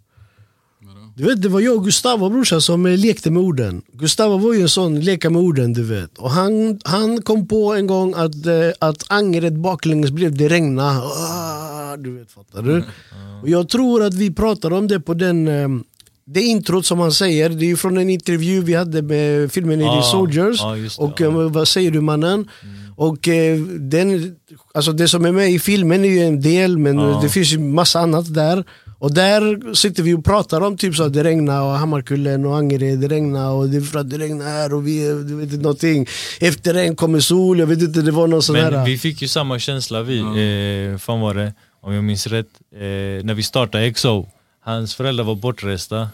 Du 1.18 1.24
vet, 1.24 1.42
det 1.42 1.48
var 1.48 1.60
jag 1.60 1.76
och 1.76 1.84
Gustavo 1.84 2.28
brorsan 2.30 2.60
som 2.60 2.86
eh, 2.86 2.98
lekte 2.98 3.30
med 3.30 3.42
orden. 3.42 3.82
Gustavo 3.92 4.38
var 4.38 4.54
ju 4.54 4.62
en 4.62 4.68
sån 4.68 5.00
leka 5.00 5.30
med 5.30 5.42
orden 5.42 5.72
du 5.72 5.82
vet. 5.82 6.18
Och 6.18 6.30
han, 6.30 6.80
han 6.84 7.22
kom 7.22 7.48
på 7.48 7.74
en 7.74 7.86
gång 7.86 8.14
att, 8.16 8.46
eh, 8.46 8.70
att 8.78 9.04
angret 9.08 9.52
baklänges 9.54 10.10
blev 10.10 10.36
det 10.36 10.48
regna. 10.48 11.02
Ah, 11.02 11.96
du 11.96 12.18
vet, 12.18 12.30
fattar 12.30 12.62
du? 12.62 12.84
Och 13.42 13.48
jag 13.48 13.68
tror 13.68 14.02
att 14.04 14.14
vi 14.14 14.30
pratade 14.30 14.74
om 14.74 14.88
det 14.88 15.00
på 15.00 15.14
den 15.14 15.48
eh, 15.48 15.68
det 16.24 16.42
introt 16.42 16.86
som 16.86 16.98
han 16.98 17.12
säger, 17.12 17.48
det 17.48 17.70
är 17.70 17.76
från 17.76 17.98
en 17.98 18.10
intervju 18.10 18.60
vi 18.60 18.74
hade 18.74 19.02
med 19.02 19.52
filmen 19.52 19.80
Ja, 19.80 20.02
The 20.02 20.08
Soldiers. 20.10 20.60
just 20.76 20.98
det, 20.98 21.04
och 21.04 21.20
ja. 21.20 21.26
eh, 21.26 21.50
vad 21.50 21.68
säger 21.68 21.90
du 21.90 22.00
mannen? 22.00 22.48
Och 23.00 23.28
eh, 23.28 23.58
den, 23.80 24.36
alltså 24.74 24.92
det 24.92 25.08
som 25.08 25.24
är 25.24 25.32
med 25.32 25.50
i 25.50 25.58
filmen 25.58 26.04
är 26.04 26.08
ju 26.08 26.20
en 26.20 26.40
del 26.40 26.78
men 26.78 26.98
Ja. 26.98 27.20
det 27.22 27.28
finns 27.28 27.52
ju 27.52 27.58
massa 27.58 28.00
annat 28.00 28.34
där. 28.34 28.64
Och 28.98 29.14
där 29.14 29.74
sitter 29.74 30.02
vi 30.02 30.14
och 30.14 30.24
pratar 30.24 30.60
om 30.60 30.76
typ 30.76 30.94
så 30.94 31.02
att 31.02 31.12
det 31.12 31.24
regnar 31.24 31.62
och 31.62 31.70
Hammarkullen 31.70 32.46
och 32.46 32.56
Angered, 32.56 32.98
det 33.00 33.08
regnar 33.08 33.50
och 33.50 33.68
det 33.68 33.76
är 33.76 33.80
för 33.80 33.98
att 33.98 34.10
det 34.10 34.18
regnar 34.18 34.46
här 34.46 34.74
och 34.74 34.86
vi, 34.86 35.08
du 35.08 35.34
vet 35.36 35.44
inte 35.52 35.62
någonting. 35.62 36.06
Efter 36.40 36.74
regn 36.74 36.96
kommer 36.96 37.20
sol, 37.20 37.58
jag 37.58 37.66
vet 37.66 37.82
inte, 37.82 38.00
det 38.02 38.10
var 38.10 38.26
någon 38.26 38.42
sån 38.42 38.56
Men 38.56 38.74
här... 38.74 38.84
vi 38.86 38.98
fick 38.98 39.22
ju 39.22 39.28
samma 39.28 39.58
känsla 39.58 40.02
vi, 40.02 40.18
eh, 40.18 40.98
fan 40.98 41.20
var 41.20 41.34
det, 41.34 41.52
om 41.82 41.92
jag 41.94 42.04
minns 42.04 42.26
rätt, 42.26 42.48
eh, 42.74 42.80
när 43.24 43.34
vi 43.34 43.42
startade 43.42 43.92
XO. 43.92 44.26
Hans 44.64 44.94
föräldrar 44.94 45.24
var 45.24 45.34
bortresta 45.34 46.08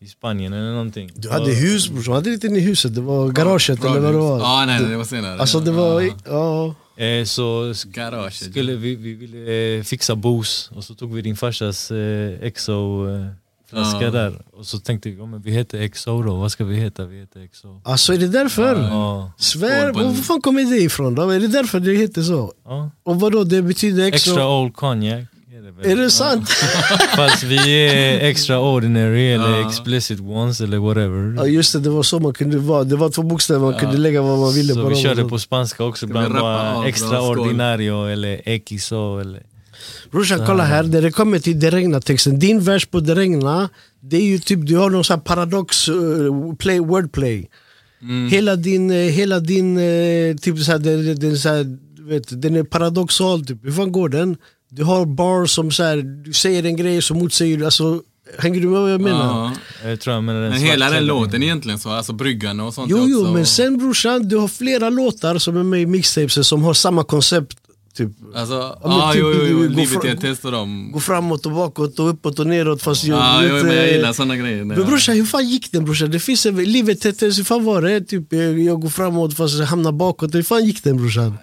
i 0.00 0.06
Spanien 0.06 0.52
eller 0.52 0.70
någonting. 0.70 1.10
Du 1.14 1.30
hade 1.30 1.52
hus 1.54 1.88
brorsan, 1.90 2.14
hade 2.14 2.32
inte 2.32 2.48
ni 2.48 2.60
huset? 2.60 2.94
Det 2.94 3.00
var 3.00 3.28
garaget 3.28 3.84
eller 3.84 4.00
vad 4.00 4.12
det 4.12 4.18
var? 4.18 4.38
Ja, 4.40 4.64
nej, 4.66 4.80
nej, 4.80 4.90
det 4.90 4.96
var 4.96 5.04
senare. 5.04 5.40
Alltså 5.40 5.60
det 5.60 5.70
var, 5.70 6.10
Ja. 6.26 6.74
Eh, 7.04 7.24
så 7.24 7.74
Garaget. 7.86 8.34
skulle 8.34 8.74
vi, 8.76 8.94
vi 8.96 9.14
ville 9.14 9.76
eh, 9.78 9.82
fixa 9.82 10.16
bos 10.16 10.70
och 10.74 10.84
så 10.84 10.94
tog 10.94 11.14
vi 11.14 11.22
din 11.22 11.36
farsas 11.36 11.90
eh, 11.90 12.50
XO 12.50 13.08
eh, 13.08 13.26
flaska 13.70 14.04
Ja. 14.04 14.10
där. 14.10 14.42
Och 14.52 14.66
så 14.66 14.78
tänkte 14.78 15.08
vi, 15.10 15.16
ja, 15.16 15.26
men 15.26 15.42
vi 15.42 15.50
heter 15.50 15.88
XO 15.88 16.22
då, 16.22 16.34
vad 16.34 16.52
ska 16.52 16.64
vi 16.64 16.76
heta? 16.76 17.04
Vi 17.06 17.20
heter 17.20 17.46
XO. 17.52 17.80
Alltså 17.84 18.12
är 18.14 18.18
det 18.18 18.28
därför? 18.28 18.82
Ja. 18.82 19.32
Svär, 19.38 19.92
var 19.92 20.14
fan 20.14 20.40
kommer 20.40 20.64
det 20.70 20.76
ifrån 20.82 21.14
då? 21.14 21.30
Är 21.30 21.40
det 21.40 21.48
därför 21.48 21.80
det 21.80 21.92
heter 21.92 22.22
så? 22.22 22.52
ja. 22.64 22.90
Och 23.02 23.20
vadå, 23.20 23.44
det 23.44 23.62
betyder 23.62 24.04
extra... 24.06 24.32
Extra 24.32 24.48
old 24.48 24.74
cognac. 24.76 25.24
Är 25.68 25.72
det, 25.72 25.88
väl? 25.88 25.98
Är 25.98 26.02
det 26.02 26.10
sant? 26.10 26.48
Fast 27.16 27.42
vi 27.42 27.56
är 27.86 28.20
extraordinary 28.28 29.32
eller 29.32 29.58
Ja. 29.60 29.68
explicit 29.68 30.20
ones 30.20 30.60
eller 30.60 30.78
whatever. 30.78 31.34
Ja 31.36 31.46
just 31.46 31.72
det, 31.72 31.78
det 31.78 31.90
var 31.90 32.02
så 32.02 32.18
man 32.18 32.32
kunde 32.32 32.58
vara. 32.58 32.84
Det 32.84 32.96
var 32.96 33.10
två 33.10 33.22
bokstäver, 33.22 33.60
man 33.60 33.74
kunde 33.74 33.96
lägga 33.98 34.22
vad 34.22 34.38
man 34.38 34.54
ville 34.54 34.74
så 34.74 34.82
på 34.82 34.88
vi 34.88 34.94
dem. 34.94 35.02
körde 35.02 35.24
på 35.24 35.38
spanska 35.38 35.84
också, 35.84 36.06
vi 36.06 36.10
ibland 36.10 36.34
bara 36.34 36.88
extraordinario 36.88 38.06
eller 38.06 38.58
XO 38.78 39.18
eller... 39.18 39.42
Brorsan 40.10 40.46
kolla 40.46 40.64
här, 40.64 40.82
när 40.82 41.02
det 41.02 41.10
kommer 41.10 41.38
till 41.38 41.60
det 41.60 41.70
regna 41.70 42.00
texten 42.00 42.38
Din 42.38 42.60
vers 42.60 42.86
på 42.86 43.00
det 43.00 43.14
regna 43.14 43.68
Det 44.00 44.16
är 44.16 44.24
ju 44.24 44.38
typ, 44.38 44.66
du 44.66 44.76
har 44.76 44.90
någon 44.90 45.04
sån 45.04 45.14
här 45.14 45.20
paradox 45.24 45.88
uh, 45.88 46.54
play, 46.54 46.80
wordplay 46.80 47.48
Hela 48.30 48.56
din, 48.56 48.90
eh, 48.90 48.96
hela 48.96 49.40
din 49.40 49.78
eh, 49.78 50.36
typ 50.36 50.58
så 50.58 50.72
här, 50.72 50.78
den, 50.78 51.18
den, 51.18 51.38
så 51.38 51.48
här, 51.48 51.78
vet, 52.08 52.42
den 52.42 52.56
är 52.56 52.62
paradoxal 52.62 53.44
typ. 53.46 53.64
Hur 53.64 53.72
fan 53.72 53.92
går 53.92 54.08
den? 54.08 54.36
Du 54.70 54.84
har 54.84 55.06
bar 55.06 55.46
som 55.46 55.70
så 55.70 55.82
här, 55.82 55.96
du 55.96 56.32
säger 56.32 56.64
en 56.64 56.76
grej 56.76 57.02
som 57.02 57.18
motsäger, 57.18 57.64
alltså 57.64 58.02
Hänger 58.38 58.60
du 58.60 58.68
med 58.68 58.80
vad 58.80 58.92
jag 58.92 59.00
menar? 59.00 59.52
Ja. 59.82 59.88
Jag 59.88 60.00
tror 60.00 60.14
jag 60.14 60.24
menar 60.24 60.40
den 60.40 60.50
Men 60.50 60.60
hela 60.60 60.90
den 60.90 61.06
låten 61.06 61.42
egentligen 61.42 61.78
så, 61.78 61.90
alltså 61.90 62.12
bryggan 62.12 62.60
och 62.60 62.74
sånt 62.74 62.90
Jo, 62.90 62.96
är 62.96 63.00
också... 63.00 63.10
jo, 63.10 63.32
men 63.32 63.46
sen 63.46 63.78
brorsan, 63.78 64.28
du 64.28 64.36
har 64.36 64.48
flera 64.48 64.90
låtar 64.90 65.38
som 65.38 65.56
är 65.56 65.62
med 65.62 65.80
i 65.82 65.86
mixtapes 65.86 66.48
som 66.48 66.62
har 66.62 66.74
samma 66.74 67.04
koncept. 67.04 67.58
Typ. 67.96 68.10
Alltså, 68.34 68.78
Ja, 68.82 68.88
men 68.88 69.12
typ 69.12 69.22
jo, 69.22 69.32
jo, 69.32 69.40
du 69.40 69.48
jo, 69.50 69.58
går 69.58 69.68
livet 69.68 70.04
är 70.04 70.08
ett 70.08 70.20
test 70.20 70.44
och 70.44 70.52
dem. 70.52 70.90
Gå 70.92 71.00
framåt 71.00 71.46
och 71.46 71.52
bakåt 71.52 71.98
och 71.98 72.08
uppåt 72.10 72.38
och 72.38 72.46
neråt 72.46 72.82
fast 72.82 73.04
jag 73.04 73.18
Ja, 73.18 73.38
vet, 73.40 73.50
jo, 73.50 73.66
men 73.66 73.76
jag 73.76 73.92
gillar 73.92 74.12
såna 74.12 74.36
grejer. 74.36 74.64
Men 74.64 74.86
brorsan, 74.86 75.14
hur 75.16 75.24
fan 75.24 75.48
gick 75.48 75.72
den 75.72 75.84
brorsan? 75.84 76.10
Det 76.10 76.20
finns 76.20 76.46
en, 76.46 76.56
livet 76.56 77.06
heter, 77.06 77.36
hur 77.36 77.44
fan 77.44 77.64
var 77.64 77.82
det? 77.82 78.00
Typ, 78.00 78.32
eh, 78.32 78.40
jag 78.40 78.80
går 78.80 78.88
framåt 78.88 79.36
fast 79.36 79.58
jag 79.58 79.66
hamnar 79.66 79.92
bakåt. 79.92 80.34
Hur 80.34 80.42
fan 80.42 80.64
gick 80.64 80.84
den 80.84 80.96
brorsan? 80.96 81.38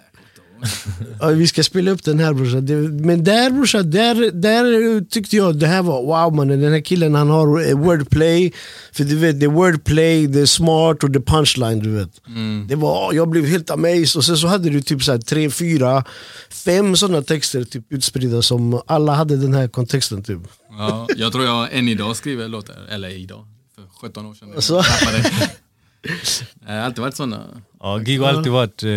ja, 1.20 1.28
vi 1.28 1.46
ska 1.46 1.62
spela 1.62 1.90
upp 1.90 2.04
den 2.04 2.18
här 2.18 2.32
brorsan. 2.32 2.64
Men 3.06 3.24
där 3.24 3.50
brorsan, 3.50 3.90
där, 3.90 4.30
där 4.30 5.04
tyckte 5.04 5.36
jag 5.36 5.58
det 5.58 5.66
här 5.66 5.82
var 5.82 6.02
wow 6.02 6.34
mannen. 6.34 6.60
Den 6.60 6.72
här 6.72 6.80
killen 6.80 7.14
han 7.14 7.30
har 7.30 7.68
eh, 7.68 7.78
wordplay. 7.78 8.52
För 8.92 9.04
du 9.04 9.16
vet, 9.16 9.40
det 9.40 9.46
är 9.46 9.50
wordplay, 9.50 10.26
det 10.26 10.40
är 10.40 10.46
smart 10.46 11.04
och 11.04 11.10
det 11.10 11.18
är 11.18 11.22
punchline 11.22 11.78
du 11.78 11.90
vet. 11.90 12.20
Det 12.68 12.74
var, 12.74 13.12
jag 13.12 13.28
blev 13.28 13.46
helt 13.46 13.70
amazed. 13.70 14.16
Och 14.16 14.24
sen 14.24 14.36
så 14.36 14.46
hade 14.46 14.70
du 14.70 14.82
typ 14.82 15.02
så 15.02 15.12
här, 15.12 15.18
tre, 15.18 15.50
fyra, 15.50 16.04
fem 16.50 16.96
sådana 16.96 17.22
texter 17.22 17.64
typ 17.64 17.92
utspridda 17.92 18.42
som 18.42 18.80
alla 18.86 19.14
hade 19.14 19.36
den 19.36 19.54
här 19.54 19.68
kontexten 19.68 20.22
typ. 20.22 20.38
Ja, 20.78 21.06
jag 21.16 21.32
tror 21.32 21.44
jag 21.44 21.68
än 21.72 21.88
idag 21.88 22.16
skriver 22.16 22.48
låtar, 22.48 22.76
eller 22.90 23.08
idag, 23.08 23.46
för 23.74 23.84
17 24.00 24.26
år 24.26 24.34
sedan. 24.34 24.48
jag 24.48 24.56
Alltså. 24.56 24.74
har 26.66 26.74
alltid 26.74 27.00
varit 27.00 27.16
såna. 27.16 27.42
Ja, 27.80 27.98
gig 27.98 28.20
har 28.20 28.28
alltid 28.28 28.52
varit 28.52 28.82
eh, 28.82 28.90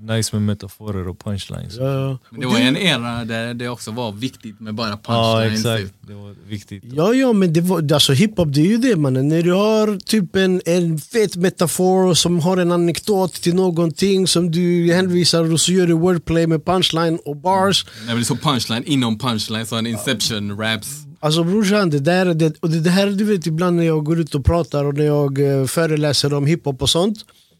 nice 0.00 0.36
med 0.36 0.42
metaforer 0.42 1.08
och 1.08 1.18
punchlines. 1.24 1.76
Ja, 1.76 1.84
Ja, 1.84 2.18
Men 2.30 2.40
det 2.40 2.46
var 2.46 2.58
en 2.58 2.76
era 2.76 3.24
där 3.24 3.54
det 3.54 3.68
också 3.68 3.90
var 3.90 4.12
viktigt 4.12 4.60
med 4.60 4.74
bara 4.74 4.88
ja 4.90 4.96
punchlines. 4.96 5.60
exakt. 5.60 5.82
typ. 5.82 6.08
Det 6.08 6.14
var 6.14 6.34
viktigt. 6.48 6.84
Ja, 6.92 7.14
ja 7.14 7.32
men 7.32 7.52
det 7.52 7.60
var, 7.60 7.92
alltså 7.92 8.12
hiphop 8.12 8.48
det 8.54 8.60
är 8.60 8.66
ju 8.66 8.76
det 8.78 8.96
mannen. 8.96 9.28
När 9.28 9.42
du 9.42 9.52
har 9.52 9.98
typ 9.98 10.36
en, 10.36 10.62
en 10.66 10.98
fet 10.98 11.36
metafor 11.36 12.14
som 12.14 12.40
har 12.40 12.56
en 12.56 12.72
anekdot 12.72 13.32
till 13.32 13.54
någonting 13.54 14.26
som 14.26 14.50
du 14.50 14.92
hänvisar 14.94 15.52
och 15.52 15.60
så 15.60 15.72
gör 15.72 15.86
du 15.86 15.92
wordplay 15.92 16.46
med 16.46 16.64
punchline 16.64 17.18
och 17.24 17.36
bars. 17.36 17.86
När 18.00 18.08
det 18.08 18.14
blir 18.14 18.24
så 18.24 18.36
punchline 18.36 18.82
inom 18.86 19.18
punchline, 19.18 19.66
så 19.66 19.76
en 19.76 19.86
inception 19.86 20.58
raps. 20.58 20.88
Alltså 21.20 21.44
brorsan, 21.44 21.90
det 21.90 21.98
där, 21.98 22.34
det, 22.34 22.54
och 22.60 22.70
det, 22.70 22.80
det 22.80 22.90
här 22.90 23.06
du 23.06 23.24
vet 23.24 23.46
ibland 23.46 23.76
när 23.76 23.84
jag 23.84 24.04
går 24.04 24.20
ut 24.20 24.34
och 24.34 24.44
pratar 24.44 24.84
och 24.84 24.94
när 24.94 25.04
jag 25.04 25.60
eh, 25.60 25.66
föreläser 25.66 26.34
om 26.34 26.46
hiphop 26.46 26.82
och 26.82 26.90
sånt. 26.90 27.18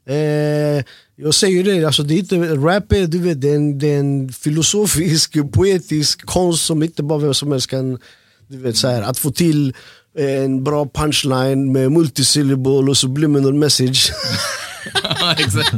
Eh, 0.09 0.84
jag 1.16 1.34
säger 1.34 1.64
det, 1.64 1.84
alltså 1.84 2.02
det 2.02 2.14
är 2.14 2.18
inte, 2.18 2.36
rap 2.36 2.92
är, 2.92 3.07
du 3.07 3.18
vet, 3.18 3.40
det 3.40 3.50
är, 3.50 3.57
en, 3.57 3.78
det 3.78 3.86
är 3.94 3.98
en 3.98 4.32
filosofisk, 4.32 5.36
poetisk 5.52 6.26
konst 6.26 6.64
som 6.64 6.82
inte 6.82 7.02
bara 7.02 7.18
vem 7.18 7.34
som 7.34 7.52
helst 7.52 7.70
kan, 7.70 7.98
du 8.48 8.59
vet 8.59 8.76
så 8.76 8.88
här, 8.88 9.02
att 9.02 9.18
få 9.18 9.30
till 9.30 9.74
en 10.18 10.64
bra 10.64 10.88
punchline 10.94 11.72
med 11.72 11.92
multisyllable 11.92 12.90
och 12.90 12.96
subliminal 12.96 13.54
message. 13.54 14.12
Ja, 15.02 15.32
exakt. 15.38 15.74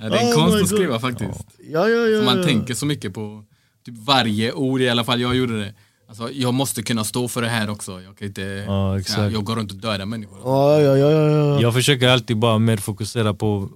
Ja, 0.00 0.08
det 0.08 0.16
är 0.16 0.20
en 0.20 0.26
Oh 0.26 0.34
konst 0.34 0.62
att 0.62 0.68
skriva 0.68 1.00
faktiskt. 1.00 1.40
ja, 1.70 1.88
ja, 1.88 2.06
ja. 2.06 2.18
Så 2.18 2.24
man 2.24 2.44
tänker 2.44 2.74
så 2.74 2.86
mycket 2.86 3.14
på 3.14 3.44
typ 3.86 3.94
varje 3.98 4.52
ord, 4.52 4.80
i 4.80 4.88
alla 4.88 5.04
fall 5.04 5.20
jag 5.20 5.36
gjorde 5.36 5.60
det. 5.60 5.74
Alltså, 6.10 6.30
jag 6.32 6.54
måste 6.54 6.82
kunna 6.82 7.04
stå 7.04 7.28
för 7.28 7.42
det 7.42 7.48
här 7.48 7.70
också. 7.70 7.92
Jag 7.92 8.16
kan 8.18 8.28
inte, 8.28 8.42
Ja, 8.66 8.98
exakt. 9.00 9.18
Ja, 9.18 9.30
jag 9.30 9.44
går 9.44 9.56
runt 9.56 9.70
och 9.72 9.76
dödar 9.76 10.06
människor. 10.06 10.38
Ja, 10.44 10.80
ja, 10.80 10.96
ja, 10.96 11.10
ja, 11.10 11.28
ja. 11.30 11.60
Jag 11.60 11.74
försöker 11.74 12.08
alltid 12.08 12.36
bara 12.38 12.58
mer 12.58 12.76
fokusera 12.76 13.34
på 13.34 13.68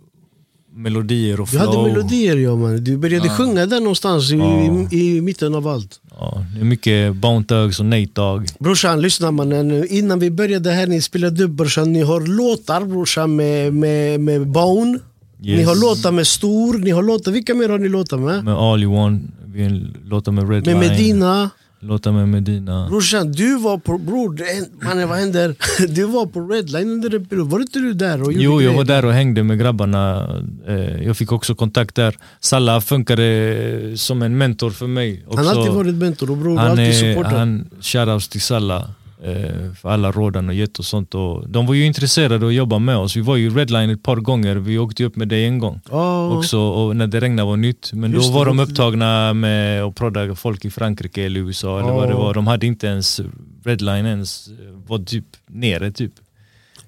melodier 0.77 1.41
och 1.41 1.49
Du 1.53 1.59
flow. 1.59 1.67
hade 1.77 1.89
melodier 1.93 2.37
ja 2.37 2.57
man. 2.57 2.85
Du 2.85 2.97
började 2.97 3.29
sjunga 3.29 3.67
där 3.67 3.81
någonstans 3.81 4.33
i, 4.33 4.37
Ja. 4.37 4.89
i, 4.93 5.17
i 5.17 5.21
mitten 5.21 5.55
av 5.55 5.69
allt. 5.69 6.01
Ja, 6.19 6.45
det 6.55 6.61
är 6.61 6.65
mycket 6.65 7.15
Bone 7.17 7.45
Thugs 7.45 7.81
och 7.81 7.87
Nate 7.87 8.09
Dogg. 8.13 8.47
Brorsan, 8.59 9.01
lyssna 9.01 9.31
mannen. 9.31 9.87
Innan 9.91 10.19
vi 10.19 10.31
började 10.31 10.71
här, 10.71 10.87
ni 10.87 11.03
spelade 11.03 11.45
upp 11.45 11.51
brorsan. 11.51 11.93
Ni 11.93 12.03
har 12.03 12.21
låtar 12.21 12.85
brorsan 12.85 13.37
med, 13.37 13.75
med, 13.75 14.21
med 14.21 14.47
Bone. 14.49 14.99
Ni 15.39 15.51
Yes. 15.51 15.69
har 15.69 15.75
låtar 15.77 16.13
med 16.13 16.27
Stor. 16.27 16.79
Ni 16.79 16.91
har 16.91 17.03
låtar, 17.03 17.33
vilka 17.33 17.55
mer 17.55 17.69
har 17.69 17.79
ni 17.79 17.89
låtar 17.89 18.17
med? 18.19 18.45
Med 18.45 18.55
All 18.55 18.83
You 18.83 18.95
Want, 18.95 19.23
vi 19.47 19.63
har 19.63 19.71
låtar 20.09 20.33
med 20.33 20.51
Red 20.51 20.67
Med 20.67 20.77
Medina. 20.79 21.51
Låtar 21.85 22.13
med 22.13 22.29
Medina. 22.29 22.87
Brorsan, 22.89 23.33
du 23.33 23.59
var 23.59 23.79
på, 23.79 23.99
bror, 23.99 24.41
mannen 24.85 25.09
vad 25.09 25.19
händer? 25.19 25.55
Du 25.89 26.05
var 26.05 26.27
på 26.27 26.41
Redline 26.41 26.89
under 26.91 27.15
en 27.15 27.27
period. 27.27 27.51
Var 27.51 27.61
inte 27.61 27.79
du 27.79 27.93
där 27.95 28.23
och 28.23 28.33
Jo, 28.33 28.63
jag 28.63 28.75
var 28.75 28.85
där 28.85 29.05
och 29.05 29.13
hängde 29.13 29.43
med 29.43 29.59
grabbarna. 29.59 30.29
Eh, 30.67 31.03
Jag 31.05 31.17
fick 31.17 31.33
också 31.33 31.55
kontakt 31.55 31.95
där. 31.95 32.17
Salla 32.41 32.81
funkade 32.81 33.93
som 33.97 34.23
en 34.23 34.39
mentor 34.39 34.71
för 34.71 34.87
mig. 34.87 35.25
Också. 35.27 35.37
Han 35.39 35.47
har 35.47 35.55
alltid 35.57 35.73
varit 35.75 35.95
mentor 35.95 36.31
och 36.31 36.37
bror, 36.37 36.57
han 36.59 36.71
alltid 36.71 36.95
supportat. 36.95 37.33
han, 37.33 37.71
shoutouts 37.81 38.29
till 38.29 38.41
Salla. 38.41 38.91
Eh, 39.23 39.73
för 39.81 39.89
alla 39.89 40.13
rådan 40.13 40.49
och 40.49 40.55
gett 40.55 40.79
och 40.79 40.85
sånt. 40.85 41.15
Och 41.15 41.49
de 41.49 41.67
var 41.67 41.75
ju 41.75 41.85
intresserade 41.87 42.47
att 42.47 42.55
jobba 42.55 42.79
med 42.79 42.97
oss. 42.97 43.17
Vi 43.17 43.21
var 43.21 43.37
ju 43.37 43.51
Redline 43.57 43.91
ett 43.91 44.03
par 44.03 44.17
gånger, 44.17 44.57
vi 44.57 44.79
åkte 44.79 45.05
upp 45.05 45.17
med 45.17 45.29
dig 45.29 45.45
en 45.45 45.59
gång. 45.59 45.81
Ja, 45.91 46.37
Också, 46.39 46.59
och 46.59 46.97
när 46.97 47.07
det 47.07 47.21
regnade 47.21 47.49
var 47.49 47.57
nytt. 47.57 47.91
Men 47.93 48.13
Just 48.13 48.27
då 48.27 48.33
det, 48.33 48.39
var 48.39 48.47
de 48.47 48.57
det- 48.57 48.63
upptagna 48.63 49.33
med 49.35 49.83
att 49.83 49.95
prodda 49.95 50.35
folk 50.35 50.65
i 50.65 50.71
Frankrike 50.71 51.23
eller 51.23 51.41
USA 51.41 51.81
eller 51.81 51.93
vad 51.93 52.09
det 52.09 52.13
Ja. 52.13 52.19
var. 52.19 52.35
De 52.35 52.47
hade 52.47 52.67
inte 52.67 52.87
ens 52.87 53.21
Redline 53.65 54.07
ens, 54.07 54.49
eh, 54.49 54.55
var 54.87 54.99
typ 54.99 55.25
nere 55.47 55.91
typ. 55.93 56.13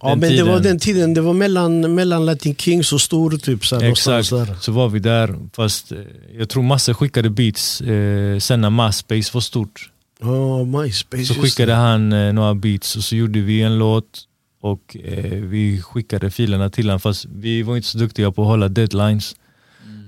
ja 0.02 0.08
den 0.08 0.18
men 0.18 0.36
det 0.36 0.42
var 0.42 0.48
tiden. 0.56 0.62
den 0.62 0.78
tiden, 0.78 1.14
det 1.14 1.20
var 1.20 1.32
mellan, 1.32 1.94
mellan 1.94 2.26
Latin 2.26 2.54
Kings 2.56 2.92
och 2.92 3.00
Stor 3.00 3.30
typ. 3.30 3.66
Så 3.66 3.80
Exakt, 3.80 4.30
Där. 4.30 4.56
så 4.60 4.72
var 4.72 4.88
vi 4.88 4.98
där. 4.98 5.34
Fast 5.52 5.92
eh, 5.92 5.98
jag 6.38 6.48
tror 6.48 6.62
Masse 6.62 6.94
skickade 6.94 7.30
beats 7.30 7.80
eh, 7.80 8.38
sen 8.38 8.60
när 8.60 8.70
MySpace 8.70 9.30
var 9.34 9.40
stort. 9.40 9.90
Ja, 10.20 10.64
MySpace. 10.64 11.24
Så 11.24 11.34
skickade 11.34 11.72
han 11.74 12.12
eh, 12.12 12.32
några 12.32 12.54
beats 12.54 12.96
och 12.96 13.04
så 13.04 13.16
gjorde 13.16 13.40
vi 13.40 13.62
en 13.62 13.78
låt 13.78 14.20
och 14.60 14.96
eh, 15.04 15.32
vi 15.42 15.82
skickade 15.82 16.30
filerna 16.30 16.70
till 16.70 16.86
honom 16.86 17.00
fast 17.00 17.24
vi 17.24 17.62
var 17.62 17.76
inte 17.76 17.88
så 17.88 17.98
duktiga 17.98 18.32
på 18.32 18.42
att 18.42 18.48
hålla 18.48 18.68
deadlines. 18.68 19.36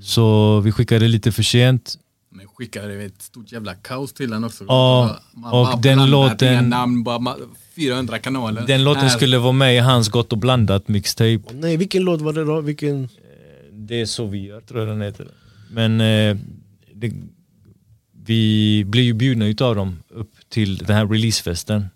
Så 0.02 0.60
vi 0.60 0.72
skickade 0.72 1.08
lite 1.08 1.32
för 1.32 1.42
sent. 1.42 1.94
Men 2.30 2.46
skickade 2.48 2.94
ett 3.04 3.22
stort 3.22 3.52
jävla 3.52 3.74
kaos 3.74 4.12
till 4.12 4.30
den 4.30 4.44
också. 4.44 4.64
Ja, 4.68 5.18
Man 5.34 5.52
och 5.52 5.66
bara 5.66 5.76
den 5.76 6.10
låten- 6.10 6.68
namn, 6.68 7.02
bara 7.04 7.18
ma- 7.18 7.48
400 7.76 8.18
kanaler. 8.18 8.64
Den 8.66 8.84
låten 8.84 9.02
Här. 9.02 9.08
skulle 9.08 9.38
vara 9.38 9.52
med 9.52 9.74
i 9.76 9.78
hans 9.78 10.08
Gott 10.08 10.32
och 10.32 10.38
blandat 10.38 10.88
mixtape. 10.88 11.40
Nej, 11.54 11.76
vilken 11.76 12.02
låt 12.02 12.20
var 12.20 12.32
det 12.32 12.44
då? 12.44 12.60
Vilken? 12.60 13.08
Det 13.72 14.00
är 14.00 14.06
så 14.06 14.26
vi 14.26 14.38
gör 14.46 14.60
tror 14.60 14.80
jag 14.80 14.88
den 14.88 15.00
heter. 15.02 15.26
Men 15.70 16.00
eh, 16.00 16.36
det, 16.94 17.12
vi 18.28 18.84
blev 18.84 19.04
ju 19.04 19.12
bjudna 19.12 19.46
utav 19.46 19.74
dem 19.74 20.02
upp 20.08 20.32
till 20.48 20.76
den 20.76 20.96
här 20.96 21.06
releasefesten. 21.06 21.86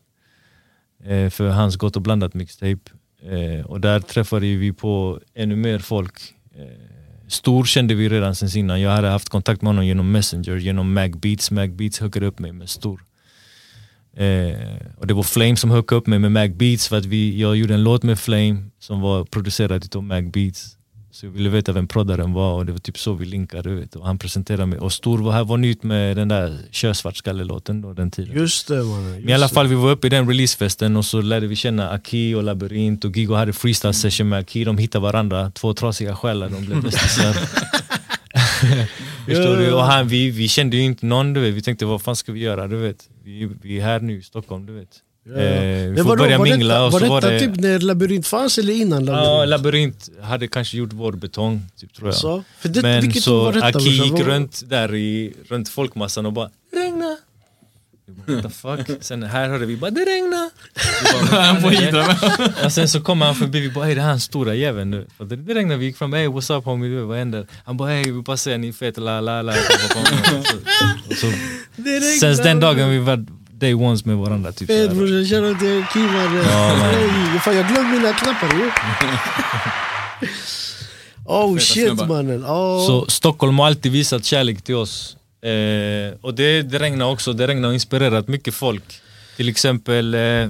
Eh, 1.05 1.30
för 1.30 1.49
hans 1.49 1.76
Gott 1.76 1.97
och 1.97 2.03
blandat 2.03 2.35
mixtape. 2.35 2.91
Eh, 3.22 3.66
och 3.66 3.80
där 3.80 4.01
träffade 4.01 4.47
vi 4.57 4.72
på 4.72 5.20
ännu 5.35 5.57
mer 5.57 5.78
folk. 5.78 6.14
Eh, 6.55 6.93
Stor 7.28 7.64
kände 7.64 7.95
vi 7.95 8.09
redan 8.09 8.35
sen 8.35 8.59
innan. 8.59 8.80
Jag 8.80 8.91
hade 8.91 9.09
haft 9.09 9.28
kontakt 9.28 9.62
med 9.62 9.68
honom 9.68 9.87
genom 9.87 10.12
Messenger, 10.12 10.57
genom 10.57 10.93
Magbeats. 10.93 11.51
Magbeats 11.51 12.01
hookade 12.01 12.26
upp 12.26 12.39
mig 12.39 12.53
med 12.53 12.68
Stor. 12.68 13.05
Eh, 14.16 14.57
och 14.97 15.07
det 15.07 15.14
var 15.14 15.22
Flame 15.22 15.57
som 15.57 15.70
hookade 15.70 15.99
upp 15.99 16.07
mig 16.07 16.18
med 16.18 16.33
Magbeats 16.33 16.89
för 16.89 16.99
att 16.99 17.05
vi, 17.05 17.41
jag 17.41 17.57
gjorde 17.57 17.74
en 17.74 17.85
låt 17.85 18.03
med 18.03 18.18
Flame 18.18 18.64
som 18.78 19.01
var 19.01 19.24
producerad 19.24 19.85
utav 19.85 20.03
Magbeats. 20.03 20.76
Så 21.12 21.26
jag 21.26 21.30
ville 21.30 21.48
veta 21.48 21.72
vem 21.72 21.88
proddaren 21.88 22.32
var 22.32 22.54
och 22.54 22.66
det 22.66 22.72
var 22.72 22.78
typ 22.78 22.98
så 22.98 23.14
vi 23.14 23.24
linkade. 23.24 23.70
Vet. 23.70 23.96
Och 23.96 24.06
han 24.06 24.18
presenterade 24.18 24.66
mig. 24.66 24.78
Och 24.78 24.92
Stor 24.92 25.18
var 25.18 25.32
här 25.32 25.44
var 25.44 25.56
nytt 25.56 25.82
med 25.82 26.16
den 26.16 26.28
där 26.28 26.58
Kör 26.70 26.92
svartskalle-låten 26.92 27.82
då 27.82 27.92
den 27.92 28.10
tiden. 28.10 28.36
Just 28.36 28.68
det 28.68 28.82
mannen. 28.82 29.20
Men 29.20 29.28
i 29.28 29.32
alla 29.32 29.48
fall 29.48 29.66
vi 29.66 29.74
var 29.74 29.90
uppe 29.90 30.06
i 30.06 30.10
den 30.10 30.28
releasefesten 30.28 30.96
och 30.96 31.04
så 31.04 31.20
lärde 31.20 31.46
vi 31.46 31.56
känna 31.56 31.90
Aki 31.90 32.34
och 32.34 32.42
Labyrint 32.42 33.04
och 33.04 33.16
Gigo 33.16 33.34
hade 33.34 33.52
freestyle 33.52 33.94
session 33.94 34.28
med 34.28 34.38
Aki. 34.38 34.64
De 34.64 34.78
hittade 34.78 35.02
varandra, 35.02 35.50
två 35.50 35.74
trasiga 35.74 36.16
själar, 36.16 36.48
de 36.48 36.64
blev 36.66 36.82
bästisar. 36.82 37.36
Förstår 39.26 39.56
du? 39.56 39.72
Och 39.72 39.82
han, 39.82 40.08
vi, 40.08 40.30
vi 40.30 40.48
kände 40.48 40.76
ju 40.76 40.82
inte 40.82 41.06
någon, 41.06 41.32
du 41.32 41.40
vet. 41.40 41.54
vi 41.54 41.62
tänkte 41.62 41.84
vad 41.84 42.02
fan 42.02 42.16
ska 42.16 42.32
vi 42.32 42.40
göra? 42.40 42.68
Du 42.68 42.76
vet. 42.76 43.08
Vi, 43.24 43.50
vi 43.62 43.80
är 43.80 43.84
här 43.84 44.00
nu 44.00 44.18
i 44.18 44.22
Stockholm, 44.22 44.66
du 44.66 44.72
vet. 44.72 45.00
Ja. 45.24 45.32
Eh, 45.32 45.90
vi 45.90 46.02
får 46.02 46.16
börja 46.16 46.38
var 46.38 46.44
mingla 46.44 46.74
detta, 46.74 46.84
och 46.84 46.92
var 46.92 46.98
så 47.00 47.04
detta 47.04 47.14
var 47.14 47.32
det... 47.32 47.40
typ 47.40 47.56
när 47.56 47.78
Labyrint 47.78 48.26
fanns 48.26 48.58
eller 48.58 48.72
innan 48.72 49.04
Labyrint? 49.04 49.26
Ja, 49.26 49.44
Labyrint 49.44 50.10
hade 50.22 50.48
kanske 50.48 50.76
gjort 50.76 50.92
vår 50.92 51.12
betong, 51.12 51.66
typ, 51.80 51.94
tror 51.94 52.08
jag. 52.08 52.14
Så? 52.14 52.44
För 52.58 52.68
det, 52.68 52.82
Men 52.82 53.12
så 53.12 53.44
var 53.44 53.52
detta? 53.52 53.66
Aki 53.66 53.88
gick 53.88 54.20
runt 54.20 54.62
där 54.70 54.94
i, 54.94 55.34
runt 55.48 55.68
folkmassan 55.68 56.26
och 56.26 56.32
bara 56.32 56.50
regna. 56.72 57.16
What 58.26 58.42
the 58.42 58.50
fuck? 58.50 58.98
Sen 59.00 59.22
här 59.22 59.48
hörde 59.48 59.66
vi 59.66 59.76
bara 59.76 59.90
det 59.90 60.00
regna. 60.00 60.50
Han 61.30 61.60
får 61.60 61.70
hidra 61.70 62.06
med. 62.06 62.52
Och 62.64 62.72
sen 62.72 62.88
så 62.88 63.00
kommer 63.00 63.26
han 63.26 63.34
förbi, 63.34 63.60
vi 63.60 63.70
bara 63.70 63.84
hej 63.84 63.94
det 63.94 64.00
här 64.00 64.08
är 64.08 64.10
han 64.10 64.20
stora 64.20 64.54
jäveln 64.54 64.90
nu. 64.90 65.06
Och 65.16 65.26
det, 65.26 65.36
det 65.36 65.54
regnade, 65.54 65.78
vi 65.78 65.86
gick 65.86 65.96
fram, 65.96 66.12
hey 66.12 66.26
what's 66.28 66.58
up 66.58 66.64
homie, 66.64 66.90
du, 66.90 67.00
vad 67.00 67.18
händer? 67.18 67.46
Han 67.64 67.76
bara 67.76 67.88
hej 67.88 68.04
vi 68.04 68.22
bara 68.22 68.36
säger 68.36 68.58
ni 68.58 68.68
är 68.68 68.72
fet, 68.72 68.98
la 68.98 69.20
la 69.20 69.42
la. 69.42 69.52
Och 69.52 69.56
så, 69.58 69.98
och 71.10 71.16
så, 71.16 71.26
Det 71.76 71.90
regnar, 71.90 72.34
sen 72.34 72.44
den 72.44 72.60
dagen 72.60 72.90
vi 72.90 72.98
var 72.98 73.26
day 73.62 73.74
ones 73.74 74.04
med 74.04 74.16
varandra. 74.16 74.52
Typ, 74.52 74.68
Fet 74.68 74.90
brorsan, 74.92 75.24
shoutout 75.30 75.90
till 75.92 76.08
mannen. 76.16 76.44
Ja, 76.50 76.76
man. 76.76 77.40
Fan 77.44 77.56
jag 77.56 77.66
glömde 77.68 77.92
mina 77.96 78.12
knappar 78.12 78.50
ju. 78.58 78.66
Oh 81.24 81.54
Feta 81.54 81.64
shit 81.64 81.86
snubbar. 81.86 82.06
mannen. 82.06 82.44
Oh. 82.44 82.86
Så 82.86 83.06
Stockholm 83.08 83.58
har 83.58 83.66
alltid 83.66 83.92
visat 83.92 84.24
kärlek 84.24 84.62
till 84.62 84.74
oss. 84.74 85.16
Eh, 85.42 86.14
och 86.20 86.34
det, 86.34 86.62
det 86.62 86.78
regnar 86.78 87.06
också, 87.10 87.32
det 87.32 87.46
regnar 87.46 87.68
och 87.68 87.74
inspirerat 87.74 88.28
mycket 88.28 88.54
folk. 88.54 88.84
Till 89.36 89.48
exempel, 89.48 90.14
eh, 90.14 90.48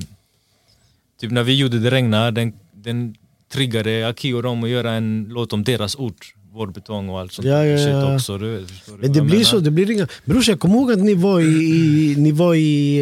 typ 1.21 1.31
när 1.31 1.43
vi 1.43 1.55
gjorde 1.57 1.79
Det 1.79 1.91
regnar, 1.91 2.31
den, 2.31 2.53
den 2.75 3.15
triggade 3.53 4.09
Aki 4.09 4.33
och 4.33 4.43
dem 4.43 4.65
att 4.65 4.71
göra 4.71 4.93
en 4.93 5.27
låt 5.31 5.53
om 5.53 5.65
deras 5.65 5.97
ort. 5.97 6.35
Vår 6.55 6.67
betong 6.67 7.09
och 7.09 7.21
allt 7.21 7.33
sånt 7.33 7.49
Ja, 7.49 7.67
ja, 7.67 7.89
ja. 7.89 8.15
också. 8.15 8.39
Du, 8.39 8.67
Men 9.01 9.13
det 9.13 9.21
blir 9.21 9.23
menar? 9.23 9.45
så, 9.45 9.59
det 9.59 9.71
blir 9.71 9.91
inga... 9.91 10.07
Brorsan 10.25 10.53
jag 10.53 10.61
kommer 10.61 10.75
ihåg 10.75 10.93
att 10.93 10.99
ni 10.99 11.15
var 11.15 11.41
i, 11.41 11.45
i, 11.45 12.15
ni 12.19 12.33
var 12.33 12.55
i, 12.55 13.01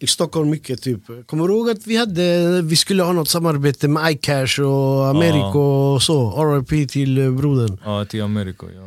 i 0.00 0.06
Stockholm 0.06 0.50
mycket 0.50 0.82
typ. 0.82 1.00
Kommer 1.26 1.48
du 1.48 1.54
ihåg 1.54 1.70
att 1.70 1.86
vi 1.86 1.96
hade, 1.96 2.62
vi 2.62 2.76
skulle 2.76 3.02
ha 3.02 3.12
något 3.12 3.28
samarbete 3.28 3.88
med 3.88 4.12
iCash 4.12 4.60
och 4.60 5.06
Americo 5.06 5.58
och 5.58 6.02
så. 6.02 6.44
RIP 6.68 6.90
till 6.90 7.18
eh, 7.18 7.30
brodern. 7.30 7.78
Ja, 7.84 8.04
till 8.04 8.22
Amerika. 8.22 8.66
Ja. 8.76 8.82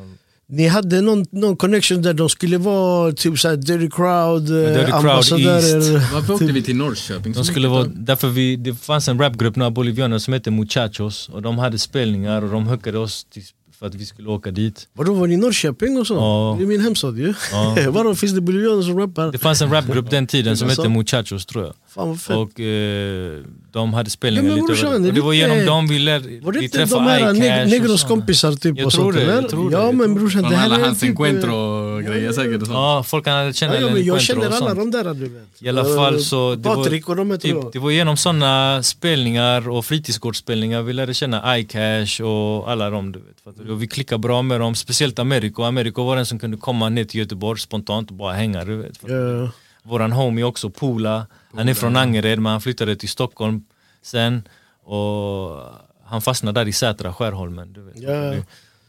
Ni 0.53 0.67
hade 0.67 1.01
någon, 1.01 1.25
någon 1.31 1.57
connection 1.57 2.01
där 2.01 2.13
de 2.13 2.29
skulle 2.29 2.57
vara 2.57 3.11
typ 3.11 3.39
såhär 3.39 3.55
Dirty 3.55 3.89
Crowd, 3.89 4.49
eh, 4.49 4.73
Dirty 4.73 4.91
Crowd 4.91 4.93
ambassadörer. 4.93 6.13
Varför 6.13 6.33
åkte 6.33 6.45
Typ. 6.45 6.55
vi 6.55 6.61
till 6.61 6.75
Norrköping? 6.75 7.33
De 7.33 7.43
skulle 7.45 7.67
vara, 7.67 7.83
därför 7.83 8.27
vi, 8.29 8.55
det 8.55 8.75
fanns 8.75 9.07
en 9.07 9.19
rapgrupp, 9.19 9.55
några 9.55 9.71
bolivianer 9.71 10.19
som 10.19 10.33
hette 10.33 10.51
Muchachos 10.51 11.29
och 11.29 11.41
de 11.41 11.57
hade 11.57 11.77
spelningar 11.79 12.41
och 12.41 12.49
de 12.49 12.67
hookade 12.67 12.97
oss 12.97 13.23
till, 13.23 13.43
för 13.81 13.87
att 13.87 13.95
vi 13.95 14.05
skulle 14.05 14.29
åka 14.29 14.51
dit. 14.51 14.87
Vadå 14.93 15.13
var 15.13 15.27
ni 15.27 15.33
i 15.33 15.37
Norrköping 15.37 15.97
och 15.97 16.07
så? 16.07 16.13
Ja. 16.13 16.55
Det 16.57 16.63
är 16.63 16.67
min 16.67 16.81
hemstad 16.81 17.17
ju. 17.17 17.33
Ja. 17.51 17.77
Vadå 17.89 18.15
finns 18.15 18.33
det 18.33 18.41
bolivianer 18.41 18.81
som 18.81 18.99
rappar? 18.99 19.31
Det 19.31 19.37
fanns 19.37 19.61
en 19.61 19.71
rapgrupp 19.71 20.09
den 20.09 20.27
tiden 20.27 20.57
som 20.57 20.69
hette 20.69 20.89
Muchachos 20.89 21.45
tror 21.45 21.63
jag. 21.65 21.73
Fan 21.87 22.07
vad 22.07 22.21
fett. 22.21 22.35
Och 22.35 22.59
eh, 22.59 23.39
de 23.71 23.93
hade 23.93 24.09
spelningar 24.09 24.49
Ja, 24.49 24.55
lite 24.55 24.87
överallt. 24.87 25.07
Och 25.07 25.13
det 25.13 25.21
var 25.21 25.33
genom 25.33 25.65
dem 25.65 25.87
vi, 25.87 25.99
lär, 25.99 26.41
Var 26.41 26.51
det 26.51 26.59
vi 26.59 26.65
inte 26.65 26.77
träffade 26.77 27.03
de 27.03 27.09
här 27.09 27.33
neg 27.33 27.69
Negros 27.69 28.03
kompisar 28.03 28.51
typ? 28.51 28.77
Jag 28.77 28.85
och 28.85 28.93
tror 28.93 29.13
sånt, 29.13 29.25
det, 29.25 29.33
jag 29.33 29.49
tror 29.49 29.69
det, 29.69 29.75
Ja 29.75 29.85
jag 29.85 29.95
men 29.95 30.15
brorsan 30.15 30.43
det 30.43 30.55
här 30.55 30.65
alla 30.65 30.75
är 30.75 30.85
hans 30.85 30.99
typ... 30.99 31.09
encuentro 31.09 31.55
och 31.55 32.03
grejer 32.03 32.31
säkert. 32.31 32.67
Ja, 32.67 33.03
folk 33.07 33.27
hade 33.27 33.53
känna 33.53 33.75
Ja, 33.75 33.81
ja, 33.81 33.93
men 33.93 34.05
jag 34.05 34.21
känner 34.21 34.49
alla 34.49 34.73
de 34.73 34.91
där 34.91 35.13
du 35.13 35.29
vet. 35.29 35.43
I 35.59 35.69
alla 35.69 35.83
fall 35.83 36.15
Eh, 36.15 36.19
så... 36.19 36.55
Det 36.55 36.63
Patrik 36.63 37.07
var, 37.07 37.19
och 37.19 37.25
de 37.25 37.37
typ, 37.37 37.73
det 37.73 37.79
var 37.79 37.91
genom 37.91 38.17
sådana 38.17 38.83
spelningar 38.83 39.69
och 39.69 39.85
fritidsgårdsspelningar 39.85 40.81
vi 40.81 40.93
lärde 40.93 41.13
känna 41.13 41.59
iCash 41.59 42.21
och 42.21 42.71
alla 42.71 42.89
dem. 42.89 43.11
Du 43.11 43.19
vet? 43.19 43.67
Och 43.71 43.83
vi 43.83 43.87
klickade 43.87 44.19
bra 44.19 44.41
med 44.41 44.59
dem, 44.59 44.75
speciellt 44.75 45.19
Americo. 45.19 45.63
Americo 45.63 46.03
var 46.03 46.15
den 46.15 46.25
som 46.25 46.39
kunde 46.39 46.57
komma 46.57 46.89
ner 46.89 47.03
till 47.03 47.19
Göteborg 47.19 47.59
spontant 47.59 48.09
och 48.09 48.15
bara 48.15 48.33
hänga. 48.33 48.65
Du 48.65 48.77
vet? 48.77 48.99
Ja. 49.07 49.51
Våran 49.83 50.11
homie 50.11 50.43
också, 50.43 50.69
Pola, 50.69 51.27
han 51.55 51.69
är 51.69 51.73
från 51.73 51.95
Angered 51.95 52.39
men 52.39 52.51
han 52.51 52.61
flyttade 52.61 52.95
till 52.95 53.09
Stockholm 53.09 53.63
sen 54.01 54.43
och 54.83 55.59
han 56.05 56.21
fastnade 56.21 56.59
där 56.59 56.67
i 56.67 56.71
Sätra, 56.73 57.13
Skärholmen. 57.13 57.73
Du 57.73 57.81
vet. 57.81 57.99
Ja. 57.99 58.35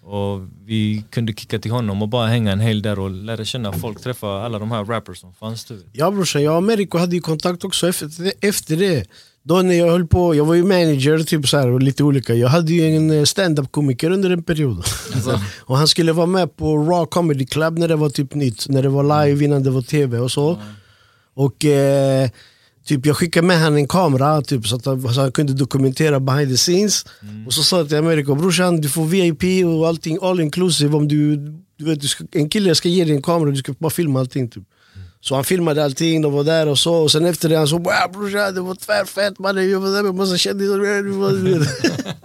Och 0.05 0.49
vi 0.65 1.05
kunde 1.11 1.33
kicka 1.33 1.59
till 1.59 1.71
honom 1.71 2.03
och 2.03 2.09
bara 2.09 2.27
hänga 2.27 2.53
en 2.53 2.61
hel 2.61 2.83
där 2.83 2.99
och 2.99 3.11
lära 3.11 3.45
känna 3.45 3.73
folk, 3.73 4.01
träffa 4.01 4.43
alla 4.43 4.59
de 4.59 4.71
här 4.71 4.85
rappers 4.85 5.19
som 5.19 5.35
fanns. 5.35 5.65
Du 5.65 5.75
vet. 5.75 5.87
Ja 5.93 6.11
brorsan, 6.11 6.43
jag 6.43 6.53
och 6.53 6.59
Americo 6.59 6.99
hade 6.99 7.15
ju 7.15 7.21
kontakt 7.21 7.65
också 7.65 7.89
efter 7.89 8.77
det. 8.77 9.07
Då 9.45 9.63
när 9.63 9.75
jag 9.75 9.91
höll 9.91 10.07
på, 10.07 10.35
jag 10.35 10.45
var 10.45 10.55
ju 10.55 10.63
manager 10.63 11.19
typ 11.19 11.49
så 11.49 11.59
här, 11.59 11.69
och 11.69 11.83
lite 11.83 12.05
olika. 12.05 12.35
Jag 12.35 12.49
hade 12.49 12.73
ju 12.73 12.97
en 12.97 13.11
eh, 13.11 13.25
stand-up 13.25 13.73
komiker 13.73 14.11
under 14.11 14.31
en 14.31 14.43
period. 14.43 14.85
och 15.61 15.77
han 15.77 15.89
skulle 15.89 16.13
vara 16.13 16.27
med 16.27 16.57
på 16.57 16.77
Raw 16.77 17.07
Comedy 17.11 17.47
Club 17.47 17.79
när 17.79 17.89
det 17.89 17.97
var 17.97 18.11
typ 18.11 18.35
nytt. 18.35 18.69
När 18.69 18.83
det 18.83 18.89
var 18.89 19.27
live 19.27 19.45
innan 19.45 19.63
det 19.63 19.71
var 19.71 19.83
tv 19.83 20.19
och 20.19 20.31
så. 20.31 20.59
Och 21.35 21.65
eh, 21.65 22.31
typ 22.87 23.07
jag 23.07 23.17
skickade 23.17 23.47
med 23.47 23.59
han 23.59 23.77
en 23.77 23.89
kamera 23.89 24.43
typ, 24.43 24.67
så 24.67 24.77
att 24.77 24.87
han, 24.87 25.15
så 25.15 25.21
han 25.21 25.33
kunde 25.33 25.53
dokumentera 25.53 26.21
behind 26.21 26.51
the 26.51 26.57
scenes. 26.57 27.05
Och 27.47 27.55
så 27.55 27.63
sa 27.63 27.79
jag 27.79 27.89
till 27.89 27.99
Americo, 27.99 28.35
brorsan 28.35 28.81
du 28.81 28.89
får 28.89 29.05
VIP 29.07 29.67
och 29.67 29.89
allting 29.89 30.19
all 30.23 30.41
inclusive 30.41 30.97
om 30.97 31.09
du, 31.09 31.37
du 31.77 31.85
vet, 31.85 32.01
du 32.01 32.09
ska, 32.09 32.25
en 32.33 32.49
kille 32.49 32.75
ska 32.75 32.89
ge 32.89 33.05
dig 33.05 33.17
en 33.17 33.23
kamera 33.23 33.49
och 33.49 33.53
du 33.53 33.59
ska 33.59 33.75
bara 33.79 33.91
filma 33.91 34.21
allting. 34.21 34.49
Typ. 34.49 34.65
Så 35.25 35.35
han 35.35 35.45
filmade 35.45 35.85
allting, 35.85 36.23
de 36.23 36.33
var 36.33 36.45
där 36.45 36.69
och 36.69 36.79
så. 36.79 36.95
Och 36.95 37.11
sen 37.11 37.27
efter 37.27 37.49
det 37.49 37.57
han 37.57 37.69
sa 37.69 37.77
wow, 37.77 38.13
brorsan 38.13 38.55
det 38.55 38.61
var 38.61 38.75
tvärfett 38.75 39.39
mannen, 39.39 39.71
jag 39.71 39.81
var 39.81 39.91
där 39.93 40.03
med 40.03 40.15
massa 40.15 40.37
kändisar. 40.39 40.79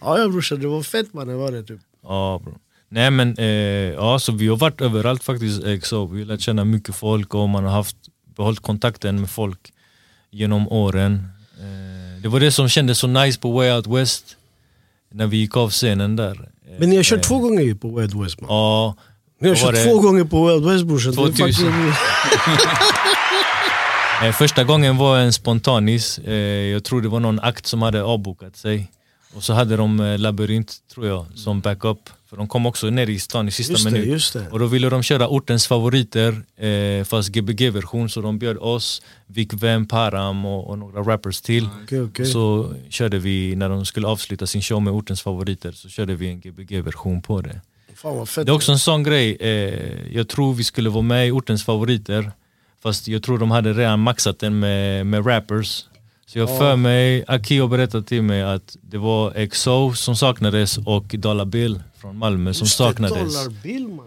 Ja 0.00 0.18
ja 0.18 0.28
brorsan, 0.28 0.60
det 0.60 0.66
var 0.66 0.82
fett 0.82 1.14
mannen 1.14 1.38
var 1.38 1.52
det 1.52 1.62
typ. 1.62 1.80
Ja 2.02 2.40
bro. 2.44 2.54
Nej 2.88 3.10
men 3.10 3.34
eh, 3.38 3.46
ja, 3.94 4.18
så 4.18 4.32
vi 4.32 4.48
har 4.48 4.56
varit 4.56 4.80
överallt 4.80 5.24
faktiskt. 5.24 5.62
XO. 5.82 6.06
Vi 6.06 6.18
har 6.20 6.26
lärt 6.26 6.40
känna 6.40 6.64
mycket 6.64 6.94
folk 6.96 7.34
och 7.34 7.48
man 7.48 7.64
har 7.64 7.70
haft 7.70 7.96
behållit 8.36 8.60
kontakten 8.60 9.20
med 9.20 9.30
folk 9.30 9.72
genom 10.30 10.68
åren. 10.68 11.28
Eh, 11.60 12.22
det 12.22 12.28
var 12.28 12.40
det 12.40 12.52
som 12.52 12.68
kändes 12.68 12.98
så 12.98 13.06
nice 13.06 13.40
på 13.40 13.50
Way 13.52 13.70
Out 13.70 13.86
West 13.86 14.36
när 15.12 15.26
vi 15.26 15.36
gick 15.36 15.56
av 15.56 15.70
scenen 15.70 16.16
där. 16.16 16.48
Eh, 16.68 16.74
Men 16.78 16.90
ni 16.90 16.96
har 16.96 17.02
kört 17.02 17.18
eh, 17.18 17.28
två 17.28 17.38
gånger 17.38 17.62
ju 17.62 17.74
på 17.74 17.96
Wild 17.96 18.22
West 18.22 18.40
man. 18.40 18.50
Ja. 18.50 18.94
Ni 19.40 19.48
har 19.48 19.56
kört 19.56 19.84
två 19.84 19.98
gånger 20.00 20.24
på 20.24 20.46
Wild 20.48 20.64
West 20.66 20.84
brorsan. 20.86 21.12
Det 21.14 21.22
är 21.22 21.26
2000. 21.26 21.68
fucking- 21.72 21.92
Eh, 24.22 24.32
första 24.32 24.64
gången 24.64 24.96
var 24.96 25.18
en 25.18 25.32
spontanis. 25.32 26.18
Eh, 26.18 26.34
jag 26.72 26.84
tror 26.84 27.02
det 27.02 27.08
var 27.08 27.20
någon 27.20 27.40
akt 27.40 27.66
som 27.66 27.82
hade 27.82 28.02
avbokat 28.02 28.56
sig. 28.56 28.90
Och 29.34 29.42
så 29.42 29.52
hade 29.52 29.76
de 29.76 30.00
eh, 30.00 30.18
labyrint, 30.18 30.74
tror 30.94 31.06
jag, 31.06 31.26
som 31.34 31.60
backup. 31.60 31.98
För 32.30 32.36
de 32.36 32.48
kom 32.48 32.66
också 32.66 32.90
ner 32.90 33.06
i 33.06 33.18
stan 33.18 33.48
i 33.48 33.50
sista 33.50 33.72
Just 33.72 33.84
det, 33.84 33.90
minuten. 33.90 34.12
just 34.12 34.32
det. 34.32 34.48
Och 34.50 34.58
då 34.58 34.66
ville 34.66 34.88
de 34.90 35.02
köra 35.02 35.28
ortens 35.28 35.66
favoriter, 35.66 36.42
eh, 36.66 37.04
fast 37.04 37.28
Gbg-version. 37.28 38.08
Så 38.08 38.20
de 38.20 38.38
bjöd 38.38 38.56
oss, 38.58 39.02
Vic 39.26 39.48
Vem, 39.52 39.86
Param 39.86 40.44
och, 40.46 40.70
och 40.70 40.78
några 40.78 41.00
rappers 41.00 41.40
till. 41.40 41.68
Okej, 41.84 42.00
okej. 42.02 42.26
Så 42.26 42.74
körde 42.90 43.18
vi, 43.18 43.56
när 43.56 43.68
de 43.68 43.86
skulle 43.86 44.06
avsluta 44.06 44.46
sin 44.46 44.62
show 44.62 44.82
med 44.82 44.92
ortens 44.92 45.22
favoriter, 45.22 45.72
så 45.72 45.88
körde 45.88 46.14
vi 46.14 46.28
en 46.28 46.40
Gbg-version 46.40 47.22
på 47.22 47.40
det. 47.40 47.60
Det 48.44 48.50
är 48.50 48.54
också 48.54 48.72
en 48.72 48.78
sån 48.78 49.02
grej, 49.02 49.36
eh, 49.40 50.16
jag 50.16 50.28
tror 50.28 50.54
vi 50.54 50.64
skulle 50.64 50.90
vara 50.90 51.02
med 51.02 51.28
i 51.28 51.30
ortens 51.30 51.64
favoriter 51.64 52.32
Fast 52.82 53.08
jag 53.08 53.22
tror 53.22 53.38
de 53.38 53.50
hade 53.50 53.72
redan 53.72 54.00
maxat 54.00 54.38
den 54.38 54.58
med, 54.58 55.06
med 55.06 55.26
rappers. 55.26 55.84
Så 56.26 56.38
jag 56.38 56.58
för 56.58 56.76
mig, 56.76 57.24
Akio 57.28 57.66
berättade 57.68 58.04
till 58.04 58.22
mig 58.22 58.42
att 58.42 58.76
det 58.80 58.98
var 58.98 59.46
XO 59.46 59.92
som 59.94 60.16
saknades 60.16 60.78
och 60.78 61.04
Dollar 61.18 61.44
Bill 61.44 61.82
från 62.00 62.18
Malmö 62.18 62.54
som 62.54 62.64
Just 62.64 62.76
saknades. 62.76 63.48
Bill, 63.62 63.88
bara- 63.88 64.06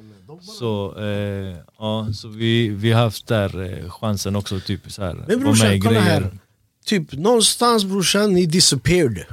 Så, 0.60 0.96
eh, 1.00 1.56
ja, 1.80 2.08
så 2.14 2.28
vi, 2.28 2.70
vi 2.70 2.92
har 2.92 3.04
haft 3.04 3.28
där 3.28 3.84
eh, 3.84 3.90
chansen 3.92 4.36
också 4.36 4.60
typ 4.60 4.82
så 4.92 5.04
här, 5.04 5.24
Men 5.28 5.40
brorsan, 5.40 5.82
kolla 5.82 6.00
här. 6.00 6.30
Typ 6.86 7.14
någonstans 7.14 7.86
brorsan, 7.86 8.34
ni 8.34 8.46
disappeared. 8.46 9.26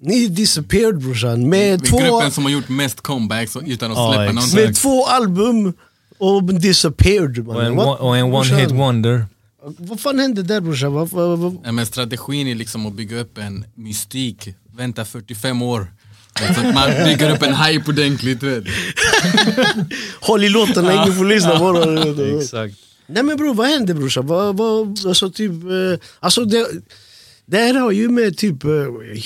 Ni 0.00 0.28
disappeared 0.28 0.98
brorsan. 0.98 1.48
Med 1.48 1.80
Vi 1.80 1.88
två, 1.88 1.98
gruppen 1.98 2.30
som 2.30 2.44
har 2.44 2.50
gjort 2.50 2.68
mest 2.68 3.00
comebacks 3.00 3.56
utan 3.66 3.92
att 3.92 3.96
släppa 4.14 4.32
någonting. 4.32 4.60
med 4.64 4.76
två 4.76 5.06
album 5.06 5.72
och 6.18 6.54
disappeared. 6.54 7.38
och 7.38 7.44
mannen. 7.46 7.66
en, 7.66 7.78
What- 7.78 7.96
och 7.96 8.16
en 8.16 8.24
one 8.24 8.32
brorsan, 8.32 8.58
hit 8.58 8.70
wonder 8.70 9.26
Vad 9.78 10.00
fan 10.00 10.18
hände 10.18 10.42
där 10.42 10.60
brorsan? 10.60 10.92
Vad, 10.92 11.10
vad, 11.10 11.38
vad, 11.38 11.56
Ja, 11.64 11.72
men 11.72 11.86
strategin 11.86 12.48
är 12.48 12.54
liksom 12.54 12.86
att 12.86 12.92
bygga 12.92 13.20
upp 13.20 13.38
en 13.38 13.64
mystik, 13.74 14.48
vänta 14.76 15.04
45 15.04 15.62
år. 15.62 15.92
Så 16.38 16.60
att 16.60 16.74
man 16.74 16.90
bygger 17.04 17.30
upp 17.34 17.42
en 17.42 17.54
hype 17.54 17.90
ordentligt. 17.90 18.42
Vet. 18.42 18.64
håll 20.20 20.44
i 20.44 20.48
låtarna, 20.48 20.92
ingen 20.92 21.16
får 21.16 21.24
lyssna 21.24 21.58
på 21.58 21.72
dem. 21.72 22.38
Exakt 22.40 22.74
Nej 23.08 23.22
men 23.22 23.36
bror, 23.36 23.54
vad 23.54 23.66
hände 23.66 23.94
brorsan? 23.94 24.26
Vad, 24.26 24.56
vad, 24.56 25.06
alltså 25.06 25.30
typ, 25.30 25.52
eh, 25.52 25.98
alltså 26.20 26.44
det, 26.44 26.66
det 27.46 27.56
här 27.56 27.74
har 27.74 27.92
ju 27.92 28.08
med 28.08 28.36
typ 28.36 28.64
eh, 28.64 28.70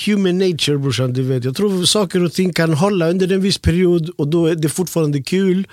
human 0.05 0.37
nature 0.37 0.77
brorsan, 0.77 1.13
du 1.13 1.23
vet. 1.23 1.43
Jag 1.43 1.55
tror 1.55 1.85
saker 1.85 2.23
och 2.23 2.33
ting 2.33 2.53
kan 2.53 2.73
hålla 2.73 3.09
under 3.09 3.31
en 3.31 3.41
viss 3.41 3.57
period 3.57 4.09
och 4.17 4.27
då 4.27 4.45
är 4.45 4.55
det 4.55 4.69
fortfarande 4.69 5.21
kul. 5.21 5.67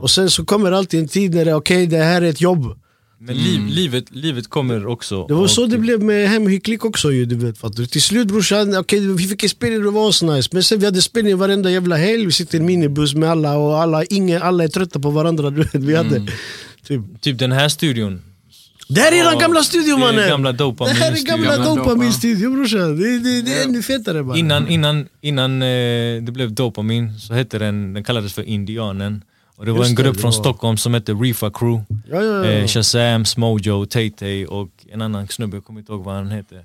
Och 0.00 0.10
sen 0.10 0.30
så 0.30 0.44
kommer 0.44 0.72
alltid 0.72 1.00
en 1.00 1.08
tid 1.08 1.34
när 1.34 1.44
det 1.44 1.50
är 1.50 1.54
okej, 1.54 1.86
det 1.86 1.96
här 1.96 2.22
är 2.22 2.26
ett 2.26 2.40
jobb. 2.40 2.76
Men 3.22 3.36
liv, 3.36 3.66
livet, 3.66 4.04
livet 4.10 4.48
kommer 4.48 4.86
också 4.86 5.14
Mm. 5.14 5.26
Det 5.28 5.34
var 5.34 5.46
så 5.46 5.66
det 5.66 5.78
blev 5.78 6.02
med 6.02 6.28
Hemhycklik 6.28 6.84
också 6.84 7.12
ju, 7.12 7.24
du 7.24 7.34
vet. 7.36 7.58
Fattar? 7.58 7.84
Till 7.84 8.02
slut 8.02 8.28
brorsan, 8.28 8.76
okej 8.76 9.00
vi 9.00 9.28
fick 9.28 9.42
en 9.42 9.48
spelning, 9.48 9.82
det 9.82 9.90
var 9.90 10.08
asnice. 10.08 10.48
Men 10.52 10.62
sen 10.62 10.78
vi 10.78 10.84
hade 10.84 11.02
spelning 11.02 11.38
varenda 11.38 11.70
jävla 11.70 11.96
helg, 11.96 12.26
vi 12.26 12.32
sitter 12.32 12.58
i 12.58 12.60
en 12.60 12.66
minibuss 12.66 13.14
med 13.14 13.30
alla 13.30 13.56
och 13.58 13.82
alla, 13.82 14.04
ingen, 14.04 14.42
alla 14.42 14.64
är 14.64 14.68
trötta 14.68 15.00
på 15.00 15.10
varandra. 15.10 15.50
Du 15.50 15.62
vet. 15.62 15.74
Vi 15.74 15.96
hade, 15.96 16.26
typ. 16.86 17.20
Typ 17.20 17.38
den 17.38 17.52
här 17.52 17.68
studion 17.68 18.22
Det 18.94 19.00
här 19.00 19.12
är 19.12 19.16
Ja, 19.16 19.30
den 19.30 19.38
gamla 19.38 19.62
studion 19.62 20.00
det 20.00 20.06
mannen! 20.06 20.28
gamla 20.28 20.52
Dopamin 20.52 20.94
Det 20.94 21.00
här 21.00 21.12
är 21.12 21.24
gamla 21.26 21.56
Gamla 21.56 21.64
Dopamin 21.74 21.98
Dopa. 22.06 22.12
studio 22.12 22.50
brorsan. 22.50 22.96
Det, 22.96 23.18
det, 23.18 23.42
det 23.42 23.54
är 23.54 23.64
ännu 23.64 23.82
fetare 23.82 24.22
bara. 24.22 24.38
Innan, 24.38 24.68
innan, 24.68 25.08
innan 25.20 25.62
eh, 25.62 26.22
det 26.22 26.32
blev 26.32 26.52
Dopamin 26.54 27.18
så 27.18 27.34
hette 27.34 27.58
den, 27.58 27.92
den 27.92 28.04
kallades 28.04 28.32
för 28.32 28.42
Indianen 28.42 29.24
och 29.56 29.66
det 29.66 29.72
var 29.72 29.78
Just 29.78 29.90
en 29.90 30.04
grupp 30.04 30.14
det 30.14 30.20
från 30.20 30.28
var- 30.30 30.38
Stockholm 30.38 30.76
som 30.76 30.94
hette 30.94 31.12
Reefa 31.12 31.50
Crew 31.50 31.84
Ja, 32.10 32.22
ja, 32.22 32.44
ja. 32.46 32.50
eh, 32.50 32.66
Shazam, 32.66 33.24
Smojo, 33.24 33.86
Tay-Tay 33.86 34.46
och 34.46 34.68
en 34.92 35.02
annan 35.02 35.28
snubbe, 35.28 35.56
jag 35.56 35.64
kommer 35.64 35.80
inte 35.80 35.92
ihåg 35.92 36.04
vad 36.04 36.14
han 36.14 36.26
hette 36.30 36.64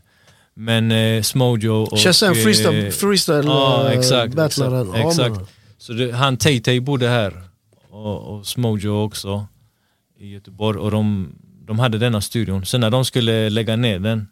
Men 0.54 0.92
eh, 0.92 1.22
Smojo 1.22 1.74
och... 1.84 2.00
Shazam 2.00 2.32
eh, 2.34 2.38
freestyle, 2.44 2.92
freestyle 2.92 3.46
Ja 3.46 3.86
eh, 3.92 3.98
exakt, 4.00 4.34
battlaren. 4.36 4.94
exakt, 4.96 5.18
Ja, 5.18 5.26
exakt. 5.36 5.52
Så 5.78 5.94
det, 5.94 6.12
han 6.12 6.38
Tay-Tay 6.38 6.80
bodde 6.80 7.08
här 7.08 7.34
och, 7.90 8.22
och 8.38 8.48
Smojo 8.48 9.04
också 9.04 9.46
i 10.20 10.28
Göteborg 10.34 10.80
och 10.80 10.92
de, 10.92 11.36
de 11.66 11.80
hade 11.80 11.98
denna 11.98 12.22
studion. 12.22 12.66
Sen 12.66 12.82
när 12.82 12.90
de 12.92 13.06
skulle 13.06 13.50
lägga 13.50 13.76
ner 13.76 14.00
den, 14.00 14.28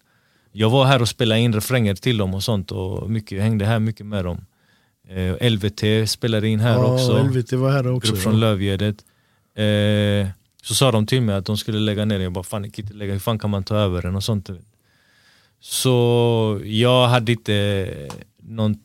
jag 0.51 0.69
var 0.69 0.85
här 0.85 1.01
och 1.01 1.09
spelade 1.09 1.41
in 1.41 1.53
refränger 1.53 1.95
till 1.95 2.17
dem 2.17 2.33
och 2.33 2.43
sånt 2.43 2.71
och 2.71 3.09
mycket, 3.09 3.41
hängde 3.41 3.65
här 3.65 3.79
mycket 3.79 4.05
med 4.05 4.25
dem. 4.25 4.45
Eh, 5.09 5.49
LVT 5.51 6.09
spelade 6.09 6.47
in 6.47 6.59
här 6.59 6.73
Ja, 6.73 6.93
också, 6.93 7.17
helvete 7.17 7.57
var 7.57 7.71
här 7.71 7.91
också. 7.91 8.11
grupp 8.11 8.21
från 8.23 8.33
ja. 8.33 8.39
Lövgärdet. 8.39 8.95
Eh, 9.55 10.27
så 10.63 10.75
sa 10.75 10.91
de 10.91 11.05
till 11.05 11.21
mig 11.21 11.35
att 11.35 11.45
de 11.45 11.57
skulle 11.57 11.79
lägga 11.79 12.05
ner 12.05 12.15
den, 12.15 12.23
jag 12.23 12.33
bara 12.33 12.43
fan 12.43 12.63
jag 12.63 12.73
kan 12.73 12.85
inte 12.85 12.95
lägga, 12.97 13.13
hur 13.13 13.19
fan 13.19 13.39
kan 13.39 13.49
man 13.49 13.63
ta 13.63 13.75
över 13.75 14.01
den 14.01 14.15
och 14.15 14.23
sånt. 14.23 14.49
Så 15.59 16.61
jag 16.63 17.07
hade 17.07 17.31
inte 17.31 17.87
någon 18.41 18.75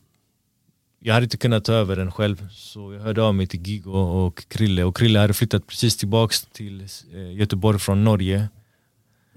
jag 1.01 1.14
hade 1.14 1.24
inte 1.24 1.36
kunnat 1.36 1.64
ta 1.64 1.72
över 1.72 1.96
den 1.96 2.12
själv 2.12 2.49
så 2.51 2.92
jag 2.92 3.01
hörde 3.01 3.22
av 3.22 3.34
mig 3.34 3.46
till 3.46 3.61
Gigo 3.66 3.90
och 3.92 4.49
Krille 4.49 4.84
och 4.84 4.96
Krille 4.96 5.18
hade 5.18 5.34
flyttat 5.34 5.66
precis 5.66 5.96
tillbaks 5.96 6.46
till 6.53 6.86
eh, 7.14 7.32
Göteborg 7.36 7.78
från 7.78 8.05
Norge. 8.05 8.49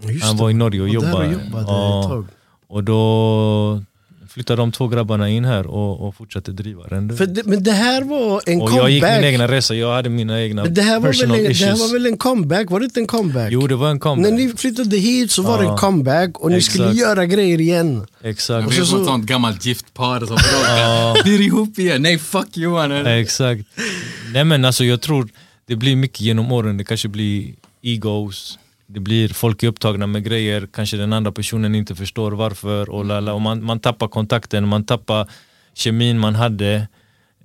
Just 0.01 0.23
Han 0.25 0.35
det. 0.35 0.41
var 0.43 0.49
i 0.49 0.53
Norge 0.53 0.81
och 0.81 0.87
där 0.87 0.93
jobbade. 0.93 1.31
jobbade 1.31 1.61
ett 1.61 2.07
tag. 2.09 2.25
Och 2.67 2.83
då 2.83 3.83
flyttade 4.33 4.61
de 4.61 4.71
två 4.71 4.87
grabbarna 4.87 5.29
in 5.29 5.45
här 5.45 5.67
och, 5.67 6.07
och 6.07 6.15
fortsatte 6.15 6.51
driva 6.51 6.83
den. 6.87 7.07
det, 7.07 7.45
men 7.45 7.63
det 7.63 7.71
här 7.71 8.01
var 8.01 8.41
en 8.45 8.61
Och 8.61 8.69
comeback. 8.69 8.83
jag 8.83 8.89
gick 8.91 9.03
min 9.03 9.23
egna 9.23 9.47
resa, 9.47 9.75
jag 9.75 9.93
hade 9.93 10.09
mina 10.09 10.41
egna 10.41 10.63
men 10.63 10.73
det 10.73 10.81
här, 10.81 10.93
var 10.99 11.01
väl 11.01 11.11
personal 11.11 11.37
en, 11.37 11.43
det 11.43 11.51
issues. 11.51 11.69
här 11.69 11.77
var 11.87 11.93
väl 11.93 12.05
en 12.05 12.17
comeback? 12.17 12.69
Var 12.69 12.79
det 12.79 12.83
inte 12.85 12.99
en 12.99 13.07
comeback? 13.07 13.51
Jo 13.51 13.67
det 13.67 13.75
var 13.75 13.89
en 13.89 13.99
comeback. 13.99 14.31
När 14.31 14.37
ni 14.37 14.53
flyttade 14.57 14.97
hit 14.97 15.31
så 15.31 15.41
var 15.41 15.61
det 15.63 15.67
en 15.69 15.77
comeback 15.77 16.39
och 16.39 16.51
ni 16.51 16.57
Exakt. 16.57 16.73
skulle 16.73 16.93
göra 16.93 17.25
grejer 17.25 17.61
igen. 17.61 18.05
Exakt. 18.23 18.71
Vi 18.71 18.75
är 18.75 18.79
så- 18.79 18.85
som 18.85 19.01
ett 19.01 19.07
sånt 19.07 19.25
gammalt 19.25 19.65
gift 19.65 19.93
par 19.93 20.19
som 20.19 20.27
bråkar. 20.35 21.23
Blir 21.23 21.41
ihop 21.41 21.79
igen. 21.79 22.01
Nej 22.01 22.17
fuck 22.17 22.57
Johan. 22.57 22.91
Exakt. 23.07 23.63
Nej 24.33 24.43
men 24.43 24.65
alltså 24.65 24.83
jag 24.83 25.01
tror 25.01 25.29
det 25.67 25.75
blir 25.75 25.95
mycket 25.95 26.21
genom 26.21 26.51
åren, 26.51 26.77
det 26.77 26.83
kanske 26.83 27.07
blir 27.07 27.53
egos, 27.83 28.59
det 28.93 28.99
blir 28.99 29.29
folk 29.29 29.63
är 29.63 29.67
upptagna 29.67 30.07
med 30.07 30.23
grejer, 30.23 30.67
kanske 30.73 30.97
den 30.97 31.13
andra 31.13 31.31
personen 31.31 31.75
inte 31.75 31.95
förstår 31.95 32.31
varför 32.31 32.89
och, 32.89 33.05
lala, 33.05 33.33
och 33.33 33.41
man, 33.41 33.63
man 33.63 33.79
tappar 33.79 34.07
kontakten, 34.07 34.67
man 34.67 34.85
tappar 34.85 35.29
kemin 35.73 36.19
man 36.19 36.35
hade. 36.35 36.87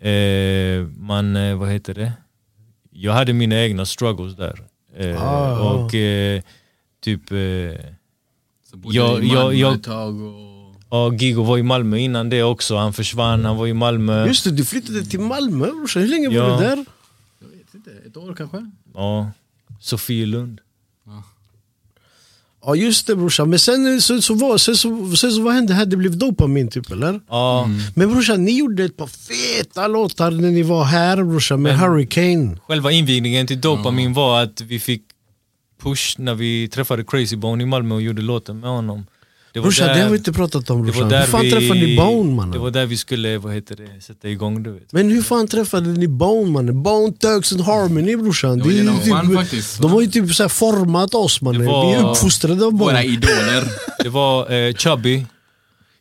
Eh, 0.01 0.87
man, 0.99 1.37
eh, 1.37 1.57
vad 1.57 1.69
heter 1.71 1.95
det? 1.95 2.13
Jag 2.91 3.13
hade 3.13 3.33
mina 3.33 3.63
egna 3.63 3.87
struggles 3.87 4.37
där. 4.37 4.61
Eh, 4.97 5.23
Ah. 5.23 5.59
och 5.75 5.95
eh, 5.95 6.43
typ 7.05 7.33
eh, 7.33 7.39
Jag- 8.85 9.25
jag- 9.25 9.73
och... 9.73 10.73
Ja, 10.91 11.13
Gigo 11.15 11.43
var 11.43 11.59
i 11.59 11.63
Malmö 11.63 11.97
innan 11.99 12.29
det 12.31 12.43
också, 12.43 12.77
han 12.77 12.93
försvann, 12.93 13.45
han 13.45 13.57
var 13.57 13.67
i 13.67 13.73
Malmö. 13.75 14.27
Just 14.27 14.45
det, 14.45 14.51
du 14.51 14.65
flyttade 14.65 15.05
till 15.05 15.21
Malmö 15.21 15.67
brorsan. 15.67 16.03
Hur 16.03 16.09
länge 16.09 16.29
Ja. 16.31 16.49
var 16.49 16.59
du 16.59 16.65
där? 16.65 16.85
Jag 17.41 17.49
vet 17.49 17.75
inte, 17.75 17.91
ett 18.07 18.17
år 18.17 18.35
kanske? 18.35 18.71
Ja, 18.95 19.31
Sofielund. 19.81 20.61
Ja 22.67 22.75
just 22.75 23.07
det 23.07 23.17
brorsan, 23.17 23.51
men 23.51 23.59
sen 23.59 24.03
så, 24.03 24.23
så, 24.23 24.35
var, 24.35 24.59
sen, 24.59 24.77
så, 24.77 25.17
sen 25.17 25.33
så 25.33 25.43
vad 25.43 25.55
hände 25.55 25.75
här? 25.75 25.87
Det 25.87 25.97
blev 25.97 26.19
dopamin 26.19 26.69
typ 26.69 26.91
eller? 26.91 27.21
Ja, 27.29 27.71
Men 27.95 28.11
brorsan, 28.11 28.45
ni 28.45 28.59
gjorde 28.59 28.85
ett 28.85 28.97
par 28.97 29.07
feta 29.07 29.87
låtar 29.89 30.31
när 30.31 30.51
ni 30.51 30.63
var 30.63 30.85
här 30.85 31.25
brorsan 31.25 31.63
med 31.63 31.79
Hurricane. 31.79 32.59
Själva 32.67 32.93
invigningen 32.93 33.47
till 33.47 33.61
Dopamin 33.61 34.13
var 34.13 34.43
att 34.43 34.61
vi 34.61 34.79
fick 34.79 35.03
push 35.83 36.15
när 36.19 36.35
vi 36.35 36.69
träffade 36.69 37.05
Crazy 37.05 37.37
Bone 37.37 37.63
i 37.63 37.67
Malmö 37.67 37.95
och 37.95 38.03
gjorde 38.03 38.23
låten 38.23 38.61
med 38.61 38.71
honom. 38.71 39.07
Det 39.57 39.61
var 39.61 39.65
Brorsan, 39.67 39.87
där- 39.89 39.95
det 39.95 40.01
har 40.03 40.11
vi 40.11 40.17
inte 40.17 40.33
pratat 40.33 40.71
om 40.71 40.77
det 40.77 40.83
var 40.87 40.93
brorsan. 40.93 41.09
där 41.09 41.21
Hur 41.21 41.27
fan 41.27 41.43
vi- 41.43 41.51
träffade 41.51 41.81
ni 41.81 41.97
Bone 41.97 42.31
Det 42.31 42.37
mannen? 42.37 42.61
var 42.61 42.71
där 42.71 42.87
vi 42.87 42.97
skulle, 42.97 43.39
vad 43.39 43.55
heter 43.55 43.77
det, 43.77 44.03
sätta 44.03 44.29
igång 44.29 44.63
du 44.63 44.73
vet. 44.73 44.93
Men 44.93 45.11
hur 45.11 45.23
fan 45.23 45.49
träffade 45.49 45.89
ni 45.91 46.09
Bone 46.09 46.51
mannen? 46.51 46.83
Bone 46.83 47.13
Thugs 47.13 47.53
and 47.53 47.61
Harmony 47.61 48.17
brorsan. 48.17 48.59
Det 48.59 48.65
var 48.65 48.71
genom 48.71 49.01
Juan 49.05 49.35
faktiskt. 49.35 49.81
De 49.83 49.91
har 49.93 50.01
ju 50.01 50.07
typ 50.07 50.35
så 50.35 50.43
här 50.43 50.49
format 50.49 51.15
oss 51.15 51.41
mannen. 51.43 51.61
Det 51.61 51.67
var- 51.67 51.87
Vi 51.89 51.93
är 51.95 52.11
uppfostrade 52.11 52.65
av 52.65 52.73
Våra 52.73 52.93
Bone. 52.93 53.05
idoler. 53.05 53.65
Det 54.03 54.09
var 54.09 54.53
eh, 54.53 54.75
Chubby, 54.75 55.27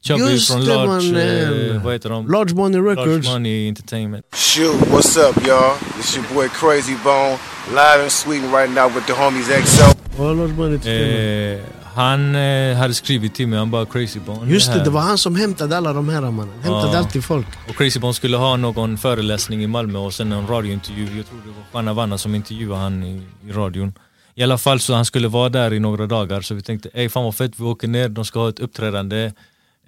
Chubby 0.07 0.23
Just 0.31 0.51
från 0.51 0.59
det, 0.65 0.75
Large, 0.75 0.87
mannen. 0.87 1.71
eh, 1.75 1.83
vad 1.83 1.93
heter 1.93 2.09
de? 2.09 2.27
Large 2.31 2.53
Money 2.55 2.81
Records. 2.81 3.07
Large 3.25 3.29
Money 3.39 3.67
Entertainment. 3.67 4.25
Shoot, 4.35 4.75
what's 4.91 5.29
up, 5.29 5.47
y'all? 5.47 5.73
It's 6.01 6.17
your 6.17 6.25
boy 6.33 6.47
Crazy 6.49 6.95
Bone, 7.03 7.37
live 7.69 8.03
in 8.03 8.09
Sweden 8.09 8.51
right 8.51 8.69
now 8.75 8.87
with 8.95 9.05
the 9.07 9.13
homies 9.13 9.47
XO. 9.49 9.83
Ja, 10.17 10.23
Large 10.23 10.53
Money 10.53 10.73
Entertainment. 10.75 11.61
Eh, 11.61 11.74
han 11.95 12.35
eh, 12.35 12.77
hade 12.77 12.93
skrivit 12.93 13.35
till 13.35 13.47
mig, 13.47 13.59
han 13.59 13.71
bara 13.71 13.85
Crazy 13.85 14.19
Bone 14.19 14.51
Just 14.51 14.67
det, 14.67 14.77
här." 14.77 14.83
det 14.83 14.89
var 14.89 15.01
han 15.01 15.17
som 15.17 15.35
hämtade 15.35 15.77
alla 15.77 15.93
de 15.93 16.09
här 16.09 16.21
mannen. 16.21 16.53
Hämtade 16.61 16.91
Ja. 16.93 16.97
alltid 16.97 17.23
folk. 17.23 17.47
Och 17.69 17.75
Crazy 17.75 17.99
Bone 17.99 18.13
skulle 18.13 18.37
ha 18.37 18.57
någon 18.57 18.97
föreläsning 18.97 19.63
i 19.63 19.67
Malmö 19.67 19.99
och 19.99 20.13
sen 20.13 20.31
en 20.31 20.47
radiointervju. 20.47 21.17
Jag 21.17 21.25
tror 21.27 21.39
det 21.45 21.51
var 21.73 21.83
Juan 21.83 21.95
Vanna 21.95 22.17
som 22.17 22.35
intervjuade 22.35 22.81
han 22.81 23.03
i, 23.03 23.21
i 23.47 23.51
radion. 23.51 23.93
I 24.35 24.43
alla 24.43 24.57
fall 24.57 24.79
så 24.79 24.93
han 24.93 25.05
skulle 25.05 25.27
vara 25.27 25.49
där 25.49 25.73
i 25.73 25.79
några 25.79 26.05
dagar 26.07 26.41
så 26.41 26.55
vi 26.55 26.61
tänkte 26.61 26.89
ey 26.93 27.09
fan 27.09 27.23
vad 27.23 27.35
fett 27.35 27.59
vi 27.59 27.63
åker 27.63 27.87
ner, 27.87 28.09
de 28.09 28.25
ska 28.25 28.39
ha 28.39 28.49
ett 28.49 28.59
uppträdande. 28.59 29.31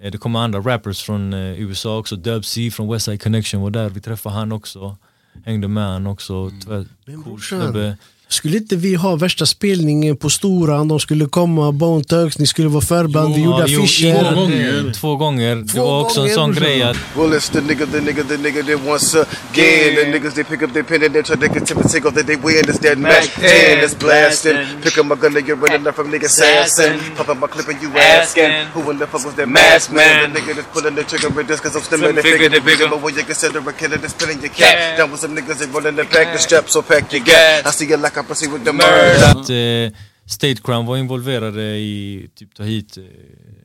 Eh, 0.00 0.10
Det 0.12 0.18
kommer 0.18 0.38
andra 0.40 0.58
rappers 0.60 1.02
från 1.02 1.32
eh, 1.32 1.60
USA 1.60 1.98
också, 1.98 2.16
Dub 2.16 2.44
C 2.44 2.70
från 2.70 2.92
Westside 2.92 3.22
Connection 3.22 3.60
var 3.60 3.70
där, 3.70 3.88
vi 3.88 4.00
träffade 4.00 4.34
han 4.34 4.52
också. 4.52 4.96
Hängde 5.44 5.68
med 5.68 5.84
han 5.92 6.06
också, 6.06 6.50
tvär, 6.64 6.86
Men 7.06 7.22
brorsan. 7.22 7.94
Skulle 8.30 8.56
inte 8.56 8.76
vi 8.76 8.94
ha 8.94 9.16
värsta 9.16 9.46
spelningen 9.46 10.16
på 10.16 10.30
Storan? 10.30 10.88
De 10.88 11.00
skulle 11.00 11.26
komma, 11.26 11.72
Bone 11.72 12.04
Thugs, 12.04 12.38
ni 12.38 12.46
skulle 12.46 12.68
vara 12.68 12.84
förband, 12.84 13.34
vi 13.34 13.42
gjorde 13.42 13.64
jo, 13.68 13.82
affischer. 13.82 14.14
Två 14.14 14.34
gånger. 14.34 14.92
Två 15.00 15.16
gånger. 15.16 15.56
Det 15.56 15.72
Två 15.72 15.84
var 15.84 16.00
också 16.00 16.20
en 16.20 16.26
gånger, 16.26 16.34
sån 16.34 16.52
grej 16.54 16.82
att 16.82 16.96
Well, 17.16 17.32
it's 17.32 17.52
the 17.52 17.60
nigga, 17.60 17.86
the 17.86 18.00
nigga, 18.00 18.24
the 18.28 18.36
nigga 18.36 18.62
that 18.62 18.88
once 18.88 19.18
again. 19.18 19.94
The 19.94 20.04
niggas 20.18 20.34
they 20.34 20.44
pick 20.44 20.62
up 20.62 20.72
their 20.72 20.82
pen 20.82 21.02
and 21.02 21.14
they 21.14 21.22
try 21.22 21.36
to 21.36 21.48
continue 21.54 21.82
to 21.82 21.88
take 21.88 22.08
off 22.08 22.14
that 22.14 22.26
they 22.26 22.36
win. 22.36 22.64
It's 22.68 22.78
that 22.78 22.98
Mac 22.98 23.24
10 23.24 23.80
that's 23.80 23.94
blasting. 23.94 24.56
Pick 24.82 24.98
up 24.98 25.06
my 25.06 25.16
gun 25.16 25.36
and 25.36 25.46
you're 25.48 25.56
running 25.56 25.86
up 25.88 25.94
from 25.94 26.10
nigga 26.12 26.26
assassin. 26.26 27.00
Pop 27.16 27.28
up 27.28 27.38
my 27.38 27.46
clip 27.46 27.68
and 27.68 27.82
you 27.82 27.88
asking 27.98 28.52
who 28.74 28.90
in 28.90 28.98
the 28.98 29.06
fuck 29.06 29.24
was 29.24 29.34
that 29.34 29.48
mask 29.48 29.90
man? 29.92 30.32
The 30.32 30.40
nigga 30.40 30.54
that's 30.56 30.68
pulling 30.74 30.94
the 30.94 31.04
trigger 31.04 31.30
with 31.30 31.48
this 31.48 31.60
cause 31.60 31.76
I'm 31.76 31.82
still 31.82 32.04
in 32.04 32.14
the 32.14 32.22
figure 32.22 32.50
the 32.50 32.60
bigger. 32.60 32.88
But 32.92 33.00
when 33.02 33.14
you 33.16 33.24
consider 33.24 33.58
a 33.70 33.72
killer 33.72 33.96
that's 33.96 34.12
spilling 34.12 34.40
your 34.40 34.52
cap, 34.52 34.98
down 34.98 35.10
with 35.10 35.20
some 35.20 35.34
niggas 35.36 35.58
that 35.60 35.72
running 35.72 35.96
the 35.96 36.04
back 36.04 36.26
the 36.34 36.38
strap, 36.38 36.68
so 36.68 36.82
pack 36.82 37.10
your 37.12 37.24
gas. 37.24 37.64
I 37.64 37.70
see 37.70 37.86
you 37.88 37.96
like 37.96 38.17
Proceed 38.22 38.50
with 38.52 38.64
the 38.64 38.72
murder. 38.72 39.30
att 39.30 39.50
eh, 39.92 39.98
State 40.26 40.54
Crown 40.64 40.86
var 40.86 40.96
involverade 40.96 41.62
i 41.62 42.28
typ 42.34 42.54
ta 42.54 42.62
hit 42.62 42.96
eh, 42.96 43.02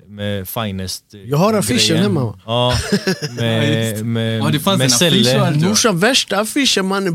med 0.07 0.49
Finest. 0.49 1.13
eh, 1.13 1.19
Jag 1.21 1.37
har 1.37 1.53
affischen 1.53 1.97
hemma. 1.97 2.39
Ja, 2.45 2.73
med, 3.37 4.05
med, 4.05 4.39
Ja, 4.39 4.49
det 4.51 4.59
fanns 4.59 4.77
med 4.79 4.91
Selle. 4.91 5.51
Brorsan, 5.61 5.99
värsta 5.99 6.39
affischen 6.39 6.87
mannen, 6.87 7.13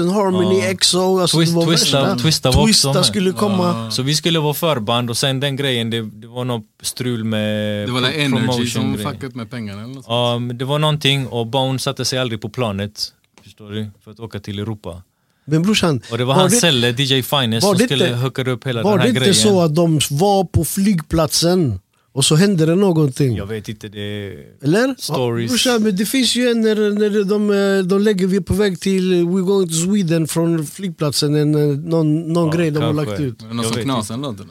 and 0.00 0.12
Harmony, 0.12 0.58
Ja. 0.58 0.64
EXO. 0.64 1.18
Alltså, 1.20 1.36
Twist- 1.38 1.46
det 1.50 1.56
var 1.56 1.62
Twista- 1.66 1.70
värsta. 2.02 2.16
Twista 2.18 2.50
var 2.50 2.62
också 2.62 2.66
Twista 2.66 2.92
med. 2.92 3.06
skulle 3.06 3.32
komma. 3.32 3.90
Så 3.90 4.02
vi 4.02 4.14
skulle 4.14 4.38
vara 4.38 4.54
förband 4.54 5.10
och 5.10 5.16
sen 5.16 5.40
den 5.40 5.56
grejen, 5.56 5.90
det, 5.90 6.02
det 6.02 6.26
var 6.26 6.44
något 6.44 6.64
strul 6.82 7.24
med 7.24 7.88
Det 7.88 7.92
var 7.92 8.00
la 8.00 8.12
Energy 8.12 8.66
som 8.66 8.96
upp 9.22 9.34
med 9.34 9.50
pengarna 9.50 9.82
eller 9.84 9.94
något. 9.94 10.04
Ja, 10.08 10.38
men 10.38 10.58
det 10.58 10.64
var 10.64 10.78
någonting 10.78 11.26
och 11.26 11.46
Bone 11.46 11.78
satte 11.78 12.04
sig 12.04 12.18
aldrig 12.18 12.40
på 12.40 12.48
planet. 12.48 13.12
Förstår 13.42 13.70
du? 13.70 13.90
För 14.04 14.10
att 14.10 14.20
åka 14.20 14.40
till 14.40 14.58
Europa. 14.58 15.02
Men 15.44 15.62
brorsan, 15.62 16.00
Och 16.10 16.18
det 16.18 16.24
var 16.24 16.34
hans 16.34 16.52
det, 16.52 16.58
Selle, 16.60 16.90
DJ 16.90 17.22
Finest, 17.22 17.64
var 17.66 17.70
som 17.74 17.78
det 17.78 17.84
skulle 17.84 18.06
inte- 18.08 18.18
hooka 18.18 18.42
upp 18.50 18.66
hela 18.66 18.82
var 18.82 18.90
den 18.90 18.98
det 18.98 19.02
här 19.02 19.08
inte 19.08 19.20
grejen. 19.20 19.34
så 19.34 19.60
att 19.62 19.74
de 19.74 20.00
var 20.10 20.44
på 20.44 20.64
flygplatsen 20.64 21.80
och 22.14 22.24
så 22.24 22.34
hände 22.36 22.66
det 22.66 22.74
någonting? 22.74 23.36
Jag 23.36 23.46
vet 23.46 23.68
inte, 23.68 23.88
det... 23.88 24.34
Eller? 24.62 24.94
Stories. 24.98 25.48
Ja, 25.50 25.52
brorsan, 25.52 25.82
men 25.82 25.96
det 25.96 26.06
finns 26.06 26.34
ju 26.36 26.50
en 26.50 26.60
när, 26.60 26.74
när 26.90 27.24
de, 27.24 27.50
eh, 27.78 27.84
de 27.84 28.02
lägger 28.02 28.26
vi 28.26 28.36
är 28.36 28.40
på 28.40 28.54
väg 28.54 28.80
till 28.80 29.12
We're 29.14 29.40
going 29.44 29.68
to 29.68 29.74
Sweden 29.74 30.28
från 30.28 30.66
flygplatsen, 30.66 31.34
en, 31.34 31.54
eh, 31.54 31.78
någon, 31.78 32.32
någon 32.32 32.46
Ja, 32.46 32.52
grej 32.56 32.70
de 32.70 32.82
har 32.82 32.92
kanske. 32.94 33.10
lagt 33.10 33.20
ut. 33.20 33.42
Var 33.42 33.48
det 33.48 33.54
någon 33.54 33.64
som 33.64 33.74
vet 33.74 33.84
knasade 33.84 34.18
eller 34.18 34.28
något? 34.32 34.46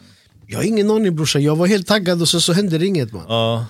Jag 0.47 0.57
har 0.59 0.63
ingen 0.63 0.91
aning 0.91 1.15
brorsan, 1.15 1.43
jag 1.43 1.55
var 1.55 1.67
helt 1.67 1.87
taggad 1.87 2.21
och 2.21 2.29
så, 2.29 2.41
så 2.41 2.53
hände 2.53 2.77
det 2.77 2.85
inget 2.85 3.13
man. 3.13 3.23
Ja, 3.27 3.65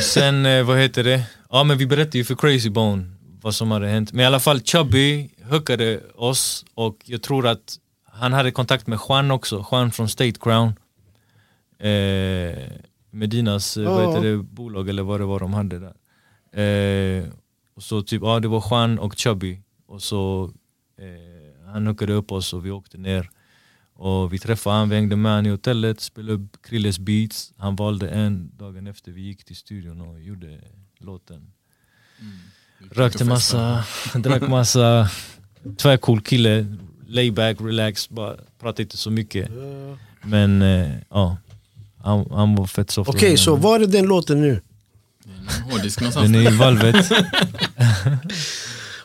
sen 0.00 0.46
eh, 0.46 0.64
vad 0.64 0.78
heter 0.78 1.04
det? 1.04 1.22
Ja 1.50 1.64
men 1.64 1.78
vi 1.78 1.86
berättade 1.86 2.18
ju 2.18 2.24
för 2.24 2.34
Crazy 2.34 2.70
Bone 2.70 3.04
vad 3.42 3.54
som 3.54 3.70
hade 3.70 3.88
hänt. 3.88 4.12
Men 4.12 4.20
i 4.20 4.26
alla 4.26 4.40
fall 4.40 4.60
Chubby 4.60 5.30
hookade 5.50 6.00
oss 6.14 6.64
och 6.74 6.96
jag 7.04 7.22
tror 7.22 7.46
att 7.46 7.78
han 8.04 8.32
hade 8.32 8.50
kontakt 8.50 8.86
med 8.86 8.98
Juan 9.08 9.30
också, 9.30 9.66
Juan 9.72 9.90
från 9.90 10.08
State 10.08 10.40
Crown. 10.40 10.72
Eh, 11.78 12.58
Medinas 13.10 13.76
eh, 13.76 13.84
vad 13.84 14.08
heter 14.08 14.28
det, 14.28 14.42
bolag 14.42 14.88
eller 14.88 15.02
vad 15.02 15.20
det 15.20 15.26
var 15.26 15.40
de 15.40 15.52
hade 15.52 15.78
där. 15.78 15.96
Eh, 16.62 17.28
och 17.74 17.82
så 17.82 18.02
typ, 18.02 18.22
ja 18.22 18.40
det 18.40 18.48
var 18.48 18.64
Juan 18.70 18.98
och 18.98 19.18
Chubby. 19.18 19.62
Och 19.86 20.02
så 20.02 20.52
eh, 20.98 21.70
han 21.72 21.86
hookade 21.86 22.12
upp 22.12 22.32
oss 22.32 22.52
och 22.52 22.66
vi 22.66 22.70
åkte 22.70 22.98
ner. 22.98 23.30
Och 23.94 24.32
vi 24.32 24.38
träffade 24.38 24.76
han, 24.76 24.88
vi 24.88 24.96
hängde 24.96 25.16
med 25.16 25.32
han 25.32 25.46
i 25.46 25.50
hotellet, 25.50 26.00
spelade 26.00 26.32
upp 26.32 26.62
Krilles 26.62 26.98
beats. 26.98 27.52
Han 27.56 27.76
valde 27.76 28.08
en 28.08 28.56
dagen 28.56 28.86
efter 28.86 29.12
vi 29.12 29.20
gick 29.20 29.44
till 29.44 29.56
studion 29.56 30.00
och 30.00 30.20
gjorde 30.20 30.60
låten. 30.98 31.52
Rökte 32.90 33.24
massa, 33.24 33.84
drack 34.14 34.48
massa, 34.48 35.08
tvärcool 35.76 36.20
kille, 36.20 36.66
layback, 37.08 37.56
relax, 37.60 38.08
bara 38.08 38.34
pratade 38.60 38.82
inte 38.82 38.96
så 38.96 39.10
mycket. 39.10 39.48
Men 40.22 40.62
eh, 40.62 40.90
ja, 41.10 41.36
han, 42.02 42.26
han 42.30 42.54
var 42.54 42.66
fett 42.66 42.90
soft. 42.90 43.10
Okej, 43.10 43.36
så 43.36 43.56
var 43.56 43.80
är 43.80 43.86
den 43.86 44.04
låten 44.04 44.40
nu? 44.40 44.60
En 45.24 45.70
Hårddisk 45.70 46.00
någonstans. 46.00 46.32
Den 46.32 46.46
är 46.46 46.52
i 46.52 46.56
valvet. 46.56 46.96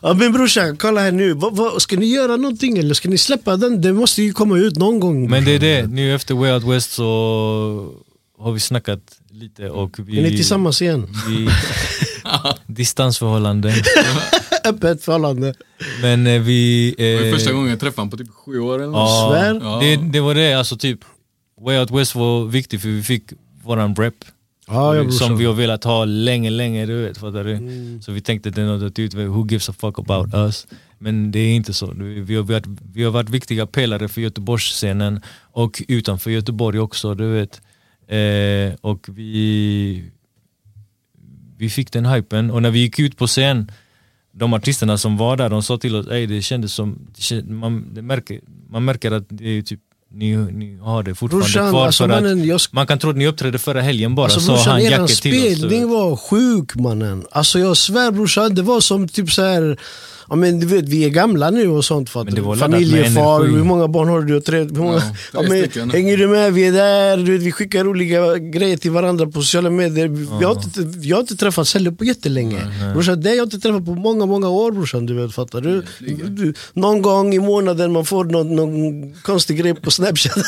Ja 0.06 0.14
men 0.14 0.32
brorsan, 0.32 0.78
kolla 0.78 1.02
här 1.02 1.12
nu. 1.12 1.34
Vad, 1.34 1.56
vad, 1.56 1.82
ska 1.82 1.98
ni 1.98 2.06
göra 2.06 2.38
någonting 2.38 2.78
eller 2.78 2.94
ska 2.94 3.10
ni 3.10 3.18
släppa 3.18 3.58
den? 3.58 3.82
Den 3.82 3.96
måste 3.96 4.22
ju 4.22 4.34
komma 4.34 4.58
ut 4.58 4.78
någon 4.78 5.00
gång. 5.00 5.30
Men 5.30 5.46
det 5.46 5.52
är 5.52 5.60
det, 5.60 5.88
nu 5.88 6.16
efter 6.16 6.36
Way 6.36 6.52
Out 6.52 6.64
West 6.64 6.92
så 6.92 7.94
har 8.40 8.52
vi 8.52 8.60
snackat 8.60 9.02
lite 9.32 9.70
och 9.70 10.00
vi... 10.00 10.20
Är 10.20 10.24
ni 10.24 10.30
tillsammans 10.30 10.82
igen? 10.82 11.08
Vi, 11.28 11.50
distansförhållande. 12.68 13.74
Öppet 14.66 15.04
förhållande. 15.04 15.54
Men 16.02 16.28
eh, 16.28 16.42
vi... 16.42 16.96
Det 16.98 17.16
var 17.16 17.26
Eh, 17.26 17.34
första 17.34 17.52
gången 17.52 17.70
jag 17.70 17.80
träffade 17.80 18.02
honom 18.02 18.10
på 18.12 18.18
typ 18.18 18.34
sju 18.34 18.60
år 18.60 18.76
eller 18.76 18.92
något. 18.92 19.10
ja, 19.10 19.30
Svär? 19.32 19.60
Ja. 19.64 19.80
det, 19.82 19.96
det 19.96 20.20
var 20.20 20.36
det, 20.36 20.54
alltså 20.54 20.78
typ 20.78 21.00
Way 21.62 21.80
Out 21.80 21.92
West 21.92 22.16
var 22.16 22.46
viktigt 22.46 22.82
för 22.82 22.88
vi 22.90 23.04
fick 23.04 23.24
våran 23.64 23.96
rep. 23.96 24.14
Ja, 24.68 24.96
ja 24.96 25.12
som 25.12 25.38
vi 25.38 25.46
har 25.46 25.54
velat 25.54 25.84
ha 25.84 26.06
länge, 26.06 26.50
länge, 26.50 26.86
du 26.86 27.02
vet, 27.02 27.18
fattar 27.18 27.44
du? 27.44 27.54
Mm. 27.54 28.02
Så 28.02 28.12
vi 28.12 28.22
tänkte 28.22 28.50
det 28.50 28.62
är 28.62 28.66
något 28.66 28.92
att 28.92 29.00
ut, 29.00 29.14
who 29.14 29.48
gives 29.48 29.70
a 29.70 29.74
fuck 29.80 30.00
about 30.00 30.34
us? 30.34 30.68
Men 30.98 31.32
det 31.32 31.40
är 31.40 31.56
inte 31.56 31.74
så. 31.74 31.94
Vi 31.98 32.20
vi 32.22 32.36
har 32.36 32.44
varit, 32.44 32.66
vi 32.94 33.04
har 33.04 33.12
varit 33.12 33.30
viktiga 33.30 33.68
pelare 33.68 34.08
för 34.08 34.22
Göteborgsscenen 34.22 35.22
och 35.52 35.84
utanför 35.88 36.32
Göteborg 36.32 36.80
också, 36.80 37.14
du 37.14 37.28
vet. 37.32 37.62
Eh, 38.08 38.76
och 38.82 39.06
vi, 39.10 40.12
vi 41.58 41.70
fick 41.70 41.92
den 41.92 42.06
hypen 42.06 42.52
och 42.52 42.62
när 42.62 42.72
vi 42.72 42.80
gick 42.80 43.00
ut 43.00 43.18
på 43.18 43.28
scen, 43.28 43.72
de 44.32 44.54
artisterna 44.54 44.98
som 44.98 45.18
var 45.18 45.38
där, 45.38 45.50
de 45.50 45.64
sa 45.64 45.78
till 45.78 45.96
oss, 45.96 46.06
det 46.06 46.42
kändes 46.42 46.74
som, 46.74 47.08
man, 47.46 47.80
märker, 47.80 48.40
man 48.70 48.86
märker 48.86 49.12
att 49.12 49.24
det 49.30 49.58
är 49.58 49.62
typ 49.62 49.80
ni, 50.14 50.36
ni 50.38 50.78
har 50.78 51.04
det 51.04 51.16
fortfarande 51.16 51.46
Brorsan, 51.46 51.72
kvar 51.72 51.86
alltså 51.86 52.08
mannen, 52.08 52.46
jag 52.46 52.62
man 52.72 52.88
kan 52.88 53.00
tro 53.00 53.10
att 53.10 53.16
ni 53.16 53.28
uppträdde 53.28 53.60
förra 53.60 53.82
helgen 53.82 54.16
bara, 54.16 54.24
Alltså 54.24 54.40
sa 54.40 54.54
brorsan, 54.54 54.72
han 54.72 54.84
Jacke 54.84 54.96
till 54.96 55.04
oss. 55.04 55.18
spelning 55.18 55.90
var 55.90 56.16
sjuk 56.16 56.76
mannen. 56.76 57.26
Alltså 57.32 57.60
jag 57.60 57.78
svär 57.78 58.12
brorsan, 58.12 58.56
det 58.56 58.62
var 58.62 58.82
som 58.82 59.08
typ 59.08 59.32
så 59.32 59.42
här. 59.42 59.78
Ja, 60.30 60.36
men 60.36 60.60
du 60.60 60.66
vet, 60.66 60.90
vi 60.90 61.06
är 61.06 61.10
gamla 61.10 61.50
nu 61.50 61.68
och 61.68 61.86
sånt. 61.86 62.10
För 62.10 62.20
att 62.20 62.26
Men 62.26 62.36
det 62.36 62.42
var 62.42 62.56
laddat 62.56 62.70
med 62.70 62.90
Familjefar, 62.90 63.44
hur 63.44 63.64
många 63.64 63.88
barn 63.88 64.10
har 64.10 64.22
du? 64.22 64.42
Tre, 64.42 64.60
hur 64.60 64.70
många, 64.70 64.96
Ja, 64.96 65.04
ja, 65.34 65.42
men, 65.42 65.90
hänger 65.90 66.18
du 66.18 66.28
med? 66.28 66.54
Vi 66.54 66.68
är 66.68 66.72
där, 66.72 67.18
du 67.18 67.32
vet, 67.32 67.42
vi 67.42 67.52
skickar 67.52 67.84
roliga 67.84 68.38
grejer 68.38 68.78
till 68.78 68.92
varandra 68.92 69.26
på 69.26 69.42
sociala 69.42 69.70
medier. 69.70 70.08
Vi 70.08 70.46
har 70.46 70.52
inte, 70.52 70.82
vi 71.00 71.12
har 71.12 71.20
inte 71.20 71.36
träffats 71.36 71.74
heller 71.74 71.92
på 71.92 72.06
jättelänge. 72.06 72.62
Brorsan, 72.94 73.22
det 73.22 73.30
har 73.30 73.36
jag 73.36 73.46
inte 73.46 73.60
träffat 73.60 73.86
på 73.86 73.92
många, 73.96 74.26
många 74.26 74.50
år 74.50 74.72
brorsan. 74.72 75.06
Du 75.06 75.14
vet, 75.14 75.34
fattar 75.34 75.62
du? 75.62 75.84
du? 76.28 76.54
Någon 76.74 77.02
gång 77.02 77.34
i 77.34 77.40
månaden 77.40 77.92
man 77.92 78.06
får 78.06 78.24
någon, 78.26 78.56
någon 78.56 79.14
konstig 79.14 79.58
grej 79.58 79.76
på 79.76 79.92
snapchat. 79.92 80.38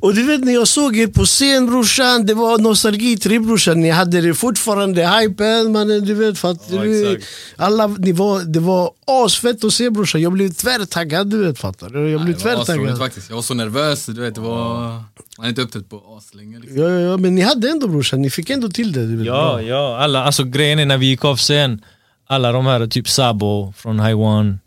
Och 0.00 0.14
du 0.14 0.22
vet 0.22 0.44
när 0.44 0.52
jag 0.54 0.68
såg 0.68 0.96
er 0.96 1.06
på 1.06 1.24
scen 1.24 1.66
brorsan, 1.66 2.26
det 2.26 2.34
var 2.34 2.58
nostalgitripp 2.58 3.42
brorsan. 3.42 3.80
Ni 3.80 3.90
hade 3.90 4.20
det 4.20 4.34
fortfarande 4.34 5.08
hypen 5.08 5.72
mannen, 5.72 6.04
du 6.04 6.14
vet. 6.14 6.38
För 6.38 6.50
att, 6.50 6.62
Ja, 6.70 6.82
du, 6.82 7.12
exakt. 7.12 7.28
alla, 7.56 7.86
ni 7.86 8.12
var, 8.12 8.40
det 8.40 8.60
var 8.60 8.90
asfett 9.24 9.64
att 9.64 9.72
se 9.72 9.90
brorsan. 9.90 10.20
Jag 10.22 10.32
blev 10.32 10.52
tvärtaggad 10.52 11.26
du 11.30 11.38
vet 11.46 11.58
fattar 11.58 11.88
du? 11.90 12.10
Jag 12.10 12.24
blev 12.24 12.38
Det 12.38 12.44
var 12.44 12.52
asroligt 12.52 12.66
tvärtaggad. 12.66 12.98
faktiskt. 12.98 13.28
Jag 13.28 13.36
var 13.36 13.42
så 13.42 13.54
nervös, 13.54 14.06
du 14.06 14.20
vet. 14.20 14.34
Det 14.34 14.40
var... 14.40 14.74
Man 14.90 15.04
har 15.44 15.48
inte 15.48 15.62
uppträtt 15.62 15.90
på 15.90 16.02
aslänge 16.18 16.58
liksom. 16.58 16.82
Ja, 16.82 16.88
ja, 16.90 17.00
ja, 17.00 17.16
men 17.16 17.34
ni 17.34 17.40
hade 17.40 17.70
ändå 17.70 17.88
brorsan, 17.88 18.22
ni 18.22 18.30
fick 18.30 18.50
ändå 18.50 18.68
till 18.68 18.92
det. 18.92 19.06
Du 19.06 19.16
vet, 19.16 19.26
Ja, 19.26 19.62
ja, 19.62 19.98
alla, 20.00 20.24
alltså 20.24 20.44
grejen 20.44 20.78
är 20.78 20.86
när 20.86 20.98
vi 20.98 21.06
gick 21.06 21.24
av 21.24 21.36
scen, 21.36 21.84
alla 22.26 22.52
de 22.52 22.66
här, 22.66 22.86
typ 22.86 23.08
Sabo 23.08 23.72
från 23.76 23.98
Haiwan, 23.98 24.58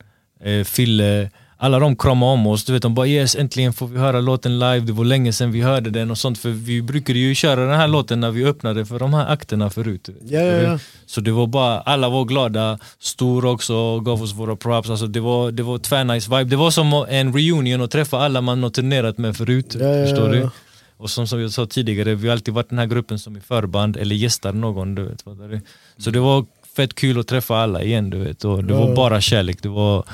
eh, 0.43 0.63
Fille, 0.63 1.29
alla 1.63 1.79
de 1.79 1.95
kramade 1.95 2.31
om 2.31 2.47
oss, 2.47 2.63
du 2.65 2.73
vet 2.73 2.81
de 2.81 2.95
bara 2.95 3.07
yes 3.07 3.35
äntligen 3.35 3.73
får 3.73 3.87
vi 3.87 3.99
höra 3.99 4.19
låten 4.19 4.59
live, 4.59 4.79
det 4.79 4.93
var 4.93 5.05
länge 5.05 5.33
sedan 5.33 5.51
vi 5.51 5.61
hörde 5.61 5.89
den 5.89 6.11
och 6.11 6.17
sånt 6.17 6.37
för 6.37 6.49
vi 6.49 6.81
brukade 6.81 7.19
ju 7.19 7.35
köra 7.35 7.65
den 7.65 7.79
här 7.79 7.87
låten 7.87 8.19
när 8.19 8.31
vi 8.31 8.45
öppnade 8.45 8.85
för 8.85 8.99
de 8.99 9.13
här 9.13 9.33
akterna 9.33 9.69
förut. 9.69 10.09
Ja, 10.25 10.39
ja, 10.39 10.61
ja. 10.61 10.79
Så 11.05 11.21
det 11.21 11.31
var 11.31 11.47
bara, 11.47 11.81
alla 11.81 12.09
var 12.09 12.25
glada, 12.25 12.79
Stor 12.99 13.45
också 13.45 13.99
gav 13.99 14.23
oss 14.23 14.33
våra 14.33 14.55
props, 14.55 14.89
alltså 14.89 15.07
det 15.07 15.19
var, 15.19 15.51
det 15.51 15.63
var 15.63 15.77
tvärnice 15.77 16.37
vibe. 16.37 16.49
Det 16.49 16.55
var 16.55 16.71
som 16.71 17.05
en 17.09 17.33
reunion 17.33 17.81
att 17.81 17.91
träffa 17.91 18.17
alla 18.17 18.41
man 18.41 18.63
har 18.63 18.69
turnerat 18.69 19.17
med 19.17 19.37
förut, 19.37 19.73
förstår 20.05 20.29
du? 20.29 20.49
Och 20.97 21.09
som, 21.09 21.27
som 21.27 21.41
jag 21.41 21.51
sa 21.51 21.65
tidigare, 21.65 22.15
vi 22.15 22.27
har 22.27 22.33
alltid 22.33 22.53
varit 22.53 22.69
den 22.69 22.79
här 22.79 22.85
gruppen 22.85 23.19
som 23.19 23.35
är 23.35 23.39
förband 23.39 23.97
eller 23.97 24.15
gästar 24.15 24.53
någon. 24.53 24.95
Du 24.95 25.03
vet, 25.03 25.21
fattar 25.21 25.47
du? 25.47 25.61
Så 25.97 26.09
det 26.09 26.19
var 26.19 26.45
fett 26.75 26.95
kul 26.95 27.19
att 27.19 27.27
träffa 27.27 27.57
alla 27.57 27.83
igen. 27.83 28.09
Du 28.09 28.17
vet. 28.17 28.45
Och 28.45 28.63
det 28.63 28.73
var 28.73 28.95
bara 28.95 29.21
kärlek. 29.21 29.57
Det 29.61 29.69
var, 29.69 30.05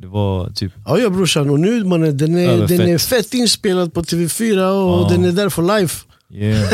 det 0.00 0.06
var 0.06 0.50
typ... 0.50 0.72
Ja, 0.86 0.98
ja 0.98 1.10
brorsan, 1.10 1.50
och 1.50 1.60
nu 1.60 1.84
mannen, 1.84 2.16
den 2.16 2.38
är, 2.38 2.48
Överfett. 2.48 2.78
den 2.78 2.88
är 2.88 2.98
fett 2.98 3.34
inspelad 3.34 3.92
på 3.94 4.02
TV4 4.02 4.58
och 4.70 5.02
Ja. 5.02 5.08
den 5.10 5.24
är 5.24 5.32
där 5.32 5.48
för 5.48 5.62
live. 5.62 5.90
Yeah. 6.34 6.68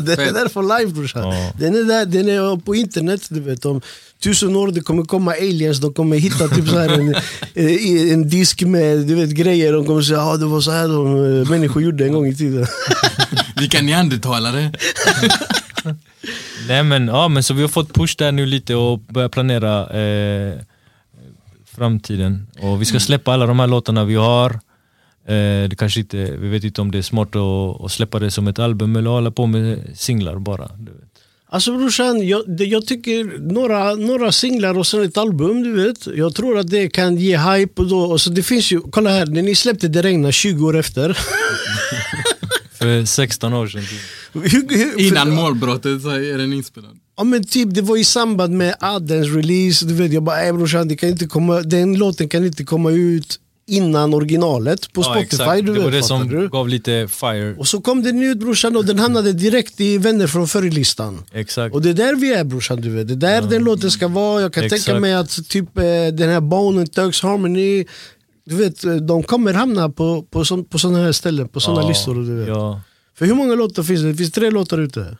den 0.00 0.20
är 0.20 0.32
där 0.32 0.48
för 0.48 0.78
live 0.78 0.92
brorsan. 0.92 1.22
Ja. 1.22 1.52
Den 1.58 1.74
är 1.74 1.84
där, 1.84 2.06
den 2.06 2.28
är 2.28 2.56
på 2.56 2.74
internet 2.74 3.22
du 3.30 3.40
vet. 3.40 3.64
Om 3.64 3.80
tusen 4.22 4.56
år 4.56 4.68
det 4.68 4.80
kommer 4.80 5.02
komma 5.04 5.32
aliens, 5.32 5.78
de 5.80 5.94
kommer 5.94 6.16
hitta 6.16 6.48
typ 6.48 6.68
så 6.68 6.78
här 6.78 6.88
en, 6.88 7.14
eh, 7.54 8.12
en 8.12 8.28
disk 8.28 8.62
med 8.62 8.98
du 8.98 9.14
vet, 9.14 9.30
grejer. 9.30 9.72
De 9.72 9.86
kommer 9.86 10.02
säga 10.02 10.20
att 10.20 10.26
ah, 10.26 10.36
det 10.36 10.46
var 10.46 10.60
så 10.60 10.70
här 10.70 10.88
de 10.88 11.40
eh, 11.42 11.50
människor 11.50 11.82
gjorde 11.82 12.04
en 12.06 12.12
gång 12.12 12.26
i 12.26 12.34
tiden. 12.34 12.66
Vilka 13.56 13.82
neandertalare. 13.82 14.72
Nej 16.68 16.82
men, 16.82 17.08
ja, 17.08 17.28
men 17.28 17.42
så 17.42 17.54
vi 17.54 17.60
har 17.62 17.68
fått 17.68 17.94
push 17.94 18.14
där 18.18 18.32
nu 18.32 18.46
lite 18.46 18.74
och 18.74 18.98
börja 18.98 19.28
planera 19.28 19.80
eh, 20.00 20.54
framtiden. 21.76 22.46
Och 22.60 22.80
vi 22.80 22.84
ska 22.84 23.00
släppa 23.00 23.32
alla 23.32 23.46
de 23.46 23.60
här 23.60 23.66
låtarna 23.66 24.04
vi 24.04 24.14
har. 24.14 24.50
Eh, 25.26 25.68
det 25.68 25.76
kanske 25.78 26.00
inte, 26.00 26.16
vi 26.16 26.48
vet 26.48 26.64
inte 26.64 26.80
om 26.80 26.90
det 26.90 26.98
är 26.98 27.02
smart 27.02 27.36
att, 27.36 27.84
att 27.84 27.92
släppa 27.92 28.18
det 28.18 28.30
som 28.30 28.48
ett 28.48 28.58
album 28.58 28.96
eller 28.96 29.10
hålla 29.10 29.30
på 29.30 29.46
med 29.46 29.78
singlar 29.94 30.38
bara. 30.38 30.70
Du 30.78 30.92
vet. 30.92 31.12
Alltså 31.52 31.76
brorsan, 31.76 32.28
jag, 32.28 32.42
jag 32.60 32.86
tycker 32.86 33.38
några, 33.52 33.94
några 33.94 34.32
singlar 34.32 34.78
och 34.78 34.86
sen 34.86 35.02
ett 35.02 35.16
album, 35.16 35.62
du 35.62 35.72
vet. 35.72 36.06
Jag 36.06 36.34
tror 36.34 36.58
att 36.58 36.70
det 36.70 36.88
kan 36.88 37.16
ge 37.16 37.38
hype. 37.38 37.82
Och 37.82 37.88
då, 37.88 38.00
och 38.00 38.20
så 38.20 38.30
det 38.30 38.42
finns 38.42 38.72
ju, 38.72 38.80
kolla 38.80 39.10
här, 39.10 39.26
när 39.26 39.42
ni 39.42 39.54
släppte 39.54 39.88
Det 39.88 40.02
regnar 40.02 40.30
20 40.30 40.66
år 40.66 40.78
efter. 40.78 41.18
För 42.72 43.04
16 43.04 43.52
år 43.52 43.66
sedan. 43.66 43.82
Typ. 43.82 44.52
hur, 44.52 44.78
hur, 44.78 45.00
Innan 45.00 45.26
för, 45.26 45.34
målbrottet 45.34 46.02
så 46.02 46.10
är 46.10 46.38
den 46.38 46.52
inspelad. 46.52 46.98
Ja 47.22 47.26
men 47.26 47.44
typ, 47.44 47.74
det 47.74 47.82
var 47.82 47.96
i 47.96 48.04
samband 48.04 48.54
med 48.54 48.74
Addens 48.80 49.28
release. 49.28 49.86
Du 49.86 49.94
vet, 49.94 50.12
jag 50.12 50.22
bara, 50.22 50.46
äh, 50.46 50.56
brorsan, 50.56 50.88
det 50.88 50.96
kan 50.96 51.08
inte 51.08 51.26
komma, 51.26 51.60
den 51.60 51.94
låten 51.98 52.28
kan 52.28 52.44
inte 52.44 52.64
komma 52.64 52.90
ut 52.90 53.38
innan 53.66 54.14
originalet 54.14 54.92
på 54.92 55.02
Spotify. 55.02 55.24
exakt. 55.24 55.56
Du 55.56 55.66
det 55.66 55.72
vet, 55.72 55.82
var 55.84 55.90
det 55.90 56.02
som 56.02 56.28
du? 56.28 56.48
gav 56.48 56.68
lite 56.68 57.08
fire. 57.08 57.54
Och 57.58 57.68
så 57.68 57.80
kom 57.80 58.02
den 58.02 58.22
ut 58.22 58.38
brorsan 58.38 58.76
och 58.76 58.84
den 58.84 58.98
hamnade 58.98 59.32
direkt 59.32 59.80
i 59.80 59.98
vänner 59.98 60.26
från 60.26 60.48
förr-listan. 60.48 61.22
Exakt. 61.32 61.74
Och 61.74 61.82
det 61.82 61.90
är 61.90 61.94
där 61.94 62.14
vi 62.16 62.32
är 62.32 62.44
brorsan, 62.44 62.80
du 62.80 62.90
vet. 62.90 63.08
Det 63.08 63.14
är 63.14 63.16
där 63.16 63.50
den 63.50 63.64
låten 63.64 63.90
ska 63.90 64.08
vara. 64.08 64.40
Jag 64.40 64.52
kan 64.52 64.62
tänka 64.62 64.76
Exakt. 64.76 65.00
mig 65.00 65.14
att 65.14 65.48
typ 65.48 65.78
eh, 65.78 65.82
den 66.12 66.28
här 66.28 66.40
Bone 66.40 66.86
Thugs 66.86 67.22
Harmony, 67.22 67.84
du 68.46 68.56
vet, 68.56 68.84
eh, 68.84 68.94
de 68.94 69.22
kommer 69.22 69.52
hamna 69.52 69.88
på, 69.88 70.22
på, 70.22 70.44
sån, 70.44 70.64
på 70.64 70.78
sådana 70.78 70.98
här 70.98 71.12
ställen, 71.12 71.48
på 71.48 71.60
sådana 71.60 71.82
Ja, 71.82 71.88
listor. 71.88 72.14
Du 72.14 72.34
vet. 72.36 72.48
Ja. 72.48 72.80
För 73.18 73.26
hur 73.26 73.34
många 73.34 73.54
låtar 73.54 73.82
finns 73.82 74.00
det? 74.02 74.08
Det 74.08 74.16
finns 74.16 74.32
tre 74.32 74.50
låtar 74.50 74.78
ute. 74.78 75.16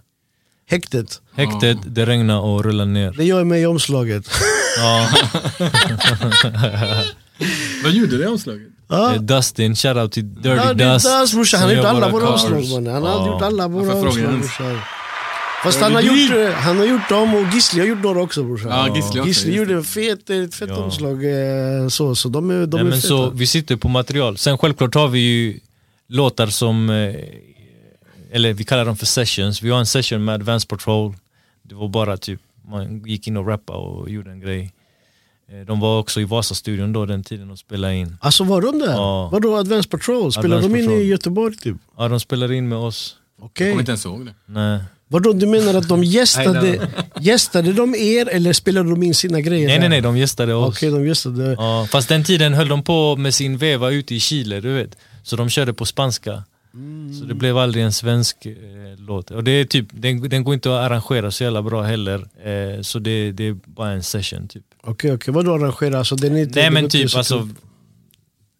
Häktet, 0.72 1.20
Häktet, 1.36 1.78
det 1.86 2.06
regnar 2.06 2.38
och 2.40 2.64
rullar 2.64 2.84
ner. 2.86 3.12
det 3.16 3.24
gör 3.24 3.38
jag 3.38 3.46
med 3.46 3.60
i 3.62 3.66
omslaget. 3.66 4.28
Ja. 4.78 5.08
Vad 7.84 7.92
gjorde 7.92 8.18
det 8.18 8.26
omslaget? 8.28 8.68
Ja. 8.88 9.14
Eh, 9.14 9.20
Dustin, 9.20 9.76
shoutout 9.76 10.12
till 10.12 10.34
Dirty 10.34 10.48
Ja, 10.48 10.74
det 10.74 10.84
är 10.84 10.92
Dust. 10.94 11.06
Dust 11.20 11.34
brorsan, 11.34 11.60
han 11.60 11.68
har 11.68 11.76
gjort 11.76 11.84
alla 11.86 12.08
våra 12.08 12.28
omslag 12.28 12.64
mannen. 12.70 12.92
Han 12.94 13.02
har 13.02 13.26
gjort 13.32 13.42
alla 13.42 13.68
våra 13.68 13.94
omslag 13.94 14.38
brorsan. 14.38 14.78
Fast 15.64 15.80
han 15.80 15.94
har, 15.94 16.00
gjort, 16.02 16.36
eh, 16.36 16.50
han 16.54 16.78
har 16.78 16.84
gjort 16.86 17.08
dem 17.08 17.34
och 17.34 17.54
Gisli 17.54 17.80
har 17.80 17.86
gjort 17.86 18.02
några 18.02 18.20
också 18.22 18.42
brorsan. 18.42 18.70
Ja, 18.70 18.96
Gisli 18.96 19.20
också, 19.20 19.28
Gisli 19.28 19.54
gjorde 19.56 19.78
ett 19.78 19.86
fet, 19.86 20.30
ett 20.30 20.54
fett 20.54 20.68
Ja. 20.68 20.76
omslag. 20.76 21.24
eh, 21.24 21.88
Så, 21.88 22.14
så 22.14 22.28
de 22.28 22.50
är, 22.50 22.54
de 22.54 22.76
Nej, 22.76 22.80
är 22.80 22.84
men 22.84 22.92
feta. 22.92 23.08
så, 23.08 23.30
vi 23.30 23.46
sitter 23.46 23.76
på 23.76 23.88
material. 23.88 24.38
Sen 24.38 24.58
självklart 24.58 24.94
har 24.94 25.08
vi 25.08 25.18
ju 25.20 25.60
låtar 26.08 26.46
som, 26.46 26.90
eh, 26.90 27.14
eller 28.32 28.52
vi 28.52 28.64
kallar 28.64 28.84
dem 28.84 28.96
för 28.96 29.06
sessions. 29.06 29.62
Vi 29.62 29.70
har 29.70 29.78
en 29.78 29.86
session 29.86 30.24
med 30.24 30.34
Advance 30.34 30.66
Patrol. 30.66 31.14
Det 31.62 31.74
var 31.74 31.88
bara 31.88 32.16
typ, 32.16 32.40
man 32.68 33.02
gick 33.06 33.26
in 33.26 33.36
och 33.36 33.46
rappade 33.48 33.78
och 33.78 34.10
gjorde 34.10 34.30
en 34.30 34.40
grej. 34.40 34.72
Eh, 35.52 35.66
De 35.66 35.80
var 35.80 35.98
också 35.98 36.20
i 36.20 36.24
Vasa-studion 36.24 36.92
då 36.92 37.06
den 37.06 37.24
tiden 37.24 37.50
och 37.50 37.58
spelade 37.58 37.94
in. 37.96 38.16
Alltså 38.20 38.44
var 38.44 38.60
de 38.62 38.78
där? 38.78 38.92
Ja. 38.92 39.28
Vadå 39.32 39.56
Advance 39.56 39.88
Patrol? 39.88 40.32
Spelar 40.32 40.56
Advance 40.56 40.68
de 40.76 40.80
in 40.80 40.86
Patrol. 40.86 41.00
i 41.02 41.04
Göteborg 41.06 41.56
typ? 41.56 41.76
Ja, 41.98 42.08
de 42.08 42.20
spelade 42.20 42.56
in 42.56 42.68
med 42.68 42.78
oss. 42.78 43.16
Okej. 43.40 43.66
Jag 43.66 43.72
kommer 43.72 43.82
inte 43.82 43.90
ens 43.92 44.04
ihåg 44.04 44.26
det. 44.26 44.34
Nej, 44.46 44.78
Vadå 45.08 45.32
du 45.32 45.46
menar 45.46 45.74
att 45.74 45.88
de 45.88 46.04
gästade, 46.16 46.88
gästade 47.20 47.72
de 47.72 47.94
er 47.94 48.28
eller 48.28 48.52
spelade 48.52 48.90
de 48.90 49.02
in 49.02 49.14
sina 49.14 49.40
grejer 49.40 49.68
nej, 49.68 49.78
nej, 49.78 49.88
nej 49.88 50.00
de 50.00 50.16
gästade 50.18 50.54
oss. 50.54 50.76
Okej 50.76 50.90
de 50.90 51.06
gästade. 51.06 51.54
Ja, 51.58 51.86
fast 51.90 52.08
den 52.08 52.24
tiden 52.24 52.54
höll 52.54 52.68
de 52.68 52.82
på 52.82 53.16
med 53.16 53.34
sin 53.34 53.58
veva 53.58 53.90
ute 53.90 54.14
i 54.14 54.20
Chile, 54.20 54.60
du 54.60 54.74
vet. 54.74 54.96
Så 55.22 55.36
de 55.36 55.48
körde 55.50 55.72
på 55.72 55.84
spanska. 55.84 56.42
Så 57.20 57.24
det 57.24 57.34
blev 57.34 57.58
aldrig 57.58 57.84
en 57.84 57.92
svensk 57.92 58.46
eh, 58.46 58.54
låt. 58.98 59.30
Och 59.30 59.44
det 59.44 59.50
är 59.50 59.64
typ, 59.64 59.86
den, 59.90 60.28
den 60.28 60.44
går 60.44 60.54
inte 60.54 60.70
att 60.78 60.86
arrangera 60.86 61.30
så 61.30 61.44
jävla 61.44 61.62
bra 61.62 61.82
heller. 61.82 62.28
Eh, 62.44 62.82
så 62.82 62.98
det, 62.98 63.32
det 63.32 63.48
är 63.48 63.52
bara 63.64 63.90
en 63.90 64.02
session 64.02 64.48
typ. 64.48 64.64
Okej 64.82 65.12
okej, 65.12 65.34
vadå 65.34 65.54
arrangera? 65.54 65.98
Alltså, 65.98 66.16
den 66.16 66.36
är 66.36 66.40
inte, 66.42 66.60
Nej 66.60 66.70
men 66.70 66.88
typ 66.88 67.10
så 67.10 67.18
alltså, 67.18 67.48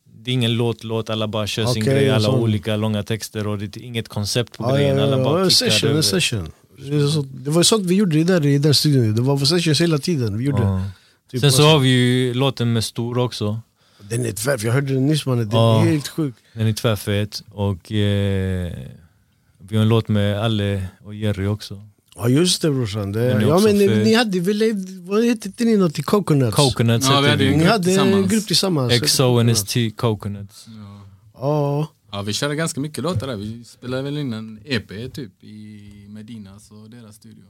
det 0.05 0.30
är 0.30 0.32
ingen 0.32 0.55
låt, 0.55 0.84
låt, 0.84 1.10
alla 1.10 1.28
bara 1.28 1.47
kör 1.47 1.66
sin 1.66 1.82
Okej, 1.82 1.94
grej, 1.94 2.10
alla 2.10 2.24
sån. 2.24 2.40
olika 2.40 2.76
långa 2.76 3.02
texter 3.02 3.47
och 3.47 3.59
det 3.59 3.76
är 3.76 3.82
inget 3.82 4.09
koncept 4.09 4.59
på 4.59 4.64
Ja, 4.64 4.74
grejen. 4.74 4.98
Alla 4.98 5.18
ja, 5.18 5.24
bara 5.24 5.39
ja, 5.39 5.44
en 5.44 5.51
session, 5.51 5.89
över. 5.89 5.97
en 5.97 6.02
session. 6.02 6.52
Det, 7.44 7.51
var 7.51 7.62
sånt 7.62 7.86
vi 7.86 7.94
gjorde 7.94 8.24
där 8.24 8.47
i 8.47 8.59
den 8.59 8.74
studion. 8.74 9.14
Det 9.14 9.22
var 9.22 9.39
sessions 9.39 9.80
hela 9.80 9.98
tiden. 9.98 10.39
Vi 10.39 10.44
gjorde. 10.44 10.62
Ja. 10.62 10.84
Typ, 11.30 11.40
Sen 11.40 11.52
så 11.52 11.56
alltså, 11.56 11.62
har 11.62 11.78
vi 11.78 11.89
ju 11.89 12.34
låten 12.34 12.72
med 12.72 12.84
Stor 12.84 13.18
också. 13.18 13.60
Den 14.08 14.24
är 14.26 14.32
tvär, 14.32 14.58
jag 14.64 14.72
hörde 14.72 14.94
den 14.94 15.06
nyss 15.06 15.26
mannen. 15.26 15.48
Den 15.48 15.58
Ja. 15.58 15.82
är 15.86 15.90
helt 15.90 16.08
sjuk. 16.08 16.34
Den 16.54 16.66
är 16.66 16.72
tvärfet. 16.72 17.42
Och 17.50 17.92
eh, 17.92 18.72
vi 19.58 19.76
har 19.76 19.82
en 19.82 19.88
låt 19.88 20.08
med 20.08 20.38
Alle 20.44 20.86
och 21.04 21.14
Jerry 21.14 21.46
också. 21.46 21.88
Ja 22.16 22.28
just 22.28 22.62
det 22.62 22.70
brorsan. 22.70 23.12
Det, 23.12 23.42
ja, 23.42 23.58
men 23.58 23.78
ni, 23.78 23.86
ni 23.86 24.14
hade 24.14 24.40
väl, 24.40 24.62
vad 25.00 25.24
hette 25.24 25.64
ni 25.64 25.76
något 25.76 25.98
i 25.98 26.02
Coconuts? 26.02 26.56
Coconuts 26.56 27.06
Ja, 27.10 27.20
vi 27.20 27.28
hade 27.28 27.44
en 27.46 27.58
grupp 27.58 27.68
hade 27.68 27.74
en 27.76 27.82
tillsammans. 27.84 28.30
grupp 28.30 28.46
tillsammans. 28.46 29.00
XO 29.00 29.38
and 29.38 29.50
ST 29.50 29.90
Coconuts. 29.90 30.66
Ja. 31.34 31.88
Ja, 32.12 32.22
vi 32.22 32.32
körde 32.32 32.54
ganska 32.54 32.80
mycket 32.80 33.04
låtar 33.04 33.26
där. 33.26 33.36
Vi 33.36 33.64
spelade 33.64 34.02
väl 34.02 34.18
in 34.18 34.32
en 34.32 34.60
EP 34.64 35.12
typ 35.12 35.44
i 35.44 36.06
Medinas 36.08 36.70
och 36.70 36.90
deras 36.90 37.16
studio. 37.16 37.44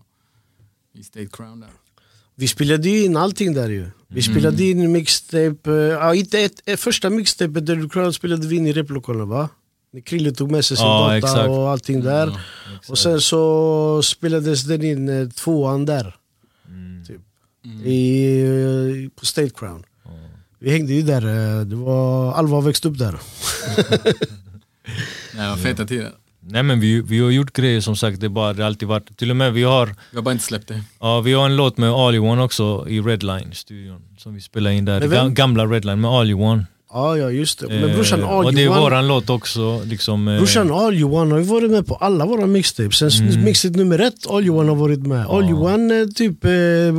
I 0.95 1.03
State 1.05 1.27
Crown 1.33 1.61
där. 1.61 1.71
Vi 2.35 2.49
spelade 2.49 2.89
ju 2.89 3.05
in 3.05 3.17
allting 3.17 3.55
där 3.55 3.69
ju. 3.69 3.87
Vi 4.09 4.23
spelade 4.23 4.65
in 4.65 4.93
mixtape, 4.93 5.71
eh, 5.71 5.75
ja, 5.75 6.15
inte 6.15 6.41
ett, 6.41 6.61
ett, 6.67 6.81
första 6.81 7.11
mixtapet 7.11 7.67
där 7.67 7.89
Crowd 7.89 8.15
spelade 8.15 8.47
vi 8.47 8.57
in 8.57 8.67
i 8.67 8.73
replokalen 8.73 9.29
va? 9.29 9.49
När 9.93 10.01
Krille 10.01 10.33
tog 10.33 10.51
med 10.51 10.65
sig 10.65 10.77
sin 10.77 10.87
Ja, 10.87 11.03
data 11.03 11.17
exakt. 11.17 11.49
och 11.49 11.71
allting 11.71 12.01
där. 12.01 12.41
och 12.89 12.99
sen 12.99 13.21
så 13.21 14.03
spelades 14.03 14.65
den 14.65 14.83
in 14.83 15.09
eh, 15.09 15.29
tvåan 15.29 15.87
där. 15.87 16.17
Typ. 17.07 17.21
I, 17.85 18.41
eh, 18.43 19.21
på 19.21 19.27
State 19.27 19.51
Crown. 19.51 19.85
Vi 20.59 20.71
hängde 20.71 20.93
ju 20.93 21.03
där, 21.03 21.23
eh, 21.27 21.65
det 21.65 21.77
var, 21.77 22.33
Alva 22.33 22.61
växte 22.61 22.89
upp 22.89 22.99
där. 22.99 23.19
Nej, 23.77 24.15
det 25.33 25.49
var 25.49 25.57
feta 25.57 25.87
tider. 25.87 26.13
Nej 26.45 26.63
men 26.63 26.81
vi, 26.81 27.01
vi 27.01 27.19
har 27.21 27.31
gjort 27.31 27.53
grejer 27.53 27.81
som 27.81 27.97
sagt, 27.97 28.21
det, 28.21 28.29
bara, 28.29 28.53
det 28.53 28.63
har 28.63 28.67
alltid 28.67 28.89
varit, 28.89 29.17
till 29.19 29.31
och 29.31 29.37
med 29.37 29.53
vi 29.53 29.63
har, 29.63 29.87
Vi 30.11 30.17
har 30.17 30.23
bara 30.23 30.33
inte 30.33 30.45
släppt 30.45 30.69
det. 30.69 30.81
ja, 31.01 31.21
vi 31.21 31.33
har 31.33 31.47
en 31.47 31.57
låt 31.57 31.77
med 31.79 31.91
All 31.91 32.15
You 32.15 32.27
Want 32.27 32.41
också 32.41 32.85
i 32.89 33.01
Redline-studion. 33.01 34.01
Som 34.19 34.35
vi 34.35 34.41
spelar 34.41 34.71
in 34.71 34.85
där, 34.85 35.01
vem? 35.01 35.35
Gamla 35.35 35.67
Redline 35.67 36.01
med 36.01 36.11
All 36.11 36.31
You 36.31 36.41
Want. 36.41 36.63
Ja, 36.95 37.17
ja 37.17 37.31
just 37.31 37.59
det. 37.59 37.69
Men 37.69 37.95
brorsan 37.95 38.21
Eh, 38.21 38.29
All 38.31 38.45
och 38.45 38.55
det 38.55 38.63
är 38.65 38.69
våran 38.69 39.09
låt 39.09 39.31
också. 39.31 39.83
Liksom, 39.85 40.29
eh, 40.29 40.37
brorsan 40.39 40.73
All 40.73 40.95
You 40.95 41.11
Want 41.11 41.31
har 41.33 41.39
ju 41.39 41.45
varit 41.45 41.71
med 41.71 41.87
på 41.87 41.95
alla 41.95 42.27
våra 42.27 42.47
mixtapes. 42.47 42.99
Sen 42.99 43.29
Mm. 43.29 43.45
mixtape 43.45 43.79
nummer 43.79 43.99
ett, 43.99 44.27
All 44.31 44.45
You 44.47 44.57
Want 44.57 44.69
har 44.69 44.77
varit 44.77 45.07
med. 45.07 45.27
All 45.27 45.45
You 45.45 45.61
Want, 45.63 45.93
eh, 45.93 46.15
typ, 46.15 46.45
eh, 46.45 46.51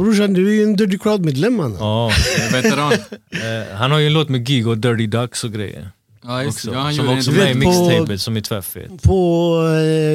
brorsan 0.03 0.33
du 0.33 0.49
är 0.49 0.53
ju 0.53 0.63
en 0.63 0.75
Dirty 0.75 0.97
Crowd-medlem 0.97 1.55
mannen. 1.55 1.77
ja, 1.79 2.11
Jag 2.37 2.47
är 2.57 2.61
veteran. 2.61 2.93
eh, 2.93 3.75
han 3.77 3.91
har 3.91 3.99
ju 3.99 4.07
en 4.07 4.13
låt 4.13 4.29
med 4.29 4.45
Gig 4.45 4.67
och 4.67 4.77
Dirty 4.77 5.07
Ducks 5.07 5.43
och 5.43 5.51
grejer. 5.53 5.89
Ja, 6.25 6.43
just 6.43 6.57
Också. 6.57 6.71
Ja, 6.73 6.79
han 6.79 6.93
som 6.93 7.09
också 7.09 7.31
en- 7.31 7.37
med 7.37 7.51
i 7.51 7.53
mixtapet 7.55 8.21
som 8.21 8.37
är 8.37 8.41
tvärfet. 8.41 9.01
På 9.01 9.57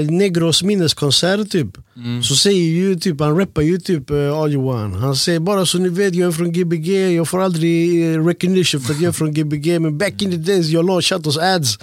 eh, 0.06 0.10
Negros 0.10 0.62
minneskonsert 0.62 1.50
typ, 1.50 1.66
Mm. 1.96 2.22
så 2.22 2.36
säger 2.36 2.62
ju 2.64 2.96
typ, 2.96 3.20
han 3.20 3.38
rappar 3.38 3.62
ju 3.62 3.78
typ 3.78 4.10
eh, 4.10 4.32
All 4.38 4.52
You 4.52 4.64
Want. 4.64 4.96
Han 4.96 5.16
säger 5.16 5.40
bara 5.40 5.66
så 5.66 5.78
ni 5.78 5.88
vet, 5.88 6.14
jag 6.14 6.28
är 6.28 6.32
från 6.32 6.52
Gbg, 6.52 6.88
jag 7.16 7.28
får 7.28 7.40
aldrig 7.42 8.04
eh, 8.14 8.24
recognition 8.26 8.80
för 8.80 8.94
att 8.94 9.00
jag 9.00 9.08
är 9.08 9.12
från 9.12 9.32
Gbg, 9.34 9.80
men 9.80 9.98
back 9.98 10.22
in 10.22 10.30
the 10.30 10.36
days 10.36 10.66
jag 10.66 10.86
la 10.86 11.00
Chatos 11.02 11.38
ads. 11.38 11.78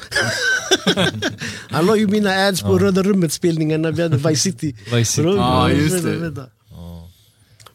han 1.69 1.85
la 1.85 1.95
ju 1.95 2.07
mina 2.07 2.47
ads 2.47 2.61
på 2.61 2.77
Röda 2.79 3.03
rummet 3.03 3.33
spelningen 3.33 3.81
när 3.81 3.91
vi 3.91 4.01
hade 4.01 4.17
Vice 4.17 4.35
City. 4.41 4.75
Vice 4.93 5.05
City. 5.11 5.21
Bro, 5.21 5.35
Ja, 5.35 5.67
bro, 5.69 5.77
just 5.77 5.95
vänta, 5.95 6.09
det. 6.09 6.17
vänta. 6.17 6.45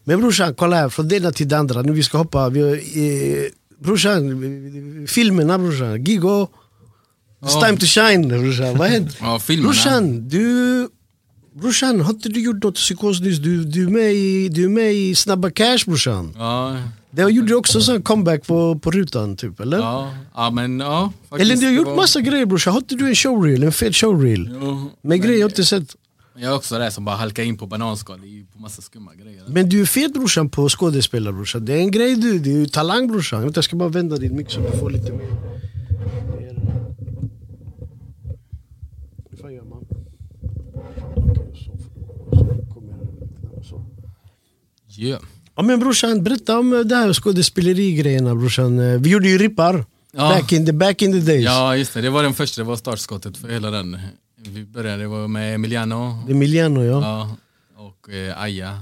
Men 0.04 0.20
brorsan, 0.20 0.54
kolla 0.54 0.76
här, 0.76 0.88
från 0.88 1.08
det 1.08 1.16
ena 1.16 1.32
till 1.32 1.48
det 1.48 1.58
andra, 1.58 1.82
nu 1.82 1.92
vi 1.92 2.02
ska 2.02 2.18
hoppa. 2.18 2.48
Vi, 2.48 2.60
eh, 2.60 3.52
brorsan, 3.80 5.06
filmerna 5.08 5.58
brorsan, 5.58 6.04
Gigo, 6.04 6.48
It's 7.42 7.54
Ja. 7.54 7.60
time 7.66 7.78
to 7.78 7.86
shine 7.86 8.28
brorsan, 8.28 8.76
vad 8.78 8.88
hände? 8.88 9.10
Ja, 9.20 9.38
filmerna. 9.38 9.68
Brorsan, 9.68 10.28
du... 10.28 10.88
Brorsan, 11.60 12.00
har 12.00 12.10
inte 12.10 12.28
du 12.28 12.40
gjort 12.40 12.62
något 12.64 12.74
psykos 12.74 13.20
nyss? 13.20 13.38
Du, 13.38 13.64
du, 13.64 13.84
är 13.86 13.90
med 13.90 14.14
i, 14.14 14.48
du 14.48 14.64
är 14.64 14.68
med 14.68 14.94
i 14.94 15.14
Snabba 15.14 15.50
Cash 15.50 15.78
brorsan. 15.86 16.34
Ja, 16.38 16.76
Det 17.10 17.22
gjorde 17.22 17.48
du 17.48 17.54
också 17.54 17.92
en 17.92 18.02
comeback 18.02 18.46
på, 18.46 18.78
på 18.78 18.90
rutan 18.90 19.36
typ, 19.36 19.60
eller? 19.60 19.78
ja, 19.78 20.10
ja, 20.34 20.50
men 20.50 20.80
ja. 20.80 21.12
faktiskt, 21.30 21.50
eller 21.50 21.60
du 21.60 21.66
har 21.66 21.72
gjort 21.72 21.86
var- 21.86 21.96
massa 21.96 22.20
grejer 22.20 22.46
brorsan, 22.46 22.72
har 22.72 22.80
inte 22.80 22.94
du 22.94 23.08
en 23.08 23.14
showreel? 23.14 23.62
En 23.62 23.72
fet 23.72 23.96
showreel? 23.96 24.50
Jo, 24.62 24.74
Med 24.74 24.90
men 25.02 25.20
grejer 25.20 25.40
jag 25.40 25.50
inte 25.50 25.64
sett. 25.64 25.96
Jag 26.34 26.52
är 26.52 26.56
också 26.56 26.78
där 26.78 26.90
som 26.90 27.04
bara 27.04 27.16
halkar 27.16 27.42
in 27.42 27.56
på 27.56 27.66
bananskal 27.66 28.24
i, 28.24 28.46
på 28.52 28.58
massa 28.58 28.82
skumma 28.82 29.14
grejer. 29.14 29.42
Men 29.46 29.68
du 29.68 29.80
är 29.80 29.86
fet 29.86 30.12
brorsan 30.12 30.48
på 30.48 30.68
skådespelare 30.68 31.32
brorsan. 31.32 31.64
Det 31.64 31.72
är 31.72 31.78
en 31.78 31.90
grej 31.90 32.16
du, 32.16 32.38
det 32.38 32.50
är 32.50 32.54
ju 32.54 32.66
talang 32.66 33.08
brorsan. 33.08 33.52
Jag 33.54 33.64
ska 33.64 33.76
bara 33.76 33.88
vända 33.88 34.16
din 34.16 34.36
mick 34.36 34.50
så 34.50 34.60
du 34.60 34.78
får 34.78 34.90
lite 34.90 35.12
mer. 35.12 35.26
Hur 39.30 39.36
fan 39.36 39.54
gör 39.54 39.64
man? 39.64 39.84
Yeah. 44.98 45.22
Ja 45.56 45.62
men 45.62 45.80
brorsan, 45.80 46.22
berätta 46.22 46.58
om 46.58 46.82
det 46.86 46.96
här 46.96 47.12
skådespelerigrejerna 47.12 48.34
brorsan. 48.34 49.02
Vi 49.02 49.10
gjorde 49.10 49.28
ju 49.28 49.38
rippar. 49.38 49.84
Ja. 50.12 50.28
Back, 50.28 50.52
in 50.52 50.66
the, 50.66 50.72
back 50.72 51.02
in 51.02 51.12
the 51.12 51.32
days. 51.32 51.44
Ja 51.44 51.76
just 51.76 51.94
det, 51.94 52.00
det 52.00 52.10
var 52.10 52.22
den 52.22 52.34
första, 52.34 52.62
det 52.62 52.68
var 52.68 52.76
startskottet 52.76 53.36
för 53.36 53.48
hela 53.48 53.70
den. 53.70 53.98
Vi 54.48 54.64
började, 54.64 55.28
med 55.28 55.54
Emiliano, 55.54 56.24
Emiliano 56.28 56.84
ja. 56.84 57.00
ja, 57.02 57.36
och 57.76 58.10
eh, 58.14 58.42
Aja 58.42 58.80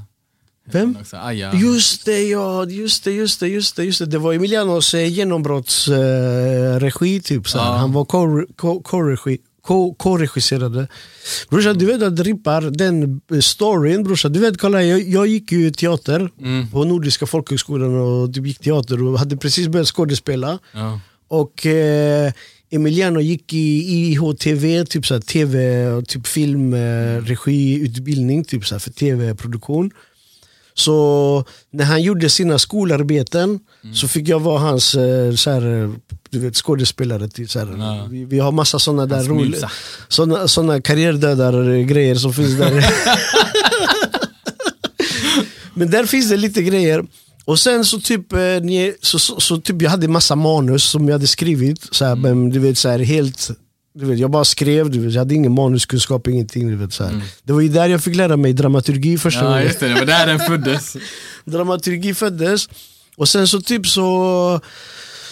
Vem? 0.72 0.96
Aja. 1.12 1.54
Just 1.54 2.04
det, 2.04 2.22
ja, 2.22 2.66
just 2.66 3.04
det, 3.04 3.12
just 3.12 3.40
det, 3.40 3.48
just 3.48 3.76
det, 3.76 3.84
just 3.84 3.98
det. 3.98 4.06
Det 4.06 4.18
var 4.18 4.32
Emilianos 4.32 4.94
eh, 4.94 5.08
genombrottsregi 5.12 7.16
eh, 7.16 7.22
typ 7.22 7.48
så. 7.48 7.58
Ja. 7.58 7.62
Han 7.76 7.92
var 7.92 8.04
co- 8.04 8.46
co- 8.56 8.82
co-regi- 8.82 9.38
co- 9.62 9.94
co-regisserade. 9.98 10.88
Brorsan, 11.50 11.78
du 11.78 11.86
vet 11.86 12.02
att 12.02 12.20
Rippar, 12.20 12.60
den 12.62 13.20
eh, 13.32 13.38
storyn, 13.40 14.04
brorsan, 14.04 14.32
du 14.32 14.40
vet 14.40 14.58
kolla 14.58 14.82
jag, 14.82 15.08
jag 15.08 15.26
gick 15.26 15.52
ju 15.52 15.70
teater 15.70 16.30
Mm. 16.40 16.68
på 16.70 16.84
Nordiska 16.84 17.26
folkhögskolan 17.26 17.94
och 18.00 18.34
typ 18.34 18.46
gick 18.46 18.58
teater 18.58 19.02
och 19.02 19.18
hade 19.18 19.36
precis 19.36 19.68
börjat 19.68 19.88
skådespela. 19.88 20.58
Ja. 20.72 21.00
Och 21.28 21.66
eh, 21.66 22.32
Emiliano 22.70 23.20
gick 23.20 23.52
i 23.52 23.78
IHTV, 24.12 24.84
typ 24.84 25.06
så 25.06 25.14
här, 25.14 25.20
tv 25.20 25.86
och 25.88 26.08
typ 26.08 26.26
film, 26.26 26.74
eh, 26.74 27.24
typ 28.44 28.66
så 28.66 28.74
här, 28.74 28.80
för 28.80 28.90
tv-produktion. 28.90 29.90
Så 30.74 31.44
när 31.70 31.84
han 31.84 32.02
gjorde 32.02 32.30
sina 32.30 32.58
skolarbeten 32.58 33.60
så 33.94 34.08
fick 34.08 34.28
jag 34.28 34.40
vara 34.40 34.58
hans 34.58 34.94
eh, 34.94 35.34
så 35.34 35.50
här, 35.50 35.92
du 36.30 36.38
vet, 36.38 36.56
skådespelare. 36.56 37.28
Till, 37.28 37.48
så 37.48 37.58
Ja. 37.58 38.06
vi, 38.10 38.24
vi 38.24 38.38
har 38.38 38.52
massa 38.52 38.78
sådana 38.78 39.06
där 39.06 39.24
roliga 39.24 39.70
såna, 40.08 40.48
såna 40.48 40.80
karriärdödar-grejer 40.80 42.14
som 42.14 42.32
finns 42.34 42.58
där. 42.58 42.84
Men 45.74 45.90
där 45.90 46.04
finns 46.06 46.30
det 46.30 46.36
lite 46.36 46.62
grejer. 46.62 47.04
Och 47.48 47.58
sen 47.58 47.84
så 47.84 48.00
typ, 48.00 48.32
eh, 48.32 48.38
så, 49.00 49.18
så, 49.18 49.40
så 49.40 49.60
typ 49.60 49.82
jag 49.82 49.90
hade 49.90 50.08
massa 50.08 50.36
manus 50.36 50.84
som 50.84 51.06
jag 51.08 51.12
hade 51.14 51.26
skrivit. 51.26 51.88
Så 51.90 52.04
här, 52.04 52.12
Mm. 52.12 52.22
men, 52.40 52.50
du 52.50 52.58
vet, 52.58 52.78
så 52.78 52.88
här, 52.88 52.98
helt, 52.98 53.50
du 53.94 54.06
vet, 54.06 54.18
jag 54.18 54.30
bara 54.30 54.44
skrev, 54.44 54.90
du 54.90 54.98
vet, 54.98 55.12
jag 55.12 55.20
hade 55.20 55.34
ingen 55.34 55.52
manuskunskap, 55.52 56.26
ingenting. 56.28 56.68
Du 56.68 56.76
vet, 56.76 56.92
så 56.92 57.04
här. 57.04 57.20
Det 57.42 57.52
var 57.52 57.60
ju 57.60 57.68
där 57.68 57.88
jag 57.88 58.02
fick 58.04 58.16
lära 58.16 58.36
mig 58.36 58.52
dramaturgi 58.52 59.18
första 59.18 59.40
Mm. 59.40 59.50
ja, 59.52 59.56
gången 59.56 59.66
just 59.68 59.80
det. 59.80 59.88
Det 59.88 59.94
var 59.94 60.04
där 60.06 60.26
den 60.26 60.38
föddes. 60.40 60.96
dramaturgi 61.44 62.14
föddes. 62.14 62.68
Och 63.16 63.28
sen 63.28 63.48
så 63.48 63.60
typ 63.60 63.86
så 63.86 64.60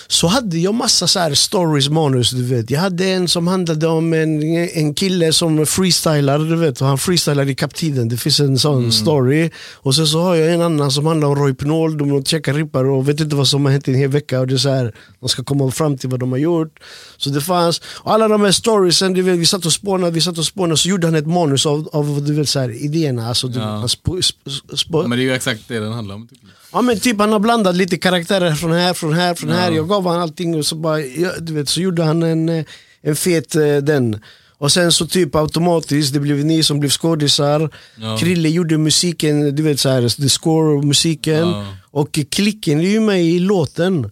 så 0.09 0.27
hade 0.27 0.59
jag 0.59 0.75
massa 0.75 1.07
så 1.07 1.19
här 1.19 1.35
stories, 1.35 1.89
manus 1.89 2.31
du 2.31 2.45
vet. 2.45 2.71
Jag 2.71 2.81
hade 2.81 3.05
en 3.05 3.29
som 3.29 3.47
handlade 3.47 3.87
om 3.87 4.13
en, 4.13 4.43
en 4.69 4.95
kille 4.95 5.33
som 5.33 5.67
freestylar, 5.67 6.39
du 6.39 6.57
vet. 6.57 6.81
Och 6.81 6.87
han 6.87 6.99
freestylar 6.99 7.49
i 7.49 7.55
kaptiden, 7.55 8.09
det 8.09 8.17
finns 8.17 8.41
en 8.41 8.59
sån 8.59 8.93
story. 8.93 9.51
Och 9.75 9.95
sen 9.95 10.07
så 10.07 10.21
har 10.21 10.35
jag 10.35 10.55
en 10.55 10.63
annan 10.63 10.91
som 10.91 11.07
handlar 11.07 11.29
om 11.29 11.35
Rohypnol, 11.37 11.99
de 11.99 12.25
checkar 12.25 12.55
rippar 12.55 12.85
och 12.85 13.09
vet 13.09 13.21
inte 13.21 13.37
vad 13.37 13.49
som 13.49 13.65
har 13.65 13.73
hänt 13.73 13.89
i 13.89 13.91
en 13.93 13.99
hel 13.99 14.11
vecka. 14.11 14.41
Och 14.41 14.47
det 14.47 14.55
är 14.55 14.59
så 14.59 14.69
här, 14.71 14.95
de 15.21 15.29
ska 15.29 15.45
komma 15.45 15.71
fram 15.71 15.99
till 15.99 16.09
vad 16.11 16.21
de 16.21 16.31
har 16.33 16.39
gjort. 16.39 16.79
Så 17.17 17.31
det 17.31 17.41
fanns, 17.41 17.81
och 17.85 18.13
alla 18.13 18.29
de 18.29 18.41
här 18.41 18.53
storiesen, 18.53 19.13
du 19.13 19.23
vet, 19.23 19.39
vi 19.39 19.47
satt 19.47 19.67
och 19.67 19.73
spånade, 19.73 20.13
vi 20.13 20.21
satt 20.21 20.39
och 20.39 20.45
spånade, 20.47 20.77
så 20.77 20.89
gjorde 20.89 21.07
han 21.07 21.15
ett 21.15 21.27
manus 21.27 21.67
av, 21.67 21.89
av 21.93 22.25
du 22.27 22.35
vet, 22.35 22.49
så 22.49 22.61
här, 22.61 22.85
idéerna. 22.85 23.29
Alltså, 23.29 23.49
du, 23.49 23.59
Ja. 23.59 23.83
sp- 23.87 24.21
sp- 24.21 24.61
sp- 24.73 25.03
Men 25.09 25.11
det 25.11 25.17
är 25.25 25.27
ju 25.27 25.33
exakt 25.35 25.61
det 25.69 25.79
den 25.81 25.93
handlar 25.93 26.15
om. 26.15 26.29
typ. 26.29 26.39
Ja 26.73 26.83
men 26.83 27.01
typ 27.01 27.19
han 27.19 27.33
har 27.33 27.39
blandat 27.39 27.77
lite 27.77 27.97
karaktärer 27.99 28.55
från 28.55 28.73
här, 28.73 28.95
från 28.95 29.13
här, 29.13 29.35
från 29.35 29.51
här. 29.51 29.71
Jag 29.71 29.87
gav 29.97 30.13
han 30.13 30.21
allting 30.21 30.55
och 30.55 30.67
så 30.67 30.77
bara, 30.77 31.01
ja, 31.01 31.31
du 31.41 31.53
vet, 31.53 31.69
så 31.69 31.81
gjorde 31.81 32.03
han 32.03 32.23
en, 32.23 32.49
eh, 32.49 32.65
en 33.03 33.17
fet 33.17 33.57
eh, 33.57 33.77
den. 33.77 34.21
Och 34.59 34.73
sen 34.73 34.93
så 34.93 35.07
typ 35.07 35.35
automatiskt, 35.35 36.13
det 36.13 36.21
blev 36.21 36.45
ni 36.45 36.63
som 36.63 36.81
blev 36.81 36.91
skådisar. 36.91 37.71
Ja. 37.97 38.19
Krille 38.21 38.49
gjorde 38.49 38.79
musiken, 38.79 39.57
du 39.57 39.63
vet 39.63 39.81
såhär, 39.81 40.09
the 40.09 40.29
score 40.29 40.87
musiken. 40.87 41.49
Ja. 41.49 41.67
Och 41.91 42.19
Klicken 42.31 42.81
är 42.81 42.89
ju 42.89 43.01
med 43.01 43.25
i 43.25 43.39
låten. 43.39 44.11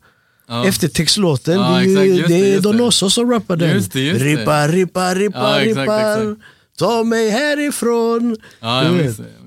Ja. 0.49 0.67
Eftertextlåten, 0.67 1.61
Ja, 1.61 1.71
det 1.71 1.77
är, 1.77 2.05
ju, 2.05 2.15
exakt, 2.15 2.29
det 2.29 2.41
det, 2.43 2.51
det. 2.51 2.61
Donoso 2.61 3.11
som 3.11 3.31
rappar 3.31 3.57
den. 3.57 3.71
Just 3.71 3.93
det, 3.93 4.01
just 4.01 4.21
det. 4.21 4.27
rippa, 4.27 4.69
rippa, 4.69 5.15
rippa, 5.15 5.65
Ja, 5.65 5.65
rippa. 5.65 6.37
Ta 6.79 7.05
mig 7.05 7.31
härifrån. 7.31 8.37
Ja, 8.61 8.85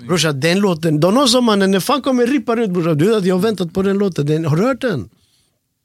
Brorsan, 0.08 0.40
den 0.40 0.60
låten, 0.60 1.00
Donoso 1.00 1.40
mannen, 1.40 1.70
när 1.70 1.80
fan 1.80 2.02
kommer 2.02 2.26
Rippa 2.26 2.54
ut 2.60 2.70
brorsan? 2.70 2.98
Du 2.98 3.06
vet 3.06 3.16
att 3.16 3.24
jag 3.24 3.34
har 3.34 3.42
väntat 3.42 3.72
på 3.74 3.82
den 3.82 3.98
låten, 3.98 4.26
den, 4.26 4.44
har 4.44 4.56
du 4.56 4.62
hört 4.62 4.80
den? 4.80 5.08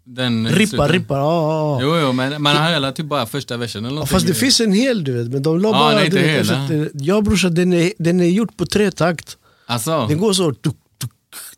Den 0.06 0.48
Rippa, 0.48 0.88
rippa, 0.88 1.14
ja. 1.16 1.80
Jo, 1.82 1.98
jo, 2.02 2.12
men 2.12 2.42
man 2.42 2.56
hör 2.56 2.72
hela 2.72 2.92
typ 2.92 3.06
bara 3.06 3.26
första 3.26 3.58
versen 3.58 3.86
eller 3.86 3.98
Ja. 4.02 4.06
Fast 4.06 4.28
det 4.28 4.34
finns 4.34 4.62
en 4.62 4.72
hel 4.74 5.04
du 5.04 5.12
vet, 5.14 5.28
men 5.32 5.44
de 5.44 5.60
la 5.60 5.68
Ja, 5.70 5.74
bara... 5.74 5.96
nej, 5.96 6.06
inte 6.06 6.18
vet, 6.18 6.30
hela. 6.30 6.62
efter- 6.64 6.92
Ja 6.94 7.22
brorsan, 7.22 7.54
den 7.56 7.74
är, 7.74 7.92
den 8.00 8.20
är 8.22 8.26
gjord 8.30 8.58
på 8.58 8.66
tretakt. 8.66 9.38
Alltså, 9.66 10.06
Den 10.10 10.18
går 10.18 10.34
så... 10.34 10.54
Tuk, 10.54 10.62
tuk, 11.02 11.12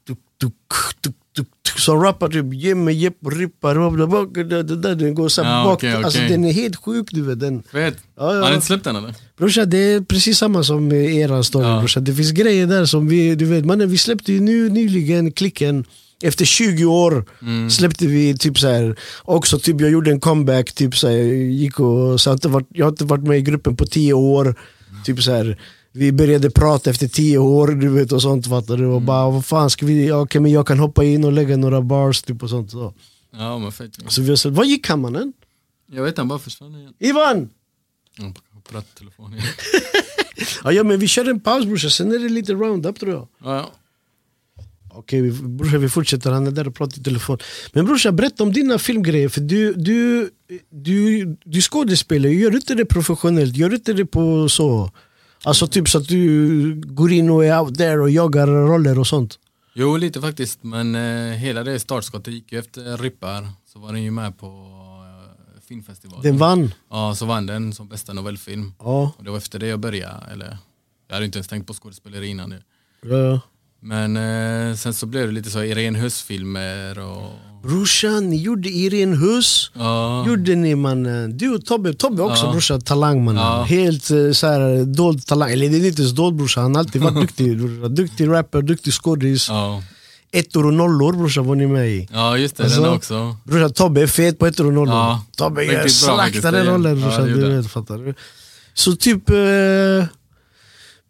tuk, 0.07 0.17
tuk, 0.41 0.53
tuk, 0.71 0.83
tuk, 1.03 1.15
tuk. 1.35 1.47
Så 1.79 1.95
rappar 1.95 2.29
typ 2.29 2.53
Jimmy, 2.53 2.91
Jepp, 2.91 3.15
Rippa, 3.31 3.73
Den 3.73 5.15
går 5.15 5.29
så 5.29 5.41
Ja, 5.41 5.63
bak. 5.63 5.73
okej, 5.73 5.93
Alltså 5.93 6.19
okej. 6.19 6.29
den 6.29 6.45
är 6.45 6.53
helt 6.53 6.75
sjuk 6.75 7.07
du 7.11 7.21
vet. 7.21 7.39
Den. 7.39 7.63
vet. 7.71 7.97
Ja, 8.17 8.33
ja. 8.35 8.41
Har 8.43 8.49
ni 8.49 8.55
inte 8.55 8.67
släppt 8.67 8.83
den 8.83 8.95
eller? 8.95 9.13
Brorsan 9.37 9.69
det 9.69 9.77
är 9.77 10.01
precis 10.01 10.37
samma 10.37 10.63
som 10.63 10.91
eran 10.91 11.43
story 11.43 11.65
Ja. 11.67 11.79
brorsan. 11.79 12.03
Det 12.03 12.13
finns 12.13 12.31
grejer 12.31 12.67
där 12.67 12.85
som 12.85 13.07
vi, 13.07 13.35
du 13.35 13.45
vet 13.45 13.65
mannen 13.65 13.89
vi 13.89 13.97
släppte 13.97 14.33
ju 14.33 14.39
nu 14.39 14.69
nyligen 14.69 15.31
klicken 15.31 15.85
efter 16.23 16.45
20 16.45 16.85
år 16.85 17.25
Mm. 17.41 17.69
släppte 17.69 18.07
vi 18.07 18.37
typ 18.37 18.57
så 18.59 18.67
här 18.67 18.99
också 19.23 19.59
typ 19.59 19.81
jag 19.81 19.89
gjorde 19.91 20.11
en 20.11 20.19
comeback, 20.19 20.73
typ 20.73 20.95
så 20.95 21.07
här, 21.07 21.17
gick 21.17 21.79
och, 21.79 22.21
så 22.21 22.27
jag, 22.29 22.31
har 22.31 22.35
inte 22.37 22.47
varit, 22.47 22.67
jag 22.69 22.85
har 22.85 22.89
inte 22.91 23.05
varit 23.05 23.23
med 23.27 23.37
i 23.37 23.41
gruppen 23.41 23.75
på 23.77 23.85
10 23.85 24.13
år. 24.13 24.55
Typ 25.05 25.23
så 25.23 25.31
här, 25.31 25.61
vi 25.91 26.11
började 26.11 26.49
prata 26.51 26.89
efter 26.89 27.07
10 27.07 27.37
år 27.37 27.67
du 27.67 27.89
vet 27.89 28.11
och 28.11 28.21
sånt 28.21 28.47
fattar 28.47 28.77
du. 28.77 28.85
Och 28.85 28.91
Mm. 28.91 29.05
bara 29.05 29.29
vad 29.29 29.45
fan 29.45 29.69
ska 29.69 29.85
vi, 29.85 30.07
ja, 30.07 30.21
okej 30.21 30.41
men 30.41 30.51
jag 30.51 30.67
kan 30.67 30.79
hoppa 30.79 31.03
in 31.03 31.23
och 31.23 31.31
lägga 31.31 31.57
några 31.57 31.81
bars 31.81 32.21
typ 32.21 32.43
och 32.43 32.49
sånt. 32.49 32.71
Så, 32.71 32.93
Ja, 33.37 33.57
men 33.59 33.71
fett. 33.71 33.91
så 34.07 34.21
vi 34.21 34.29
har 34.29 34.35
sett, 34.35 34.53
vad 34.53 34.67
gick 34.67 34.87
han 34.89 35.01
mannen? 35.01 35.33
Jag 35.91 36.03
vet 36.03 36.17
han 36.17 36.27
bara 36.27 36.39
försvann 36.39 36.75
igen. 36.75 36.93
Ivan! 36.99 37.49
Jag 38.17 38.63
pratar 38.69 38.87
telefon 38.97 39.33
igen. 39.33 39.45
Ja, 40.63 40.71
ja 40.71 40.83
men 40.83 40.99
vi 40.99 41.07
kör 41.07 41.29
en 41.29 41.39
paus 41.39 41.65
brorsan, 41.65 41.89
sen 41.91 42.11
är 42.11 42.19
det 42.19 42.29
lite 42.29 42.53
roundup 42.53 42.99
tror 42.99 43.11
jag. 43.11 43.27
Ja, 43.43 43.55
ja. 43.55 43.71
Okej 44.95 45.31
brorsan 45.31 45.81
vi 45.81 45.89
fortsätter, 45.89 46.31
han 46.31 46.47
är 46.47 46.51
där 46.51 46.67
och 46.67 46.75
pratar 46.75 46.99
i 46.99 47.03
telefon. 47.03 47.37
Men 47.73 47.85
brorsan 47.85 48.15
berätta 48.15 48.43
om 48.43 48.53
dina 48.53 48.79
filmgrejer, 48.79 49.29
för 49.29 49.41
du, 49.41 49.73
du, 49.73 50.29
du, 50.69 51.25
du 51.45 51.61
skådespelar, 51.61 52.29
gör 52.29 52.51
du 52.51 52.57
inte 52.57 52.75
det 52.75 52.85
professionellt? 52.85 53.55
Gör 53.57 53.69
du 53.69 53.75
inte 53.75 53.93
det 53.93 54.05
på 54.05 54.49
så? 54.49 54.91
Alltså 55.43 55.67
typ 55.67 55.89
så 55.89 55.97
att 55.97 56.07
du 56.07 56.81
går 56.85 57.11
in 57.11 57.29
och 57.29 57.45
är 57.45 57.59
out 57.59 57.77
there 57.77 57.99
och 58.01 58.09
jagar 58.09 58.47
roller 58.47 58.99
och 58.99 59.07
sånt? 59.07 59.39
Jo, 59.73 59.97
lite 59.97 60.21
faktiskt. 60.21 60.63
Men 60.63 60.95
eh, 60.95 61.33
hela 61.37 61.63
det 61.63 61.79
startskottet 61.79 62.33
gick 62.33 62.51
ju 62.51 62.59
efter 62.59 62.97
Rippar. 62.97 63.47
Så 63.73 63.79
var 63.79 63.93
den 63.93 64.03
ju 64.03 64.11
med 64.11 64.37
på 64.37 64.47
eh, 64.47 65.61
filmfestivalen. 65.67 66.23
Den 66.23 66.37
vann? 66.37 66.73
Ja, 66.89 67.15
så 67.15 67.25
vann 67.25 67.45
den 67.45 67.73
som 67.73 67.87
bästa 67.87 68.13
novellfilm. 68.13 68.73
Ja. 68.79 69.11
Och 69.17 69.23
det 69.23 69.29
var 69.31 69.37
efter 69.37 69.59
det 69.59 69.67
jag 69.67 69.79
började. 69.79 70.25
Eller, 70.31 70.57
jag 71.07 71.13
hade 71.15 71.25
inte 71.25 71.37
ens 71.37 71.47
tänkt 71.47 71.67
på 71.67 71.73
skådespeleri 71.73 72.27
innan 72.27 72.49
det. 72.49 72.61
ja. 73.01 73.39
Men 73.85 74.17
eh, 74.17 74.75
sen 74.75 74.93
så 74.93 75.05
blev 75.05 75.27
det 75.27 75.33
lite 75.33 75.49
så 75.49 75.63
Irene 75.63 75.99
Huss-filmer 75.99 76.99
och... 76.99 77.31
Brorsan, 77.63 78.29
ni 78.29 78.37
gjorde 78.41 78.69
Irene 78.69 79.15
Huss. 79.15 79.71
Ja, 79.73 80.27
Gjorde 80.27 80.55
ni 80.55 80.75
mannen. 80.75 81.37
Du 81.37 81.49
och 81.55 81.65
Tobbe, 81.65 81.93
Tobbe 81.93 82.21
också 82.23 82.45
Ja. 82.45 82.51
brorsan, 82.51 82.81
talang 82.81 83.23
mannen. 83.25 83.43
Ja. 83.43 83.63
Helt 83.63 84.11
eh, 84.11 84.31
så 84.31 84.47
här, 84.47 84.85
dold 84.85 85.25
talang. 85.25 85.51
Eller 85.51 85.69
det 85.69 85.77
är 85.77 85.85
inte 85.87 86.03
så 86.05 86.15
dold 86.15 86.35
brorsan, 86.35 86.63
han 86.63 86.75
har 86.75 86.79
alltid 86.79 87.01
varit 87.01 87.15
duktig. 87.21 87.57
Duktig 87.91 88.27
rapper, 88.29 88.61
duktig 88.61 88.93
skådis. 88.93 89.49
ja. 89.49 89.83
Ettor 90.31 90.65
och 90.65 90.73
nollor 90.73 91.13
brorsan 91.13 91.45
var 91.45 91.55
ni 91.55 91.67
med 91.67 91.89
i. 91.89 92.07
ja 92.11 92.37
just 92.37 92.57
det, 92.57 92.63
Alltså, 92.63 92.81
den 92.81 92.93
också. 92.93 93.37
Brorsan 93.43 93.73
Tobbe 93.73 94.01
är 94.01 94.07
fet 94.07 94.39
på 94.39 94.45
ettor 94.47 94.65
och 94.67 94.73
nollor. 94.73 94.93
Ja, 94.95 95.23
Tobbe 95.37 95.61
det- 95.61 96.65
rollen 96.65 96.99
ja, 96.99 97.05
brorsan. 97.07 97.27
det 97.27 97.33
du 97.33 97.55
vet, 97.55 97.67
fattar 97.71 97.97
du? 97.97 98.13
Så 98.73 98.95
typ... 98.95 99.29
Eh, 99.29 100.05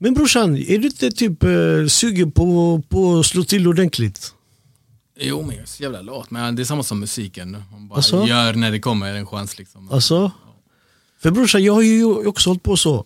men 0.06 0.14
brorsan, 0.14 0.58
är 0.58 0.78
du 0.78 0.88
inte 0.88 1.12
typ 1.12 1.44
eh, 1.44 1.88
sugen 1.88 2.32
på, 2.32 2.82
på 2.90 3.20
att 3.20 3.26
slå 3.26 3.44
till 3.44 3.68
ordentligt? 3.68 4.34
Jo 5.20 5.42
men 5.42 5.56
jag 5.56 5.62
är 5.64 5.66
så 5.68 5.84
jävla 5.84 6.02
lat. 6.02 6.32
Men 6.32 6.56
det 6.56 6.62
är 6.62 6.64
samma 6.64 6.84
som 6.84 7.00
musiken. 7.00 7.52
Man 7.72 7.88
bara 7.88 7.96
Alltså? 7.96 8.26
gör 8.28 8.54
när 8.54 8.72
det 8.72 8.80
kommer 8.80 9.14
en 9.14 9.26
chans 9.28 9.58
liksom. 9.58 9.92
Alltså? 9.92 10.32
För 11.22 11.32
brorsan, 11.32 11.64
jag 11.64 11.74
har 11.74 11.82
ju 11.82 12.06
också 12.06 12.50
hållit 12.50 12.64
på 12.64 12.78
så. 12.78 13.06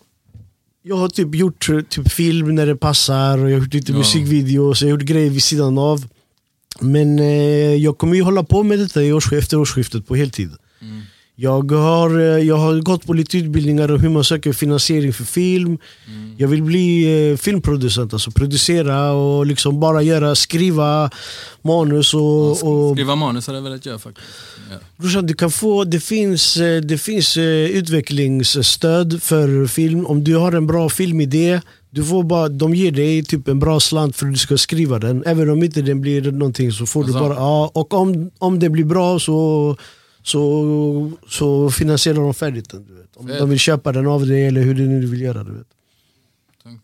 Jag 0.82 0.96
har 0.96 1.08
typ 1.08 1.34
gjort 1.34 1.68
eh, 1.68 1.80
typ 1.80 2.12
film 2.12 2.54
när 2.54 2.66
det 2.66 2.76
passar, 2.76 3.38
och 3.38 3.50
jag 3.50 3.56
har 3.56 3.64
gjort 3.64 3.74
lite 3.74 3.92
Ja. 3.92 3.98
musikvideos, 3.98 4.82
jag 4.82 4.88
har 4.88 4.90
gjort 4.90 5.02
grejer 5.08 5.30
vid 5.30 5.42
sidan 5.42 5.78
av. 5.78 6.06
Men 6.80 7.18
eh, 7.18 7.26
jag 7.74 7.98
kommer 7.98 8.14
ju 8.14 8.22
hålla 8.22 8.42
på 8.44 8.62
med 8.62 8.78
detta 8.78 9.02
i 9.02 9.12
årsskift, 9.12 9.42
efter 9.42 9.56
årsskiftet 9.58 10.06
på 10.06 10.14
heltid. 10.16 10.50
Mm. 10.80 11.02
Jag, 11.42 11.72
har, 11.72 12.20
eh, 12.20 12.24
jag 12.24 12.56
har 12.56 12.80
gått 12.80 13.06
på 13.06 13.12
lite 13.12 13.38
utbildningar 13.38 13.90
om 13.90 14.00
hur 14.00 14.08
man 14.08 14.24
söker 14.24 14.52
finansiering 14.52 15.12
för 15.12 15.24
film. 15.24 15.78
Mm. 16.06 16.34
Jag 16.38 16.48
vill 16.48 16.62
bli 16.62 17.30
eh, 17.30 17.36
filmproducent, 17.36 18.12
alltså 18.12 18.30
producera 18.30 19.12
och 19.12 19.46
liksom 19.46 19.80
bara 19.80 20.02
göra, 20.02 20.34
skriva 20.34 21.10
manus 21.62 22.14
och, 22.14 22.50
och 22.50 22.96
Skriva 22.96 23.14
manus 23.14 23.46
hade 23.46 23.58
jag 23.58 23.62
velat 23.62 23.86
göra 23.86 23.98
faktiskt. 23.98 24.26
Ja. 24.70 24.76
Brorsan, 24.96 25.26
du 25.26 25.34
kan 25.34 25.50
få, 25.50 25.84
det 25.84 26.00
finns, 26.00 26.56
eh, 26.56 26.80
det 26.80 26.98
finns 26.98 27.36
utvecklingsstöd 27.36 29.22
för 29.22 29.66
film. 29.66 30.06
Om 30.06 30.24
du 30.24 30.36
har 30.36 30.52
en 30.52 30.66
bra 30.66 30.88
filmidé, 30.88 31.60
du 31.90 32.04
får 32.04 32.22
bara, 32.22 32.48
de 32.48 32.74
ger 32.74 32.92
dig 32.92 33.24
typ 33.24 33.48
en 33.48 33.58
bra 33.58 33.80
slant 33.80 34.16
för 34.16 34.26
att 34.26 34.32
du 34.32 34.38
ska 34.38 34.58
skriva 34.58 34.98
den. 34.98 35.24
Även 35.26 35.50
om 35.50 35.62
inte 35.62 35.82
den 35.82 36.00
blir 36.00 36.32
någonting 36.32 36.72
så 36.72 36.86
får 36.86 37.04
du 37.04 37.06
Alltså? 37.06 37.20
bara... 37.28 37.34
Ja, 37.34 37.70
och 37.74 37.94
om, 37.94 38.30
om 38.38 38.58
det 38.58 38.70
blir 38.70 38.84
bra 38.84 39.18
så, 39.18 39.76
så, 40.22 41.12
så 41.28 41.70
finansierar 41.70 42.16
de 42.20 42.34
färdigt 42.34 42.70
den. 42.70 42.86
Du 42.86 42.94
vet. 42.94 43.16
Om 43.16 43.28
Fett. 43.28 43.38
de 43.38 43.50
vill 43.50 43.58
köpa 43.58 43.92
den 43.92 44.06
av 44.06 44.26
dig 44.26 44.46
eller 44.46 44.62
hur 44.62 44.74
det 44.74 44.82
nu 44.82 45.06
vill 45.06 45.20
göra. 45.20 45.44
Du 45.44 45.52
vet. 45.52 45.66
Tungt. 46.62 46.82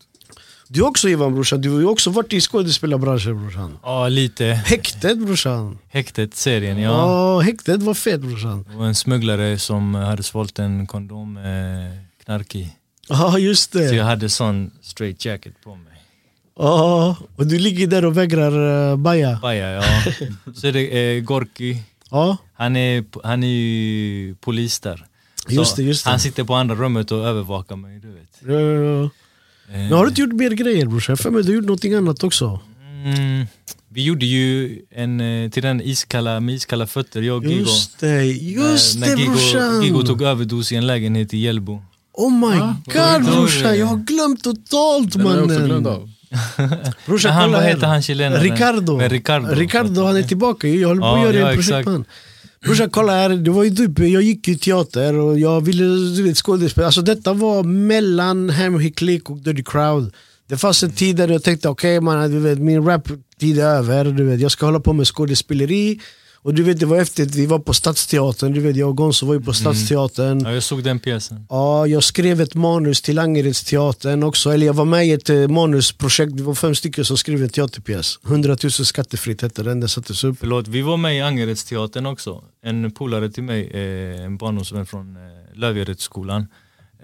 Du 0.67 0.81
också 0.81 1.09
Ivan 1.09 1.33
brorsan, 1.33 1.61
du 1.61 1.69
har 1.69 1.79
ju 1.79 1.85
också 1.85 2.09
varit 2.09 2.33
i 2.33 2.41
skådespelarbranschen 2.41 3.41
brorsan. 3.41 3.77
Ja, 3.83 4.07
lite. 4.07 4.45
Häktet 4.45 5.17
brorsan. 5.17 5.77
Häktet, 5.89 6.35
serien, 6.35 6.77
Ja, 6.77 6.91
ja. 6.91 7.39
häktet 7.39 7.83
var 7.83 7.93
fet 7.93 8.21
brorsan. 8.21 8.65
Det 8.71 8.77
var 8.77 8.85
en 8.85 8.95
smugglare 8.95 9.59
som 9.59 9.95
hade 9.95 10.23
svalt 10.23 10.59
en 10.59 10.87
kondom 10.87 11.33
med 11.33 11.97
knark 12.25 12.55
i. 12.55 12.73
Ja 13.09 13.39
just 13.39 13.71
Så 13.71 13.79
jag 13.79 13.93
det. 13.95 14.01
hade 14.03 14.29
sån 14.29 14.71
straight 14.81 15.25
jacket 15.25 15.53
på 15.63 15.75
mig. 15.75 15.93
Ja, 16.59 17.15
och 17.35 17.47
du 17.47 17.59
ligger 17.59 17.87
där 17.87 18.05
och 18.05 18.17
vägrar 18.17 18.91
uh, 18.91 18.95
baja. 18.97 19.39
Baja, 19.41 19.71
ja. 19.71 19.83
Så 20.55 20.67
är 20.67 20.71
det 20.71 21.15
eh, 21.17 21.23
Gorki. 21.23 21.83
Ja, 22.11 22.37
Han 22.53 22.75
är, 22.75 23.03
han 23.23 23.43
är 23.43 23.47
ju 23.47 24.35
polis 24.35 24.79
där. 24.79 25.05
Just 25.49 25.75
det, 25.75 25.83
just 25.83 26.03
det. 26.03 26.09
Han 26.09 26.19
sitter 26.19 26.43
på 26.43 26.53
andra 26.55 26.75
rummet 26.75 27.11
och 27.11 27.27
övervakar 27.27 27.75
mig, 27.75 27.99
du 27.99 28.07
vet. 28.07 28.41
ja, 28.47 28.53
ja, 28.61 28.81
ja. 28.81 29.03
Eh, 29.03 29.09
Men 29.79 29.91
har 29.91 30.03
du 30.03 30.09
inte 30.09 30.21
gjort 30.21 30.33
mer 30.33 30.51
grejer 30.51 30.85
brorsan? 30.85 31.17
Jag 31.23 31.45
du 31.45 31.53
gjort 31.55 31.65
någonting 31.65 31.93
annat 31.93 32.23
också. 32.23 32.59
Mm, 33.03 33.45
vi 33.89 34.03
gjorde 34.03 34.25
ju 34.25 34.79
en 34.91 35.21
eh, 35.21 35.49
till 35.49 35.63
den 35.63 35.81
iskalla, 35.81 36.39
med 36.39 36.55
iskalla 36.55 36.87
fötter, 36.87 37.21
jag 37.21 37.37
och 37.37 37.43
Gigo. 37.51 37.59
Just 37.59 37.99
det, 37.99 38.25
just 38.25 38.99
när 38.99 39.07
det 39.15 39.21
Gigo, 39.21 39.31
brorsan! 39.31 39.81
Gigo 39.83 40.03
tog 40.03 40.21
överdos 40.21 40.71
i 40.71 40.75
en 40.75 40.87
lägenhet 40.87 41.33
i 41.33 41.37
Hjällbo. 41.37 41.81
Oh 42.13 42.31
my 42.31 42.57
Ja, 42.57 42.75
god 42.85 43.25
brorsan, 43.25 43.77
jag 43.79 43.85
har 43.85 43.97
glömt 43.97 44.43
totalt 44.43 45.13
Den 45.13 45.25
har 45.25 45.35
jag 45.35 45.43
också 45.43 45.65
glömt 45.65 45.83
mannen. 45.83 46.13
Brorsan, 47.05 47.33
han, 47.33 47.51
vad 47.51 47.61
här. 47.61 47.69
heter 47.69 47.87
han 47.87 48.01
chilenaren? 48.01 48.43
Ricardo. 48.43 48.97
Men 48.97 49.09
Ricardo. 49.09 49.55
Ricardo 49.55 50.03
han 50.03 50.17
är 50.17 50.23
tillbaka 50.23 50.67
jag 50.67 50.87
håller 50.87 51.01
på 51.01 51.07
att 51.07 51.19
Ja, 51.19 51.25
göra 51.25 51.37
ja, 51.37 51.49
en 51.49 51.55
projekt 51.55 51.87
med. 51.87 52.03
Brorsan 52.63 52.89
kolla 52.89 53.11
här, 53.13 53.29
det 53.29 53.51
var 53.51 53.63
ju 53.63 53.69
typ, 53.69 53.99
jag 53.99 54.21
gick 54.21 54.47
ju 54.47 54.55
teater 54.55 55.13
och 55.13 55.39
jag 55.39 55.61
ville 55.65 55.83
du 56.15 56.23
vet, 56.23 56.37
skådespela. 56.37 56.87
Alltså 56.87 57.01
detta 57.01 57.33
var 57.33 57.63
mellan 57.63 58.49
Hit 58.49 58.95
Click 58.97 59.29
och 59.29 59.37
Dirty 59.37 59.63
Crowd. 59.63 60.13
Det 60.49 60.57
fanns 60.57 60.83
en 60.83 60.91
tid 60.91 61.15
där 61.15 61.27
jag 61.27 61.43
tänkte 61.43 61.69
okej 61.69 62.01
man, 62.01 62.31
du 62.31 62.39
vet, 62.39 62.59
min 62.59 62.85
rap-tid 62.85 63.59
är 63.59 63.63
över. 63.63 64.05
Du 64.05 64.23
vet, 64.23 64.39
jag 64.39 64.51
ska 64.51 64.65
hålla 64.65 64.79
på 64.79 64.93
med 64.93 65.07
skådespeleri. 65.07 65.99
Och 66.47 66.53
du 66.53 66.63
vet 66.63 66.79
det 66.79 66.85
var 66.85 66.97
efter 66.97 67.23
att 67.23 67.35
vi 67.35 67.45
var 67.45 67.59
på 67.59 67.73
Stadsteatern, 67.73 68.53
du 68.53 68.59
vet 68.59 68.75
jag 68.75 68.89
och 68.89 68.97
Gonzo 68.97 69.25
var 69.25 69.33
ju 69.33 69.41
på 69.41 69.53
Stadsteatern. 69.53 70.41
Ja, 70.45 70.53
jag 70.53 70.63
såg 70.63 70.83
den 70.83 70.99
pjäsen. 70.99 71.45
Ja, 71.49 71.87
jag 71.87 72.03
skrev 72.03 72.41
ett 72.41 72.55
manus 72.55 73.01
till 73.01 73.19
Angeredsteatern 73.19 74.23
också. 74.23 74.49
Eller 74.49 74.65
jag 74.65 74.73
var 74.73 74.85
med 74.85 75.07
i 75.07 75.11
ett 75.11 75.29
eh, 75.29 75.47
manusprojekt, 75.47 76.33
vi 76.33 76.41
var 76.41 76.55
fem 76.55 76.75
stycken 76.75 77.05
som 77.05 77.17
skrev 77.17 77.43
en 77.43 77.49
teaterpjäs. 77.49 78.19
100 78.25 78.57
000 78.63 78.71
skattefritt 78.71 79.41
hette 79.41 79.63
den, 79.63 79.79
den 79.79 79.89
sattes 79.89 80.23
upp. 80.23 80.37
Förlåt, 80.39 80.67
vi 80.67 80.81
var 80.81 80.97
med 80.97 81.17
i 81.17 81.21
Angeredsteatern 81.21 82.05
också. 82.05 82.43
En 82.63 82.91
polare 82.91 83.29
till 83.29 83.43
mig, 83.43 83.71
eh, 83.73 84.25
en 84.25 84.37
barndomsvän 84.37 84.85
från 84.85 85.15
eh, 85.15 85.21
Lövjeredsskolan. 85.59 86.47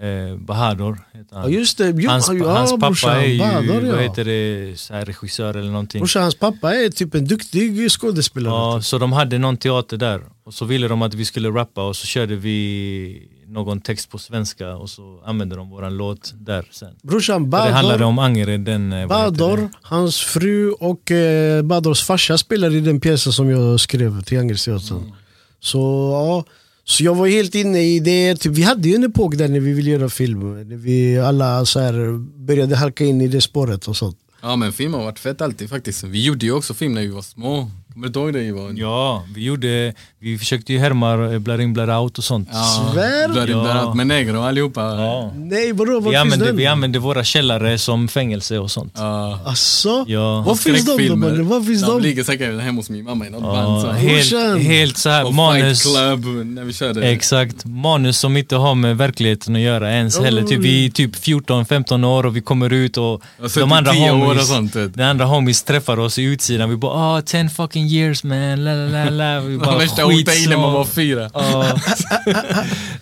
Eh, 0.00 0.36
Bahadur 0.36 0.96
heter 1.12 1.26
Ja 1.36 1.38
han. 1.40 1.52
just 1.52 1.78
det, 1.78 1.94
jo, 1.96 2.10
hans, 2.10 2.30
ja, 2.32 2.56
hans 2.56 2.70
pappa 2.70 2.86
brorsan, 2.86 3.16
är 3.16 3.24
ju, 3.24 3.38
Badar, 3.38 3.80
ja. 3.86 3.92
vad 3.92 4.02
heter 4.02 4.24
det, 4.24 4.78
så 4.80 4.94
här 4.94 5.04
regissör 5.04 5.56
eller 5.56 5.70
någonting. 5.70 6.00
Brorsan, 6.00 6.22
hans 6.22 6.34
pappa 6.34 6.74
är 6.74 6.88
typ 6.88 7.14
en 7.14 7.24
duktig 7.24 7.90
skådespelare. 7.90 8.54
Ja, 8.54 8.82
så 8.82 8.98
de 8.98 9.12
hade 9.12 9.38
någon 9.38 9.56
teater 9.56 9.96
där 9.96 10.20
och 10.44 10.54
så 10.54 10.64
ville 10.64 10.88
de 10.88 11.02
att 11.02 11.14
vi 11.14 11.24
skulle 11.24 11.48
rappa 11.48 11.82
och 11.88 11.96
så 11.96 12.06
körde 12.06 12.36
vi 12.36 13.28
någon 13.46 13.80
text 13.80 14.10
på 14.10 14.18
svenska 14.18 14.76
och 14.76 14.90
så 14.90 15.20
använde 15.24 15.56
de 15.56 15.70
våran 15.70 15.96
låt 15.96 16.34
där 16.34 16.68
sen. 16.70 16.88
Brorsan 17.02 17.50
Så 17.50 17.56
det 17.56 17.72
handlade 17.72 18.04
om 18.04 18.18
Angered, 18.18 18.60
den... 18.60 18.92
eh, 18.92 19.30
det? 19.56 19.68
hans 19.82 20.16
fru 20.20 20.70
och 20.70 21.10
eh, 21.10 21.62
Badars 21.62 22.04
farsa 22.04 22.38
spelade 22.38 22.76
i 22.76 22.80
den 22.80 23.00
pjäsen 23.00 23.32
som 23.32 23.50
jag 23.50 23.80
skrev 23.80 24.22
till 24.22 24.38
Angeredsteatern. 24.38 24.98
Mm. 24.98 25.12
Så 25.60 25.78
ja, 26.12 26.44
så 26.84 27.04
jag 27.04 27.14
var 27.14 27.26
helt 27.28 27.54
inne 27.54 27.82
i 27.82 28.00
det. 28.00 28.36
Typ, 28.36 28.52
vi 28.52 28.62
hade 28.62 28.88
ju 28.88 28.94
en 28.94 29.04
epok 29.04 29.36
där 29.36 29.48
när 29.48 29.60
vi 29.60 29.72
ville 29.72 29.90
göra 29.90 30.08
film. 30.08 30.68
När 30.68 30.76
vi 30.76 31.18
alla 31.18 31.64
så 31.64 31.80
här, 31.80 32.18
började 32.46 32.76
halka 32.76 33.04
in 33.04 33.20
i 33.20 33.28
det 33.28 33.40
spåret 33.40 33.88
och 33.88 33.96
sånt. 33.96 34.18
Ja 34.42 34.56
men 34.56 34.72
film 34.72 34.94
har 34.94 35.04
varit 35.04 35.18
fett 35.18 35.40
alltid 35.40 35.70
faktiskt. 35.70 36.04
Vi 36.04 36.24
gjorde 36.24 36.46
ju 36.46 36.52
också 36.52 36.74
film 36.74 36.94
när 36.94 37.00
vi 37.00 37.08
var 37.08 37.22
små. 37.22 37.70
Kommer 37.94 38.08
du 38.08 38.20
ihåg 38.20 38.32
det 38.32 38.42
Ivan? 38.42 38.76
Ja, 38.76 39.24
vi 39.34 39.44
gjorde, 39.44 39.94
vi 40.20 40.38
försökte 40.38 40.72
ju 40.72 40.78
härma 40.78 41.32
eh, 41.32 41.38
Blur 41.38 41.60
In 41.60 41.72
Blur 41.72 41.90
Out 41.98 42.18
och 42.18 42.24
sånt. 42.24 42.48
Svär? 42.48 43.28
Bloody 43.28 43.52
Ja. 43.52 43.62
Blood 43.62 43.96
med 43.96 44.06
negro 44.06 44.40
allihopa. 44.42 44.80
Ja. 44.80 45.32
Nej 45.36 45.72
vadå, 45.72 45.92
var 45.92 46.00
Vi, 46.00 46.04
finns 46.04 46.16
använde, 46.20 46.44
den? 46.46 46.56
vi 46.56 46.66
använde 46.66 46.98
våra 46.98 47.24
källare 47.24 47.78
som 47.78 48.08
fängelse 48.08 48.58
och 48.58 48.70
sånt. 48.70 48.92
Ja. 48.96 49.40
Asså? 49.44 50.04
Ja. 50.08 50.40
Var 50.40 50.54
finns 50.54 50.84
de 50.86 51.08
då 51.08 51.16
mannen? 51.16 51.48
Var 51.48 51.60
finns 51.60 51.80
de 51.82 51.86
de? 51.90 52.02
ligger 52.02 52.24
säkert 52.24 52.60
hemma 52.60 52.78
hos 52.78 52.90
min 52.90 53.04
mamma 53.04 53.26
i 53.26 53.30
något 53.30 53.42
band. 53.42 53.78
Ja, 53.78 53.80
Så. 53.82 53.90
helt, 53.90 54.62
helt 54.62 54.96
så 54.96 55.08
här, 55.08 55.24
Och 55.26 55.34
manus, 55.34 55.82
Fight 55.82 55.94
Club 55.96 56.46
när 56.46 56.64
vi 56.64 56.72
körde. 56.72 57.02
exakt, 57.08 57.64
manus 57.64 58.18
som 58.18 58.36
inte 58.36 58.56
har 58.56 58.74
med 58.74 58.96
verkligheten 58.96 59.54
att 59.56 59.60
göra 59.62 59.92
ens 59.92 60.18
Oj. 60.18 60.24
heller. 60.24 60.42
Typ, 60.42 60.60
vi 60.60 60.86
är 60.86 60.90
typ 60.90 61.16
14-15 61.16 62.04
år 62.06 62.26
och 62.26 62.36
vi 62.36 62.40
kommer 62.40 62.72
ut 62.72 62.96
och 62.96 63.22
och 63.38 63.50
sånt. 63.50 63.72
vet 63.84 64.72
du. 64.74 64.88
de 64.88 65.02
andra 65.02 65.24
homies 65.24 65.62
träffar 65.62 65.98
oss 65.98 66.18
i 66.18 66.22
utsidan. 66.22 66.70
Vi 66.70 66.76
bara 66.76 66.92
ah 67.16 67.22
10 67.22 67.48
fucking 67.48 67.83
years 67.86 68.24
man, 68.24 68.64
la 68.64 68.74
la 68.74 68.86
la 69.04 69.10
la. 69.10 69.40
Vi 69.46 69.52
Det 69.52 69.58
bara 69.58 69.70
var 69.72 69.78
värsta. 69.78 70.06
OT 70.06 70.48
när 70.48 70.56
man 70.56 70.72
var 70.72 70.84
fyra. 70.84 71.30
Ja. 71.34 71.78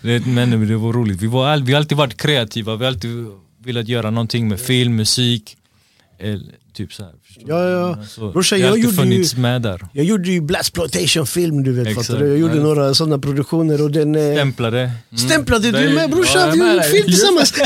men 0.26 0.68
det 0.68 0.76
var 0.76 0.92
roligt. 0.92 1.20
Vi, 1.22 1.26
var 1.26 1.56
vi 1.59 1.72
har 1.72 1.80
alltid 1.80 1.98
varit 1.98 2.16
kreativa, 2.16 2.76
vi 2.76 2.84
har 2.84 2.92
alltid 2.92 3.26
velat 3.64 3.88
göra 3.88 4.10
någonting 4.10 4.48
med 4.48 4.60
film, 4.60 4.96
musik. 4.96 5.56
Eller, 6.20 6.40
typ 6.74 6.92
så 6.92 7.02
här, 7.02 7.12
Ja, 7.46 7.68
ja. 7.68 7.96
Alltså, 8.00 8.32
Brorsan, 8.32 8.60
jag 8.60 8.78
gjorde 8.78 9.14
ju- 9.14 9.36
med 9.36 9.62
där. 9.62 9.80
Jag 9.92 10.04
gjorde 10.04 10.30
ju 10.30 10.40
Blaxploitation 10.40 11.26
film 11.26 11.62
du 11.64 11.72
vet. 11.72 11.86
Exakt. 11.86 12.06
Fattar 12.06 12.20
du? 12.20 12.28
Jag 12.28 12.38
gjorde 12.38 12.56
Ja. 12.56 12.62
några 12.62 12.94
sådana 12.94 13.18
produktioner 13.18 13.82
och 13.82 13.90
den... 13.90 14.14
Eh, 14.14 14.32
Stämplade. 14.34 14.90
stämplade 15.16 15.70
Det 15.70 15.78
du 15.78 15.88
är- 15.88 15.94
med 15.94 16.10
brorsan? 16.10 16.50
Vi 16.52 16.59
gjorde 16.59 16.82
film 16.82 17.04
tillsammans. 17.06 17.54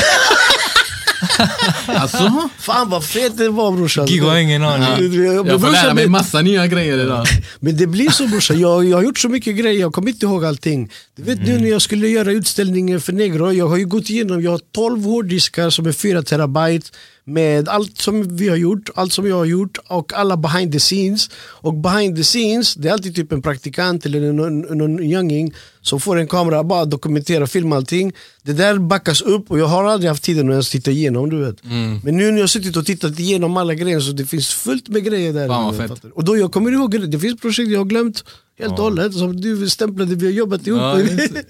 Alltså? 1.87 2.49
Fan 2.57 2.89
vad 2.89 3.03
fet 3.03 3.37
det 3.37 3.49
var 3.49 3.71
brorsan. 3.71 4.05
Gigo 4.05 4.27
har 4.27 4.37
ingen 4.37 4.63
aning. 4.63 5.09
Men 5.09 5.47
Jag 5.47 5.61
får 5.61 5.71
lära 5.71 5.93
mig 5.93 6.07
massa 6.07 6.41
nya 6.41 6.67
grejer 6.67 6.97
idag. 6.97 7.25
Men 7.59 7.77
det 7.77 7.87
blir 7.87 8.09
så 8.09 8.27
brorsan, 8.27 8.59
jag, 8.59 8.85
jag 8.85 8.97
har 8.97 9.03
gjort 9.03 9.19
så 9.19 9.29
mycket 9.29 9.55
grejer, 9.55 9.81
jag 9.81 9.93
kommer 9.93 10.09
inte 10.09 10.25
ihåg 10.25 10.45
allting. 10.45 10.91
Du 11.17 11.23
vet 11.23 11.39
nu 11.39 11.59
när 11.59 11.69
jag 11.69 11.81
skulle 11.81 12.07
göra 12.07 12.31
utställningen 12.31 13.01
för 13.01 13.13
Negro, 13.13 13.51
jag 13.51 13.67
har 13.67 13.77
ju 13.77 13.85
gått 13.85 14.09
igenom, 14.09 14.41
jag 14.41 14.51
har 14.51 14.61
12 14.71 15.03
hårddiskar 15.03 15.69
som 15.69 15.85
är 15.85 15.91
4 15.91 16.23
terabyte 16.23 16.89
med 17.23 17.69
allt 17.69 17.97
som 17.97 18.37
vi 18.37 18.49
har 18.49 18.55
gjort, 18.55 18.89
allt 18.95 19.13
som 19.13 19.27
jag 19.27 19.35
har 19.35 19.45
gjort 19.45 19.77
och 19.87 20.13
alla 20.13 20.37
behind 20.37 20.71
the 20.71 20.79
scenes. 20.79 21.29
Och 21.35 21.73
behind 21.73 22.15
the 22.15 22.23
scenes, 22.23 22.73
det 22.73 22.87
är 22.89 22.93
alltid 22.93 23.15
typ 23.15 23.31
en 23.31 23.41
praktikant 23.41 24.05
eller 24.05 24.33
någon, 24.33 24.59
någon 24.59 25.03
younging 25.03 25.53
som 25.81 25.99
får 25.99 26.17
en 26.17 26.27
kamera, 26.27 26.63
bara 26.63 26.85
dokumentera, 26.85 27.47
filma 27.47 27.75
allting. 27.75 28.13
Det 28.43 28.53
där 28.53 28.77
backas 28.77 29.21
upp 29.21 29.51
och 29.51 29.59
jag 29.59 29.65
har 29.65 29.83
aldrig 29.83 30.09
haft 30.09 30.23
tiden 30.23 30.47
att 30.47 30.51
ens 30.51 30.69
titta 30.69 30.91
igenom 30.91 31.29
du 31.29 31.45
vet. 31.45 31.63
Mm. 31.63 31.99
Men 32.03 32.17
nu 32.17 32.31
när 32.31 32.39
jag 32.39 32.49
suttit 32.49 32.77
och 32.77 32.85
tittat 32.85 33.19
igenom 33.19 33.57
alla 33.57 33.73
grejer 33.73 33.99
så 33.99 34.11
det 34.11 34.25
finns 34.25 34.47
fullt 34.47 34.87
med 34.87 35.03
grejer 35.03 35.33
där. 35.33 35.47
Fan? 35.47 35.97
Och 36.13 36.23
då 36.23 36.37
jag 36.37 36.51
kommer 36.51 36.71
ihåg, 36.71 37.09
det 37.11 37.19
finns 37.19 37.41
projekt 37.41 37.69
jag 37.69 37.79
har 37.79 37.85
glömt 37.85 38.23
helt 38.59 38.71
och 38.71 38.83
hållet 38.83 39.13
som 39.13 39.41
du 39.41 39.69
stämplade, 39.69 40.15
vi 40.15 40.25
har 40.25 40.33
jobbat 40.33 40.67
ihop. 40.67 40.81
Ja. 40.81 40.99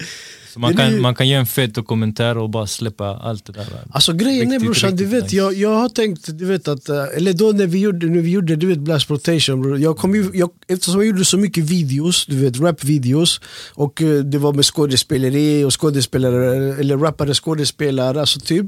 Så 0.58 0.62
man 0.62 0.76
kan, 0.76 1.02
man 1.02 1.16
kan 1.16 1.28
göra 1.28 1.40
en 1.40 1.48
fet 1.48 1.76
dokumentär 1.76 2.38
och 2.38 2.50
bara 2.50 2.68
släppa 2.68 3.06
allt 3.06 3.46
det 3.46 3.54
där. 3.54 3.66
Alltså 3.92 4.14
grejen 4.14 4.52
är 4.52 4.60
brorsan, 4.60 4.96
du 4.96 5.06
vet, 5.06 5.34
jag, 5.34 5.54
jag 5.54 5.76
har 5.76 5.90
tänkt, 5.90 6.38
du 6.38 6.46
vet 6.46 6.68
att, 6.68 6.90
eh, 6.90 7.04
eller 7.16 7.34
då 7.34 7.52
när 7.52 7.68
vi 7.68 7.80
gjorde, 7.80 8.08
när 8.08 8.22
vi 8.22 8.32
gjorde 8.32 8.56
du 8.56 8.68
vet 8.68 8.78
Blast 8.78 9.10
Rotation, 9.10 9.62
bror, 9.62 9.80
jag 9.80 9.98
kom 9.98 10.16
ju, 10.16 10.32
jag, 10.34 10.50
eftersom 10.68 10.96
jag 10.96 11.08
gjorde 11.08 11.26
så 11.26 11.38
mycket 11.38 11.64
videos, 11.64 12.26
du 12.26 12.38
vet 12.38 12.60
rap-videos 12.60 13.42
och 13.74 14.02
eh, 14.02 14.24
det 14.24 14.38
var 14.38 14.54
med 14.54 14.66
skådespeleri 14.66 15.64
och 15.64 15.82
skådespelare, 15.82 16.76
eller 16.80 16.98
rappare 16.98 17.34
skådespelare, 17.34 18.20
alltså 18.20 18.40
typ. 18.40 18.66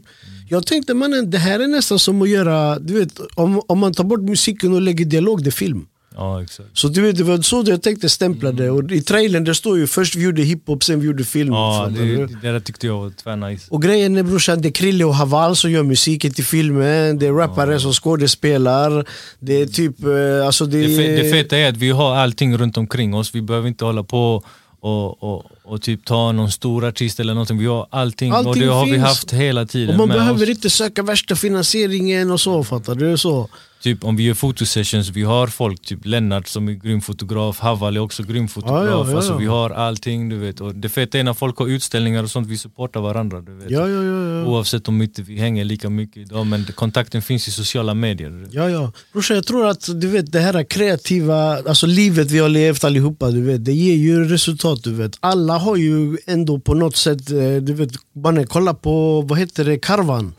Jag 0.49 0.65
tänkte 0.65 0.93
mannen, 0.93 1.31
det 1.31 1.37
här 1.37 1.59
är 1.59 1.67
nästan 1.67 1.99
som 1.99 2.21
att 2.21 2.29
göra, 2.29 2.79
du 2.79 2.93
vet, 2.93 3.19
om, 3.35 3.61
om 3.67 3.79
man 3.79 3.93
tar 3.93 4.03
bort 4.03 4.21
musiken 4.21 4.73
och 4.73 4.81
lägger 4.81 5.05
dialog, 5.05 5.43
det 5.43 5.49
är 5.49 5.51
film. 5.51 5.85
Ja, 6.19 6.43
exakt. 6.43 6.69
Så 6.73 6.87
du 6.87 7.01
vet, 7.01 7.17
det 7.17 7.23
var 7.23 7.41
så 7.41 7.63
jag 7.67 7.81
tänkte 7.81 8.09
stämpla 8.09 8.51
det. 8.51 8.69
Och 8.69 8.91
I 8.91 9.01
trailern 9.01 9.43
det 9.43 9.55
står 9.55 9.77
ju 9.77 9.87
först 9.87 10.15
vi 10.15 10.23
gjorde 10.23 10.41
hiphop, 10.41 10.83
sen 10.83 10.99
vi 10.99 11.05
gjorde 11.07 11.23
film. 11.23 11.53
Ja, 11.53 11.89
det, 11.95 12.25
det 12.41 12.51
där 12.51 12.59
tyckte 12.59 12.87
jag 12.87 12.99
var 12.99 13.09
tvärnice. 13.09 13.67
Och 13.69 13.81
grejen 13.81 14.17
är 14.17 14.23
brorsan, 14.23 14.61
det 14.61 14.67
är 14.67 14.71
Krille 14.71 15.05
och 15.05 15.15
Haval 15.15 15.55
som 15.55 15.71
gör 15.71 15.83
musiken 15.83 16.31
till 16.31 16.45
filmen, 16.45 17.19
det 17.19 17.27
är 17.27 17.31
rappare 17.33 17.79
som 17.79 17.93
skådespelar, 17.93 19.05
det 19.39 19.61
är 19.61 19.65
typ, 19.65 20.03
eh, 20.03 20.45
alltså 20.45 20.65
det, 20.65 20.87
Det, 20.87 20.95
fe, 20.95 21.23
det 21.23 21.31
feta 21.31 21.57
är 21.57 21.69
att 21.69 21.77
vi 21.77 21.89
har 21.89 22.15
allting 22.15 22.57
runt 22.57 22.77
omkring 22.77 23.13
oss. 23.15 23.35
Vi 23.35 23.41
behöver 23.41 23.67
inte 23.67 23.85
hålla 23.85 24.03
på 24.03 24.43
och, 24.81 25.23
och, 25.23 25.45
och 25.63 25.81
typ 25.81 26.05
ta 26.05 26.31
någon 26.31 26.51
stor 26.51 26.85
artist 26.85 27.19
eller 27.19 27.33
någonting. 27.33 27.57
Vi 27.57 27.65
har 27.65 27.87
allting, 27.89 28.31
och 28.31 28.37
Allting 28.37 28.63
det 28.63 28.69
har 28.69 28.85
vi 28.85 28.97
haft 28.97 29.33
hela 29.33 29.65
tiden 29.65 29.89
Och 29.89 30.07
man 30.07 30.17
behöver 30.17 30.43
oss. 30.43 30.49
inte 30.49 30.69
söka 30.69 31.03
värsta 31.03 31.35
finansieringen 31.35 32.31
och 32.31 32.41
så, 32.41 32.63
fattar 32.63 32.95
du? 32.95 33.17
Så. 33.17 33.49
Typ 33.81 34.03
om 34.03 34.15
vi 34.15 34.23
gör 34.23 34.33
fotosessions, 34.33 35.09
vi 35.09 35.23
har 35.23 35.47
folk, 35.47 35.81
typ 35.81 36.05
Lennart 36.05 36.47
som 36.47 36.67
är 36.67 36.73
grym 36.73 37.01
fotograf, 37.01 37.59
Haval 37.59 37.95
är 37.95 37.99
också 37.99 38.23
grym 38.23 38.47
fotograf. 38.47 38.85
Ja, 38.85 39.05
ja, 39.05 39.11
ja, 39.11 39.15
Alltså, 39.15 39.37
vi 39.37 39.45
har 39.45 39.69
allting 39.69 40.29
du 40.29 40.37
vet. 40.37 40.61
Och 40.61 40.75
det 40.75 40.89
feta 40.89 41.19
är 41.19 41.23
när 41.23 41.33
folk 41.33 41.57
har 41.57 41.67
utställningar 41.67 42.23
och 42.23 42.31
sånt, 42.31 42.47
vi 42.47 42.57
supportar 42.57 43.01
varandra. 43.01 43.41
Du 43.41 43.55
vet. 43.55 43.71
Ja, 43.71 43.89
ja, 43.89 44.03
ja. 44.03 44.45
Oavsett 44.45 44.87
om 44.87 45.01
inte 45.01 45.21
vi 45.21 45.37
hänger 45.37 45.65
lika 45.65 45.89
mycket 45.89 46.17
idag, 46.17 46.45
men 46.47 46.65
kontakten 46.65 47.21
finns 47.21 47.47
i 47.47 47.51
sociala 47.51 47.93
medier. 47.93 48.47
Ja, 48.51 48.69
ja. 48.69 48.91
Brorsan, 49.13 49.35
jag 49.35 49.45
tror 49.45 49.67
att 49.67 49.89
du 50.01 50.07
vet, 50.07 50.31
det 50.31 50.39
här 50.39 50.63
kreativa, 50.63 51.57
alltså 51.57 51.85
livet 51.85 52.31
vi 52.31 52.39
har 52.39 52.49
levt 52.49 52.83
allihopa, 52.83 53.31
du 53.31 53.41
vet, 53.41 53.65
det 53.65 53.73
ger 53.73 53.95
ju 53.95 54.23
resultat. 54.23 54.83
Du 54.83 54.93
vet. 54.93 55.17
Alla 55.19 55.57
har 55.57 55.75
ju 55.75 56.17
ändå 56.27 56.59
på 56.59 56.73
något 56.73 56.95
sätt, 56.95 57.31
eh, 57.31 57.55
du 57.61 57.73
vet, 57.73 57.91
mannen 58.15 58.47
kolla 58.47 58.73
på, 58.73 59.21
vad 59.21 59.39
heter 59.39 59.65
det, 59.65 59.77
Karvan. 59.77 60.33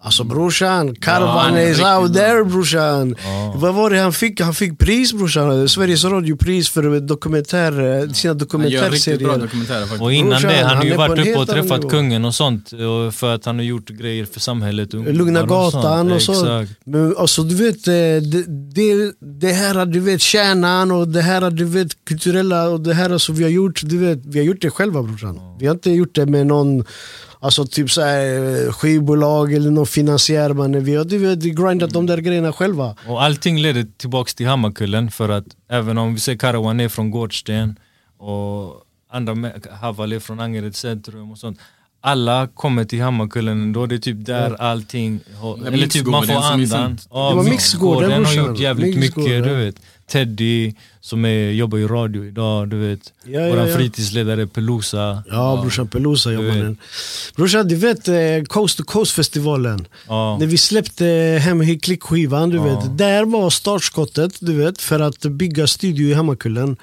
Alltså 0.00 0.24
brorsan, 0.24 0.94
Karvan 0.94 1.56
är 1.56 1.70
is 1.70 1.80
out 1.80 2.14
there 2.14 2.44
brorsan. 2.44 3.14
Vad 3.54 3.74
var 3.74 3.90
det 3.90 3.98
han 3.98 4.12
fick? 4.12 4.40
Han 4.40 4.54
fick 4.54 4.78
pris 4.78 5.12
brorsan. 5.12 5.68
Sveriges 5.68 6.04
radiopris 6.04 6.68
för 6.68 7.00
dokumentär, 7.00 7.72
sina 8.14 8.36
Han 8.52 8.68
gör 8.68 8.90
riktigt 8.90 9.18
bra 9.18 9.36
dokumentärserier. 9.36 9.80
faktiskt. 9.80 10.02
Och 10.02 10.12
innan 10.12 10.30
Brorsan, 10.30 10.50
det, 10.50 10.64
han 10.64 10.76
har 10.76 10.84
ju 10.84 10.96
varit 10.96 11.18
uppe 11.28 11.38
och 11.38 11.48
träffat 11.48 11.78
nivå. 11.78 11.90
kungen 11.90 12.24
och 12.24 12.34
sånt. 12.34 12.72
Och 12.72 13.14
för 13.14 13.34
att 13.34 13.44
han 13.44 13.56
har 13.56 13.64
gjort 13.64 13.88
grejer 13.88 14.24
för 14.24 14.40
samhället. 14.40 14.92
Lugna 14.92 15.42
och 15.42 15.48
gatan 15.48 16.12
och 16.12 16.22
så. 16.22 16.32
Exakt. 16.32 16.80
Men 16.84 17.14
alltså 17.16 17.42
du 17.42 17.54
vet, 17.54 17.88
eh, 17.88 17.92
det, 17.92 18.44
det, 18.74 19.12
det 19.20 19.52
här 19.52 19.86
du 19.86 20.00
vet 20.00 20.20
kärnan 20.20 20.90
och 20.90 21.08
det 21.08 21.22
här 21.22 21.50
du 21.50 21.64
vet 21.64 22.04
kulturella 22.04 22.68
och 22.68 22.80
det 22.80 22.94
här 22.94 23.18
som 23.18 23.34
vi 23.34 23.42
har 23.42 23.50
gjort, 23.50 23.80
du 23.84 23.98
vet, 23.98 24.18
vi 24.26 24.38
har 24.38 24.46
gjort 24.46 24.60
det 24.60 24.70
själva 24.70 25.02
brorsan. 25.02 25.40
Vi 25.58 25.66
har 25.66 25.74
inte 25.74 25.90
gjort 25.90 26.14
det 26.14 26.26
med 26.26 26.46
någon 26.46 26.84
Alltså 27.40 27.66
typ 27.66 27.90
så 27.90 28.00
här, 28.02 28.66
eh, 28.66 28.72
skivbolag 28.72 29.52
eller 29.52 29.70
någon 29.70 29.86
finansiär 29.86 30.52
man, 30.52 30.84
vi 30.84 30.94
har 30.94 31.04
du 31.04 31.18
vet, 31.18 31.38
grindat 31.38 31.90
de 31.90 32.06
där 32.06 32.18
grejerna 32.18 32.52
själva. 32.52 32.96
Och 33.08 33.22
allting 33.22 33.58
leder 33.58 33.86
tillbaka 33.96 34.30
till 34.36 34.46
Hammarkullen 34.46 35.10
för 35.10 35.28
att 35.28 35.46
även 35.68 35.98
om 35.98 36.14
vi 36.14 36.20
säger 36.20 36.38
Karawan 36.38 36.80
är 36.80 36.88
från 36.88 37.10
Gårdsten 37.10 37.78
och 38.18 38.82
andra 39.10 39.32
Havali 39.32 39.60
Haval 39.80 40.12
är 40.12 40.18
från 40.18 40.40
Angered 40.40 40.76
centrum 40.76 41.30
och 41.30 41.38
sånt. 41.38 41.58
Alla 42.00 42.48
kommer 42.54 42.84
till 42.84 43.02
Hammarkullen 43.02 43.62
ändå, 43.62 43.86
det 43.86 43.94
är 43.94 43.98
typ 43.98 44.26
där 44.26 44.62
allting, 44.62 45.20
har- 45.40 45.66
eller 45.66 45.86
typ 45.86 46.06
man 46.06 46.26
får 46.26 46.34
andan. 46.34 46.98
Ja, 47.10 47.28
Det 47.30 47.36
var 47.36 47.42
Mixgården 47.44 48.24
har 48.24 48.32
gjort 48.34 48.58
jävligt 48.58 48.96
mycket, 48.96 49.44
du 49.44 49.54
vet. 49.54 49.76
Teddy 50.10 50.72
som 51.00 51.24
är, 51.24 51.50
jobbar 51.50 51.78
i 51.78 51.86
radio 51.86 52.24
idag, 52.24 52.68
du 52.68 52.76
vet. 52.78 53.12
Ja, 53.24 53.40
ja, 53.40 53.48
Våran 53.50 53.68
ja. 53.68 53.76
fritidsledare 53.76 54.46
Pelusa. 54.46 55.22
Ja 55.30 55.58
brorsan 55.62 55.88
Pelusa 55.88 56.32
jobbar 56.32 56.56
den. 56.56 56.76
Brorsan 57.36 57.68
du 57.68 57.74
vet 57.76 58.08
eh, 58.08 58.14
Coast 58.46 58.76
to 58.78 58.84
Coast 58.84 59.12
festivalen. 59.12 59.86
Ja. 60.08 60.36
När 60.38 60.46
vi 60.46 60.56
släppte 60.58 61.04
Hem 61.42 61.60
Hit 61.60 61.82
Klick 61.84 62.02
skivan, 62.02 62.50
du 62.50 62.58
vet. 62.58 62.98
Där 62.98 63.24
var 63.24 63.50
startskottet 63.50 64.32
du 64.40 64.52
vet, 64.54 64.80
för 64.80 65.00
att 65.00 65.20
bygga 65.20 65.66
studio 65.66 66.08
i 66.08 66.14
Hammarkullen. 66.14 66.76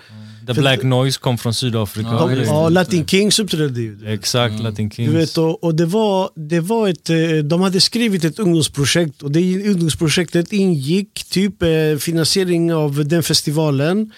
The 0.48 0.54
Black 0.54 0.84
Noise 0.84 1.20
kom 1.20 1.38
från 1.38 1.54
Sydafrika. 1.54 2.10
Ja, 2.10 2.28
De, 2.28 2.44
ja, 2.44 2.70
Latin 2.70 3.06
Kings 3.06 3.40
uppträdde 3.40 3.82
ju. 3.82 4.14
Exakt, 4.14 4.60
Latin 4.60 4.92
Kings. 4.92 5.12
Du 5.12 5.18
vet, 5.18 5.38
och, 5.38 5.64
och 5.64 5.76
det 5.76 5.86
var, 5.86 6.30
det 6.36 6.60
var 6.60 6.88
ett, 6.88 7.10
eh, 7.10 7.18
de 7.44 7.62
hade 7.62 7.82
skrivit 7.82 8.24
ett 8.24 8.40
ungdomsprojekt 8.40 9.22
och 9.24 9.32
det 9.32 9.70
ungdomsprojektet 9.70 10.54
ingick 10.54 11.24
typ 11.30 11.64
eh, 11.64 11.98
finansiering 12.00 12.74
av 12.74 13.06
den 13.06 13.24
festivalen. 13.24 14.12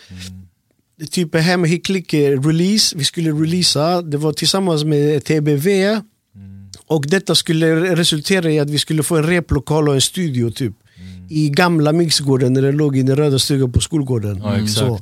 Typ 1.11 1.35
Hem 1.35 1.79
Klick 1.79 2.13
eh, 2.13 2.41
release, 2.41 2.97
vi 2.97 3.03
skulle 3.03 3.31
releasa, 3.31 4.01
det 4.01 4.17
var 4.17 4.33
tillsammans 4.33 4.83
med 4.83 5.23
TBV. 5.23 5.99
Och 6.87 7.05
detta 7.07 7.35
skulle 7.35 7.95
resultera 7.95 8.51
i 8.51 8.59
att 8.59 8.69
vi 8.69 8.79
skulle 8.79 9.03
få 9.03 9.15
en 9.15 9.23
replokal 9.23 9.89
och 9.89 9.95
en 9.95 10.01
studio 10.01 10.51
typ. 10.51 10.73
I 11.29 11.49
gamla 11.49 11.93
Mixgården 11.93 12.53
när 12.53 12.61
det 12.61 12.71
låg 12.71 12.97
i 12.97 13.03
den 13.03 13.15
röda 13.15 13.39
stugan 13.39 13.71
på 13.71 13.79
skolgården. 13.81 14.41
Ja, 14.43 14.55
exakt. 14.55 14.77
Så. 14.79 14.99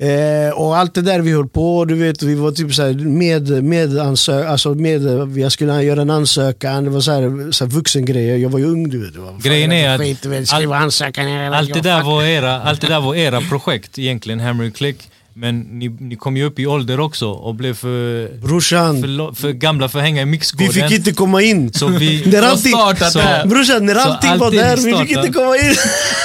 Eh, 0.00 0.50
och 0.54 0.76
allt 0.76 0.94
det 0.94 1.02
där 1.02 1.20
vi 1.20 1.32
höll 1.32 1.48
på, 1.48 1.84
du 1.84 1.94
vet, 1.94 2.22
vi 2.22 2.34
var 2.34 2.50
typ 2.52 2.74
så 2.74 2.82
här 2.82 2.92
med, 2.92 3.64
med, 3.64 3.88
ansö- 3.88 4.46
alltså 4.48 4.74
med 4.74 5.02
jag 5.38 5.52
skulle 5.52 5.82
göra 5.82 6.02
en 6.02 6.10
ansökan, 6.10 6.84
det 6.84 6.90
var 6.90 7.00
så 7.00 7.12
här, 7.12 7.52
så 7.52 7.64
här 7.64 7.70
vuxengrejer, 7.70 8.36
jag 8.36 8.50
var 8.50 8.58
ju 8.58 8.64
ung 8.64 8.90
du 8.90 9.04
vet. 9.04 9.14
Fan, 9.14 9.40
Grejen 9.42 9.72
är 9.72 9.88
att 9.94 10.00
skit, 10.00 10.24
vet, 10.26 10.52
allt- 10.52 10.72
ansökan. 10.72 11.52
Allt 11.54 11.74
det, 11.74 11.80
där 11.80 12.02
var 12.02 12.22
era, 12.22 12.62
allt 12.62 12.80
det 12.80 12.86
där 12.86 13.00
var 13.00 13.14
era 13.14 13.40
projekt 13.40 13.98
egentligen, 13.98 14.40
Hammer 14.40 14.70
Click. 14.70 15.08
Men 15.34 15.60
ni, 15.60 15.88
ni 15.88 16.16
kom 16.16 16.36
ju 16.36 16.44
upp 16.44 16.58
i 16.58 16.66
ålder 16.66 17.00
också 17.00 17.28
och 17.30 17.54
blev 17.54 17.74
för, 17.74 18.28
Brorsan, 18.40 19.02
för, 19.02 19.34
för 19.34 19.52
gamla 19.52 19.88
för 19.88 19.98
att 19.98 20.04
hänga 20.04 20.22
i 20.22 20.24
vi 20.24 20.30
mixgården. 20.30 20.72
fick 20.72 20.90
inte 20.90 21.12
komma 21.12 21.42
in. 21.42 21.72
Så 21.72 21.86
vi, 21.88 22.22
När 22.32 22.42
allting, 22.42 22.72
så, 23.10 23.18
där. 23.18 23.46
brorsan, 23.46 23.86
när 23.86 23.94
allting 23.94 24.30
allt 24.30 24.40
var 24.40 24.50
där, 24.50 24.76
vi 24.76 24.82
fick 25.06 25.16
inte 25.16 25.32
komma 25.32 25.56
in. 25.56 25.74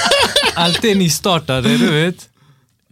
allt 0.54 0.82
det 0.82 0.94
ni 0.94 1.10
startade, 1.10 1.76
du 1.76 1.92
vet. 1.92 2.16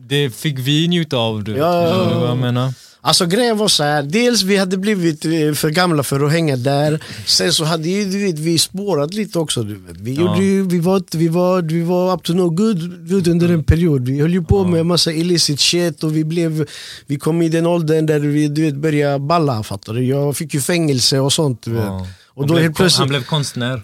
Det 0.09 0.31
fick 0.31 0.59
vi 0.59 0.89
njuta 0.89 1.17
av. 1.17 1.45
Du. 1.45 1.53
Ja, 1.53 1.59
ja, 1.59 1.83
ja. 1.83 1.95
Förstår 1.95 2.15
du 2.15 2.21
vad 2.21 2.29
jag 2.29 2.39
menar? 2.39 2.73
Alltså 3.05 3.27
grejen 3.27 3.59
var 3.59 3.69
så 3.69 3.83
här, 3.83 4.03
dels 4.03 4.43
vi 4.43 4.57
hade 4.57 4.77
blivit 4.77 5.25
eh, 5.25 5.31
för 5.55 5.71
gamla 5.71 6.03
för 6.03 6.21
att 6.21 6.33
hänga 6.33 6.57
där. 6.57 7.03
Sen 7.27 7.53
så 7.53 7.65
hade 7.65 7.89
ju, 7.89 8.05
du 8.05 8.27
vet, 8.27 8.39
vi 8.39 8.59
spårat 8.59 9.15
lite 9.15 9.39
också. 9.39 9.63
Du 9.63 9.75
vet. 9.75 9.97
Vi, 9.97 10.13
gjorde 10.13 10.45
ju, 10.45 10.69
vi, 10.69 10.79
var, 10.79 11.03
vi, 11.13 11.29
var, 11.29 11.63
vi 11.63 11.83
var 11.83 12.15
up 12.15 12.23
to 12.23 12.33
no 12.33 12.51
good 12.51 13.09
good 13.09 13.29
under 13.29 13.49
en 13.49 13.65
period. 13.65 14.09
Vi 14.09 14.21
höll 14.21 14.33
ju 14.33 14.43
på 14.43 14.65
med 14.65 14.87
massa 14.87 15.13
illicit 15.13 15.61
shit 15.61 16.05
och 16.05 16.17
vi, 16.17 16.25
blev, 16.25 16.67
vi 17.07 17.19
kom 17.19 17.43
i 17.43 17.49
den 17.49 17.67
åldern 17.67 18.07
där 18.07 18.21
vi 18.21 18.49
du 18.49 18.63
vet, 18.63 18.75
började 18.75 19.19
balla. 19.19 19.63
Fattar 19.63 19.95
du? 19.95 20.05
Jag 20.05 20.37
fick 20.37 20.55
ju 20.55 20.61
fängelse 20.61 21.21
och 21.21 21.33
sånt. 21.33 21.63
Du 21.63 21.71
vet. 21.73 21.85
Ja. 21.85 22.07
Och 22.35 22.47
då 22.47 22.55
blev 22.55 22.63
helt 22.63 22.77
plötsligt... 22.77 22.99
Han 22.99 23.09
blev 23.09 23.25
konstnär. 23.25 23.83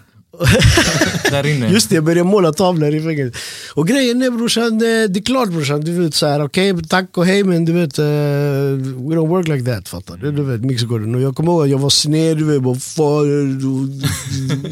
Där 1.31 1.45
inne. 1.45 1.69
Just 1.71 1.89
det, 1.89 1.95
jag 1.95 2.03
började 2.03 2.29
måla 2.29 2.53
tavlor 2.53 2.95
i 2.95 3.01
fängelse. 3.01 3.39
Och 3.73 3.87
grejen 3.87 4.21
är 4.21 4.31
brorsan, 4.31 4.73
eh, 4.73 4.79
det 5.09 5.19
är 5.19 5.23
klart 5.23 5.49
brorsan, 5.49 5.81
du 5.81 5.91
vet 5.91 6.15
såhär, 6.15 6.43
okej 6.45 6.73
tack 6.89 7.17
och 7.17 7.25
hej 7.25 7.43
men 7.43 7.65
du 7.65 7.73
vet, 7.73 7.99
eh, 7.99 8.05
we 8.05 9.15
don't 9.15 9.27
work 9.27 9.47
like 9.47 9.65
that 9.75 9.89
fattar 9.89 10.17
du? 10.17 10.31
Du 10.31 10.43
vet, 10.43 10.61
Mixgården. 10.61 11.15
Och 11.15 11.21
jag 11.21 11.35
kommer 11.35 11.51
ihåg 11.51 11.63
att 11.63 11.69
jag 11.69 11.77
var 11.79 11.89
sned, 11.89 12.37
du 12.37 12.43
vet, 12.45 12.61
bara 12.97 13.23
du- 13.23 14.01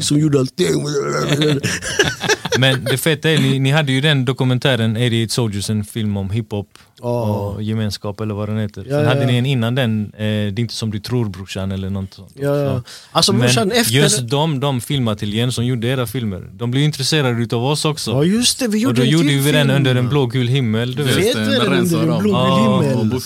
som 0.00 0.18
gjorde 0.18 0.38
allting. 0.38 0.84
Men 2.58 2.84
det 2.84 2.98
feta 2.98 3.30
är, 3.30 3.38
ni, 3.38 3.58
ni 3.58 3.70
hade 3.70 3.92
ju 3.92 4.00
den 4.00 4.24
dokumentären 4.24 4.96
88 4.96 5.28
Soldiers, 5.28 5.70
en 5.70 5.84
film 5.84 6.16
om 6.16 6.30
hiphop 6.30 6.68
Ja. 7.02 7.22
och 7.22 7.62
gemenskap 7.62 8.20
eller 8.20 8.34
vad 8.34 8.48
den 8.48 8.58
heter. 8.58 8.82
Ja, 8.82 8.90
Sen 8.90 9.00
ja, 9.02 9.08
hade 9.08 9.20
ja. 9.20 9.26
ni 9.26 9.36
en 9.36 9.46
innan 9.46 9.74
den, 9.74 10.04
eh, 10.14 10.18
Det 10.18 10.24
är 10.24 10.60
inte 10.60 10.74
som 10.74 10.90
du 10.90 10.98
tror 11.00 11.28
brorsan 11.28 11.72
eller 11.72 11.90
något 11.90 12.14
sånt. 12.14 12.32
Ja, 12.34 12.56
ja. 12.56 12.76
Så. 12.76 12.82
Alltså 13.12 13.32
Men 13.32 13.40
brorsan, 13.40 13.70
efter... 13.70 13.94
just 13.94 14.28
de, 14.28 14.60
de 14.60 14.80
filmateljén 14.80 15.52
som 15.52 15.66
gjorde 15.66 15.86
era 15.88 16.06
filmer, 16.06 16.50
de 16.52 16.70
blev 16.70 16.82
intresserade 16.84 17.42
utav 17.42 17.64
oss 17.64 17.84
också. 17.84 18.10
Ja 18.10 18.24
just 18.24 18.58
det, 18.58 18.68
vi 18.68 18.78
gjorde 18.78 18.90
och 18.90 18.96
då 18.96 19.02
en 19.02 19.08
gjorde 19.08 19.28
vi 19.28 19.52
den 19.52 19.70
under 19.70 19.94
en 19.94 20.08
blågul 20.08 20.48
himmel, 20.48 20.94
du 20.94 21.02
Vet 21.02 21.34
med 21.36 21.46
under 21.46 21.72
en 21.72 21.88
blågul 21.88 22.30
Ja, 22.30 22.80
himmel. 22.82 23.12
Och. 23.16 23.22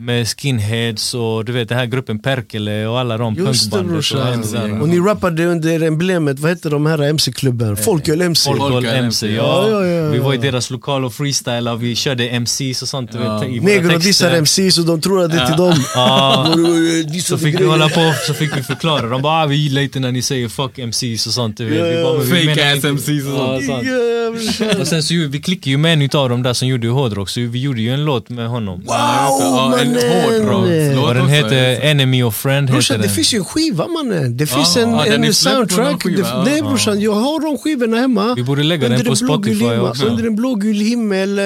Med 0.00 0.28
skinheads 0.28 1.14
och 1.14 1.44
du 1.44 1.52
vet 1.52 1.68
den 1.68 1.78
här 1.78 1.86
gruppen 1.86 2.18
Perkele 2.18 2.86
och 2.86 3.00
alla 3.00 3.18
de 3.18 3.34
Just 3.34 3.70
det 3.70 3.76
punkbandet. 3.78 4.52
det. 4.52 4.80
Och 4.80 4.88
ni 4.88 4.98
rappade 5.00 5.46
under 5.46 5.82
emblemet, 5.82 6.38
vad 6.38 6.50
heter 6.50 6.70
de 6.70 6.86
här 6.86 6.98
MC-klubben? 7.02 7.76
Folköl 7.76 8.20
MC. 8.22 8.50
Folköl 8.56 8.84
MC, 8.84 8.98
MC, 8.98 9.26
ja. 9.34 9.68
ja, 9.70 9.84
ja, 9.84 9.86
ja. 9.86 10.10
Vi 10.10 10.18
var 10.18 10.34
i 10.34 10.36
deras 10.36 10.70
lokal 10.70 11.04
och 11.04 11.14
freestylade, 11.14 11.78
vi 11.78 11.94
körde 11.94 12.24
MCs 12.40 12.82
och 12.82 12.88
sånt. 12.88 13.07
Du 13.12 13.18
Ja. 13.18 13.38
vet, 13.38 13.62
Negro 13.62 13.98
dissar 13.98 14.30
MC 14.30 14.70
så 14.72 14.80
de 14.82 15.00
tror 15.00 15.22
att 15.24 15.30
det 15.30 15.38
är 15.38 15.46
till 15.46 15.56
dem. 15.56 15.84
Ja. 15.94 16.54
Så 17.22 17.38
fick 17.38 17.60
vi 17.60 17.64
hålla 17.64 17.88
på, 17.88 18.12
så 18.26 18.34
fick 18.34 18.56
vi 18.56 18.62
förklara. 18.62 19.08
De 19.08 19.22
bara 19.22 19.42
ah, 19.42 19.46
vi 19.46 19.56
gillar 19.56 19.82
inte 19.82 20.00
när 20.00 20.12
ni 20.12 20.22
säger 20.22 20.48
fuck 20.48 20.78
MCs 20.78 21.26
och 21.26 21.32
sånt. 21.32 21.56
Du 21.56 21.64
vet. 21.68 21.78
Ja, 21.78 21.84
Vi 21.86 22.02
bara, 22.02 22.20
Fake 22.54 22.70
ass 22.70 22.74
inte- 22.76 22.88
MCs 22.88 23.24
och 23.26 23.38
sånt. 23.38 23.66
brorsan. 23.68 24.80
Och 24.80 24.86
sen 24.86 25.02
så 25.02 25.14
vi 25.30 25.40
klickade 25.42 25.70
ju 25.70 25.76
med 25.76 25.92
en 25.92 26.02
utav 26.02 26.28
dem 26.28 26.42
där 26.42 26.52
som 26.52 26.68
gjorde 26.68 26.88
hårdrock, 26.88 27.28
så 27.30 27.40
vi 27.40 27.60
gjorde 27.60 27.80
ju 27.80 27.94
en 27.94 28.04
låt 28.04 28.28
med 28.28 28.48
honom. 28.48 28.82
Ja, 28.86 29.78
en 29.80 29.88
hårdrockslåt 29.88 31.08
Och 31.08 31.14
den 31.14 31.28
heter 31.28 31.80
Enemy 31.82 32.22
of 32.22 32.36
Friend. 32.36 32.70
Brorsan 32.70 33.00
det 33.00 33.08
finns 33.08 33.34
ju 33.34 33.38
en 33.38 33.44
skiva 33.44 33.86
mannen. 33.88 34.36
Det 34.36 34.46
finns 34.46 34.76
en, 34.76 35.34
soundtrack. 35.34 36.02
skiva, 36.02 36.22
Det, 36.22 36.28
ja. 36.28 36.42
nej 36.46 36.62
brorsan, 36.62 37.00
jag 37.00 37.12
har 37.14 37.40
de 37.40 37.58
skivorna 37.58 37.96
hemma. 37.96 38.34
Vi 38.36 38.42
borde 38.42 38.62
lägga 38.62 38.88
den 38.88 39.04
på 39.04 39.16
Spotify 39.16 39.64
också. 39.76 40.06
Under 40.06 40.24
en 40.26 40.36
blågul 40.36 40.76
himmel. 40.80 41.38
eh, 41.38 41.44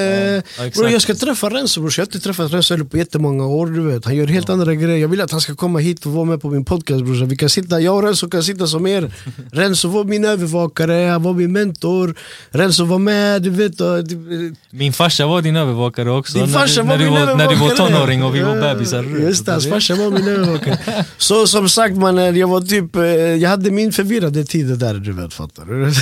jag 0.93 1.03
ska 1.03 1.15
träffa 1.15 1.49
Renzo 1.53 1.81
brorsan. 1.81 2.03
Jag 2.03 2.07
har 2.07 2.17
inte 2.17 2.21
träffat 2.27 2.53
Renzo 2.53 2.85
på 2.85 2.97
jättemånga 2.99 3.47
år. 3.47 3.67
Du 3.67 3.81
vet. 3.81 4.05
Han 4.05 4.17
gör 4.17 4.27
helt 4.27 4.49
andra 4.49 4.75
grejer. 4.75 4.97
Jag 4.97 5.09
vill 5.09 5.21
att 5.21 5.31
han 5.31 5.41
ska 5.41 5.55
komma 5.55 5.79
hit 5.79 6.07
och 6.07 6.13
vara 6.13 6.25
med 6.25 6.41
på 6.41 6.51
min 6.51 6.65
podcast 6.65 7.05
brorsan. 7.05 7.29
Vi 7.29 7.37
kan 7.37 7.49
sitta, 7.49 7.81
jag 7.81 7.97
och 7.97 8.03
Renzo 8.03 8.29
kan 8.29 8.43
sitta 8.43 8.67
som 8.67 8.87
er. 8.87 9.13
Renzo 9.53 9.89
var 9.89 10.05
min 10.05 10.25
övervakare, 10.25 11.09
han 11.11 11.23
var 11.23 11.33
min 11.33 11.53
mentor. 11.53 12.15
Renzo 12.51 12.85
var 12.85 12.99
med, 12.99 13.43
du 13.43 13.51
vet. 13.51 13.79
Du- 13.79 14.55
Min 14.71 14.93
farsa 14.93 15.27
var 15.27 15.43
din 15.43 15.57
övervakare 15.57 16.11
också. 16.11 16.39
Din 16.39 16.49
farsa 16.49 16.83
när, 16.83 16.91
var 16.91 16.99
du, 16.99 17.05
min 17.05 17.15
när, 17.15 17.27
du, 17.27 17.35
när 17.35 17.49
du 17.49 17.57
var 17.57 17.71
tonåring 17.71 18.23
och 18.25 18.35
vi 18.35 18.41
var 18.41 18.57
Ja, 18.57 18.75
bebisar. 18.75 19.03
Just 19.21 19.47
det, 19.47 19.53
hans 19.53 19.69
farsa 19.69 19.95
var 19.95 20.11
min 20.11 20.29
övervakare. 20.29 20.79
Så 21.19 21.47
som 21.47 21.69
sagt 21.69 21.97
mannen, 21.97 22.37
jag 22.37 22.49
var 22.49 22.61
typ, 22.61 22.97
eh, 22.97 23.03
jag 23.05 23.51
hade 23.51 23.71
min 23.71 23.93
förvirrade 23.93 24.45
tid 24.45 24.67
där 24.79 24.95
du 24.95 25.13
vet, 25.13 25.35
fattar 25.35 25.65
du? 25.65 25.93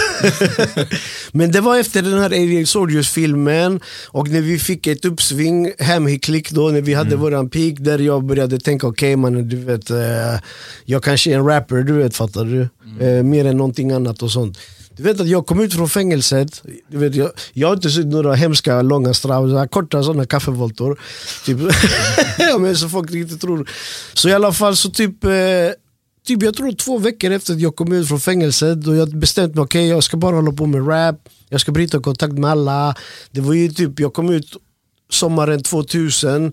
Men 1.32 1.52
det 1.52 1.60
var 1.60 1.78
efter 1.78 2.02
den 2.02 2.18
här 2.18 2.26
Alien 2.30 2.66
Soldiers 2.66 3.10
filmen 3.10 3.80
och 4.08 4.28
när 4.28 4.40
vi 4.40 4.58
fick 4.58 4.86
ett 4.86 5.04
uppsving, 5.04 5.39
hem 5.78 6.08
i 6.08 6.18
klick 6.18 6.50
då, 6.50 6.68
när 6.68 6.80
vi 6.80 6.94
hade 6.94 7.16
våran 7.16 7.50
peak 7.50 7.74
där 7.78 7.98
jag 7.98 8.24
började 8.24 8.58
tänka 8.58 8.86
okej 8.86 9.16
mannen 9.16 9.48
du 9.48 9.56
vet, 9.56 9.90
eh, 9.90 10.40
jag 10.84 11.02
kanske 11.02 11.30
är 11.32 11.36
en 11.36 11.46
rapper 11.46 11.76
du 11.76 11.92
vet, 11.92 12.16
fattar 12.16 12.44
du? 12.44 12.68
Eh, 13.04 13.22
mer 13.22 13.44
än 13.44 13.56
någonting 13.56 13.90
annat 13.90 14.22
och 14.22 14.30
sånt. 14.30 14.58
Du 14.96 15.02
vet 15.02 15.20
att 15.20 15.28
jag 15.28 15.46
kom 15.46 15.60
ut 15.60 15.74
från 15.74 15.88
fängelset, 15.88 16.62
du 16.88 16.98
vet, 16.98 17.14
jag, 17.14 17.30
jag 17.52 17.68
har 17.68 17.74
inte 17.74 17.90
sett 17.90 18.06
några 18.06 18.34
hemska 18.34 18.82
långa 18.82 19.14
straff, 19.14 19.50
så 19.50 19.58
här 19.58 19.66
korta 19.66 20.02
sådana 20.02 20.26
kaffevoltor. 20.26 21.00
Typ. 21.46 21.58
men 22.60 22.76
så 22.76 22.88
folk 22.88 23.10
inte 23.10 23.36
tror. 23.36 23.68
Så 24.14 24.28
i 24.28 24.32
alla 24.32 24.52
fall 24.52 24.76
så 24.76 24.90
typ, 24.90 25.24
eh, 25.24 25.30
typ 26.26 26.42
jag 26.42 26.54
tror 26.54 26.72
två 26.72 26.98
veckor 26.98 27.30
efter 27.30 27.52
att 27.52 27.60
jag 27.60 27.76
kom 27.76 27.92
ut 27.92 28.08
från 28.08 28.20
fängelset 28.20 28.86
och 28.86 28.96
jag 28.96 29.08
bestämt 29.08 29.54
mig, 29.54 29.62
okej 29.62 29.88
jag 29.88 30.04
ska 30.04 30.16
bara 30.16 30.36
hålla 30.36 30.52
på 30.52 30.66
med 30.66 30.88
rap, 30.88 31.16
jag 31.48 31.60
ska 31.60 31.72
bryta 31.72 32.00
kontakt 32.00 32.32
med 32.32 32.50
alla. 32.50 32.94
Det 33.30 33.40
var 33.40 33.54
ju 33.54 33.68
typ, 33.68 34.00
jag 34.00 34.14
kom 34.14 34.30
ut 34.30 34.56
sommaren 35.10 35.62
2000 35.62 36.52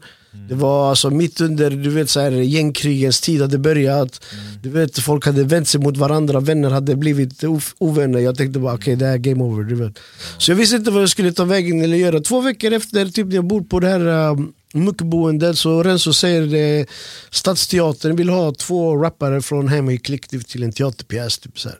Det 0.49 0.55
var 0.55 0.89
alltså 0.89 1.09
mitt 1.09 1.41
under 1.41 1.69
du 1.69 1.89
vet, 1.89 2.09
så 2.09 2.19
här, 2.19 2.31
gängkrigens 2.31 3.21
tid 3.21 3.41
hade 3.41 3.57
börjat. 3.57 4.21
Du 4.63 4.69
vet, 4.69 4.99
folk 4.99 5.25
hade 5.25 5.43
vänt 5.43 5.67
sig 5.67 5.81
mot 5.81 5.97
varandra, 5.97 6.39
vänner 6.39 6.69
hade 6.69 6.95
blivit 6.95 7.43
ovänner. 7.77 8.19
Jag 8.19 8.37
tänkte 8.37 8.59
bara 8.59 8.73
okej, 8.73 8.95
det 8.95 9.05
här 9.05 9.13
är 9.13 9.17
game 9.17 9.43
over. 9.43 9.63
Du 9.63 9.75
vet. 9.75 9.99
Så 10.37 10.51
jag 10.51 10.55
visste 10.55 10.75
inte 10.75 10.91
vad 10.91 11.01
jag 11.01 11.09
skulle 11.09 11.33
ta 11.33 11.45
vägen 11.45 11.81
eller 11.81 11.97
göra. 11.97 12.19
Två 12.19 12.41
veckor 12.41 12.73
efter, 12.73 13.05
typ 13.05 13.27
när 13.27 13.35
jag 13.35 13.47
bor 13.47 13.61
på 13.61 13.79
det 13.79 13.87
här 13.87 14.07
um, 14.07 14.53
muckboendet, 14.73 15.57
så 15.57 15.83
Renzo 15.83 16.13
säger 16.13 16.47
det, 16.47 16.85
Stadsteatern 17.31 18.15
vill 18.15 18.29
ha 18.29 18.53
två 18.53 18.95
rappare 18.95 19.41
från 19.41 19.67
Hemma 19.67 19.97
Collective 19.97 20.43
till 20.43 20.63
en 20.63 20.71
teaterpjäs. 20.71 21.39
Typ 21.39 21.59
så 21.59 21.69
här. 21.69 21.79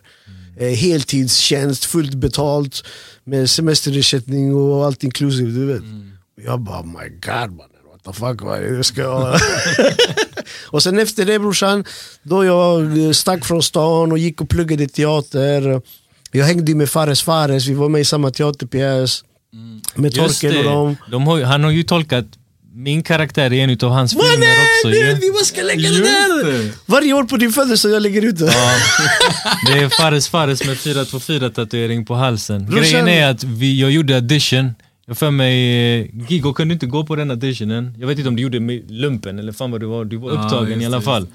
Eh, 0.60 0.74
heltidstjänst, 0.74 1.86
fullt 1.86 2.14
betalt, 2.14 2.84
med 3.24 3.50
semesterersättning 3.50 4.56
och 4.56 4.86
allt 4.86 5.04
inklusive. 5.04 5.52
Du 5.52 5.66
vet. 5.66 5.82
Och 5.82 6.17
Jag 6.46 6.60
bara, 6.60 6.80
oh 6.80 6.86
my 6.86 7.10
god 7.10 7.50
man, 7.58 7.68
what 7.92 8.04
the 8.06 8.14
fuck, 8.14 8.42
jag 8.78 8.86
ska 8.86 9.02
göra? 9.02 9.40
och 10.68 10.84
sen 10.84 11.00
efter 11.00 11.26
det 11.26 11.40
brorsan, 11.40 11.84
då 12.24 12.46
jag 12.46 13.06
eh, 13.06 13.12
stack 13.12 13.46
från 13.46 13.64
stan 13.64 14.12
och 14.12 14.18
gick 14.18 14.42
och 14.42 14.50
pluggade 14.50 14.88
teater. 14.88 15.82
Jag 16.32 16.46
hängde 16.46 16.76
med 16.76 16.90
Fares 16.90 17.22
Fares, 17.24 17.68
vi 17.68 17.74
var 17.74 17.90
med 17.90 18.02
i 18.02 18.06
samma 18.06 18.32
teaterpjäs. 18.32 19.24
Med 19.96 20.14
Just 20.18 20.42
Torkel 20.42 20.58
och 20.58 20.64
dem. 20.64 20.96
De 21.12 21.28
har, 21.28 21.42
han 21.42 21.64
har 21.64 21.72
ju 21.72 21.84
tolkat 21.84 22.26
min 22.74 23.04
karaktär 23.04 23.54
i 23.54 23.60
en 23.60 23.78
av 23.82 23.90
hans 23.92 24.12
filmer 24.12 24.26
Mannen! 24.38 24.50
också. 24.50 24.88
du, 24.90 24.98
ju. 24.98 25.14
Vi 25.14 25.32
måste 25.32 25.64
lägga 25.64 25.90
det 25.90 26.00
där! 26.00 26.72
Varje 26.86 27.14
år 27.14 27.24
på 27.24 27.38
din 27.38 27.52
födelsedag 27.52 27.96
jag 27.96 28.02
lägger 28.02 28.22
ut 28.22 28.38
det. 28.38 28.46
Ja, 28.46 28.74
det 29.68 29.80
är 29.80 29.90
Fares 29.90 30.28
Fares 30.30 30.66
med 30.68 30.78
424 30.78 31.50
tatuering 31.50 32.06
på 32.06 32.16
halsen. 32.16 32.68
Brorsan- 32.68 32.80
Grejen 32.80 33.08
är 33.08 33.28
att 33.32 33.44
vi, 33.44 33.82
jag 33.82 33.92
gjorde 33.92 34.16
audition, 34.16 34.76
jag 35.08 35.18
för 35.18 35.32
mig, 35.32 35.56
eh, 36.02 36.08
Gigo 36.30 36.54
kunde 36.54 36.74
inte 36.74 36.86
gå 36.86 37.06
på 37.06 37.16
den 37.16 37.32
auditionen. 37.32 37.96
Jag 38.00 38.08
vet 38.08 38.18
inte 38.18 38.30
om 38.30 38.36
du 38.36 38.42
gjorde 38.42 38.60
med 38.60 38.92
lumpen 38.92 39.40
eller 39.40 39.52
fan 39.52 39.72
vad 39.72 39.80
du 39.82 39.86
var, 39.86 40.06
du 40.06 40.18
var 40.18 40.32
Ja, 40.34 40.44
upptagen 40.44 40.70
just 40.72 40.82
i 40.82 40.86
alla 40.86 41.02
fall. 41.02 41.28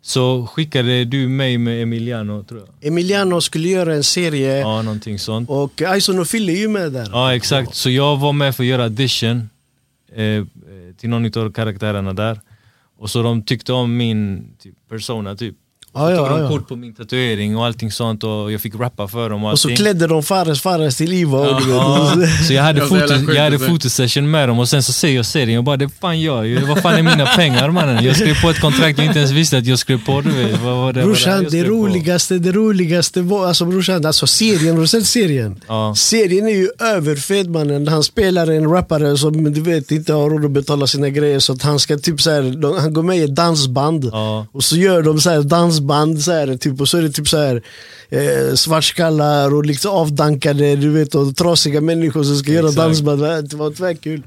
Så 0.00 0.46
skickade 0.46 1.04
du 1.04 1.28
mig 1.28 1.58
med 1.58 1.82
Emiliano 1.82 2.44
tror 2.44 2.60
jag. 2.60 2.88
Emiliano 2.88 3.40
skulle 3.40 3.68
göra 3.68 3.94
en 3.94 4.04
serie 4.04 4.58
Ja, 4.58 4.82
någonting 4.82 5.18
sånt. 5.18 5.50
och 5.50 5.82
Ison 5.96 6.18
och 6.18 6.26
Fille 6.28 6.52
är 6.52 6.56
ju 6.56 6.68
med 6.68 6.92
där. 6.92 7.08
Ja 7.12 7.34
exakt, 7.34 7.74
så 7.74 7.90
jag 7.90 8.16
var 8.16 8.32
med 8.32 8.56
för 8.56 8.62
att 8.62 8.68
göra 8.68 8.82
audition 8.84 9.50
eh, 10.14 10.44
till 10.96 11.08
någon 11.10 11.38
av 11.38 11.52
karaktärerna 11.52 12.12
där. 12.12 12.40
Och 12.98 13.10
så 13.10 13.22
de 13.22 13.42
tyckte 13.42 13.72
om 13.72 13.96
min 13.96 14.48
typ, 14.62 14.74
persona 14.88 15.36
typ. 15.36 15.54
Ja, 15.94 16.10
ja, 16.10 16.16
tog 16.16 16.28
de 16.28 16.40
ja. 16.42 16.48
kort 16.48 16.68
på 16.68 16.76
min 16.76 16.94
tatuering 16.94 17.56
och 17.56 17.66
allting 17.66 17.92
sånt 17.92 18.24
och 18.24 18.52
jag 18.52 18.60
fick 18.60 18.74
rappa 18.80 19.08
för 19.08 19.30
dem 19.30 19.44
och 19.44 19.52
Och 19.52 19.58
så 19.58 19.68
allting. 19.68 19.76
klädde 19.76 20.06
de 20.06 20.22
Fares 20.22 20.60
Fares 20.60 20.96
till 20.96 21.12
Iva. 21.12 21.42
vet. 21.42 21.64
Ja, 21.68 22.12
så 22.46 22.52
jag 22.52 22.62
hade, 22.62 22.80
foto, 22.80 23.32
jag 23.34 23.42
hade 23.44 23.58
fotosession 23.58 24.30
med 24.30 24.48
dem 24.48 24.58
och 24.58 24.68
sen 24.68 24.82
så 24.82 24.92
ser 24.92 25.08
jag 25.08 25.26
serien 25.26 25.58
och 25.58 25.64
bara 25.64 25.76
det 25.76 25.88
fan 26.00 26.20
jag 26.20 26.46
ju. 26.46 26.60
Vad 26.66 26.82
fan 26.82 26.94
är 26.94 27.02
mina 27.02 27.26
pengar 27.26 27.70
mannen? 27.70 28.04
Jag 28.04 28.16
skrev 28.16 28.40
på 28.42 28.50
ett 28.50 28.60
kontrakt 28.60 28.98
jag 28.98 29.06
inte 29.06 29.18
ens 29.18 29.32
visste 29.32 29.58
att 29.58 29.66
jag 29.66 29.78
skrev 29.78 30.04
på. 30.06 30.20
Du 30.20 30.30
vet. 30.30 30.60
Vad 30.62 30.76
var 30.76 30.92
det, 30.92 31.02
Brorsan, 31.02 31.46
det 31.50 31.64
roligaste, 31.64 32.38
det 32.38 32.52
roligaste 32.52 33.22
var, 33.22 33.46
alltså 33.46 33.64
brorsan, 33.64 34.06
alltså 34.06 34.26
serien, 34.26 34.74
har 34.74 34.80
du 34.82 34.88
sett 34.88 35.06
serien? 35.06 35.60
Ja. 35.68 35.94
Serien 35.96 36.46
är 36.46 36.50
ju 36.54 36.68
överfet 36.80 37.46
mannen, 37.50 37.88
han 37.88 38.02
spelar 38.02 38.46
en 38.50 38.70
rappare 38.70 39.16
som 39.18 39.52
du 39.52 39.60
vet 39.60 39.90
inte 39.90 40.12
har 40.12 40.30
råd 40.30 40.44
att 40.44 40.50
betala 40.50 40.86
sina 40.86 41.08
grejer 41.08 41.38
så 41.38 41.52
att 41.52 41.62
han 41.62 41.78
ska 41.78 41.98
typ 41.98 42.20
så 42.20 42.30
här, 42.30 42.78
han 42.80 42.92
går 42.92 43.02
med 43.02 43.18
i 43.18 43.22
ett 43.22 43.34
dansband 43.34 44.08
Ja. 44.12 44.46
och 44.52 44.64
så 44.64 44.76
gör 44.76 45.02
de 45.02 45.20
så 45.20 45.30
här 45.30 45.42
dansband 45.42 45.87
så 46.20 46.32
här, 46.32 46.56
typ, 46.56 46.80
och 46.80 46.88
så 46.88 46.98
är 46.98 47.02
det 47.02 47.10
typ 47.10 47.28
så 47.28 47.36
här 47.38 47.62
eh, 48.08 48.54
svartskallar 48.54 49.54
och 49.54 49.66
liksom 49.66 49.90
avdankade 49.92 50.76
du 50.76 50.88
vet 50.90 51.14
och 51.14 51.36
trasiga 51.36 51.80
människor 51.80 52.22
som 52.24 52.36
ska 52.36 52.52
göra 52.52 52.68
Exakt. 52.68 52.76
dansband. 52.76 53.20
Det 53.50 53.54
var 53.54 53.70
tvärkul. 53.70 54.22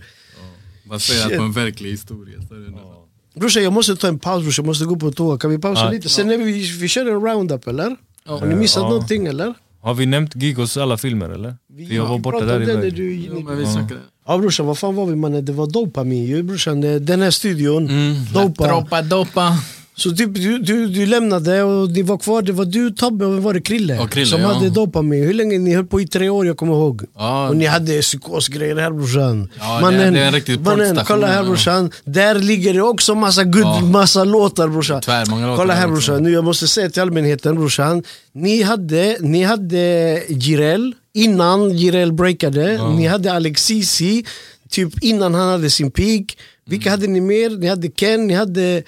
Baserat 0.89 1.27
Shit. 1.29 1.37
på 1.37 1.43
en 1.43 1.51
verklig 1.51 1.89
historia. 1.91 2.37
Så 2.49 2.53
är 2.53 2.59
det 2.59 2.71
nästan. 2.71 2.87
Brorsan 3.35 3.63
jag 3.63 3.73
måste 3.73 3.95
ta 3.95 4.07
en 4.07 4.19
paus 4.19 4.43
brorsan, 4.43 4.65
jag 4.65 4.69
måste 4.69 4.85
gå 4.85 4.95
på 4.95 5.11
toa. 5.11 5.37
Kan 5.37 5.49
vi 5.51 5.57
pausa 5.57 5.81
Ja. 5.85 5.91
lite? 5.91 6.09
Sen 6.09 6.27
när 6.27 6.37
vi, 6.37 6.77
vi 6.79 6.87
kör 6.87 7.05
en 7.05 7.21
roundup 7.21 7.67
eller? 7.67 7.95
Har 8.25 8.45
ni 8.45 8.55
missat 8.55 8.83
Ja. 8.83 8.89
någonting 8.89 9.27
eller? 9.27 9.53
Har 9.81 9.93
vi 9.93 10.05
nämnt 10.05 10.35
Gigos 10.35 10.77
alla 10.77 10.97
filmer 10.97 11.29
eller? 11.29 11.55
För 11.87 11.95
jag 11.95 12.05
var 12.05 12.17
borta 12.19 12.45
där 12.45 12.55
om 12.59 12.65
det 12.65 12.73
när 12.73 12.79
iväg. 12.81 12.95
du 12.95 13.13
Jo, 13.15 13.39
men 13.39 13.57
vi 13.57 13.65
snackade. 13.65 13.99
Ja 14.27 14.37
brorsan, 14.37 14.65
vad 14.65 14.77
fan 14.77 14.95
var 14.95 15.05
vi 15.05 15.15
mannen? 15.15 15.45
Det 15.45 15.51
var 15.51 15.67
dopamin 15.67 16.23
ju 16.25 16.43
brorsan. 16.43 16.81
Den 16.81 17.21
här 17.21 17.31
studion, 17.31 17.89
Mm. 17.89 18.15
dopa. 18.33 18.67
Droppa, 18.67 19.01
doppa. 19.01 19.57
Så 20.03 20.11
typ, 20.15 20.33
du, 20.33 20.57
du, 20.59 20.87
du 20.87 21.05
lämnade 21.05 21.63
och 21.63 21.89
det 21.89 22.03
var 22.03 22.17
kvar, 22.17 22.41
det 22.41 22.51
var 22.51 22.65
du 22.65 22.91
Tobbe 22.91 23.25
och 23.25 23.43
var 23.43 23.53
det 23.53 23.61
Krille? 23.61 23.95
Ja, 23.95 24.07
Krille, 24.07 24.25
som 24.27 24.41
ja. 24.41 24.47
hade 24.53 24.69
dopamin. 24.69 25.23
Hur 25.23 25.33
länge 25.33 25.57
ni 25.57 25.75
höll 25.75 25.85
på 25.85 26.01
i 26.01 26.07
tre 26.07 26.29
år, 26.29 26.45
jag 26.47 26.57
kommer 26.57 26.73
ihåg. 26.73 27.03
Ja. 27.17 27.49
Och 27.49 27.55
ni 27.57 27.65
hade 27.65 28.01
psykosgrejer 28.01 28.75
här 28.75 28.91
brorsan. 28.91 29.49
Ja, 29.59 29.91
är- 29.91 30.11
det 30.11 30.19
är 30.19 30.25
en 30.27 30.33
riktig 30.33 30.59
mannen, 30.61 30.99
kolla 31.05 31.27
här 31.27 31.35
ja. 31.35 31.43
brorsan. 31.43 31.91
Där 32.05 32.35
ligger 32.35 32.73
det 32.73 32.81
också 32.81 33.15
massa 33.15 33.43
good, 33.43 33.61
Ja. 33.61 33.81
massa 33.81 34.23
låtar 34.23 34.67
brorsan. 34.67 35.01
Tvärmånga 35.01 35.47
låtar 35.47 35.57
Kolla 35.57 35.73
här 35.73 35.87
brorsan, 35.87 36.23
nu 36.23 36.31
jag 36.31 36.43
måste 36.43 36.67
säga 36.67 36.89
till 36.89 37.01
allmänheten 37.01 37.55
brorsan. 37.55 38.03
Ni 38.33 38.61
hade, 38.61 39.17
ni 39.19 39.43
hade 39.43 40.23
Jireel 40.29 40.93
innan 41.13 41.77
Jireel 41.77 42.11
breakade. 42.13 42.89
Ni 42.97 43.07
hade 43.07 43.33
Alex 43.33 43.65
Sisi, 43.65 44.25
typ 44.69 45.03
innan 45.03 45.33
han 45.33 45.49
hade 45.49 45.69
sin 45.69 45.91
peak. 45.91 46.37
Vilka 46.65 46.89
Mm. 46.89 46.99
hade 46.99 47.11
ni 47.13 47.21
mer? 47.21 47.49
Ni 47.49 47.67
hade 47.67 47.87
Ken, 47.89 48.27
ni 48.27 48.33
hade... 48.33 48.83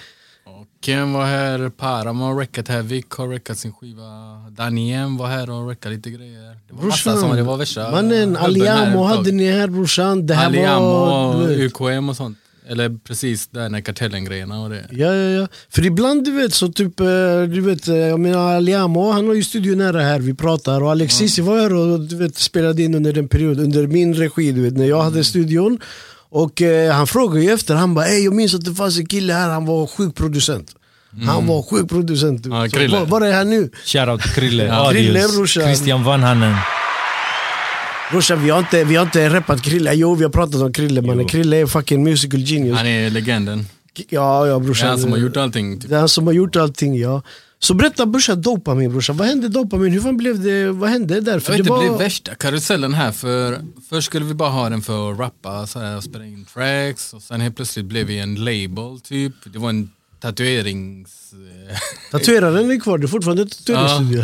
Ken 0.85 1.14
var 1.14 1.26
här, 1.26 1.69
Param 1.69 2.19
har 2.19 2.35
reckat 2.35 2.68
här, 2.68 2.81
Vic 2.81 3.05
har 3.10 3.27
reckat 3.27 3.57
sin 3.57 3.73
skiva, 3.73 4.03
Daniem 4.51 5.18
var 5.18 5.27
här 5.27 5.49
och 5.49 5.69
reckat 5.69 5.91
lite 5.91 6.10
grejer. 6.10 6.57
Det 6.68 6.73
var 6.73 6.84
massa 6.84 7.18
som 7.18 7.35
det 7.35 7.43
var 7.43 7.57
värsta 7.57 7.91
Mannen, 7.91 8.35
här 8.35 8.45
Aliamo 8.45 9.03
hade 9.03 9.31
ni 9.31 9.51
här 9.51 9.68
brorsan. 9.68 10.27
Det 10.27 10.34
här 10.34 10.45
Aliamo 10.45 10.85
var... 10.85 11.49
UKM 11.51 12.10
och 12.10 12.15
sånt. 12.15 12.38
Eller 12.68 12.97
precis 13.03 13.47
där 13.47 13.69
när 13.69 13.81
kartellen-grejerna 13.81 14.61
och 14.64 14.69
det. 14.69 14.85
Ja, 14.91 15.15
ja, 15.15 15.41
ja. 15.41 15.47
För 15.69 15.85
ibland 15.85 16.26
du 16.26 16.31
vet 16.31 16.53
så 16.53 16.68
typ, 16.72 16.99
eh, 16.99 17.05
du 17.53 17.61
vet, 17.61 17.88
eh, 17.88 17.95
jag 17.95 18.19
menar 18.19 18.55
Aliamo 18.55 19.11
han 19.11 19.27
har 19.27 19.34
ju 19.34 19.43
studion 19.43 19.77
nära 19.77 20.01
här, 20.01 20.19
vi 20.19 20.34
pratar 20.34 20.81
och 20.84 20.91
Alex 20.91 21.14
Sisi 21.15 21.41
var 21.41 21.60
här 21.60 21.73
och 21.73 21.99
du 21.99 22.15
vet, 22.18 22.35
spelade 22.38 22.84
in 22.84 22.95
under 22.95 23.14
den 23.14 23.27
perioden, 23.27 23.64
under 23.65 23.88
min 23.88 24.14
regi 24.14 24.51
du 24.51 24.61
vet, 24.61 24.73
när 24.77 24.85
jag 24.85 24.99
Mm. 24.99 25.14
hade 25.14 25.23
studion. 25.23 25.80
Och 26.35 26.61
eh, 26.61 26.93
han 26.93 27.07
frågade 27.07 27.41
ju 27.45 27.51
efter, 27.51 27.76
han 27.76 27.93
bara 27.93 28.05
"Ey, 28.07 28.23
jag 28.23 28.34
minns 28.34 28.53
att 28.53 28.65
det 28.65 28.73
fanns 28.76 28.97
en 28.99 29.05
kille 29.05 29.34
här, 29.34 29.49
han 29.49 29.65
var 29.65 29.88
sjuk 29.88 30.15
producent. 30.15 30.72
Han 31.26 31.47
var 31.47 31.64
sjuk 31.64 31.89
producent. 31.89 32.43
du 32.43 32.49
Mm. 32.49 32.61
Ja. 32.64 32.69
Så 32.69 32.95
var, 32.99 33.05
var 33.05 33.22
är 33.22 33.34
han 33.34 33.49
nu? 33.49 33.69
Shoutout 33.85 34.22
till 34.22 34.31
Krille, 34.31 34.64
Ja. 34.65 34.89
Krille, 34.91 35.27
brorsan. 35.35 35.64
Christian 35.64 36.03
Vanhanen. 36.03 36.55
Brorsan 38.11 38.43
vi 38.43 38.49
har 38.49 38.60
inte, 38.60 38.84
vi 38.84 38.95
har 38.95 39.03
inte 39.03 39.30
rappat 39.30 39.61
Krille, 39.61 39.93
jo 39.93 40.15
vi 40.15 40.23
har 40.23 40.31
pratat 40.31 40.61
om 40.61 40.73
Krille 40.73 41.01
mannen. 41.01 41.27
Krille 41.27 41.57
är 41.57 41.65
fucking 41.65 42.03
musical 42.03 42.39
genius. 42.39 42.77
Han 42.77 42.88
är 42.88 43.10
legenden. 43.10 43.65
Ja, 44.10 44.47
ja 44.47 44.53
Det 44.53 44.60
brorsan. 44.65 44.85
är 44.85 44.89
han 44.91 44.99
som 44.99 45.11
har 45.11 45.18
gjort 45.19 45.38
allting. 45.38 45.80
Typ. 45.80 45.89
Det 45.89 45.95
är 45.95 45.99
han 45.99 46.10
som 46.10 46.27
har 46.27 46.34
gjort 46.34 46.55
allting 46.55 46.95
ja. 46.99 47.22
Så 47.64 47.73
berätta 47.73 48.06
brorsan, 48.06 48.41
dopamin 48.41 48.91
brorsan. 48.91 49.18
Vad 49.18 49.27
hände 49.27 49.48
dopamin? 49.48 49.94
Hur 49.94 50.02
fan 50.02 50.18
blev 50.18 50.44
det? 50.44 50.72
Vad 50.72 50.90
hände 50.90 51.22
där? 51.22 51.31
Jag 51.31 51.40
vet, 51.40 51.48
det 51.48 51.64
det 51.64 51.69
var... 51.69 51.80
blev 51.80 51.98
värsta 51.98 52.35
karusellen 52.35 52.94
här 52.94 53.11
för 53.11 53.61
först 53.90 54.07
skulle 54.07 54.26
vi 54.26 54.34
bara 54.34 54.49
ha 54.49 54.69
den 54.69 54.81
för 54.81 55.11
att 55.11 55.19
rappa 55.19 55.68
så 55.68 55.80
här, 55.80 55.98
och 55.98 56.03
spela 56.03 56.26
in 56.26 56.45
tracks 56.45 57.14
och 57.14 57.22
sen 57.22 57.41
helt 57.41 57.56
plötsligt 57.56 57.85
blev 57.85 58.07
vi 58.07 58.19
en 58.19 58.35
label 58.35 58.99
typ. 59.03 59.34
Det 59.45 59.60
var 59.60 59.69
en 59.69 59.91
tatuerings... 60.19 61.34
Tatueraren 62.11 62.72
är 62.72 62.80
kvar, 62.80 62.98
det 62.98 63.06
är 63.06 63.07
fortfarande 63.07 63.45
tatueringsstudio. 63.45 64.23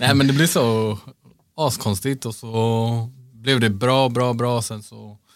Nej 0.00 0.14
men 0.14 0.26
det 0.26 0.32
blev 0.32 0.46
så 0.46 0.98
askonstigt 1.56 2.26
och 2.26 2.34
så 2.34 3.10
blev 3.32 3.60
det 3.60 3.70
bra, 3.70 4.08
bra, 4.08 4.32
bra 4.32 4.62
sen 4.62 4.82
så 4.82 4.94
ja, 4.94 5.27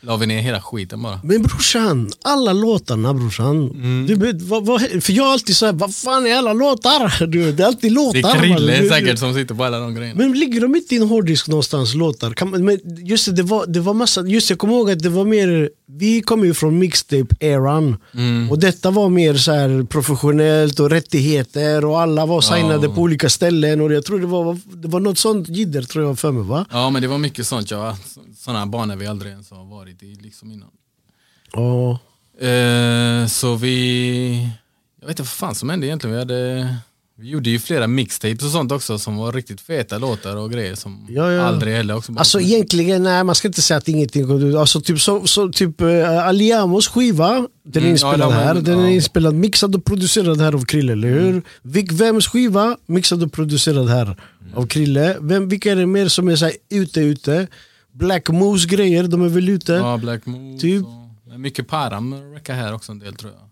la 0.00 0.16
vi 0.16 0.26
ner 0.26 0.40
hela 0.40 0.60
skiten 0.60 1.02
bara. 1.02 1.20
Men 1.24 1.42
brorsan, 1.42 2.10
alla 2.24 2.52
låtarna 2.52 3.14
brorsan. 3.14 3.70
Mm. 3.70 4.06
Du 4.06 4.32
vad, 4.44 4.66
vad, 4.66 4.80
för 4.80 5.12
jag 5.12 5.26
är 5.28 5.32
alltid 5.32 5.56
såhär, 5.56 5.72
vad 5.72 5.94
fan 5.94 6.26
är 6.26 6.34
alla 6.36 6.52
låtar? 6.52 7.26
Du, 7.26 7.52
det 7.52 7.62
är 7.62 7.66
alltid 7.66 7.92
låtar. 7.92 8.12
Det 8.12 8.28
är 8.28 8.48
man. 8.48 8.56
Krille 8.58 8.80
Du- 8.80 8.88
säkert 8.88 9.18
som 9.18 9.34
sitter 9.34 9.54
på 9.54 9.64
alla 9.64 9.78
de 9.78 9.94
grejerna. 9.94 10.18
Men 10.18 10.32
ligger 10.32 10.60
de 10.60 10.76
inte 10.76 10.94
i 10.94 10.98
en 10.98 11.08
hårddisk 11.08 11.48
någonstans, 11.48 11.94
låtar? 11.94 12.30
Kan 12.32 12.50
man, 12.50 12.64
men 12.64 12.78
just 13.06 13.26
det, 13.26 13.32
det 13.32 13.42
var, 13.42 13.66
det 13.66 13.80
var 13.80 13.94
massa, 13.94 14.26
just 14.26 14.50
jag 14.50 14.58
kommer 14.58 14.74
ihåg 14.74 14.90
att 14.90 14.98
det 15.02 15.08
var 15.08 15.24
mer, 15.24 15.70
vi 15.90 16.22
kommer 16.22 16.44
ju 16.44 16.54
från 16.54 16.78
mixtape-eran. 16.78 17.96
Mm. 18.14 18.50
Och 18.50 18.58
detta 18.58 18.90
var 18.90 19.08
mer 19.08 19.34
så 19.34 19.52
här 19.52 19.84
professionellt 19.84 20.80
och 20.80 20.90
rättigheter 20.90 21.84
och 21.84 22.00
alla 22.00 22.26
var 22.26 22.40
signade 22.40 22.88
på 22.88 23.00
olika 23.00 23.28
ställen. 23.28 23.80
Och 23.80 23.92
jag 23.92 24.04
tror 24.04 24.20
det 24.20 24.26
var, 24.26 24.58
det 24.64 24.88
var 24.88 25.00
något 25.00 25.18
sånt 25.18 25.48
jidder 25.48 25.82
tror 25.82 26.04
jag 26.04 26.18
för 26.18 26.32
mig 26.32 26.42
va? 26.42 26.66
Ja 26.70 26.90
men 26.90 27.02
det 27.02 27.08
var 27.08 27.18
mycket 27.18 27.46
sånt 27.46 27.70
ja. 27.70 27.96
Sådana 28.36 28.66
banor 28.66 28.96
vi 28.96 29.06
aldrig 29.06 29.32
ens 29.32 29.50
har 29.50 29.64
varit 29.64 30.02
i 30.02 30.14
liksom 30.14 30.52
innan. 30.52 30.70
Ja. 31.52 31.98
Eh, 32.46 33.26
så 33.26 33.54
vi, 33.54 34.50
jag 35.00 35.06
vet 35.06 35.10
inte 35.10 35.22
vad 35.22 35.28
fan 35.28 35.54
som 35.54 35.70
hände 35.70 35.86
egentligen. 35.86 36.14
Vi, 36.14 36.18
hade, 36.18 36.76
vi 37.20 37.28
gjorde 37.28 37.50
ju 37.50 37.58
flera 37.58 37.86
mixtapes 37.86 38.42
och 38.44 38.50
sånt 38.50 38.72
också 38.72 38.98
som 38.98 39.16
var 39.16 39.32
riktigt 39.32 39.60
feta 39.60 39.98
låtar 39.98 40.36
och 40.36 40.50
grejer 40.50 40.74
som 40.74 41.06
Ja, 41.10 41.32
ja. 41.32 41.42
aldrig 41.42 41.74
heller 41.74 41.96
också 41.96 42.12
Alltså 42.16 42.40
egentligen, 42.40 43.02
nej 43.02 43.24
man 43.24 43.34
ska 43.34 43.48
inte 43.48 43.62
säga 43.62 43.78
att 43.78 43.88
ingenting 43.88 44.26
kom 44.26 44.42
ut. 44.42 44.56
Alltså 44.56 44.80
typ, 44.80 45.00
så, 45.00 45.26
så, 45.26 45.48
typ 45.48 45.80
uh, 45.80 46.26
Aliamos 46.26 46.88
skiva, 46.88 47.46
den 47.64 47.74
är 47.74 47.78
Mm, 47.78 47.90
inspelad 47.90 48.32
ja, 48.32 48.34
här. 48.34 48.54
Den 48.54 48.78
är 48.78 48.88
inspelad, 48.88 49.34
mixad 49.34 49.74
och 49.74 49.84
producerad 49.84 50.40
här 50.40 50.52
av 50.52 50.64
Krille, 50.64 50.92
eller 50.92 51.08
hur? 51.08 51.42
Vic 51.62 51.92
Vems 51.92 52.26
skiva, 52.26 52.76
mixad 52.86 53.22
och 53.22 53.32
producerad 53.32 53.88
här 53.88 54.16
av 54.54 54.66
Krille. 54.66 55.16
Vem, 55.20 55.48
vilka 55.48 55.72
är 55.72 55.76
det 55.76 55.86
mer 55.86 56.08
som 56.08 56.28
är 56.28 56.36
så 56.36 56.44
här 56.44 56.54
ute 56.70 57.00
ute? 57.00 57.46
Black 57.92 58.28
Moose 58.28 58.68
grejer, 58.68 59.02
de 59.08 59.22
är 59.22 59.28
väl 59.28 59.48
ute? 59.48 59.72
Ja, 59.72 59.96
Black 59.96 60.26
Moose. 60.26 60.60
Typ. 60.60 60.84
Och, 60.86 61.40
mycket 61.40 61.68
Param 61.68 62.14
räcker 62.34 62.52
här 62.54 62.74
också 62.74 62.92
en 62.92 62.98
del 62.98 63.14
tror 63.14 63.32
jag. 63.32 63.42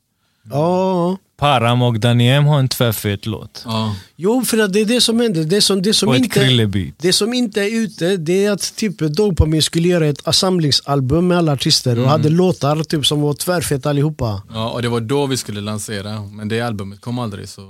Ja. 0.57 1.17
Param 1.37 1.83
och 1.83 2.01
Daniem 2.01 2.45
har 2.45 2.59
en 2.59 2.69
tvärfet 2.69 3.27
låt. 3.27 3.63
Ja. 3.65 3.97
Jo, 4.17 4.45
för 4.45 4.59
att 4.59 4.73
det 4.73 4.81
är 4.81 4.85
det 4.85 5.01
som 5.01 5.21
händer. 5.21 5.45
Det 5.45 5.61
som, 5.61 5.83
det 5.83 5.95
som 5.95 6.09
Och 6.09 6.17
inte... 6.17 6.93
Det 6.99 7.13
som 7.13 7.35
inte 7.35 7.61
är 7.63 7.75
ute, 7.83 8.17
det 8.17 8.45
är 8.45 8.51
att 8.51 8.77
typ 8.77 8.99
Dopamin 8.99 9.63
skulle 9.63 9.89
göra 9.89 10.07
ett 10.07 10.35
samlingsalbum 10.35 11.29
med 11.29 11.39
alla 11.39 11.53
artister 11.53 11.99
och 11.99 12.09
hade 12.09 12.29
låtar 12.29 12.83
typ 12.85 13.07
som 13.07 13.21
var 13.21 13.35
tvärfeta 13.35 13.91
allihopa. 13.91 14.43
ja, 14.55 14.71
och 14.71 14.83
det 14.83 14.89
var 14.89 15.01
då 15.01 15.27
vi 15.27 15.37
skulle 15.37 15.61
lansera. 15.61 16.23
Men 16.23 16.49
det 16.49 16.61
albumet 16.61 17.01
kom 17.01 17.19
aldrig 17.19 17.49
så 17.49 17.63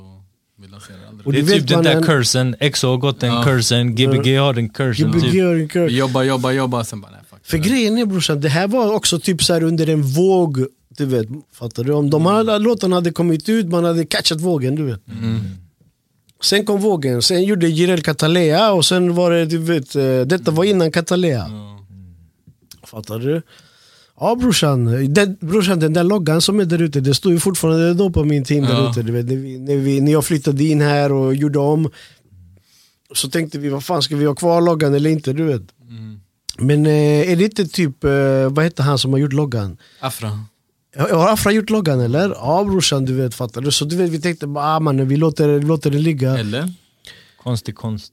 vi 0.63 0.69
lanserade 0.69 1.03
aldrig. 1.09 1.27
Och 1.27 1.33
Det 1.33 1.39
är 1.41 1.59
typ 1.59 1.69
den 1.69 1.85
där 1.85 1.97
en- 1.97 2.03
cursen, 2.05 2.57
EXO 2.61 2.87
har 2.89 2.97
gått 2.97 3.21
den 3.21 3.33
Ja. 3.35 3.43
cursen, 3.45 3.95
Gbg 3.95 4.39
har 4.39 4.53
den 4.55 4.69
cursen. 4.69 5.11
Gbg 5.13 5.23
Typ. 5.23 5.35
gör 5.35 5.55
en 5.55 5.69
kör. 5.69 5.87
Vi 5.87 5.97
jobbar, 5.99 6.23
jobbar, 6.23 6.51
jobbar, 6.51 6.83
sen 6.85 7.01
bara 7.01 7.11
nej 7.13 7.21
fuck. 7.31 7.39
För 7.43 7.59
det 7.59 7.69
grejen 7.69 7.99
är 7.99 8.05
brorsan, 8.07 8.41
det 8.41 8.49
här 8.49 8.69
var 8.69 8.93
också 8.93 9.19
typ 9.21 9.43
så 9.45 9.53
här 9.55 9.63
under 9.63 9.89
en 9.89 10.03
våg. 10.03 10.67
Du 10.97 11.05
vet, 11.05 11.27
fattar 11.53 11.85
du? 11.85 11.93
Om 11.93 12.11
de 12.11 12.27
här 12.27 12.59
låtarna 12.59 12.97
hade 12.97 13.13
kommit 13.13 13.49
ut, 13.49 13.67
man 13.67 13.85
hade 13.85 14.07
catchat 14.07 14.41
vågen. 14.41 14.75
Du 14.75 14.83
vet. 14.83 15.01
Sen 16.43 16.65
kom 16.67 16.81
vågen, 16.81 17.23
sen 17.23 17.45
gjorde 17.45 17.69
Jireel 17.69 18.03
Catalea 18.03 18.73
och 18.73 18.85
sen 18.85 19.15
var 19.15 19.31
det, 19.31 19.47
du 19.47 19.59
vet, 19.59 19.97
eh, 19.97 20.21
detta 20.21 20.51
var 20.51 20.65
innan 20.65 20.93
Catalea. 20.93 21.51
Fattar 22.85 23.19
du? 23.19 23.43
Ja 24.21 24.35
brorsan, 24.35 25.15
den, 25.15 25.37
brorsan, 25.41 25.81
den 25.81 25.93
där 25.93 26.05
loggan 26.05 26.41
som 26.41 26.61
är 26.61 26.65
där 26.65 26.83
ute, 26.83 27.01
det 27.01 27.15
står 27.15 27.33
ju 27.33 27.39
fortfarande 27.39 27.95
då 27.95 28.11
på 28.11 28.25
min 28.25 28.45
team 28.45 28.65
där 28.65 28.91
ute. 28.91 29.03
Du 29.03 29.13
vet, 29.13 29.27
när, 29.27 29.37
vi, 29.37 29.59
när, 29.59 29.77
vi, 29.77 30.01
när 30.01 30.13
jag 30.13 30.25
flyttade 30.25 30.65
in 30.65 30.81
här 30.81 31.13
och 31.13 31.35
gjorde 31.35 31.59
om, 31.59 31.91
så 33.15 33.29
tänkte 33.31 33.59
vi 33.59 33.69
vad 33.69 33.85
fan 33.85 34.03
ska 34.03 34.17
vi 34.17 34.25
ha 34.27 34.35
kvar 34.35 34.61
loggan 34.61 34.95
eller 34.95 35.11
inte? 35.11 35.33
Du 35.33 35.45
vet. 35.45 35.63
Men 36.59 36.87
eh, 36.87 37.31
är 37.33 37.37
det 37.37 37.45
inte 37.45 37.67
typ, 37.67 38.05
eh, 38.05 38.11
vad 38.51 38.65
heter 38.65 38.83
han 38.83 38.99
som 38.99 39.13
har 39.13 39.19
gjort 39.19 39.33
loggan? 39.33 39.77
Afra. 40.01 40.41
Har 40.99 41.33
Afra 41.33 41.53
gjort 41.53 41.71
loggan 41.71 42.01
eller? 42.01 42.29
Ja 42.29 42.65
brorsan, 42.65 43.05
du 43.05 43.15
vet, 43.15 43.35
fattar 43.35 43.61
du? 43.61 43.73
Så 43.73 43.85
du 43.85 43.97
vet, 43.97 44.11
vi 44.11 44.21
tänkte 44.21 44.47
bara, 44.47 44.65
ah, 44.65 44.81
man, 44.81 45.09
vi 45.09 45.17
låter, 45.17 45.61
låter 45.63 45.91
det 45.91 45.99
ligga. 45.99 46.39
Eller? 46.39 46.73
Konstig 47.43 47.77
konst. 47.77 48.13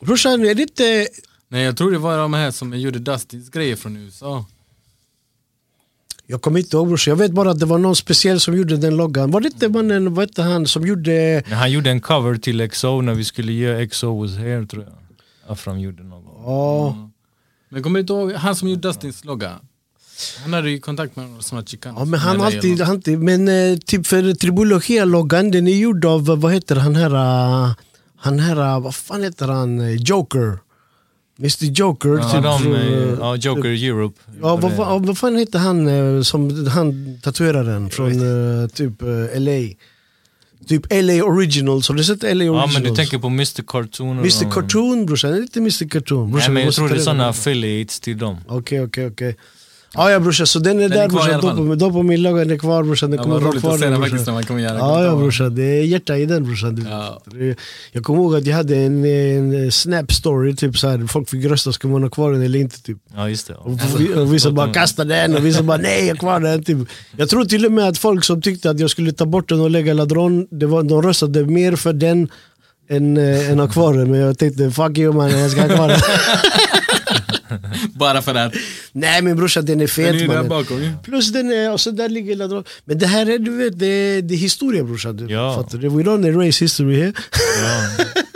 Brorsan, 0.00 0.44
är 0.44 0.54
det 0.54 0.62
inte... 0.62 1.08
Nej 1.48 1.64
jag 1.64 1.76
tror 1.76 1.90
det 1.92 1.98
var 1.98 2.18
de 2.18 2.34
här 2.34 2.50
som 2.50 2.78
gjorde 2.78 2.98
Dustins 2.98 3.50
grejer 3.50 3.76
från 3.76 3.96
USA. 3.96 4.44
Jag 6.26 6.42
kommer 6.42 6.60
inte 6.60 6.76
ihåg 6.76 6.88
brorsan, 6.88 7.10
jag 7.10 7.16
vet 7.16 7.32
bara 7.32 7.50
att 7.50 7.60
det 7.60 7.66
var 7.66 7.78
någon 7.78 7.96
speciell 7.96 8.40
som 8.40 8.56
gjorde 8.56 8.76
den 8.76 8.96
loggan. 8.96 9.30
Var 9.30 9.40
det 9.40 9.48
inte 9.48 9.68
mannen, 9.68 10.14
vad 10.14 10.28
hette 10.28 10.42
han, 10.42 10.66
som 10.66 10.86
gjorde... 10.86 11.42
Han 11.46 11.72
gjorde 11.72 11.90
en 11.90 12.00
cover 12.00 12.36
till 12.36 12.60
EXO 12.60 13.00
när 13.00 13.14
vi 13.14 13.24
skulle 13.24 13.52
göra 13.52 13.82
EXO 13.82 14.20
was 14.20 14.36
here 14.36 14.66
tror 14.66 14.84
jag. 14.84 14.92
Afram 15.52 15.80
gjorde 15.80 16.02
någon 16.02 16.24
gång. 16.24 16.42
Ja, 16.44 17.10
Men 17.68 17.82
kommer 17.82 18.00
inte 18.00 18.12
ihåg 18.12 18.32
han 18.32 18.56
som 18.56 18.68
gjorde 18.68 18.88
Dustins 18.88 19.24
logga? 19.24 19.60
Han 20.42 20.52
hade 20.52 20.70
ju 20.70 20.80
kontakt 20.80 21.16
med 21.16 21.28
sådana 21.40 21.66
chicaner. 21.66 21.98
ja 21.98 22.04
men 22.04 22.20
han 22.20 22.40
alltid, 22.40 22.82
alltid, 22.82 23.18
men 23.18 23.48
eh, 23.48 23.78
typ 23.78 24.06
för 24.06 24.34
Tribologia-loggan, 24.34 25.50
den 25.50 25.66
är 25.66 25.76
gjord 25.76 26.04
av, 26.04 26.40
vad 26.40 26.52
heter 26.52 26.76
han 26.76 26.96
här, 26.96 27.14
eh, 27.14 27.74
han 28.16 28.38
här, 28.38 28.56
eh, 28.74 28.80
vad 28.80 28.94
fan 28.94 29.22
heter 29.22 29.48
han, 29.48 29.96
Joker. 29.96 30.58
Mr 31.38 31.64
Joker. 31.64 32.08
Ja, 32.08 32.32
typ, 32.32 32.42
de, 32.42 32.74
eh, 32.74 33.16
ja, 33.20 33.36
Joker 33.36 33.88
Europe. 33.88 34.20
Ja, 34.42 34.56
vad, 34.56 34.72
vad, 34.72 35.06
vad 35.06 35.18
fan 35.18 35.36
heter 35.36 35.58
han 35.58 36.24
som 36.24 36.66
han 36.66 37.20
tatueraren 37.22 37.90
från 37.90 38.12
typ 38.68 39.02
LA? 39.36 39.74
Typ 40.66 40.86
LA 40.90 41.24
Originals, 41.24 41.88
har 41.88 41.94
du 41.94 42.04
sett 42.04 42.22
LA 42.22 42.28
Originals? 42.30 42.74
Ja 42.74 42.80
men 42.80 42.90
du 42.90 42.96
tänker 42.96 43.18
på 43.18 43.26
Mr 43.26 43.62
Cartoon 43.66 44.18
Mr 44.18 44.50
Cartoon 44.50 45.06
brorsan, 45.06 45.36
inte 45.36 45.58
Mr 45.58 45.88
Cartoon? 45.88 46.22
Nej 46.24 46.32
Brorsan, 46.32 46.54
men 46.54 46.60
vi 46.60 46.64
jag 46.66 46.74
tror 46.74 46.88
det 46.88 46.94
är 46.94 46.98
sådana 46.98 47.28
affiliates 47.28 48.00
till 48.00 48.18
dem. 48.18 48.36
Okej, 48.48 48.82
okej, 48.82 49.06
okej. 49.06 49.36
Ja, 49.94 50.10
ja 50.10 50.20
brorsan, 50.20 50.46
så 50.46 50.58
den 50.58 50.76
är 50.80 50.88
Den 50.88 50.92
är 50.92 50.96
där 50.96 51.04
i 51.04 51.08
brorsan. 51.08 51.30
alla 51.32 51.42
fall. 51.42 51.50
Dopamin, 51.56 51.78
dopamin 51.78 52.22
loggan 52.22 52.50
är 52.50 52.56
kvar 52.58 52.82
brorsan. 52.82 53.10
Den 53.10 53.16
Ja, 53.18 53.22
kommer 53.22 53.40
vara 53.40 53.50
roligt 53.50 53.60
kvar 53.60 53.72
att 53.72 53.78
se 53.78 53.84
där, 53.84 53.90
den 53.90 54.00
brorsan. 54.00 54.10
faktiskt 54.10 54.26
när 54.26 54.34
man 54.34 54.42
kommer 54.44 54.60
göra 54.60 54.78
Ja, 54.78 55.04
ja 55.04 55.16
brorsan, 55.16 55.54
det 55.54 55.62
är 55.62 55.82
hjärta 55.82 56.16
i 56.16 56.26
den 56.26 56.44
brorsan. 56.44 56.86
Ja. 56.90 57.22
Jag 57.92 58.04
kommer 58.04 58.20
ihåg 58.20 58.36
att 58.36 58.46
jag 58.46 58.56
hade 58.56 58.76
en, 58.76 59.04
en 59.04 59.72
snap 59.72 60.12
story, 60.12 60.56
typ 60.56 60.78
så 60.78 60.88
här, 60.88 61.06
folk 61.06 61.28
fick 61.30 61.44
rösta, 61.44 61.72
ska 61.72 61.88
man 61.88 62.02
ha 62.02 62.10
kvar 62.10 62.32
den 62.32 62.42
eller 62.42 62.58
inte? 62.58 62.82
Typ. 62.82 62.98
Ja 63.16 63.28
just 63.28 63.46
det. 63.46 63.54
Och, 63.54 63.78
vi, 63.98 64.14
och 64.14 64.34
vissa 64.34 64.50
bara 64.50 64.72
kasta 64.72 65.04
den 65.04 65.34
och 65.36 65.46
vissa 65.46 65.62
bara 65.62 65.78
nej, 65.78 66.06
jag 66.06 66.18
kvar 66.18 66.40
den. 66.40 66.64
Typ. 66.64 66.78
Jag 67.16 67.28
tror 67.28 67.44
till 67.44 67.66
och 67.66 67.72
med 67.72 67.88
att 67.88 67.98
folk 67.98 68.24
som 68.24 68.42
tyckte 68.42 68.70
att 68.70 68.80
jag 68.80 68.90
skulle 68.90 69.12
ta 69.12 69.26
bort 69.26 69.48
den 69.48 69.60
och 69.60 69.70
lägga 69.70 69.94
ladron, 69.94 70.46
det 70.50 70.66
var, 70.66 70.82
de 70.82 71.02
röstade 71.02 71.44
mer 71.46 71.76
för 71.76 71.92
den 71.92 72.28
än, 72.88 73.16
äh, 73.16 73.50
än 73.50 73.58
ha 73.58 73.68
kvar 73.68 73.94
den. 73.94 74.10
Men 74.10 74.20
jag 74.20 74.38
tänkte 74.38 74.70
fuck 74.70 74.98
you 74.98 75.12
man, 75.14 75.30
jag 75.30 75.50
ska 75.50 75.60
ha 75.60 75.68
kvar 75.68 75.88
den. 75.88 76.00
Bara 77.94 78.22
för 78.22 78.34
att. 78.34 78.52
nej 78.92 79.22
min 79.22 79.36
brorsa 79.36 79.62
den 79.62 79.68
är 79.68 79.74
Den 79.76 79.82
är 79.82 79.86
fet 79.86 80.14
ju 80.14 80.18
där 80.18 80.26
mannen. 80.26 80.48
bakom 80.48 80.82
ju. 80.82 80.92
Plus 81.04 81.32
den 81.32 81.50
är, 81.50 81.72
och 81.72 81.80
så 81.80 81.90
där 81.90 82.08
ligger 82.08 82.36
ladron. 82.36 82.64
Men 82.84 82.98
det 82.98 83.06
här 83.06 83.30
är 83.30 83.38
du 83.38 83.56
vet, 83.56 83.78
det, 83.78 83.86
är- 83.86 84.22
det 84.22 84.34
är 84.34 84.38
historia 84.38 84.84
brorsan. 84.84 85.16
Du 85.16 85.26
Ja. 85.32 85.54
fattar 85.54 85.78
du? 85.78 85.88
We 85.88 86.02
don't 86.02 86.26
erase 86.44 86.64
history 86.64 86.96
here. 87.00 87.12
Ja. 87.62 88.04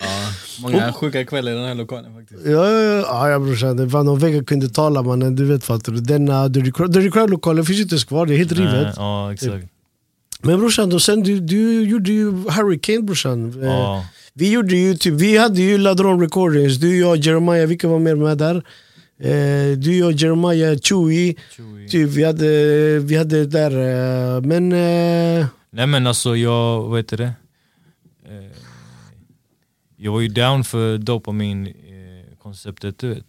Ja, 0.00 0.32
många 0.62 0.92
sjuka 0.92 1.24
kvällar 1.24 1.52
i 1.52 1.54
den 1.54 1.64
här 1.64 1.74
lokalen 1.74 2.14
faktiskt. 2.14 2.40
Ja, 2.46 2.70
ja, 2.70 2.80
ja, 2.82 3.02
ja, 3.02 3.28
ja 3.30 3.38
brorsan. 3.38 3.76
Det 3.76 3.86
var 3.86 4.02
någon 4.04 4.18
vecka 4.18 4.44
kunde 4.44 4.68
tala 4.68 5.02
mannen, 5.02 5.36
du 5.36 5.44
vet 5.44 5.64
fattar 5.64 5.92
du. 5.92 6.00
Denna 6.00 6.48
Dirty 6.48 6.70
Crowd- 6.70 6.88
Dirty 6.92 7.10
Crowd-lokalen 7.10 7.64
finns 7.64 7.80
inte 7.80 7.92
ens 7.94 8.04
kvar, 8.04 8.26
det 8.26 8.34
är 8.34 8.38
helt 8.38 8.52
rivet. 8.52 8.94
Ja 8.96 9.32
exakt. 9.32 9.64
Men 10.42 10.58
brorsan, 10.60 10.92
och 10.92 11.02
sen 11.02 11.22
du, 11.22 11.40
du 11.40 11.82
gjorde 11.84 12.12
ju 12.12 12.30
Hurricane 12.30 13.02
brorsan. 13.02 13.62
Eh, 13.62 13.68
Ja. 13.68 14.04
Vi 14.38 14.52
gjorde 14.52 14.76
ju 14.76 14.94
typ, 14.94 15.14
vi 15.14 15.36
hade 15.36 15.60
ju 15.62 15.78
Ladron 15.78 16.20
Recordings, 16.20 16.76
du, 16.76 16.98
jag, 16.98 17.16
Jeremiah, 17.16 17.66
vilka 17.66 17.88
var 17.88 17.98
mer 17.98 18.14
med 18.14 18.38
där? 18.38 18.56
Eh, 19.18 19.78
du, 19.78 19.98
jag, 19.98 20.12
Jeremiah, 20.12 20.78
Chewy. 20.78 21.34
Chewy. 21.56 21.88
Typ, 21.88 22.10
vi 22.10 22.24
hade, 22.24 22.48
vi 22.98 23.16
hade 23.16 23.46
där, 23.46 23.70
eh, 24.36 24.40
men... 24.40 24.72
Eh, 24.72 25.46
Nej 25.70 25.86
men 25.86 26.06
alltså 26.06 26.36
jag, 26.36 26.82
vad 26.82 26.98
heter 26.98 27.16
det? 27.16 27.32
Eh, 28.28 28.50
jag 29.96 30.12
var 30.12 30.20
ju 30.20 30.28
down 30.28 30.64
för 30.64 30.98
dopamin 30.98 31.66
eh, 31.66 32.92
du 32.98 33.08
vet. 33.08 33.24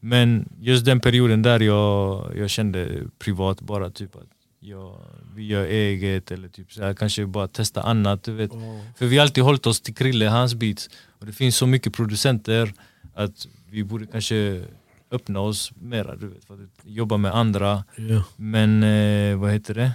Men 0.00 0.48
just 0.60 0.84
den 0.84 1.00
perioden 1.00 1.42
där 1.42 1.60
jag, 1.60 2.32
jag 2.36 2.50
kände 2.50 3.02
privat 3.18 3.60
bara 3.60 3.90
typ 3.90 4.16
att 4.16 4.39
jag, 4.60 5.00
vi 5.34 5.46
gör 5.46 5.64
eget 5.66 6.30
eller 6.30 6.48
typ 6.48 6.72
så 6.72 6.82
här, 6.82 6.94
kanske 6.94 7.26
bara 7.26 7.48
testa 7.48 7.82
annat 7.82 8.22
du 8.22 8.32
vet. 8.32 8.50
För 8.96 9.06
vi 9.06 9.16
har 9.16 9.22
alltid 9.22 9.44
hållit 9.44 9.66
oss 9.66 9.80
till 9.80 9.94
Krille, 9.94 10.26
hans 10.26 10.54
beats. 10.54 10.90
Och 11.18 11.26
det 11.26 11.32
finns 11.32 11.56
så 11.56 11.66
mycket 11.66 11.92
producenter 11.92 12.72
att 13.14 13.48
vi 13.70 13.84
borde 13.84 14.06
kanske 14.06 14.64
öppna 15.10 15.40
oss 15.40 15.72
mera 15.80 16.16
du 16.16 16.28
vet. 16.28 16.44
För 16.44 16.54
att 16.54 16.60
jobba 16.84 17.16
med 17.16 17.34
andra. 17.34 17.84
ja. 17.96 18.24
Men 18.36 18.82
eh, 18.82 19.36
vad 19.36 19.52
heter 19.52 19.74
det? 19.74 19.92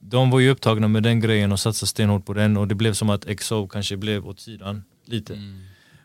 De 0.00 0.30
var 0.30 0.40
ju 0.40 0.50
upptagna 0.50 0.88
med 0.88 1.02
den 1.02 1.20
grejen 1.20 1.52
och 1.52 1.60
satsade 1.60 1.88
stenhårt 1.88 2.26
på 2.26 2.34
den 2.34 2.56
och 2.56 2.68
det 2.68 2.74
blev 2.74 2.92
som 2.92 3.10
att 3.10 3.38
XO 3.38 3.68
kanske 3.68 3.96
blev 3.96 4.26
åt 4.26 4.40
sidan 4.40 4.84
lite. 5.06 5.38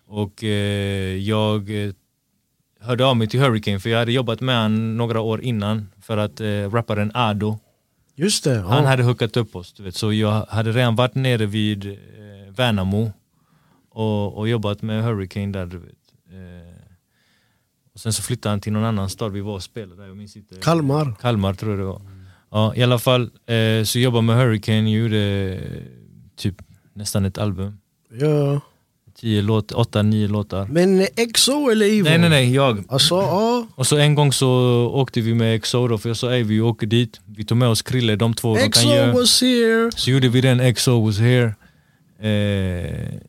Och 0.07 0.43
eh, 0.43 1.15
jag 1.15 1.85
eh, 1.85 1.93
hörde 2.79 3.05
av 3.05 3.17
mig 3.17 3.27
till 3.27 3.39
Hurricane 3.39 3.79
för 3.79 3.89
jag 3.89 3.99
hade 3.99 4.11
jobbat 4.11 4.41
med 4.41 4.55
han 4.55 4.97
några 4.97 5.21
år 5.21 5.41
innan 5.41 5.89
för 6.01 6.17
att 6.17 6.41
eh, 6.41 6.45
rapparen 6.47 7.11
Ado, 7.13 7.59
Just 8.19 8.43
det. 8.43 8.59
han 8.59 8.83
Ja. 8.83 8.89
hade 8.89 9.03
hookat 9.03 9.37
upp 9.37 9.55
oss. 9.55 9.73
Du 9.73 9.83
vet. 9.83 9.95
Så 9.95 10.13
jag 10.13 10.45
hade 10.49 10.71
redan 10.71 10.95
varit 10.95 11.15
nere 11.15 11.45
vid 11.45 11.85
eh, 11.85 11.95
Värnamo 12.55 13.11
och, 13.89 14.37
och 14.37 14.47
jobbat 14.49 14.81
med 14.81 15.03
Hurricane 15.03 15.51
där. 15.51 15.65
Du 15.65 15.77
vet. 15.77 15.91
Eh, 16.31 16.81
och 17.93 17.99
sen 17.99 18.13
så 18.13 18.21
flyttade 18.23 18.51
han 18.53 18.59
till 18.61 18.73
någon 18.73 18.83
annan 18.83 19.09
stad 19.09 19.31
vi 19.31 19.41
var 19.41 19.53
och 19.53 19.63
spelade 19.63 20.01
där, 20.01 20.07
jag 20.07 20.17
minns 20.17 20.35
inte. 20.37 20.55
Kalmar. 20.55 21.15
Kalmar 21.21 21.53
tror 21.53 21.71
jag 21.71 21.79
det 21.79 21.85
var. 21.85 22.01
Ja, 22.49 22.75
I 22.75 22.83
alla 22.83 22.99
fall, 22.99 23.21
eh, 23.45 23.83
så 23.83 23.99
jobbade 23.99 24.21
med 24.23 24.35
Hurricane, 24.37 24.91
gjorde 24.91 25.17
eh, 25.55 25.81
typ 26.35 26.55
nästan 26.93 27.25
ett 27.25 27.37
album. 27.37 27.79
Ja. 28.19 28.61
Tio 29.21 29.41
låt, 29.41 29.71
åtta, 29.71 30.01
nio 30.01 30.27
låtar. 30.27 30.67
Men 30.71 30.99
eh, 30.99 31.07
XO 31.33 31.69
eller 31.69 31.85
Ivo? 31.85 32.03
Nej 32.05 32.17
nej 32.17 32.29
nej, 32.29 32.53
jag. 32.53 32.83
Alltså, 32.89 33.15
ja. 33.15 33.67
Och 33.75 33.87
så 33.87 33.97
en 33.97 34.15
gång 34.15 34.33
så 34.33 34.49
åkte 34.93 35.21
vi 35.21 35.33
med 35.33 35.63
XO 35.63 35.87
då, 35.87 35.97
för 35.97 36.09
jag 36.09 36.17
sa 36.17 36.33
ey 36.33 36.43
vi 36.43 36.61
åker 36.61 36.87
dit, 36.87 37.19
vi 37.25 37.45
tog 37.45 37.57
med 37.57 37.69
oss 37.69 37.81
Krille, 37.81 38.15
de 38.15 38.33
två. 38.33 38.55
De 38.55 38.61
kan 38.61 38.71
XO 38.71 38.87
göra. 38.89 39.13
was 39.13 39.41
here. 39.41 39.91
Så 39.95 40.11
gjorde 40.11 40.29
vi 40.29 40.41
den, 40.41 40.75
XO 40.75 41.05
was 41.05 41.19
here. 41.19 41.45
Eh, 42.19 43.19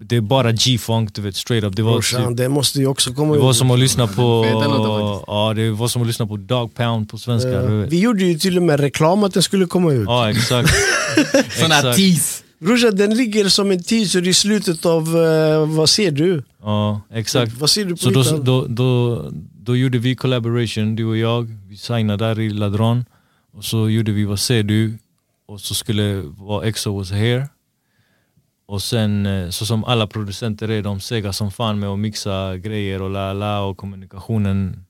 det 0.00 0.16
är 0.16 0.20
bara 0.20 0.52
G-funk, 0.52 1.14
du 1.14 1.22
vet, 1.22 1.36
straight 1.36 1.64
up. 1.64 1.76
Det 1.76 1.82
var, 1.82 1.92
Brorsan, 1.92 2.28
typ, 2.28 2.36
det 2.36 2.48
måste 2.48 2.78
ju 2.78 2.86
också 2.86 3.12
komma 3.14 3.34
det 3.34 3.40
var 3.40 3.50
ut. 3.50 3.56
som 3.56 3.70
att 3.70 3.78
lyssna 3.78 4.06
på, 4.06 4.46
ja, 5.26 5.52
det 5.56 5.70
var 5.70 5.88
som 5.88 6.02
att 6.02 6.08
lyssna 6.08 6.26
på 6.26 6.36
Dog 6.36 6.74
Pound 6.74 7.10
på 7.10 7.18
svenska. 7.18 7.60
Vet. 7.62 7.92
Vi 7.92 8.00
gjorde 8.00 8.24
ju 8.24 8.38
till 8.38 8.56
och 8.56 8.62
med 8.62 8.80
reklam 8.80 9.24
att 9.24 9.34
den 9.34 9.42
skulle 9.42 9.66
komma 9.66 9.92
ut. 9.92 10.04
Ja 10.06 10.30
exakt. 10.30 10.68
Sån 11.60 11.70
här 11.70 11.78
Exakt. 11.78 11.96
tease. 11.96 12.42
Brorsan, 12.58 12.96
den 12.96 13.14
ligger 13.16 13.48
som 13.48 13.70
en 13.70 13.82
teaser 13.82 14.28
i 14.28 14.34
slutet 14.34 14.86
av 14.86 15.16
eh, 15.16 15.66
Vad 15.76 15.88
ser 15.88 16.10
du? 16.10 16.42
Ja 16.62 17.00
exakt. 17.10 17.52
Vad 17.52 17.70
ser 17.70 17.84
du 17.84 17.90
på 17.90 17.96
Så 17.96 18.10
då, 18.10 18.20
ytan? 18.20 18.44
då, 18.44 18.66
då, 18.66 19.30
då 19.60 19.76
gjorde 19.76 19.98
vi 19.98 20.16
collaboration, 20.16 20.96
du 20.96 21.04
och 21.04 21.16
jag. 21.16 21.56
Vi 21.68 21.76
signade 21.76 22.24
där 22.24 22.40
i 22.40 22.50
Ladron. 22.50 23.04
Och 23.52 23.64
så 23.64 23.90
gjorde 23.90 24.12
vi 24.12 24.24
Vad 24.24 24.40
ser 24.40 24.62
du? 24.62 24.98
Och 25.46 25.60
så 25.60 25.74
skulle 25.74 26.22
vara 26.22 26.66
EXO 26.66 26.98
was 26.98 27.10
here. 27.10 27.48
Och 28.66 28.82
sen 28.82 29.26
eh, 29.26 29.50
så 29.50 29.66
som 29.66 29.84
alla 29.84 30.06
producenter 30.06 30.70
är, 30.70 30.82
de 30.82 31.00
segar 31.00 31.32
som 31.32 31.50
fan 31.50 31.78
med 31.78 31.88
att 31.88 31.98
mixa 31.98 32.56
grejer 32.56 33.02
och 33.02 33.10
la 33.10 33.32
la 33.32 33.60
och 33.60 33.76
kommunikationen 33.76 34.84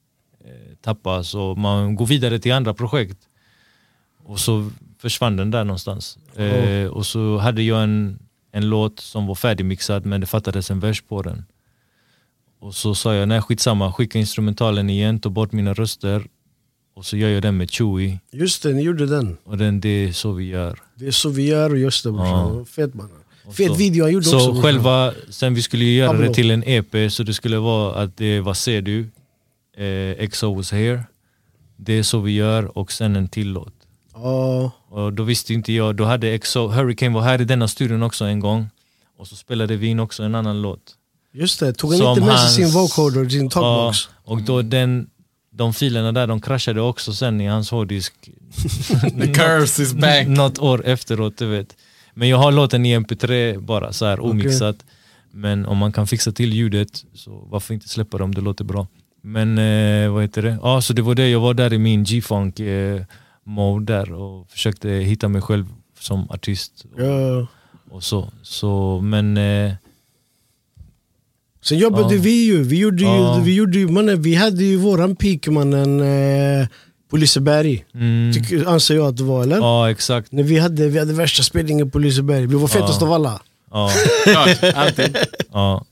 eh, 0.45 0.77
tappas 0.81 1.35
och 1.35 1.59
man 1.59 1.95
går 1.97 2.07
vidare 2.07 2.39
till 2.39 2.53
andra 2.53 2.75
projekt. 2.75 3.19
Och 4.25 4.41
så 4.41 4.71
försvann 4.99 5.37
den 5.37 5.51
där 5.51 5.65
någonstans. 5.65 6.19
Eh, 6.39 6.87
och 6.89 7.07
så 7.07 7.39
hade 7.39 7.63
jag 7.63 7.83
en, 7.83 8.19
en 8.53 8.69
låt 8.69 9.01
som 9.01 9.27
var 9.27 9.35
färdigmixad 9.35 10.07
men 10.07 10.21
det 10.21 10.27
fattades 10.27 10.71
en 10.71 10.81
vers 10.81 11.03
på 11.03 11.23
den. 11.23 11.45
Och 12.61 12.75
så 12.75 12.95
sa 12.95 13.15
jag, 13.15 13.29
nej 13.29 13.41
skitsamma, 13.43 13.93
skicka 13.93 14.19
instrumentalen 14.19 14.91
igen, 14.91 15.21
ta 15.21 15.29
bort 15.29 15.53
mina 15.53 15.75
röster 15.75 16.27
och 16.95 17.07
så 17.07 17.17
gör 17.17 17.29
jag 17.29 17.43
den 17.43 17.57
med 17.57 17.71
Chewie. 17.71 18.21
Just 18.33 18.63
det, 18.63 18.73
ni 18.73 18.83
gjorde 18.83 19.07
den. 19.07 19.37
Och 19.45 19.59
den, 19.59 19.81
det 19.81 19.89
är 19.89 20.13
så 20.13 20.33
vi 20.33 20.45
gör. 20.45 20.79
Det 20.95 21.07
är 21.07 21.11
så 21.11 21.29
vi 21.29 21.47
gör, 21.47 21.75
just 21.77 22.05
det 22.05 22.13
brorsan. 22.13 22.57
Ja. 22.59 22.65
Fet. 22.65 22.91
Och 23.45 23.55
Fet 23.55 23.67
så- 23.69 23.75
video 23.75 24.05
han 24.05 24.13
gjorde 24.13 24.25
Så 24.27 24.37
också. 24.37 24.47
brorsan. 24.47 24.63
själva, 24.63 25.13
sen 25.31 25.55
vi 25.55 25.63
skulle 25.63 25.85
göra 25.85 26.09
Pablo. 26.11 26.27
det 26.29 26.35
till 26.35 26.51
en 26.51 26.63
EP, 26.67 27.11
så 27.13 27.23
det 27.23 27.35
skulle 27.35 27.59
vara 27.59 27.95
att 28.03 28.17
det 28.17 28.41
var 28.41 28.55
ser 28.55 28.83
du, 28.83 29.09
eh, 29.77 30.29
XO 30.29 30.55
was 30.55 30.73
here, 30.73 31.03
det 31.77 31.93
är 31.93 32.03
så 32.03 32.19
vi 32.21 32.33
gör 32.33 32.79
och 32.79 32.93
sen 32.93 33.17
en 33.17 33.29
till 33.29 33.49
låt. 33.53 33.75
Ja, 34.23 34.71
Och 34.89 35.13
då 35.13 35.23
visste 35.23 35.55
inte 35.55 35.73
jag, 35.73 35.97
då 35.97 36.05
hade 36.05 36.39
XO, 36.39 36.69
Hurricane 36.69 37.15
var 37.15 37.23
här 37.23 37.41
i 37.41 37.45
denna 37.45 37.69
studion 37.69 38.03
också 38.03 38.25
en 38.25 38.41
gång 38.41 38.69
och 39.19 39.27
så 39.27 39.37
spelade 39.37 39.77
vi 39.77 39.87
in 39.87 40.01
också 40.01 40.23
en 40.23 40.35
annan 40.35 40.63
låt. 40.63 40.81
just 41.33 41.61
det. 41.61 41.73
Tog 41.73 41.91
han 41.91 41.99
Som 41.99 42.09
inte 42.09 42.21
med 42.21 42.39
sig 42.41 42.51
sin 42.65 42.75
vocoder, 42.75 43.29
sin 43.29 43.51
talkbox? 43.51 43.99
Ja, 44.27 44.33
och 44.33 44.43
då 44.43 44.63
den, 44.63 45.07
de 45.53 45.75
filerna 45.75 46.13
där, 46.13 46.27
de 46.27 46.41
kraschade 46.41 46.81
också 46.81 47.13
sen 47.13 47.41
i 47.41 47.47
hans 47.47 47.71
hårddisk. 47.71 48.15
The 49.21 49.33
curse 49.35 49.83
is 49.83 49.95
back. 49.95 50.27
Något 50.29 50.59
år 50.59 50.87
efteråt, 50.87 51.39
du 51.39 51.47
vet. 51.47 51.77
Men 52.15 52.29
jag 52.29 52.37
har 52.37 52.53
låten 52.53 52.87
i 52.87 52.99
mp3 52.99 53.61
bara 53.61 53.93
så 53.93 54.07
här 54.07 54.21
omixat. 54.21 54.77
Men 55.33 55.67
om 55.67 55.79
man 55.79 55.93
kan 55.93 56.07
fixa 56.07 56.33
till 56.33 56.53
ljudet, 56.53 57.05
så 57.15 57.47
varför 57.51 57.75
inte 57.75 57.89
släppa 57.89 58.19
det 58.19 58.25
om 58.25 58.35
det 58.35 58.41
låter 58.41 58.65
bra. 58.65 58.87
Men 59.23 59.59
eh, 59.59 60.11
vad 60.11 60.23
heter 60.23 60.43
det? 60.43 60.59
Ja, 60.63 60.81
så 60.81 60.93
det 60.93 61.03
var 61.03 61.15
det, 61.15 61.29
jag 61.29 61.41
var 61.41 61.55
där 61.55 61.73
i 61.73 61.79
min 61.79 62.05
G-funk 62.05 62.61
eh, 62.61 63.03
mode 63.47 63.93
där 63.93 64.13
och 64.13 64.51
försökte 64.51 64.89
hitta 64.89 65.29
mig 65.29 65.43
själv 65.43 65.67
som 66.01 66.31
artist. 66.31 66.85
Och, 66.95 67.01
Ja. 67.03 67.47
och 67.91 68.05
så. 68.05 68.29
så. 68.43 69.01
Men 69.03 69.37
eh, 69.37 69.73
Sen 71.63 71.79
jobbade 71.79 72.15
Ja. 72.15 72.21
vi 72.23 72.45
ju. 72.47 72.63
Vi 72.63 72.79
gjorde 72.79 73.03
ju, 73.03 73.09
Ja. 73.09 73.41
vi 73.45 73.55
gjorde 73.55 73.79
ju 73.79 73.89
mannen, 73.89 74.23
vi 74.23 74.35
hade 74.35 74.65
ju 74.65 74.77
våran 74.77 75.17
peak 75.17 75.47
mannen 75.47 76.01
eh, 76.01 76.67
på 77.11 77.17
Liseberg. 77.17 77.85
mm, 77.95 78.33
Tycker, 78.33 78.67
anser 78.69 78.95
jag 78.97 79.07
att 79.07 79.17
det 79.17 79.25
var 79.25 79.43
eller? 79.43 79.57
ja 79.57 79.91
exakt. 79.91 80.33
När 80.33 80.43
vi 80.43 80.59
hade, 80.59 80.89
vi 80.89 80.99
hade 80.99 81.13
värsta 81.13 81.43
spelningen 81.43 81.91
på 81.91 81.99
Liseberg. 81.99 82.47
Vi 82.47 82.55
var 82.55 82.69
fetast 82.69 83.01
Ja. 83.01 83.07
av 83.07 83.13
alla. 83.13 83.41
Ja, 83.71 83.91
Klart, 84.25 84.75
alltid. 84.77 85.17
ja. 85.53 85.85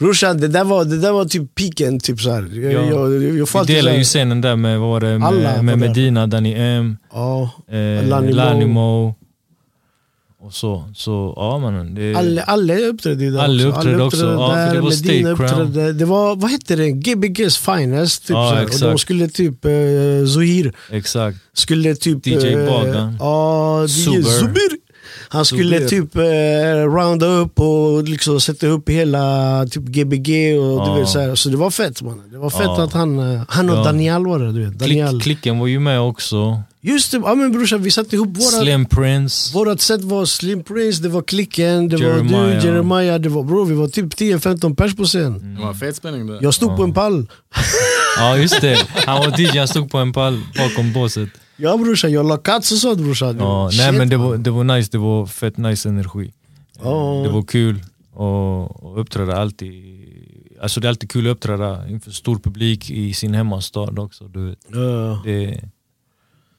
Brorsan, 0.00 0.40
det 0.40 0.48
där 0.48 0.64
var, 0.64 0.84
det 0.84 0.98
där 0.98 1.12
var 1.12 1.24
typ 1.24 1.54
peaken. 1.54 2.00
Typ 2.00 2.20
så 2.20 2.30
här. 2.30 2.50
Jag, 2.54 2.72
Ja. 2.72 2.80
jag, 2.90 3.12
jag, 3.22 3.36
jag 3.38 3.66
Vi 3.66 3.74
delar 3.74 3.92
ju 3.92 4.04
scenen 4.04 4.40
där 4.40 4.56
med, 4.56 4.78
var 4.80 5.00
det, 5.00 5.14
Alla 5.14 5.30
med, 5.30 5.64
med 5.64 5.78
där. 5.78 5.88
Medina, 5.88 6.26
Danny 6.26 6.54
M, 6.56 6.96
Ja, 7.12 7.50
eh, 7.70 8.08
Lanimo. 8.08 8.34
Lanimo. 8.36 9.14
Och 10.42 10.52
så, 10.54 10.84
så 10.94 11.34
ja 11.36 11.58
mannen. 11.58 11.94
Det, 11.94 12.14
alla, 12.14 12.42
alla 12.42 12.74
uppträdde 12.78 13.24
ju 13.24 13.30
där 13.30 13.38
Alla 13.38 13.68
också. 13.68 13.78
uppträdde 13.78 14.02
också. 14.02 14.26
Ja, 14.26 14.54
för 14.68 14.74
det 14.74 14.80
var 14.80 14.90
Medina 15.06 15.30
uppträdde. 15.30 15.92
Det 15.92 16.04
var, 16.04 16.36
vad 16.36 16.50
hette 16.50 16.76
det? 16.76 16.90
Gbgs 16.90 17.58
Finest. 17.58 18.22
Typ 18.26 18.30
Ja. 18.30 18.62
Och 18.62 18.80
de 18.80 18.98
skulle 18.98 19.28
typ, 19.28 19.64
eh, 19.64 19.70
Zohir 20.34 20.72
Exakt. 20.90 21.38
skulle 21.52 21.94
typ... 21.94 22.26
DJ 22.26 22.32
eh, 22.52 22.66
Bagan. 22.66 23.16
Ja, 23.20 23.82
DJ 23.84 24.22
Zuber. 24.22 24.79
Han 25.32 25.44
skulle 25.44 25.88
Zubir. 25.88 25.88
typ 25.88 26.16
eh, 26.16 26.94
rounda 26.94 27.26
upp 27.26 27.60
och 27.60 28.02
liksom 28.02 28.40
sätta 28.40 28.66
upp 28.66 28.88
hela 28.88 29.66
typ 29.70 29.82
Gbg 29.82 30.28
och 30.58 30.84
du 30.84 30.90
Ja. 30.90 30.94
vet 30.98 31.08
så 31.08 31.20
här. 31.20 31.34
Så 31.34 31.48
det 31.48 31.56
var 31.56 31.70
fett 31.70 32.02
man. 32.02 32.22
Det 32.32 32.38
var 32.38 32.50
fett 32.50 32.60
Ja. 32.64 32.82
att 32.84 32.92
han, 32.92 33.18
eh, 33.34 33.42
han 33.48 33.70
och 33.70 33.76
Ja. 33.76 33.84
Daniel 33.84 34.26
var 34.26 34.38
det. 34.38 34.52
Du 34.52 34.64
vet. 34.64 34.78
Daniel. 34.78 35.08
Klick, 35.08 35.22
klicken 35.22 35.58
var 35.58 35.66
ju 35.66 35.80
med 35.80 36.00
också. 36.00 36.62
Just 36.82 37.12
det, 37.12 37.18
ja 37.24 37.34
men 37.34 37.52
brorsan 37.52 37.82
vi 37.82 37.90
satte 37.90 38.16
ihop 38.16 38.28
våra... 38.36 38.62
Slim 38.62 38.86
Prince. 38.86 39.54
Vårat 39.54 39.80
set 39.80 40.04
var 40.04 40.24
Slim 40.24 40.62
Prince, 40.64 41.02
det 41.02 41.08
var 41.08 41.22
Klicken, 41.22 41.88
det 41.88 41.96
var 41.96 42.04
Jeremiah. 42.04 42.60
du, 42.60 42.66
Jeremiah, 42.68 43.20
det 43.20 43.28
var 43.28 43.42
bro, 43.44 43.64
vi 43.64 43.74
var 43.74 43.88
typ 43.88 44.14
10-15 44.14 44.74
pers 44.74 44.96
på 44.96 45.04
scen. 45.04 45.54
Det 45.56 45.62
var 45.62 45.74
fet 45.74 45.96
spänning 45.96 46.26
där. 46.26 46.38
Jag 46.42 46.54
stod 46.54 46.76
på 46.76 46.82
en 46.82 46.94
pall. 46.94 47.26
Ja 48.16 48.36
just 48.36 48.60
det. 48.60 48.86
Han 49.06 49.18
var 49.18 49.40
DJ, 49.40 49.58
han 49.58 49.68
stod 49.68 49.90
på 49.90 49.98
en 49.98 50.12
pall 50.12 50.40
bakom 50.56 50.92
båset. 50.92 51.28
Ja 51.56 51.76
brorsan, 51.76 52.12
jag 52.12 52.26
la 52.26 52.36
kats 52.36 52.72
och 52.72 52.78
sånt 52.78 52.98
brorsan. 52.98 53.36
Ja, 53.38 53.70
nej 53.72 53.92
men 53.92 54.08
det 54.08 54.16
var, 54.16 54.36
det 54.36 54.50
var 54.50 54.64
nice, 54.64 54.88
det 54.92 54.98
var 54.98 55.26
fett 55.26 55.56
nice 55.56 55.88
energi. 55.88 56.32
Ja. 56.82 57.22
Det 57.24 57.28
var 57.28 57.42
kul 57.42 57.82
och, 58.14 58.84
och 58.84 59.00
uppträda 59.00 59.36
alltid. 59.36 59.72
Alltså 60.62 60.80
det 60.80 60.86
är 60.86 60.88
alltid 60.88 61.10
kul 61.10 61.26
att 61.26 61.32
uppträda 61.36 61.88
inför 61.88 62.10
stor 62.10 62.38
publik 62.38 62.90
i 62.90 63.14
sin 63.14 63.34
hemmastad 63.34 64.00
också. 64.00 64.28
Du 64.28 64.48
vet. 64.48 64.58
Ja. 64.68 65.22
Det, 65.24 65.60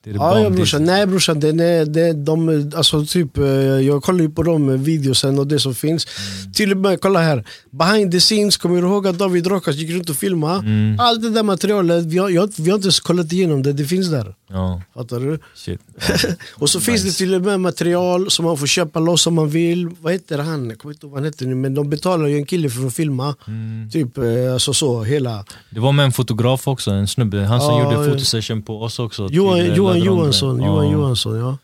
det 0.04 0.10
är 0.10 0.14
det 0.14 0.20
Ja, 0.44 0.50
brorsan, 0.50 0.84
nej 0.84 1.06
brorsan, 1.06 1.40
det, 1.40 1.52
det, 1.52 1.86
det, 1.86 2.14
de, 2.14 2.72
alltså, 2.76 3.06
typ, 3.06 3.38
eh, 3.38 3.46
jag 3.46 4.04
kollar 4.04 4.20
ju 4.22 4.30
på 4.30 4.44
de 4.44 4.84
videosen 4.84 5.40
och 5.40 5.48
det 5.48 5.60
som 5.60 5.76
finns. 5.76 6.08
Mm. 6.42 6.54
Till 6.54 6.72
och 6.72 6.78
med, 6.78 7.02
kolla 7.02 7.20
här, 7.20 7.46
behind 7.72 8.12
the 8.12 8.20
scenes, 8.20 8.58
kommer 8.58 8.82
du 8.82 8.88
ihåg 8.88 9.08
att 9.08 9.18
David 9.18 9.48
Rokas 9.48 9.76
gick 9.76 9.92
runt 9.92 10.10
och 10.10 10.16
filmade? 10.16 10.60
Mm. 10.60 11.00
Allt 11.00 11.22
det 11.22 11.30
där 11.30 11.44
materialet, 11.44 12.06
vi 12.06 12.18
har, 12.18 12.30
jag, 12.30 12.50
vi 12.58 12.70
har 12.70 12.76
inte 12.76 12.86
ens 12.86 13.00
kollat 13.00 13.32
igenom 13.32 13.64
det, 13.64 13.74
det 13.74 13.86
finns 13.86 14.10
där. 14.10 14.36
Ja, 14.50 14.82
Fattar 14.94 15.20
du? 15.20 15.40
shit. 15.56 15.80
och 16.56 16.70
så 16.70 16.80
finns 16.80 17.04
det 17.04 17.12
till 17.12 17.34
och 17.34 17.42
med 17.42 17.60
material 17.60 18.32
som 18.32 18.46
man 18.46 18.58
får 18.58 18.68
köpa 18.68 19.00
loss 19.00 19.28
om 19.28 19.34
man 19.34 19.50
vill. 19.50 19.90
Vad 20.00 20.14
heter 20.14 20.38
han? 20.38 20.70
Jag 20.70 20.80
kommer 20.80 20.94
inte 20.94 21.06
ihåg 21.06 21.12
vad 21.12 21.20
han 21.20 21.26
heter 21.26 21.46
nu, 21.46 21.56
men 21.56 21.74
de 21.76 21.90
betalar 21.90 22.28
ju 22.28 22.36
en 22.36 22.46
kille 22.46 22.70
för 22.70 22.88
att 22.88 22.94
filma. 22.96 23.36
Mm. 23.48 23.90
Typ 23.90 24.18
eh, 24.18 24.54
alltså 24.54 24.74
så, 24.74 25.04
hela. 25.04 25.46
Det 25.70 25.80
var 25.80 25.92
med 25.92 26.06
en 26.06 26.12
fotograf 26.12 26.68
också, 26.68 26.92
en 26.92 27.08
snubbe. 27.08 27.38
Han 27.40 27.62
som 27.62 27.74
Ja, 27.74 27.94
gjorde 27.94 28.12
fotosession 28.12 28.62
på 28.62 28.82
oss 28.82 29.00
också. 29.00 29.28
Johan, 29.32 29.60
eh, 29.60 29.76
Johan. 30.00 30.18
Johansson, 30.18 30.60
Ja. 30.60 30.66
Johan 30.68 30.90
Johansson 30.92 31.38
ja. 31.40 31.58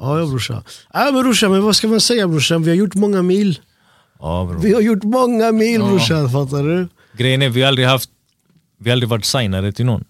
Ja, 0.00 0.18
ja 0.20 0.26
brorsan. 0.26 0.62
Ja, 0.92 1.10
men 1.12 1.22
brorsan, 1.22 1.50
men 1.50 1.62
vad 1.62 1.76
ska 1.76 1.88
man 1.88 2.00
säga 2.00 2.28
brorsan? 2.28 2.62
Vi 2.62 2.68
har 2.70 2.76
gjort 2.76 2.94
många 2.94 3.22
mil. 3.22 3.58
Ja, 4.18 4.46
bro. 4.50 4.60
Vi 4.60 4.74
har 4.74 4.80
gjort 4.80 5.02
många 5.02 5.52
mil 5.52 5.80
brorsan, 5.80 6.30
fattar 6.30 6.62
du? 6.62 6.88
Grejen 7.16 7.42
är, 7.42 7.48
vi 7.48 7.60
har 7.62 7.68
aldrig 7.68 7.86
haft, 7.88 8.10
vi 8.78 8.90
har 8.90 8.92
aldrig 8.92 9.08
varit 9.08 9.24
signade 9.24 9.72
till 9.72 9.84
någon. 9.86 10.04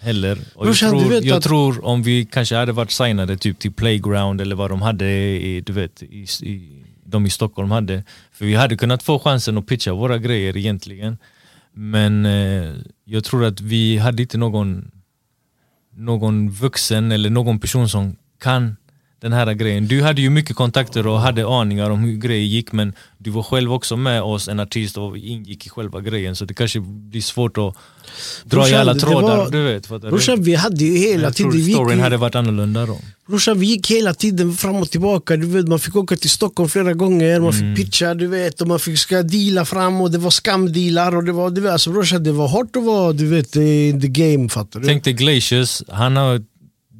Heller. 0.00 0.38
Och 0.54 0.64
Brorsan, 0.64 0.98
jag 0.98 1.06
tror, 1.08 1.24
jag 1.24 1.36
att- 1.36 1.42
tror 1.42 1.84
om 1.84 2.02
vi 2.02 2.24
kanske 2.24 2.56
hade 2.56 2.72
varit 2.72 2.90
signade 2.90 3.36
typ 3.36 3.58
till 3.58 3.72
Playground 3.72 4.40
eller 4.40 4.56
vad 4.56 4.70
de 4.70 4.82
hade 4.82 5.06
i, 5.10 5.60
du 5.66 5.72
vet, 5.72 6.02
i, 6.02 6.26
i, 6.42 6.82
de 7.04 7.26
i 7.26 7.30
Stockholm 7.30 7.70
hade. 7.70 8.04
För 8.32 8.44
vi 8.44 8.54
hade 8.54 8.76
kunnat 8.76 9.02
få 9.02 9.18
chansen 9.18 9.58
att 9.58 9.66
pitcha 9.66 9.92
våra 9.94 10.18
grejer 10.18 10.56
egentligen. 10.56 11.18
Men 11.72 12.26
eh, 12.26 12.74
jag 13.04 13.24
tror 13.24 13.44
att 13.44 13.60
vi 13.60 13.96
hade 13.98 14.22
inte 14.22 14.38
någon, 14.38 14.90
någon 15.98 16.50
vuxen 16.50 17.12
eller 17.12 17.30
någon 17.30 17.58
person 17.58 17.88
som 17.88 18.16
kan 18.40 18.76
den 19.20 19.32
här 19.32 19.52
grejen. 19.54 19.86
Du 19.88 20.02
hade 20.02 20.20
ju 20.22 20.30
mycket 20.30 20.56
kontakter 20.56 21.06
och 21.06 21.20
hade 21.20 21.46
aningar 21.48 21.90
om 21.90 22.00
hur 22.00 22.16
grejer 22.16 22.44
gick 22.46 22.72
men 22.72 22.92
du 23.18 23.30
var 23.30 23.42
själv 23.42 23.72
också 23.72 23.96
med 23.96 24.22
oss, 24.22 24.48
en 24.48 24.60
artist 24.60 24.98
och 24.98 25.18
ingick 25.18 25.66
i 25.66 25.68
själva 25.70 26.00
grejen 26.00 26.36
så 26.36 26.44
det 26.44 26.54
kanske 26.54 26.80
blir 26.80 27.20
svårt 27.22 27.58
att 27.58 27.62
dra 27.64 27.70
i 28.44 28.48
Brorsan, 28.48 28.80
alla 28.80 28.94
det 28.94 29.00
trådar. 29.00 29.36
var- 29.36 29.50
du 29.50 29.62
vet? 29.64 29.88
Brorsan 29.88 30.42
vi 30.42 30.54
hade 30.54 30.84
ju 30.84 30.98
hela 30.98 31.30
tiden, 31.30 31.52
vi 31.52 31.58
gick, 31.58 31.74
storyn 31.74 31.96
ju- 31.98 32.02
hade 32.02 32.16
varit 32.16 32.34
annorlunda 32.34 32.86
då. 32.86 32.98
brorsan, 33.26 33.58
vi 33.60 33.66
gick 33.66 33.90
hela 33.90 34.14
tiden 34.14 34.52
fram 34.54 34.76
och 34.76 34.90
tillbaka. 34.90 35.36
Du 35.36 35.46
vet, 35.46 35.68
man 35.68 35.78
fick 35.78 35.96
åka 35.96 36.16
till 36.16 36.30
Stockholm 36.30 36.68
flera 36.68 36.92
gånger, 36.94 37.40
man 37.40 37.52
Mm. 37.52 37.76
fick 37.76 37.86
pitcha 37.86 38.14
du 38.14 38.26
vet, 38.26 38.60
och 38.60 38.68
man 38.68 38.78
fick 38.78 38.98
ska 38.98 39.22
deala 39.22 39.64
fram 39.64 40.00
och 40.00 40.10
det 40.10 40.18
var 40.18 40.30
skamdealar. 40.30 41.16
Och 41.16 41.24
det 41.24 41.32
var, 41.32 41.50
du 41.50 41.60
vet, 41.60 41.72
alltså, 41.72 41.90
brorsan, 41.90 42.22
det 42.22 42.32
var 42.32 42.48
hårt 42.48 42.76
att 42.76 42.84
vara 42.84 43.12
du 43.12 43.26
vet, 43.26 43.56
in 43.56 44.00
the 44.00 44.08
game. 44.08 44.48
Fattar 44.48 44.80
du? 44.80 44.86
Tänk 44.86 45.04
dig 45.04 45.12
Glaciers, 45.12 45.82
han 45.88 46.16
har 46.16 46.42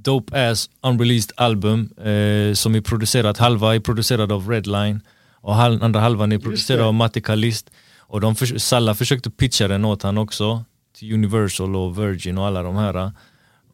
dope 0.08 0.50
ass 0.50 0.70
unreleased 0.82 1.32
album 1.36 1.80
eh, 1.98 2.54
som 2.54 2.74
är 2.74 2.80
producerat, 2.80 3.38
halva 3.38 3.74
är 3.74 3.80
producerad 3.80 4.32
av 4.32 4.48
Redline 4.50 5.00
och 5.42 5.54
hal, 5.54 5.82
andra 5.82 6.00
halvan 6.00 6.32
är 6.32 6.38
producerad 6.38 6.86
av 6.86 6.94
Matti 6.94 7.20
Kalist. 7.20 7.70
Och 8.10 8.20
de 8.20 8.34
förs- 8.34 8.62
Salla 8.62 8.94
försökte 8.94 9.30
pitcha 9.30 9.68
den 9.68 9.84
åt 9.84 10.02
han 10.02 10.18
också, 10.18 10.64
till 10.98 11.12
Universal 11.12 11.76
och 11.76 11.98
Virgin 11.98 12.38
och 12.38 12.46
alla 12.46 12.62
de 12.62 12.76
här. 12.76 13.12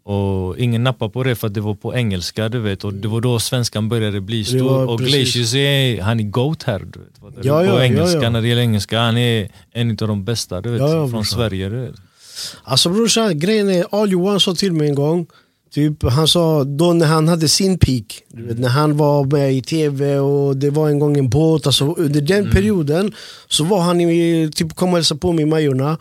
Och 0.04 0.58
ingen 0.58 0.84
nappade 0.84 1.10
på 1.12 1.22
det 1.24 1.34
för 1.34 1.46
att 1.46 1.54
det 1.54 1.60
var 1.60 1.74
på 1.74 1.94
engelska 1.94 2.48
du 2.48 2.58
vet 2.60 2.84
och 2.84 2.94
det 2.94 3.08
var 3.08 3.20
då 3.20 3.38
svenskan 3.38 3.88
började 3.88 4.20
bli 4.20 4.44
stor 4.44 4.88
och. 4.88 4.98
Glaciers 4.98 5.54
är, 5.54 6.02
han 6.02 6.20
är 6.20 6.24
GOAT 6.24 6.62
här 6.62 6.78
du 6.78 6.98
vet. 6.98 7.44
Ja, 7.44 7.58
på 7.60 7.66
ja, 7.66 7.82
engelska, 7.82 8.22
ja. 8.22 8.30
när 8.30 8.42
det 8.42 8.48
gäller 8.48 8.62
engelska, 8.62 9.00
han 9.00 9.16
är 9.16 9.48
en 9.72 9.90
av 9.90 10.08
de 10.08 10.24
bästa 10.24 10.60
du 10.60 10.70
vet, 10.70 10.80
från 10.80 11.10
brorsan. 11.10 11.24
Sverige. 11.24 11.68
Du 11.68 11.80
vet. 11.80 11.94
Alltså 12.64 12.88
brorsan, 12.90 13.38
grejen 13.38 13.68
är, 13.70 13.84
All 13.90 14.10
Johan 14.10 14.40
sa 14.40 14.54
till 14.54 14.72
mig 14.72 14.88
en 14.88 14.94
gång, 14.94 15.26
typ, 15.74 16.02
han 16.02 16.28
sa 16.28 16.64
då 16.64 16.92
när 16.92 17.06
han 17.06 17.28
hade 17.28 17.48
sin 17.48 17.78
peak, 17.78 18.22
vet, 18.28 18.58
när 18.58 18.68
han 18.68 18.96
var 18.96 19.24
med 19.24 19.54
i 19.54 19.62
tv 19.62 20.18
och 20.18 20.56
det 20.56 20.70
var 20.70 20.88
en 20.88 20.98
gång 20.98 21.18
en 21.18 21.28
båt, 21.28 21.66
alltså, 21.66 21.94
under 21.94 22.20
den 22.20 22.50
perioden 22.50 23.12
så 23.48 23.64
var 23.64 23.80
han 23.80 24.00
i, 24.00 24.50
typ, 24.54 24.74
kom 24.74 24.88
och 24.88 24.96
hälsade 24.96 25.20
på 25.20 25.32
mig 25.32 25.42
i 25.42 25.46
Majorna, 25.46 25.98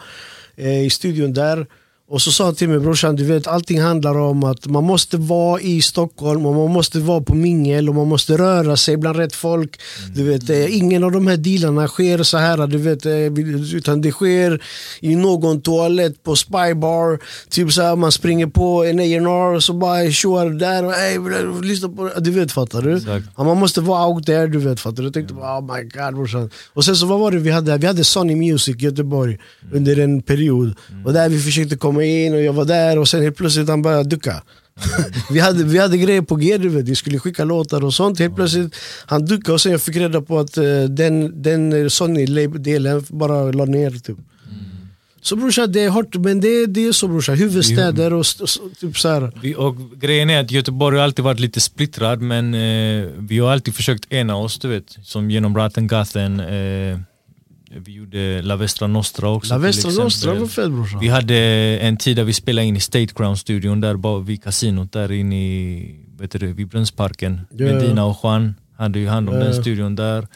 eh, 0.55 0.85
i 0.85 0.89
studion 0.89 1.33
där. 1.33 1.67
Och 2.14 2.22
så 2.22 2.31
sa 2.31 2.45
han 2.45 2.56
till 2.56 2.69
mig 2.69 2.80
brorsan, 2.80 3.15
du 3.15 3.23
vet 3.23 3.48
allting 3.48 3.81
handlar 3.81 4.18
om 4.18 4.44
att 4.44 4.65
man 4.65 4.84
måste 4.84 5.18
vara 5.18 5.61
i 5.61 5.81
Stockholm 5.81 6.45
och 6.45 6.56
man 6.56 6.72
måste 6.72 6.99
vara 6.99 7.22
på 7.22 7.35
mingel 7.35 7.90
och 7.90 7.95
man 7.95 8.07
måste 8.07 8.38
röra 8.38 8.77
sig 8.77 8.98
bland 8.98 9.18
rätt 9.18 9.35
folk. 9.35 9.81
Du 10.15 10.23
vet, 10.23 10.49
eh, 10.49 10.77
ingen 10.77 11.03
av 11.03 11.11
de 11.11 11.27
här 11.27 11.38
dealarna 11.38 11.88
sker 11.88 12.23
så 12.23 12.38
här, 12.38 12.68
du 12.68 12.77
vet, 12.77 13.06
eh, 13.06 13.76
utan 13.77 14.02
det 14.02 14.11
sker 14.11 14.64
i 14.99 15.15
någon 15.15 15.61
toalett 15.61 16.23
på 16.23 16.35
Spybar. 16.35 17.19
Typ 17.49 17.72
så 17.72 17.81
här, 17.81 17.95
man 17.95 18.11
springer 18.11 18.48
på 18.48 18.84
en 18.84 18.99
A&R 18.99 19.56
och 19.56 19.64
så 19.64 19.73
bara 19.73 20.11
tjoar 20.11 20.49
där 20.49 20.85
och 20.85 20.94
ey, 20.94 21.19
lyssna 21.61 21.90
på. 21.90 22.11
Du 22.19 22.31
vet, 22.31 22.52
fattar 22.52 22.81
du? 22.81 22.98
Exakt. 22.98 23.26
Ja, 23.38 23.44
man 23.44 23.57
måste 23.57 23.81
vara 23.81 24.07
out 24.07 24.26
there, 24.26 24.48
du 24.48 24.60
vet. 24.60 24.80
Fattar 24.80 24.98
du? 24.98 25.03
Jag 25.03 25.14
tänkte 25.14 25.34
bara, 25.34 25.60
oh 25.60 25.76
my 25.76 25.84
god 25.84 26.15
brorsan. 26.15 26.49
Och 26.73 26.85
sen 26.85 26.95
så 26.95 27.06
vad 27.06 27.19
var 27.19 27.31
det 27.31 27.38
vi 27.40 27.52
hade? 27.52 27.77
Vi 27.77 27.88
hade 27.88 28.03
Sony 28.03 28.35
Music 28.35 28.76
i 28.76 28.85
Göteborg 28.85 29.38
under 29.72 29.99
en 29.99 30.22
period. 30.22 30.76
Och 31.06 31.14
där 31.14 31.30
vi 31.30 31.40
försökte 31.40 31.76
komma 31.76 32.02
in 32.03 32.34
och 32.34 32.41
jag 32.41 32.53
var 32.53 32.65
där 32.65 32.99
och 32.99 33.07
sen 33.07 33.21
helt 33.23 33.35
plötsligt 33.38 33.69
han 33.69 33.81
började 33.81 34.09
ducka. 34.09 34.43
vi, 35.31 35.39
hade, 35.39 35.63
vi 35.63 35.77
hade 35.80 35.97
grejer 35.97 36.21
på 36.21 36.35
G, 36.35 36.57
du 36.57 36.69
vet. 36.69 36.89
vi 36.89 36.95
skulle 36.95 37.19
skicka 37.19 37.43
låtar 37.43 37.84
och 37.85 37.93
sånt. 37.93 38.19
Helt 38.19 38.35
plötsligt 38.35 38.75
han 39.05 39.25
duckade 39.25 39.53
och 39.53 39.61
sen 39.61 39.71
jag 39.71 39.81
fick 39.81 39.95
reda 39.95 40.21
på 40.21 40.39
att 40.39 40.57
eh, 40.57 40.84
den, 40.89 41.41
den 41.41 41.89
Sony-delen 41.89 43.03
bara 43.09 43.51
la 43.51 43.65
ner. 43.65 43.91
Typ. 43.91 44.17
Så 45.21 45.35
brorsan, 45.35 45.71
det 45.71 45.81
är 45.84 45.89
hårt, 45.89 46.15
men 46.15 46.39
det, 46.41 46.65
det 46.65 46.85
är 46.88 46.91
så 46.91 47.07
brorsan. 47.07 47.35
Huvudstäder 47.38 48.13
och, 48.13 48.21
st- 48.21 48.47
så, 48.47 48.61
typ 48.80 48.97
så 48.97 49.09
här. 49.09 49.31
Vi, 49.41 49.55
och 49.55 49.75
grejen 49.95 50.30
är 50.30 50.39
att 50.39 50.51
Göteborg 50.51 50.97
har 50.97 51.03
alltid 51.03 51.25
varit 51.25 51.39
lite 51.39 51.59
splittrad 51.61 52.21
men 52.21 52.53
eh, 52.53 53.09
vi 53.17 53.39
har 53.39 53.51
alltid 53.51 53.75
försökt 53.75 54.11
ena 54.13 54.35
oss 54.35 54.59
du 54.59 54.67
vet. 54.67 54.97
Som 55.03 55.31
genom 55.31 55.57
Rattengathen, 55.57 56.39
eh, 56.39 56.99
vi 57.79 57.91
gjorde 57.91 58.41
La 58.41 58.55
Vestra 58.55 58.87
Nostra 58.87 59.29
också 59.29 59.53
La 59.53 59.57
Vestra. 59.57 59.91
Nostra 60.03 60.33
var 60.33 60.47
fett 60.47 60.71
brorsan. 60.71 60.99
Vi 60.99 61.07
hade 61.07 61.35
en 61.81 61.97
tid 61.97 62.15
där 62.15 62.23
vi 62.23 62.33
spelade 62.33 62.67
in 62.67 62.77
i 62.77 62.79
State 62.79 63.13
Crown-studion 63.13 63.81
där 63.81 64.23
vid 64.23 64.43
kasinot 64.43 64.91
där 64.91 65.11
inne 65.11 65.35
i, 65.35 65.95
vet 66.19 66.31
du, 66.31 66.53
vid 66.53 66.67
Brunnsparken. 66.67 67.41
Ja. 67.51 67.65
Medina 67.65 68.05
och 68.05 68.17
Juan 68.23 68.55
hade 68.77 68.99
ju 68.99 69.07
hand 69.07 69.29
om 69.29 69.35
Ja, 69.35 69.43
den 69.43 69.53
studion 69.53 69.95
där. 69.95 70.27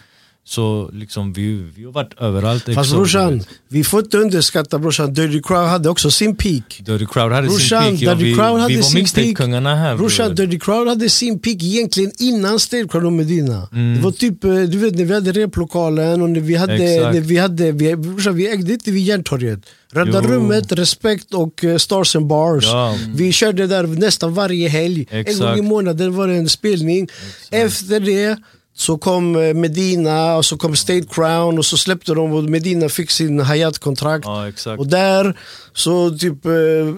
Så 0.50 0.90
liksom 0.94 1.34
vi, 1.34 1.64
vi 1.76 1.84
har 1.86 1.92
varit 1.92 2.14
överallt. 2.20 2.74
Fast 2.74 2.92
brorsan, 2.92 3.44
vi 3.68 3.84
får 3.84 4.00
inte 4.00 4.18
underskatta 4.18 4.80
brorsan. 4.80 5.14
Dirty 5.14 5.42
Crowd 5.42 5.68
hade 5.68 5.90
också 5.90 6.12
sin 6.12 6.36
peak. 6.36 6.82
Dirty 6.86 7.06
Crowd 7.06 7.32
hade 7.32 7.48
Brorsan, 7.48 7.84
sin 7.84 7.92
peak. 7.92 8.02
Ja, 8.02 8.16
Dirty 8.16 8.30
vi, 8.30 8.36
Crowd 8.36 8.60
hade 8.60 8.74
vi 8.74 8.82
var 8.82 8.94
mixtape-kungarna 8.94 9.76
här. 9.76 9.98
Brorsan, 9.98 10.36
bror. 10.36 10.46
Dirty 10.46 10.60
Crowd 10.60 10.88
hade 10.88 11.10
sin 11.10 11.40
peak 11.40 11.64
egentligen 11.64 12.12
innan 12.20 12.60
State 12.60 12.88
Crowd 12.88 13.06
och 13.06 13.14
Medina. 13.14 13.68
Mm. 13.72 13.96
Det 13.96 14.02
var 14.02 14.12
typ, 14.12 14.44
eh, 14.44 14.52
du 14.52 14.78
vet 14.78 14.96
när 14.96 15.06
vi 15.06 15.14
hade 15.14 15.32
replokalen 15.32 16.22
och 16.22 16.30
när 16.30 16.40
vi 16.42 16.56
hade, 16.56 16.74
Exakt. 16.74 17.14
när 17.14 17.22
vi 17.22 17.38
hade 17.38 17.72
vi, 17.72 17.96
brorsan, 17.96 18.36
vi 18.36 18.52
ägde 18.52 18.74
inte 18.74 18.92
vid 18.92 19.04
Järntorget. 19.04 19.60
Röda 19.92 20.22
Jo. 20.24 20.30
rummet, 20.30 20.72
Respekt 20.72 21.34
och 21.34 21.64
eh, 21.64 21.78
Stars 21.78 22.16
and 22.16 22.28
Bars. 22.28 22.64
Ja. 22.66 22.96
Vi 23.16 23.32
körde 23.32 23.68
där 23.68 23.88
nästan 23.88 24.34
varje 24.34 24.70
helg. 24.70 25.08
En 25.10 25.20
Exakt. 25.20 25.40
gång 25.40 25.58
i 25.60 25.62
månaden 25.62 26.16
var 26.16 26.28
det 26.28 26.36
en 26.36 26.50
spelning. 26.50 27.08
Efter 27.52 28.00
det 28.00 28.38
så 28.78 28.98
kom 28.98 29.36
eh, 29.36 29.54
Medina 29.54 30.36
och 30.36 30.46
så 30.46 30.58
kom 30.58 30.76
State 30.76 31.06
Crown 31.12 31.58
och 31.58 31.66
så 31.66 31.78
släppte 31.78 32.14
de 32.14 32.34
och 32.34 32.44
Medina 32.44 32.90
fick 32.90 33.12
sin 33.12 33.40
Hayat-kontrakt. 33.40 34.26
Ja. 34.26 34.76
Och 34.78 34.88
där 34.88 35.38
så 35.74 36.18
typ 36.18 36.46
eh, 36.46 36.52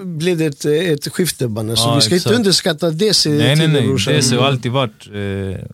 blev 0.06 0.38
det 0.38 0.45
ett, 0.45 0.65
ett 0.65 1.14
skifte. 1.14 1.45
Så 1.45 1.53
Ja, 1.53 1.65
vi 1.65 1.76
ska 1.76 1.95
exakt. 1.97 2.11
inte 2.14 2.34
underskatta 2.34 2.89
DC 2.89 3.30
Nej 3.30 3.56
nej 3.56 3.68
nej, 3.68 3.88
brorsan. 3.88 4.14
det 4.14 4.35
har 4.35 4.47
alltid 4.47 4.72
varit... 4.72 5.07
Eh, 5.14 5.65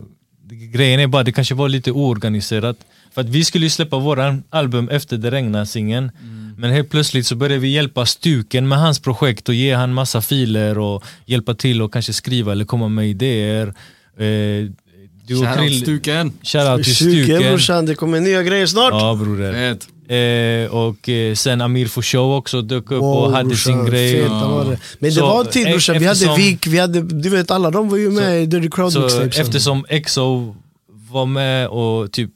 grejen 0.74 1.00
är 1.00 1.08
bara 1.08 1.24
det 1.24 1.32
kanske 1.32 1.56
var 1.56 1.70
lite 1.70 1.92
oorganiserat. 1.92 2.78
För 3.14 3.22
att 3.22 3.30
vi 3.30 3.46
skulle 3.46 3.70
släppa 3.70 4.00
våran 4.00 4.44
album 4.50 4.90
efter 4.90 5.18
Det 5.18 5.32
regnar 5.32 5.66
singeln. 5.66 6.12
Men 6.58 6.72
helt 6.72 6.90
plötsligt 6.90 7.28
så 7.28 7.36
började 7.36 7.60
vi 7.60 7.68
hjälpa 7.68 8.06
Stuken 8.06 8.68
med 8.68 8.80
hans 8.80 9.00
projekt 9.00 9.50
och 9.50 9.56
ge 9.56 9.74
han 9.74 9.94
massa 9.94 10.22
filer 10.22 10.78
och 10.78 11.04
hjälpa 11.26 11.54
till 11.54 11.82
och 11.82 11.94
kanske 11.94 12.14
skriva 12.14 12.52
eller 12.52 12.66
komma 12.66 12.88
med 12.88 13.10
idéer. 13.10 13.74
Eh, 14.18 14.70
du 15.28 15.36
och 15.36 15.42
Shoutout 15.42 15.60
Krill, 15.60 15.82
Stuken. 15.82 16.34
Shoutout 16.44 16.84
till 16.84 16.96
Stuken 16.96 17.24
Stuken. 17.26 17.42
brorsan, 17.52 17.86
det 17.86 17.96
kommer 17.96 18.20
nya 18.20 18.44
grejer 18.44 18.66
snart. 18.66 18.94
Ja 18.94 19.16
broder. 19.16 19.54
Fett. 19.54 19.88
Eh, 20.08 20.76
och 20.76 21.10
eh, 21.10 21.36
sen 21.36 21.62
Amir 21.62 21.88
for 21.88 22.02
show 22.02 22.32
också 22.38 22.62
dök 22.62 22.92
upp 22.92 23.02
Wow, 23.02 23.18
och 23.18 23.32
hade 23.32 23.48
brorsan, 23.50 23.74
sin 23.74 23.86
grej. 23.86 24.14
det. 24.14 24.28
Men 24.30 24.78
det 25.00 25.12
Så, 25.12 25.22
var 25.22 25.42
en 25.42 25.48
tid 25.52 25.68
brorsan, 25.68 26.00
vi 26.00 26.06
hade 26.06 26.36
Vik, 26.38 26.68
vi 26.68 26.80
hade, 26.80 27.02
du 27.02 27.30
vet 27.30 27.52
alla 27.52 27.72
de 27.72 27.90
var 27.90 27.98
ju 27.98 28.10
med 28.12 28.44
i 28.44 28.46
Dirty 28.46 28.70
Crowd 28.70 28.94
Så 28.94 29.22
eftersom 29.22 29.86
EXO 29.90 30.56
var 31.12 31.26
med 31.26 31.68
och 31.68 32.12
typ 32.12 32.30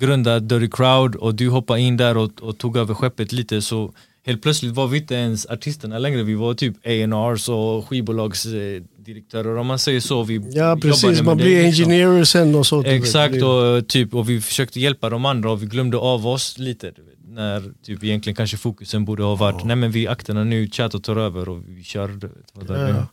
grundade 0.00 0.40
Dirty 0.40 0.68
Crowd 0.70 1.14
och 1.14 1.34
du 1.34 1.48
hoppade 1.48 1.80
in 1.80 1.96
där 1.96 2.16
och, 2.16 2.30
och 2.40 2.58
tog 2.58 2.76
över 2.76 2.94
skeppet 2.94 3.32
lite 3.32 3.62
så 3.62 3.92
helt 4.26 4.42
plötsligt 4.42 4.72
var 4.72 4.86
vi 4.86 4.98
inte 4.98 5.14
ens 5.14 5.46
artisterna 5.46 5.98
längre, 5.98 6.22
vi 6.22 6.34
var 6.34 6.54
typ 6.54 6.76
A&Rs 6.86 7.48
och 7.48 7.88
skivbolagsdirektörer 7.88 9.56
om 9.58 9.66
man 9.66 9.78
säger 9.78 10.00
så. 10.00 10.22
Vi 10.22 10.40
Ja 10.52 10.78
precis, 10.82 11.22
man 11.22 11.36
det, 11.36 11.44
blir 11.44 11.62
liksom. 11.62 11.84
engineer 11.84 12.24
sen 12.24 12.54
och 12.54 12.66
så. 12.66 12.80
vet. 12.82 12.92
Exakt 12.92 13.34
Det- 13.34 13.44
och, 13.44 13.88
typ, 13.88 14.14
och 14.14 14.28
vi 14.30 14.40
försökte 14.40 14.80
hjälpa 14.80 15.10
de 15.10 15.24
andra 15.24 15.50
och 15.52 15.62
vi 15.62 15.66
glömde 15.66 15.96
av 15.96 16.26
oss 16.26 16.58
lite. 16.58 16.92
När 17.28 17.62
typ 17.86 18.04
egentligen 18.04 18.34
kanske 18.36 18.56
fokusen 18.56 19.04
borde 19.04 19.22
ha 19.22 19.34
varit, 19.34 19.64
nej 19.64 19.76
men 19.76 19.90
vi 19.90 20.06
akterna 20.08 20.44
nu, 20.44 20.70
Chato 20.70 20.98
tar 20.98 21.16
över 21.16 21.48
och 21.48 21.62
vi 21.68 21.82
kör. 21.84 22.08
Vet, 22.08 22.30
vad 22.52 22.66
det 22.66 22.76
är. 22.76 22.88
Ja. 22.88 23.06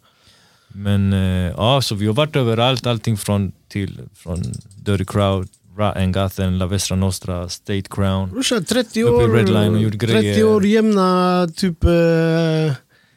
Men 0.68 1.14
eh, 1.14 1.54
ja, 1.58 1.82
så 1.82 1.96
vi 1.96 2.06
har 2.08 2.14
varit 2.14 2.36
överallt, 2.36 2.88
allting 2.88 3.18
från, 3.18 3.52
till, 3.68 4.00
från 4.16 4.44
Dirty 4.78 5.06
Crowd, 5.06 5.48
Rattengathen, 5.80 6.58
La 6.58 6.66
Vestra 6.68 6.96
Nostra, 6.96 7.50
State 7.50 7.90
Crown. 7.90 8.30
Brorsan 8.30 8.66
30 8.66 8.90
Uppe 8.90 9.00
i 9.00 9.04
år, 9.04 9.34
Redline 9.34 9.76
och 9.76 9.82
gjort 9.82 10.00
30 10.00 10.06
grejer. 10.08 10.44
år 10.44 10.66
jämna, 10.66 11.48
typ 11.56 11.84
eh, 11.84 12.74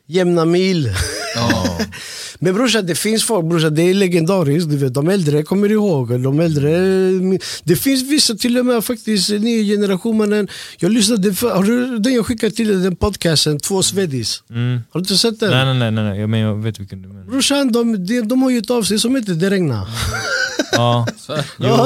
jämna 0.06 0.44
mil. 0.44 0.90
Ja. 1.36 1.78
Men 2.38 2.54
brorsan 2.54 2.86
det 2.86 2.94
finns 2.94 3.24
folk, 3.24 3.46
brorsan 3.46 3.74
det 3.74 3.82
är 3.82 3.94
legendariskt, 3.94 4.70
du 4.70 4.76
vet, 4.76 4.94
de 4.94 5.08
äldre 5.08 5.42
kommer 5.42 5.72
ihåg. 5.72 6.20
De 6.22 6.40
äldre, 6.40 6.70
det 7.64 7.76
finns 7.76 8.02
vissa 8.10 8.34
till 8.34 8.58
och 8.58 8.66
med 8.66 8.84
faktiskt, 8.84 9.30
ny 9.30 9.66
generation 9.66 10.16
mannen. 10.16 10.48
Jag 10.78 10.92
lyssnade, 10.92 11.34
för, 11.34 11.50
har 11.50 11.62
du 11.62 11.98
den 11.98 12.14
jag 12.14 12.26
skickade 12.26 12.52
till 12.52 12.68
dig, 12.68 12.76
den 12.76 12.96
podcasten, 12.96 13.58
Två 13.58 13.82
Svedis? 13.82 14.42
Mm. 14.50 14.80
Har 14.90 15.00
du 15.00 15.02
inte 15.02 15.16
sett 15.16 15.40
den? 15.40 15.50
Nej, 15.50 15.64
nej, 15.64 15.74
nej, 15.74 15.90
nej, 15.90 16.04
nej. 16.04 16.20
Jag, 16.20 16.30
men, 16.30 16.40
jag 16.40 16.62
vet 16.62 16.80
vilken 16.80 17.02
du 17.02 17.08
menar. 17.08 17.24
Brorsan, 17.24 17.72
de, 17.72 18.06
de, 18.06 18.20
de 18.20 18.42
har 18.42 18.50
ju 18.50 18.58
ett 18.58 18.70
avsnitt 18.70 19.00
som 19.00 19.16
heter 19.16 19.34
Det 19.34 19.50
regnar. 19.50 19.86
Ja, 20.72 21.06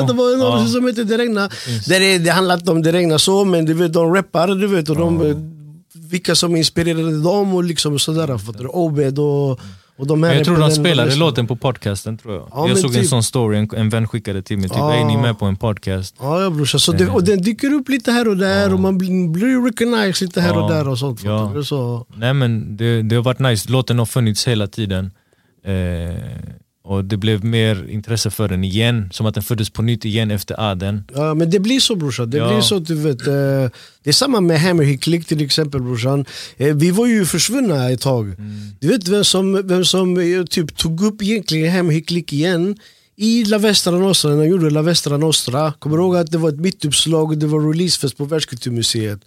det 0.07 0.13
var 0.13 0.35
en 0.35 0.43
avsnitt 0.43 0.73
som 0.73 0.87
heter 0.87 1.05
Det 1.05 1.19
regnar. 1.19 1.53
Där 1.89 2.01
är, 2.01 2.19
det 2.19 2.31
handlar 2.31 2.55
inte 2.55 2.71
om 2.71 2.83
Det 2.83 2.93
regnar 2.93 3.19
så, 3.19 3.45
men 3.45 3.65
du 3.65 3.75
vet, 3.75 3.93
de 3.93 4.15
rappar, 4.15 4.49
du 4.49 4.67
vet, 4.67 4.89
och 4.89 4.97
de, 4.97 5.35
vilka 5.95 6.35
som 6.35 6.57
inspirerade 6.57 7.23
dem 7.23 7.55
och 7.55 7.65
liksom 7.65 7.99
sådär. 7.99 8.39
Obed 8.77 9.19
och, 9.19 9.51
och 9.99 10.07
de 10.07 10.23
här 10.23 10.31
Men 10.31 10.37
jag 10.39 10.47
tror 10.47 10.57
de 10.59 10.71
spelade 10.71 11.09
resten. 11.09 11.21
låten 11.21 11.47
på 11.47 11.57
podcasten 11.57 12.19
tror 12.19 12.35
jag. 12.35 12.49
Ja, 12.53 12.69
jag 12.69 12.79
såg 12.79 12.95
en 12.95 13.01
typ- 13.01 13.09
sån 13.11 13.23
story, 13.23 13.59
en, 13.59 13.71
en 13.77 13.89
vän 13.91 14.09
skickade 14.09 14.43
till 14.43 14.59
mig, 14.59 14.69
typ 14.69 14.79
Ja. 14.79 14.95
är 14.95 15.05
ni 15.05 15.17
med 15.17 15.39
på 15.39 15.45
en 15.45 15.57
podcast? 15.57 16.15
Ja, 16.21 16.43
ja 16.43 16.51
brorsan. 16.51 16.81
Så 16.81 16.93
det, 16.93 17.09
och 17.09 17.25
den 17.25 17.43
dyker 17.43 17.73
upp 17.73 17.89
lite 17.89 18.13
här 18.13 18.29
och 18.29 18.37
där 18.37 18.73
och 18.75 18.81
man 18.81 18.99
blir, 18.99 19.65
recognized 19.65 20.23
lite 20.29 20.41
här 20.41 20.59
och 20.63 20.71
där 20.71 20.89
och 20.89 20.99
sånt. 20.99 21.25
Ja. 21.25 21.63
Så, 21.65 22.07
Nej 22.17 22.35
men 22.35 22.77
det, 22.77 23.03
det 23.03 23.17
har 23.17 23.23
varit 23.23 23.39
nice, 23.39 23.71
låten 23.73 23.99
har 23.99 24.07
funnits 24.07 24.49
hela 24.49 24.67
tiden. 24.67 25.11
Eh, 25.67 25.73
och 26.87 27.05
det 27.05 27.17
blev 27.17 27.45
mer 27.45 27.91
intresse 27.91 28.31
för 28.31 28.49
den 28.49 28.65
igen, 28.65 29.09
som 29.13 29.27
att 29.27 29.35
den 29.35 29.43
föddes 29.43 29.71
på 29.71 29.83
nytt 29.83 30.05
igen 30.05 30.31
efter 30.31 30.71
Aden. 30.71 31.05
ja, 31.15 31.35
men 31.35 31.51
det 31.51 31.59
blir 31.61 31.81
så 31.81 31.95
brorsan. 31.97 32.31
Det 32.31 32.37
Ja. 32.39 32.49
blir 32.49 32.61
så, 32.61 32.79
du 32.79 32.95
vet. 32.95 33.27
Eh, 33.27 33.33
det 34.03 34.11
är 34.11 34.13
samma 34.13 34.41
med 34.41 34.61
Hammerhit 34.61 35.03
Click 35.03 35.27
till 35.27 35.41
exempel 35.45 35.83
brorsan. 35.83 36.25
Eh, 36.57 36.75
vi 36.77 36.91
var 36.91 37.07
ju 37.07 37.25
försvunna 37.25 37.91
ett 37.91 38.01
tag. 38.01 38.35
Du 38.81 38.89
vet 38.89 39.09
vem 39.09 39.25
som, 39.25 39.67
vem 39.69 39.85
som 39.85 40.19
eh, 40.19 40.45
typ 40.45 40.77
tog 40.77 41.03
upp 41.03 41.23
egentligen 41.23 41.73
Hammerhit 41.77 42.09
Click 42.09 42.33
igen? 42.33 42.77
I 43.19 43.45
La 43.45 43.59
Vestra 43.59 43.99
Nostra, 43.99 44.31
när 44.31 44.37
de 44.43 44.47
gjorde 44.49 44.71
La 44.71 44.83
Vestra 44.83 45.17
Nostra. 45.17 45.73
Kommer 45.79 45.97
du 45.97 46.03
ihåg 46.03 46.17
att 46.17 46.31
det 46.33 46.39
var 46.39 46.49
ett 46.49 46.61
mittuppslag 46.61 47.31
och 47.31 47.39
det 47.39 47.47
var 47.47 47.73
releasefest 47.73 48.17
på 48.17 48.25
Världskulturmuseet? 48.25 49.21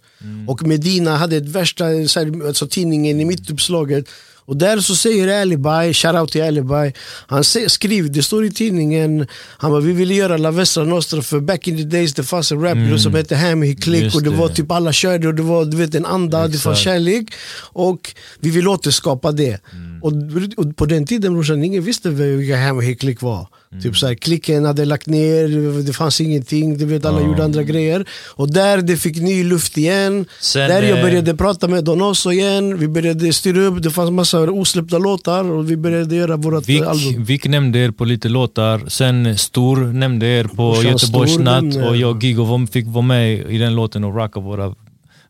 Och 0.46 0.62
Medina 0.62 1.16
hade 1.16 1.36
ett 1.36 1.48
värsta, 1.48 1.84
så 2.06 2.20
här, 2.20 2.46
alltså 2.46 2.66
tidningen 2.66 3.20
i 3.20 3.24
mittuppslaget. 3.24 4.04
Och 4.50 4.56
där 4.56 4.80
så 4.80 4.96
säger 4.96 5.40
Alibi, 5.42 5.94
shoutout 5.94 6.32
till 6.32 6.42
Alibi, 6.42 6.92
han 7.26 7.44
säger, 7.44 7.68
skriver, 7.68 8.08
det 8.08 8.22
står 8.22 8.44
i 8.44 8.50
tidningen, 8.50 9.26
han 9.58 9.70
bara 9.70 9.80
vi 9.80 9.92
ville 9.92 10.14
göra 10.14 10.36
La 10.36 10.50
Vestra 10.50 10.84
Nostra 10.84 11.22
för 11.22 11.40
back 11.40 11.68
in 11.68 11.76
the 11.76 11.84
days 11.84 12.14
det 12.14 12.22
fanns 12.22 12.52
en 12.52 12.62
rapgrupp 12.62 13.00
som 13.00 13.14
hette 13.14 13.36
Hammy 13.36 13.76
Click 13.76 14.02
Just 14.02 14.16
och 14.16 14.22
det 14.22 14.30
det. 14.30 14.36
var 14.36 14.48
typ 14.48 14.70
alla 14.70 14.92
körde 14.92 15.28
och 15.28 15.34
det 15.34 15.42
var 15.42 15.64
du 15.64 15.76
vet, 15.76 15.94
en 15.94 16.06
anda, 16.06 16.38
det 16.48 16.58
fanns 16.58 16.78
Exakt. 16.78 16.78
kärlek. 16.84 17.32
Och 17.72 18.14
vi 18.40 18.50
vill 18.50 18.68
återskapa 18.68 19.32
det. 19.32 19.60
Och, 20.02 20.12
och 20.56 20.76
på 20.76 20.86
den 20.86 21.06
tiden 21.06 21.32
brorsan, 21.34 21.64
ingen 21.64 21.82
visste 21.82 22.10
vilka 22.10 22.56
Hammy 22.56 22.94
Click 22.94 23.22
var. 23.22 23.46
Typ 23.82 23.96
så 23.96 24.06
här, 24.06 24.14
klicken 24.14 24.64
hade 24.64 24.84
lagt 24.84 25.06
ner, 25.06 25.82
det 25.82 25.92
fanns 25.92 26.20
ingenting, 26.20 26.78
du 26.78 26.84
vet 26.84 27.04
alla 27.04 27.20
gjorde 27.20 27.44
andra 27.44 27.62
grejer. 27.62 28.08
Och 28.34 28.52
där 28.52 28.82
det 28.82 28.96
fick 28.96 29.16
ny 29.16 29.44
luft 29.44 29.78
igen, 29.78 30.26
Sen, 30.40 30.68
där 30.68 30.82
jag 30.82 30.98
eh, 30.98 31.04
började 31.04 31.36
prata 31.36 31.68
med 31.68 31.84
Donoso 31.84 32.32
igen, 32.32 32.78
vi 32.78 32.88
började 32.88 33.32
styra 33.32 33.60
upp, 33.60 33.82
det 33.82 33.90
fanns 33.90 34.10
massa 34.10 34.40
osläppta 34.40 34.98
låtar 34.98 35.50
och 35.50 35.70
vi 35.70 35.76
började 35.76 36.16
göra 36.16 36.36
vårt 36.36 36.68
Vik, 36.68 36.82
album. 36.82 37.24
Vik 37.24 37.48
nämnde 37.48 37.78
er 37.78 37.90
på 37.90 38.04
lite 38.04 38.28
låtar, 38.28 38.88
sen 38.88 39.38
Stor 39.38 39.76
nämnde 39.76 40.26
er 40.26 40.44
på 40.44 40.54
Brorsan 40.54 40.90
Göteborgs 40.90 41.32
Stor 41.32 41.42
natt 41.42 41.62
nämnde- 41.62 41.88
och 41.88 41.96
jag 41.96 42.16
och 42.16 42.22
Gigo 42.22 42.66
fick 42.66 42.86
vara 42.86 43.02
med 43.02 43.50
i 43.50 43.58
den 43.58 43.74
låten 43.74 44.04
och 44.04 44.14
rocka 44.16 44.40
våra 44.40 44.74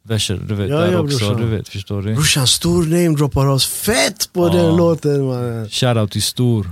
verser 0.02 0.40
du 0.48 0.54
vet, 0.54 0.70
Ja, 0.70 0.76
där 0.76 0.92
ja, 0.92 0.98
också. 0.98 1.18
brorsan. 1.18 1.40
Du 1.40 1.46
vet, 1.46 1.68
förstår 1.68 2.02
du? 2.02 2.14
Brorsan, 2.14 2.46
stor 2.46 2.82
namedroppar 2.84 3.46
oss 3.46 3.66
fett 3.66 4.32
på 4.32 4.48
den 4.48 4.76
låten 4.76 5.26
mannen. 5.26 5.68
Shoutout 5.68 6.10
till 6.12 6.22
Stor. 6.22 6.70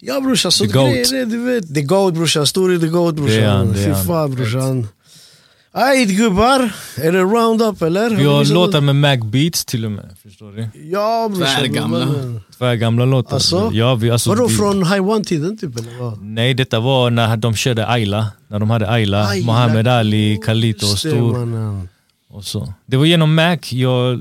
Ja 0.00 0.20
brorsan, 0.20 0.52
så 0.52 0.64
grejer 0.64 1.14
är 1.14 1.26
du 1.26 1.38
vet. 1.38 1.74
The 1.74 1.82
Goat 1.82 2.14
brorsan, 2.14 2.46
stor 2.46 2.72
är 2.72 2.78
The 2.78 2.86
Goat 2.86 3.16
Det 3.16 3.36
är 3.36 3.48
han, 3.48 3.66
brorsan. 3.72 3.94
Fy 3.94 4.06
fan 4.06 4.34
brorsan. 4.34 4.88
Ajt 5.72 6.08
gubbar, 6.08 6.70
är 6.96 7.12
det 7.12 7.20
roundup 7.20 7.82
eller? 7.82 8.10
Vi 8.10 8.24
har 8.24 8.44
låtar 8.44 8.80
med 8.80 8.96
Mac 8.96 9.16
Beats 9.16 9.64
till 9.64 9.84
och 9.84 9.90
med. 9.92 10.16
Förstår 10.22 10.52
du? 10.52 10.56
det? 10.56 10.70
Ja 10.74 11.28
brorsan. 11.28 11.56
Tvärgamla. 11.58 12.06
Tvärgamla 12.58 13.04
låtar. 13.04 13.34
Alltså? 13.34 13.70
Ja, 13.72 13.94
vi, 13.94 14.10
alltså, 14.10 14.30
Vadå 14.30 14.46
vi, 14.46 14.54
från 14.54 14.76
High 14.86 15.00
One-tiden 15.00 15.58
typ 15.58 15.78
eller 15.78 15.98
vad? 16.00 16.22
Nej, 16.22 16.54
detta 16.54 16.80
var 16.80 17.10
när 17.10 17.36
de 17.36 17.54
körde 17.54 17.88
Ayla. 17.88 18.26
När 18.48 18.58
de 18.58 18.70
hade 18.70 18.90
Ayla, 18.90 19.26
Ayla. 19.28 19.46
Mohammed 19.46 19.88
Ali, 19.88 20.40
Khalito 20.46 20.86
och 20.86 20.98
Stor. 20.98 21.88
Och 22.28 22.44
så. 22.44 22.72
Det 22.86 22.96
var 22.96 23.04
genom 23.04 23.34
Mac 23.34 23.58
jag 23.70 24.20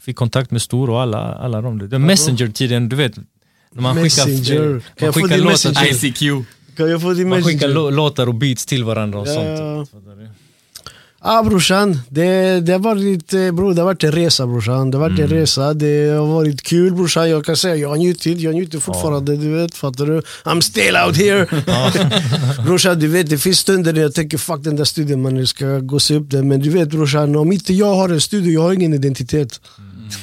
fick 0.00 0.16
kontakt 0.16 0.50
med 0.50 0.62
Stor 0.62 0.90
och 0.90 1.00
alla, 1.02 1.18
alla 1.34 1.60
de. 1.62 1.78
Var 1.88 1.98
Messenger-tiden, 1.98 2.88
du 2.88 2.96
vet. 2.96 3.16
När 3.72 3.82
man 3.82 3.94
skickar, 3.94 4.26
Messenger. 4.26 4.82
man 5.00 5.12
skickar 5.12 5.28
din 5.28 5.44
låtar, 5.44 6.04
ICQ. 6.04 6.46
Kan 6.76 6.90
jag 6.90 7.02
få 7.02 7.12
din 7.12 7.28
man 7.28 7.42
skickar 7.42 7.68
messenger? 7.68 7.74
lå- 7.74 7.90
låtar 7.90 8.26
och 8.28 8.34
beats 8.34 8.66
till 8.66 8.84
varandra 8.84 9.18
och 9.20 9.26
Ja, 9.28 9.86
sånt. 9.86 9.90
Ja. 11.24 11.34
Ja 11.34 11.42
brorsan, 11.42 12.00
det, 12.08 12.60
det, 12.60 12.72
har 12.72 12.78
varit, 12.78 13.34
eh, 13.34 13.52
bro, 13.52 13.72
det 13.72 13.80
har 13.80 13.86
varit 13.86 14.04
en 14.04 14.12
resa 14.12 14.46
brorsan. 14.46 14.90
Det 14.90 14.98
har 14.98 15.08
varit 15.08 15.18
en 15.18 15.28
resa, 15.28 15.74
det 15.74 16.10
har 16.18 16.26
varit 16.26 16.62
kul 16.62 16.94
brorsan. 16.94 17.30
Jag 17.30 17.44
kan 17.44 17.56
säga 17.56 17.76
jag 17.76 17.88
har 17.88 17.96
njutit, 17.96 18.40
jag 18.40 18.54
njuter 18.54 18.80
fortfarande. 18.80 19.36
Du 19.36 19.48
vet, 19.48 19.74
fattar 19.74 20.06
du? 20.06 20.22
I'm 20.44 20.60
still 20.60 20.96
out 21.06 21.16
here! 21.16 21.46
brorsan 22.66 22.98
du 22.98 23.08
vet 23.08 23.30
det 23.30 23.38
finns 23.38 23.58
stunder 23.58 23.92
när 23.92 24.00
jag 24.00 24.14
tänker 24.14 24.38
fuck 24.38 24.64
den 24.64 24.76
där 24.76 24.84
studion 24.84 25.22
man 25.22 25.46
ska 25.46 25.78
gå 25.78 25.94
och 25.94 26.02
se 26.02 26.14
upp 26.14 26.30
den. 26.30 26.48
Men 26.48 26.60
du 26.60 26.70
vet 26.70 26.88
brorsan, 26.88 27.36
om 27.36 27.52
inte 27.52 27.72
jag 27.74 27.94
har 27.94 28.08
en 28.08 28.20
studio, 28.20 28.52
jag 28.52 28.62
har 28.62 28.72
ingen 28.72 28.94
identitet. 28.94 29.60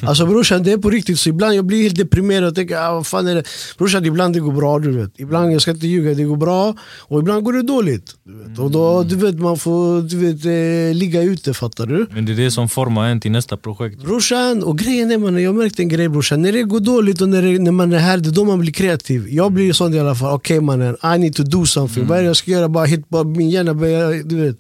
Alltså 0.04 0.26
brorsan 0.26 0.64
det 0.64 0.72
är 0.72 0.78
på 0.78 0.90
riktigt, 0.90 1.20
så 1.20 1.30
ibland 1.30 1.56
jag 1.56 1.66
blir 1.66 1.84
helt 1.84 1.96
deprimerad 1.96 2.48
och 2.48 2.56
tänker 2.56 2.78
ah, 2.78 2.94
vad 2.94 3.08
fan 3.08 3.28
är 3.28 3.36
det? 3.36 3.44
Brorsan 3.78 4.06
ibland 4.06 4.34
det 4.34 4.40
går 4.40 4.52
bra 4.52 4.80
du 4.80 4.92
vet. 4.92 5.20
Ibland, 5.20 5.54
jag 5.54 5.62
ska 5.62 5.72
inte 5.72 5.88
ljuga, 5.88 6.14
det 6.14 6.24
går 6.24 6.38
bra. 6.38 6.76
Och 7.00 7.20
ibland 7.20 7.44
går 7.44 7.54
det 7.54 7.62
dåligt. 7.62 8.16
Du 8.24 8.50
vet. 8.50 8.60
Och 8.60 8.72
då 8.72 9.04
du 9.04 9.16
vet 9.16 9.36
man 9.40 9.58
får 9.58 10.02
du 10.02 10.18
vet, 10.18 10.46
eh, 10.46 11.00
ligga 11.00 11.22
ute 11.22 11.54
fattar 11.54 11.86
du. 11.86 12.08
Men 12.12 12.26
det 12.26 12.32
är 12.32 12.36
det 12.36 12.52
som 12.52 12.70
formar 12.70 13.10
en 13.10 13.20
till 13.20 13.32
nästa 13.32 13.58
projekt. 13.58 14.04
Brorsan, 14.04 14.64
och 14.64 14.78
grejen 14.78 15.12
är 15.12 15.18
man, 15.18 15.44
jag 15.44 15.56
märkte 15.56 15.82
en 15.82 15.90
grej 15.90 16.10
brorsan. 16.10 16.42
När 16.42 16.52
det 16.52 16.64
går 16.64 16.80
dåligt 16.80 17.22
och 17.22 17.30
när, 17.30 17.42
det, 17.42 17.60
när 17.60 17.72
man 17.72 17.94
är 17.94 17.98
här, 18.00 18.18
det 18.18 18.30
är 18.30 18.34
då 18.34 18.46
man 18.46 18.60
blir 18.60 18.74
kreativ. 18.74 19.28
Jag 19.30 19.52
blir 19.52 19.74
sån 19.74 19.94
i 19.94 20.00
alla 20.00 20.16
fall. 20.16 20.34
Okej 20.34 20.62
mannen, 20.62 20.98
I 21.04 21.18
need 21.20 21.36
to 21.36 21.44
do 21.44 21.66
something. 21.66 22.08
Vad 22.08 22.18
är 22.18 22.22
det 22.22 22.28
jag 22.28 22.38
ska 22.38 22.52
göra? 22.52 22.70
Bara 22.70 22.86
hit, 22.86 23.10
bara 23.10 23.24
min 23.24 23.50
hjärna 23.50 23.74
börjar, 23.74 24.24
du 24.24 24.36
vet. 24.36 24.58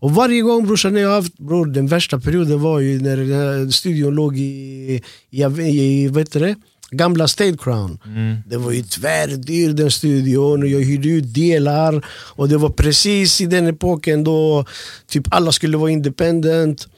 Och 0.00 0.14
varje 0.14 0.42
gång 0.42 0.66
brorsan, 0.66 0.96
jag 0.96 1.10
haft, 1.10 1.38
bror, 1.38 1.66
den 1.66 1.86
värsta 1.86 2.20
perioden 2.20 2.60
var 2.60 2.80
ju 2.80 3.00
när 3.00 3.70
studion 3.70 4.14
låg 4.14 4.38
i, 4.38 5.02
i, 5.30 5.42
i 5.62 6.08
vad 6.08 6.18
heter 6.18 6.40
det? 6.40 6.54
Gamla 6.90 7.28
State 7.28 7.56
Crown. 7.60 7.98
Det 8.46 8.56
var 8.56 8.72
ju 8.72 8.82
tvärdyr 8.82 9.72
den 9.72 9.90
studion 9.90 10.62
och 10.62 10.68
jag 10.68 10.80
hyrde 10.80 11.08
ut 11.08 11.34
delar. 11.34 12.06
Och 12.08 12.48
det 12.48 12.56
var 12.56 12.70
precis 12.70 13.40
i 13.40 13.46
den 13.46 13.66
epoken 13.66 14.24
då 14.24 14.64
typ 15.06 15.24
alla 15.30 15.52
skulle 15.52 15.76
vara 15.76 15.90
independent. 15.90 16.88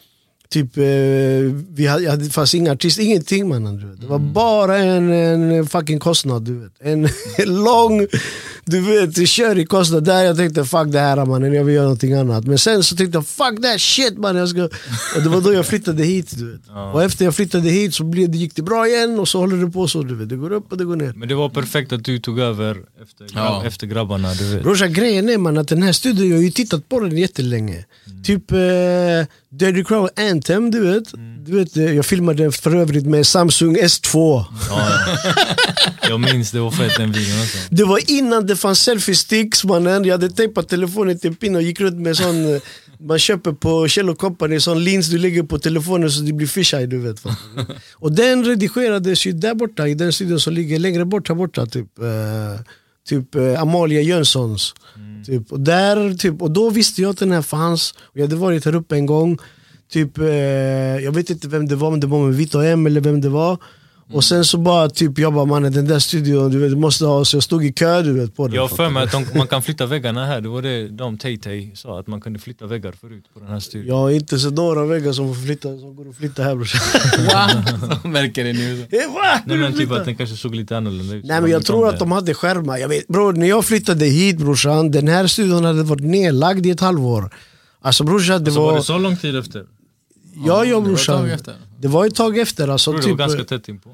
Typ, 0.53 0.77
eh, 0.77 0.85
vi 1.69 1.87
hade, 1.87 2.03
jag 2.03 2.11
hade, 2.11 2.25
det 2.25 2.31
fanns 2.31 2.55
inga 2.55 2.73
artister, 2.73 3.03
ingenting 3.03 3.49
mannen. 3.49 3.77
Du 3.77 3.87
vet. 3.87 4.01
Det 4.01 4.07
var 4.07 4.19
bara 4.19 4.77
en, 4.79 5.13
en 5.13 5.67
fucking 5.67 5.99
kostnad. 5.99 6.43
Du 6.43 6.55
vet. 6.59 6.73
En, 6.83 7.09
lång, 7.65 8.07
du 8.65 8.81
vet, 8.81 9.29
körig 9.29 9.69
kostnad. 9.69 10.05
Där 10.05 10.23
jag 10.25 10.37
tänkte 10.37 10.65
fuck 10.65 10.87
det 10.93 10.99
här 11.01 11.25
mannen, 11.27 11.53
jag 11.53 11.65
vill 11.65 11.75
göra 11.75 11.85
någonting 11.85 12.13
annat. 12.13 12.45
Men 12.45 12.59
sen 12.59 12.83
så 12.85 12.97
tänkte 12.97 13.17
jag 13.19 13.27
fuck 13.27 13.63
that 13.63 13.81
shit 13.81 14.19
mannen. 14.19 14.37
Jag 14.37 14.49
ska... 14.49 14.63
Och 15.17 15.23
det 15.23 15.29
var 15.29 15.41
då 15.41 15.53
jag 15.53 15.67
flyttade 15.67 16.05
hit. 16.05 16.39
Du 16.39 16.53
vet. 16.53 16.61
Och 16.95 17.03
efter 17.03 17.25
jag 17.25 17.35
flyttade 17.35 17.69
hit 17.71 17.95
så 17.95 18.05
blev, 18.05 18.31
det 18.31 18.39
gick 18.39 18.55
det 18.57 18.63
bra 18.63 18.87
igen 18.89 19.19
och 19.21 19.29
så 19.29 19.39
håller 19.39 19.57
det 19.57 19.71
på 19.71 19.89
så. 19.89 20.03
Du 20.03 20.15
vet. 20.15 20.29
Det 20.29 20.37
går 20.37 20.53
upp 20.53 20.73
och 20.73 20.79
det 20.79 20.85
går 20.85 20.97
ner. 20.97 21.13
Men 21.17 21.29
det 21.29 21.35
var 21.35 21.49
perfekt 21.49 21.93
att 21.93 22.05
du 22.05 22.19
tog 22.19 22.39
över 22.41 22.77
efter, 23.03 23.27
Ja. 23.35 23.63
efter 23.67 23.87
grabbarna. 23.87 24.35
Du 24.35 24.55
vet. 24.55 24.63
Brorsan 24.63 24.93
grejen 24.93 25.29
är 25.29 25.39
man 25.39 25.59
att 25.59 25.69
den 25.69 25.83
här 25.83 25.93
studion, 25.93 26.29
jag 26.29 26.37
har 26.37 26.43
ju 26.43 26.51
tittat 26.51 26.89
på 26.89 27.01
den 27.01 27.17
jättelänge. 27.19 27.85
Typ 28.25 28.53
eh, 28.53 28.59
Dirty 29.53 29.85
Crow 29.85 30.09
Anthem, 30.17 30.71
du 30.71 30.81
vet. 30.81 31.05
du 31.47 31.53
vet. 31.57 31.77
eh, 31.77 31.95
Jag 31.95 32.07
filmade 32.07 32.53
för 32.53 32.77
övrigt 32.77 33.07
med 33.07 33.27
Samsung 33.27 33.77
S2. 33.77 34.45
Ja, 34.69 34.89
ja. 35.15 35.45
Jag 36.09 36.21
minns 36.21 36.51
det 36.51 36.61
var 36.61 36.71
fett 36.71 36.97
den 36.97 37.13
videon 37.13 37.41
alltså. 37.41 37.59
Det 37.71 37.85
var 37.85 38.11
innan 38.11 38.47
det 38.47 38.57
fanns 38.57 38.81
selfie 38.81 39.15
sticks 39.15 39.65
mannen. 39.65 40.05
Jag 40.05 40.13
hade 40.15 40.31
tejpat 40.31 40.69
telefonen 40.69 41.19
till 41.19 41.31
en 41.31 41.37
pinne 41.37 41.57
och 41.57 41.63
gick 41.63 41.81
runt 41.81 41.97
med 42.01 42.17
sån 42.17 42.55
eh, 42.55 42.61
man 43.01 43.19
köper 43.19 43.53
på 43.53 43.89
Kjell 43.89 44.15
Company, 44.15 44.61
sån 44.61 44.85
lins 44.85 45.07
du 45.11 45.19
lägger 45.19 45.43
på 45.43 45.59
telefonen 45.59 46.11
så 46.11 46.21
det 46.21 46.33
blir 46.33 46.47
fisheye 46.47 46.87
du 46.87 46.99
vet. 46.99 47.23
och 47.95 48.13
den 48.13 48.45
redigerades 48.45 49.27
ju 49.27 49.33
där 49.33 49.55
borta 49.55 49.89
i 49.89 49.95
den 49.95 50.13
studion 50.13 50.41
som 50.41 50.53
ligger 50.53 50.79
längre 50.79 51.05
bort 51.05 51.29
här 51.29 51.35
borta. 51.35 51.67
Typ, 51.67 51.99
eh, 51.99 52.61
typ 53.09 53.35
eh, 53.35 53.61
Amalia 53.63 54.01
Jönssons. 54.03 54.75
Mm. 55.21 55.25
Typ. 55.25 55.53
Och, 55.53 55.61
där, 55.61 56.15
typ, 56.15 56.43
och 56.43 56.51
då 56.51 56.71
visste 56.71 57.03
jag 57.03 57.11
att 57.11 57.19
den 57.19 57.33
här 57.33 57.43
fanns. 57.43 57.95
Och 58.01 58.17
jag 58.17 58.23
hade 58.23 58.37
varit 58.37 58.65
här 58.65 58.75
uppe 58.75 58.95
en 58.95 59.07
gång. 59.07 59.39
Typ, 59.91 60.19
eh, 60.19 60.27
jag 61.05 61.13
vet 61.13 61.31
inte 61.31 61.49
vem 61.49 61.69
det 61.69 61.77
var, 61.77 61.89
om 61.89 62.01
det 62.01 62.07
var 62.07 62.27
med 62.27 62.35
Vito 62.35 62.61
M 62.61 62.87
eller 62.87 63.01
vem 63.01 63.21
det 63.21 63.29
var. 63.29 63.59
Och 64.13 64.25
sen 64.25 64.45
så 64.45 64.59
bara 64.59 64.89
typ, 64.89 65.19
jag 65.19 65.35
bara 65.35 65.45
mannen 65.45 65.73
den 65.73 65.87
där 65.87 65.99
studion 65.99 66.51
du 66.51 66.59
vet, 66.59 66.71
du 66.71 66.77
måste 66.77 67.05
ha, 67.05 67.25
så 67.25 67.37
jag 67.37 67.43
stod 67.43 67.65
i 67.65 67.73
kö 67.73 68.03
du 68.03 68.13
vet 68.13 68.37
på 68.37 68.47
den. 68.47 68.55
Jag 68.55 68.63
har 68.63 68.69
för 68.69 68.91
mig 68.91 69.03
att 69.05 69.13
de, 69.13 69.27
man 69.35 69.47
kan 69.47 69.63
flytta 69.63 69.87
väggarna 69.87 70.27
här. 70.27 70.41
Det 70.41 70.49
var 70.49 70.63
det 70.63 70.89
de 70.89 71.19
Tay-Tay 71.19 71.77
sa, 71.77 72.01
att 72.01 72.07
man 72.07 72.21
kunde 72.21 72.39
flytta 72.39 72.67
väggar 72.67 72.93
förut 73.01 73.25
på 73.35 73.41
den 73.41 73.49
här 73.49 73.61
studion. 73.61 73.89
Jag 73.89 73.97
har 73.97 74.11
inte 74.11 74.39
sett 74.39 74.53
några 74.53 74.85
väggar 74.85 75.13
som, 75.13 75.35
får 75.35 75.43
flytta, 75.43 75.79
som 75.79 75.97
går 75.97 76.09
att 76.09 76.17
flytta 76.17 76.43
här 76.43 76.55
brorsan. 76.55 76.81
Så 78.03 78.09
märker 78.09 78.45
det 78.45 78.53
nu. 78.53 78.77
Va? 79.15 79.41
Nej 79.47 79.57
men 79.57 79.73
typ 79.73 79.93
att 79.93 80.05
den 80.05 80.17
kanske 80.17 80.37
såg 80.37 80.55
lite 80.55 80.77
annorlunda 80.77 81.15
ut. 81.15 81.25
Nej 81.25 81.41
men 81.41 81.51
jag 81.51 81.65
tror 81.65 81.89
att 81.89 81.99
de 81.99 82.13
hade 82.13 82.35
skärmar. 82.35 82.79
Jag 82.79 82.89
vet, 82.89 83.09
bror, 83.09 83.33
när 83.33 83.49
jag 83.49 83.65
flyttade 83.65 84.05
hit 84.05 84.39
brorsan, 84.39 84.91
den 84.91 85.09
här 85.09 85.27
studion 85.27 85.65
hade 85.65 85.83
varit 85.83 86.05
nedlagd 86.05 86.67
i 86.67 86.71
ett 86.71 86.81
halvår. 86.81 87.35
Alltså 87.81 88.05
brorsan, 88.05 88.45
det 88.45 88.53
Så 88.53 88.61
var... 88.61 88.71
var 88.71 88.79
det 88.79 88.85
så 88.85 88.99
lång 88.99 89.17
tid 89.17 89.37
efter? 89.37 89.65
Ja, 90.47 90.65
ja 90.65 90.81
brorsan. 90.81 91.31
Det 91.81 91.89
var 91.89 92.07
ett 92.07 92.15
tag 92.15 92.39
efter. 92.39 92.69
Alltså, 92.69 92.91
det 92.93 92.97
var 92.97 93.05
typ, 93.05 93.19
ganska 93.19 93.45
tätt 93.45 93.69
inpå. 93.69 93.91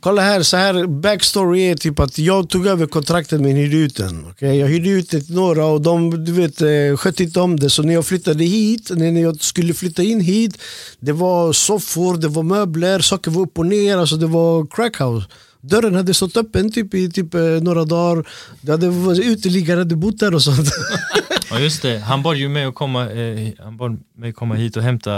Kolla 0.00 0.22
här, 0.22 0.42
så 0.42 0.56
här 0.56 0.86
backstory 0.86 1.60
är 1.60 1.74
typ 1.74 2.00
att 2.00 2.18
jag 2.18 2.48
tog 2.48 2.66
över 2.66 2.86
kontraktet 2.86 3.40
men 3.40 3.56
ut 3.56 3.96
den. 3.96 4.26
Okay? 4.26 4.54
Jag 4.54 4.68
hyrde 4.68 4.88
ut 4.88 5.10
det 5.10 5.20
till 5.20 5.34
några 5.34 5.66
och 5.66 5.80
de 5.80 6.24
du 6.24 6.32
vet, 6.32 6.62
eh, 6.62 6.96
skötte 6.96 7.22
inte 7.22 7.40
om 7.40 7.60
det. 7.60 7.70
Så 7.70 7.82
när 7.82 7.94
jag 7.94 8.06
flyttade 8.06 8.44
hit, 8.44 8.90
när 8.90 9.22
jag 9.22 9.42
skulle 9.42 9.74
flytta 9.74 10.02
in 10.02 10.20
hit, 10.20 10.58
det 11.00 11.12
var 11.12 11.52
soffor, 11.52 12.16
det 12.16 12.28
var 12.28 12.42
möbler, 12.42 13.00
saker 13.00 13.30
var 13.30 13.42
upp 13.42 13.58
och 13.58 13.66
ner. 13.66 13.96
Alltså 13.96 14.16
det 14.16 14.26
var 14.26 14.66
crackhouse. 14.66 15.26
Dörren 15.60 15.94
hade 15.94 16.14
stått 16.14 16.36
öppen 16.36 16.72
typ, 16.72 16.94
i 16.94 17.10
typ, 17.10 17.34
eh, 17.34 17.40
några 17.40 17.84
dagar. 17.84 18.28
Det 18.60 18.70
hade 18.70 18.88
varit 18.88 19.24
uteliggare 19.24 19.78
hade 19.78 19.96
bott 19.96 20.18
där 20.18 20.34
och 20.34 20.42
sånt. 20.42 20.68
Ja 21.52 21.58
just 21.58 21.82
det, 21.82 21.98
han 21.98 22.22
bad 22.22 22.36
ju 22.36 22.48
mig 22.48 22.64
att 22.64 22.74
komma, 22.74 23.10
eh, 23.10 23.48
han 23.58 23.76
bad 23.76 24.00
mig 24.16 24.32
komma 24.32 24.54
hit 24.54 24.76
och 24.76 24.82
hämta 24.82 25.10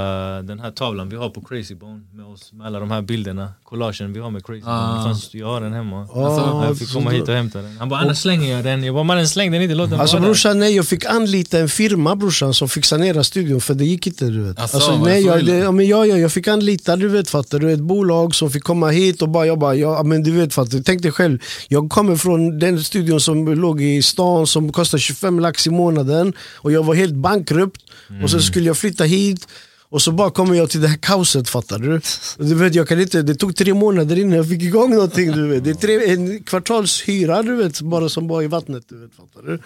den 0.43 0.61
här 0.61 0.71
tavlan 0.71 1.09
vi 1.09 1.17
har 1.17 1.31
på 1.31 1.41
Crazy 1.41 1.75
Bone 1.75 2.01
med 2.13 2.27
oss, 2.27 2.53
med 2.53 2.67
alla 2.67 2.81
de 2.81 2.91
här 2.91 3.03
bilderna, 3.03 3.53
collagen 3.65 4.13
vi 4.13 4.21
har 4.21 4.31
med 4.31 4.47
Crazy 4.47 4.61
Bone. 4.61 4.75
Ah. 4.75 4.99
Det 4.99 5.05
fanns, 5.05 5.35
jag 5.35 5.47
har 5.47 5.61
den 5.61 5.73
hemma. 5.73 6.09
Ah, 6.15 6.65
jag 6.67 6.79
fick 6.79 6.93
komma 6.93 7.11
hit 7.11 7.29
och 7.29 7.35
hämta 7.35 7.63
den. 7.63 7.77
Han 7.79 7.89
bara 7.89 8.01
annars 8.01 8.19
slänger 8.19 8.57
jag 8.57 8.65
den. 8.65 8.85
Jag 8.85 8.95
bara 8.95 9.05
mannen 9.05 9.29
släng 9.29 9.53
den 9.53 9.63
inte, 9.63 9.75
låt 9.75 9.91
den 9.91 10.01
Alltså 10.01 10.21
brorsan, 10.21 10.59
nej, 10.59 10.77
jag 10.77 10.87
fick 10.87 11.05
anlita 11.05 11.59
en 11.59 11.69
firma 11.69 12.17
brorsan 12.17 12.55
som 12.55 12.69
fick 12.69 12.85
sanera 12.85 13.25
studion 13.25 13.61
för 13.61 13.75
det 13.75 13.85
gick 13.85 14.07
inte 14.07 14.25
du 14.25 14.43
vet. 14.43 14.61
Alltså, 14.61 14.77
Alltså, 14.77 15.05
nej, 15.05 15.25
jag, 15.25 15.47
det, 15.47 15.57
ja, 15.57 15.71
men 15.71 15.87
jag, 15.87 16.09
jag, 16.09 16.19
jag 16.19 16.33
fick 16.33 16.49
anlita 16.49 16.97
du 16.97 17.09
vet, 17.09 17.31
fattar 17.31 17.59
du, 17.59 17.73
ett 17.73 17.81
bolag 17.81 18.35
som 18.35 18.51
fick 18.51 18.63
komma 18.65 18.89
hit 18.89 19.23
och 19.23 19.29
bara, 19.29 19.47
jag 19.47 19.59
bara, 19.59 19.75
ja, 19.75 20.03
men 20.03 20.23
du 20.23 20.31
vet 20.31 20.55
fattar 20.55 20.71
du, 20.71 20.83
tänk 20.83 21.03
dig 21.03 21.13
själv. 21.13 21.39
Jag 21.69 21.91
kommer 21.91 22.17
från 22.17 22.59
den 22.59 22.85
studion 22.85 23.21
som 23.21 23.55
låg 23.55 23.83
i 23.83 24.03
stan 24.03 24.47
som 24.47 24.73
kostade 24.73 25.01
25 25.01 25.41
lax 25.41 25.67
i 25.67 25.71
månaden 25.71 26.24
och 26.39 26.73
jag 26.73 26.83
var 26.85 26.95
helt 26.95 27.15
bankrupt 27.15 27.81
och 28.23 28.31
sen 28.31 28.43
skulle 28.43 28.67
jag 28.67 28.77
flytta 28.77 29.05
hit 29.05 29.47
och 29.95 30.03
så 30.03 30.13
bara 30.13 30.31
kommer 30.31 30.55
jag 30.55 30.71
till 30.71 30.81
det 30.81 30.89
här 30.89 30.97
kaoset 30.97 31.49
fattar 31.49 31.79
du. 31.79 32.01
Du 32.49 32.55
vet, 32.55 32.75
jag 32.75 32.89
kan 32.89 33.01
inte, 33.01 33.23
det 33.23 33.35
tog 33.35 33.57
tre 33.57 33.75
månader 33.75 34.19
innan 34.19 34.37
jag 34.37 34.49
fick 34.49 34.63
igång 34.63 34.91
någonting. 34.91 35.33
Du 35.33 35.49
vet. 35.49 35.65
Det 35.65 35.71
är 35.71 35.75
tre, 35.75 36.13
en 36.13 36.43
kvartalshyra 36.43 37.43
du 37.43 37.55
vet, 37.55 37.81
bara 37.81 38.09
som 38.09 38.29
var 38.29 38.43
i 38.43 38.47
vattnet. 38.47 38.85
Du 38.89 39.01
vet, 39.01 39.11
fattar 39.15 39.51
du. 39.51 39.59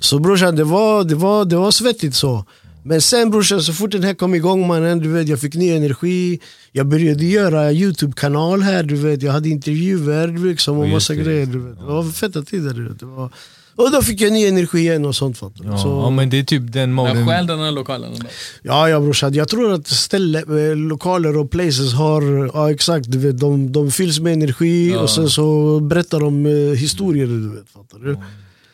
Så 0.00 0.18
brorsan, 0.18 0.56
det 0.56 0.64
var, 0.64 1.04
det, 1.04 1.14
var, 1.14 1.44
det 1.44 1.56
var 1.56 1.70
svettigt 1.70 2.14
så. 2.14 2.44
Men 2.84 3.00
sen 3.00 3.30
brorsan, 3.30 3.62
så 3.62 3.72
fort 3.72 3.90
den 3.90 4.02
här 4.02 4.14
kom 4.14 4.34
igång 4.34 4.66
mannen, 4.66 4.98
du 4.98 5.08
vet, 5.08 5.28
jag 5.28 5.40
fick 5.40 5.54
ny 5.54 5.70
energi. 5.70 6.40
Jag 6.72 6.86
började 6.86 7.24
göra 7.24 7.72
YouTube-kanal 7.72 8.62
här, 8.62 8.82
du 8.82 8.96
vet. 8.96 9.22
Jag 9.22 9.32
hade 9.32 9.48
intervjuer 9.48 10.48
liksom, 10.48 10.78
och 10.78 10.88
massa 10.88 11.12
det. 11.12 11.22
grejer. 11.22 11.46
Du 11.46 11.58
vet. 11.58 11.78
Det 11.78 11.84
var 11.84 12.12
feta 12.12 12.42
tider. 12.42 12.74
Du 12.74 12.88
vet. 12.88 13.00
Det 13.00 13.06
var, 13.06 13.30
och 13.76 13.90
då 13.92 14.02
fick 14.02 14.20
jag 14.20 14.32
ny 14.32 14.44
energi 14.46 14.78
igen 14.78 15.04
och 15.04 15.16
sånt. 15.16 15.38
Fattar 15.38 15.64
du. 15.64 15.70
Ja, 15.70 15.78
så, 15.78 15.88
ja 15.88 16.10
men 16.10 16.30
det 16.30 16.38
är 16.38 16.42
typ 16.44 16.72
den 16.72 16.92
moden. 16.92 17.18
Jag 17.18 17.28
stjäl 17.28 17.46
den 17.46 17.58
här 17.58 17.70
lokalen. 17.72 18.12
då. 18.20 18.26
Ja, 18.62 18.88
ja 18.88 19.00
brorsan. 19.00 19.34
Jag 19.34 19.48
tror 19.48 19.72
att 19.72 19.86
ställe, 19.86 20.38
eh, 20.70 20.76
lokaler 20.76 21.36
och 21.36 21.50
places 21.50 21.94
har, 21.94 22.50
ja 22.54 22.70
exakt, 22.70 23.10
du 23.12 23.18
vet, 23.18 23.38
de, 23.40 23.72
de 23.72 23.90
fylls 23.90 24.20
med 24.20 24.32
energi 24.32 24.90
Ja. 24.90 25.00
och 25.00 25.10
sen 25.10 25.30
så 25.30 25.80
berättar 25.80 26.20
de 26.20 26.46
eh, 26.46 26.52
historier. 26.78 27.26
Du 27.26 27.50
vet, 27.56 27.68
fattar 27.70 27.98
du? 27.98 28.16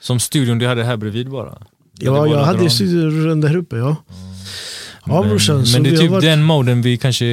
Som 0.01 0.20
studion 0.20 0.59
du 0.59 0.66
hade 0.66 0.85
här 0.85 0.97
bredvid 0.97 1.31
bara. 1.31 1.59
Ja, 1.99 2.05
Det 2.05 2.11
var 2.11 2.27
jag 2.27 2.45
hade 2.45 2.70
studion 2.70 3.41
där 3.41 3.57
uppe 3.57 3.77
ja. 3.77 3.97
Ja 5.07 5.23
brorsan, 5.23 5.66
så 5.66 5.73
men 5.77 5.83
det 5.83 5.89
är 5.89 5.93
har 5.93 5.99
typ 6.03 6.11
varit- 6.11 6.23
den 6.24 6.43
moden 6.43 6.83
vi 6.83 6.97
kanske, 6.97 7.24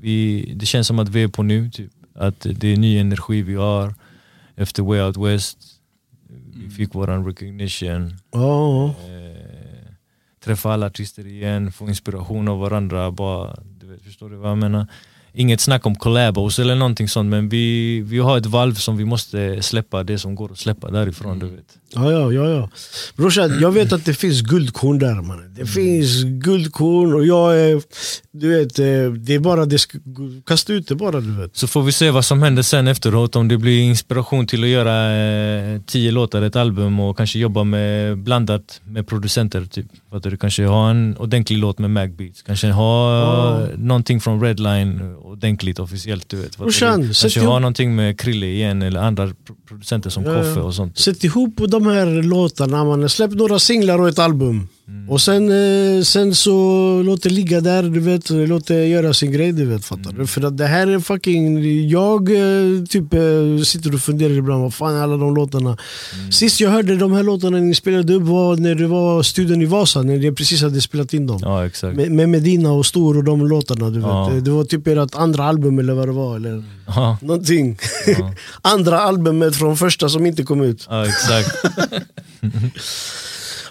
vi, 0.00 0.52
det 0.56 0.66
känns 0.66 0.86
som 0.86 0.98
att 0.98 1.08
vi 1.08 1.22
är 1.22 1.28
på 1.28 1.42
nu. 1.42 1.70
Typ. 1.70 1.90
Att 2.14 2.46
det 2.54 2.72
är 2.72 2.76
ny 2.76 2.98
energi 2.98 3.42
vi 3.42 3.54
har 3.54 3.94
efter 4.56 4.82
Way 4.82 5.00
Out 5.00 5.16
West. 5.16 5.58
Fick 6.78 6.94
våran 6.94 7.26
recognition. 7.26 8.14
Ja, 8.30 8.86
Eh, 8.88 9.92
träffa 10.44 10.72
alla 10.72 10.86
artister 10.86 11.26
igen, 11.26 11.72
få 11.72 11.88
inspiration 11.88 12.48
av 12.48 12.58
varandra. 12.58 13.10
Bara, 13.10 13.56
du 13.80 13.86
vet, 13.86 14.02
förstår 14.02 14.30
du 14.30 14.36
vad 14.36 14.50
jag 14.50 14.58
menar? 14.58 14.86
Inget 15.34 15.60
snack 15.60 15.86
om 15.86 15.94
collabos 15.94 16.58
eller 16.58 16.74
någonting 16.74 17.08
sånt 17.08 17.30
men 17.30 17.48
vi, 17.48 18.00
vi 18.00 18.18
har 18.18 18.38
ett 18.38 18.46
valv 18.46 18.74
som 18.74 18.96
vi 18.96 19.04
måste 19.04 19.62
släppa 19.62 20.02
det 20.04 20.18
som 20.18 20.34
går 20.34 20.52
att 20.52 20.58
släppa 20.58 20.90
därifrån. 20.90 21.38
Du 21.38 21.46
vet. 21.46 21.64
ja, 21.94 22.12
ja, 22.12 22.32
ja, 22.32 22.48
ja. 22.48 22.70
Brorsan, 23.16 23.58
jag 23.60 23.72
vet 23.72 23.92
att 23.92 24.04
det 24.04 24.14
finns 24.14 24.40
guldkorn 24.40 24.98
där. 24.98 25.10
Mm. 25.18 25.54
Det 25.54 25.66
finns 25.66 26.22
guldkorn 26.24 27.14
och 27.14 27.26
jag 27.26 27.60
är, 27.60 27.82
du 28.32 28.48
vet, 28.48 28.78
eh, 28.78 28.84
det 29.12 29.34
är 29.34 29.38
bara, 29.38 29.64
det 29.66 29.86
kasta 30.46 30.72
ut 30.72 30.88
det 30.88 30.94
bara 30.94 31.20
du 31.20 31.40
vet. 31.40 31.56
Så 31.56 31.66
får 31.66 31.82
vi 31.82 31.92
se 31.92 32.10
vad 32.10 32.24
som 32.24 32.42
händer 32.42 32.62
sen 32.62 32.88
efteråt, 32.88 33.36
om 33.36 33.48
det 33.48 33.58
blir 33.58 33.80
inspiration 33.82 34.46
till 34.46 34.62
att 34.62 34.68
göra 34.68 35.16
eh, 35.16 35.80
tio 35.86 36.10
låtar, 36.10 36.42
ett 36.42 36.56
album 36.56 37.00
och 37.00 37.16
kanske 37.16 37.38
jobba 37.38 37.64
med 37.64 38.18
blandat 38.18 38.80
med 38.84 39.06
producenter. 39.06 39.64
Typ. 39.64 39.86
Fattar 40.10 40.30
du? 40.30 40.36
Kanske 40.36 40.66
ha 40.66 40.90
en 40.90 41.16
ordentlig 41.18 41.58
låt 41.58 41.78
med 41.78 41.90
Magbeats, 41.90 42.42
kanske 42.42 42.70
ha 42.70 42.88
Ja. 43.18 43.66
någonting 43.76 44.20
från 44.20 44.40
Redline 44.42 45.14
ordentligt 45.30 45.78
officiellt. 45.78 46.28
Du 46.28 46.36
vet. 46.36 46.56
Brorsan, 46.58 47.02
sätt 47.14 47.20
Kanske 47.20 47.40
ihop- 47.40 47.46
ha 47.52 47.58
någonting 47.58 47.96
med 47.96 48.20
Krille 48.20 48.46
igen 48.46 48.82
eller 48.82 49.00
andra 49.00 49.26
pro- 49.26 49.56
producenter 49.68 50.10
som 50.10 50.24
ja. 50.24 50.34
Koffe 50.34 50.60
och 50.60 50.74
sånt. 50.74 50.98
Sätt 50.98 51.24
ihop 51.24 51.54
de 51.68 51.86
här 51.86 52.22
låtarna, 52.22 52.84
man. 52.84 53.08
släpp 53.08 53.30
några 53.30 53.58
singlar 53.58 53.98
och 54.00 54.08
ett 54.08 54.18
album. 54.18 54.68
Mm. 54.88 55.10
Och 55.10 55.20
sen, 55.20 55.50
eh, 55.50 56.02
sen 56.02 56.34
så 56.34 56.52
låt 57.04 57.22
det 57.22 57.28
ligga 57.30 57.60
där, 57.60 57.82
du 57.82 58.00
vet, 58.00 58.30
låt 58.30 58.66
det 58.66 58.86
göra 58.86 59.14
sin 59.14 59.32
grej, 59.32 59.52
du 59.52 59.64
vet. 59.64 59.84
Fattar 59.84 60.10
Mm. 60.10 60.18
du? 60.18 60.26
För 60.26 60.44
att 60.44 60.58
det 60.58 60.66
här 60.66 60.86
är 60.86 60.98
fucking... 61.00 61.62
Jag 61.88 62.30
eh, 62.30 62.84
typ 62.88 63.14
eh, 63.14 63.62
sitter 63.64 63.94
och 63.94 64.00
funderar 64.00 64.32
ibland, 64.34 64.62
vad 64.62 64.74
fan 64.74 64.94
är 64.96 65.02
alla 65.02 65.16
de 65.16 65.34
låtarna? 65.34 65.76
Mm. 66.18 66.32
Sist 66.32 66.60
jag 66.60 66.70
hörde 66.70 66.96
de 66.96 67.12
här 67.12 67.22
låtarna 67.22 67.58
ni 67.58 67.74
spelade 67.74 68.14
upp 68.14 68.22
var 68.22 68.56
när 68.56 68.74
det 68.74 68.86
var 68.86 69.22
studion 69.22 69.62
i 69.62 69.66
Vasa, 69.66 70.02
när 70.02 70.16
ni 70.18 70.32
precis 70.32 70.62
hade 70.62 70.80
spelat 70.80 71.14
in 71.14 71.26
dem. 71.26 71.38
Ja 71.42 71.66
exakt. 71.66 71.96
Med, 71.96 72.10
med 72.12 72.28
Medina 72.28 72.72
och 72.72 72.86
Stor 72.86 73.16
och 73.16 73.24
de 73.24 73.46
låtarna, 73.48 73.90
du 73.90 74.00
Ja. 74.00 74.28
vet. 74.28 74.44
Det 74.44 74.50
var 74.50 74.64
typ 74.64 74.86
ert 74.86 75.14
andra 75.14 75.44
album 75.44 75.78
eller 75.78 75.94
vad 75.94 76.08
det 76.08 76.12
var. 76.12 76.36
Eller 76.36 76.64
Ja, 76.86 77.18
någonting. 77.22 77.78
andra 78.62 79.00
albumet 79.00 79.56
från 79.56 79.76
första 79.76 80.08
som 80.08 80.26
inte 80.26 80.42
kom 80.42 80.60
ut. 80.60 80.86
ja 80.90 81.06
exakt. 81.06 81.50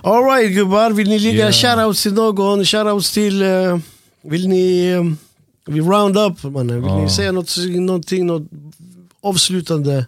Alright 0.07 0.51
gubbar, 0.55 0.91
vill 0.91 1.09
ni 1.09 1.19
lägga 1.19 1.37
Yeah. 1.37 1.51
shoutouts 1.51 2.03
till 2.03 2.13
någon? 2.13 2.65
Shoutouts 2.65 3.11
till... 3.13 3.41
eh, 3.41 3.77
vill 4.21 4.47
ni... 4.47 4.87
eh, 4.89 5.03
vi 5.73 5.79
round 5.81 6.17
up 6.17 6.43
mannen. 6.43 6.83
Vill 6.83 6.93
ni 6.93 7.01
Ja. 7.01 7.09
säga 7.09 7.31
något, 7.31 7.55
någonting, 7.75 8.25
något 8.25 8.43
avslutande? 9.23 10.05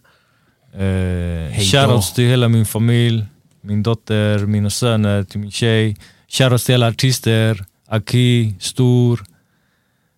Eh, 0.73 1.59
shoutouts 1.71 2.13
till 2.13 2.23
hela 2.23 2.47
min 2.47 2.65
familj, 2.65 3.25
min 3.61 3.83
dotter, 3.83 4.39
mina 4.45 4.69
söner, 4.69 5.23
till 5.23 5.39
min 5.39 5.51
tjej. 5.51 5.97
Shoutouts 6.29 6.65
till 6.65 6.75
alla 6.75 6.87
artister, 6.87 7.65
Aki, 7.87 8.53
Stor, 8.59 9.23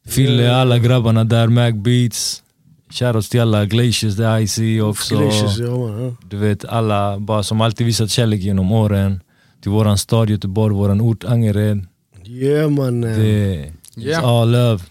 Fille, 0.08 0.56
alla 0.56 0.78
grabbarna 0.78 1.24
där, 1.24 1.48
Magbeats. 1.48 2.44
Shoutouts 2.90 3.30
till 3.30 3.42
alla 3.42 3.66
Glaciers, 3.66 4.16
där 4.16 4.40
IC 4.40 4.82
också. 4.84 5.16
Glaciers, 5.18 5.58
ja, 5.58 5.78
man, 5.78 6.04
ja. 6.04 6.16
Du 6.30 6.38
vet 6.38 6.66
alla 6.66 7.20
bara 7.20 7.44
som 7.44 7.62
alltid 7.62 7.86
visat 7.88 8.12
kärlek 8.12 8.42
genom 8.42 8.72
åren. 8.72 9.20
Till 9.62 9.72
våran 9.72 9.98
stad 9.98 10.30
Göteborg, 10.30 10.76
våran 10.76 11.02
ort 11.02 11.24
Angered. 11.24 11.86
Yeah 12.26 12.70
mannen. 12.70 13.20
Det, 13.20 13.72
it's 13.96 14.08
Yeah. 14.08 14.26
all 14.26 14.52
love. 14.52 14.84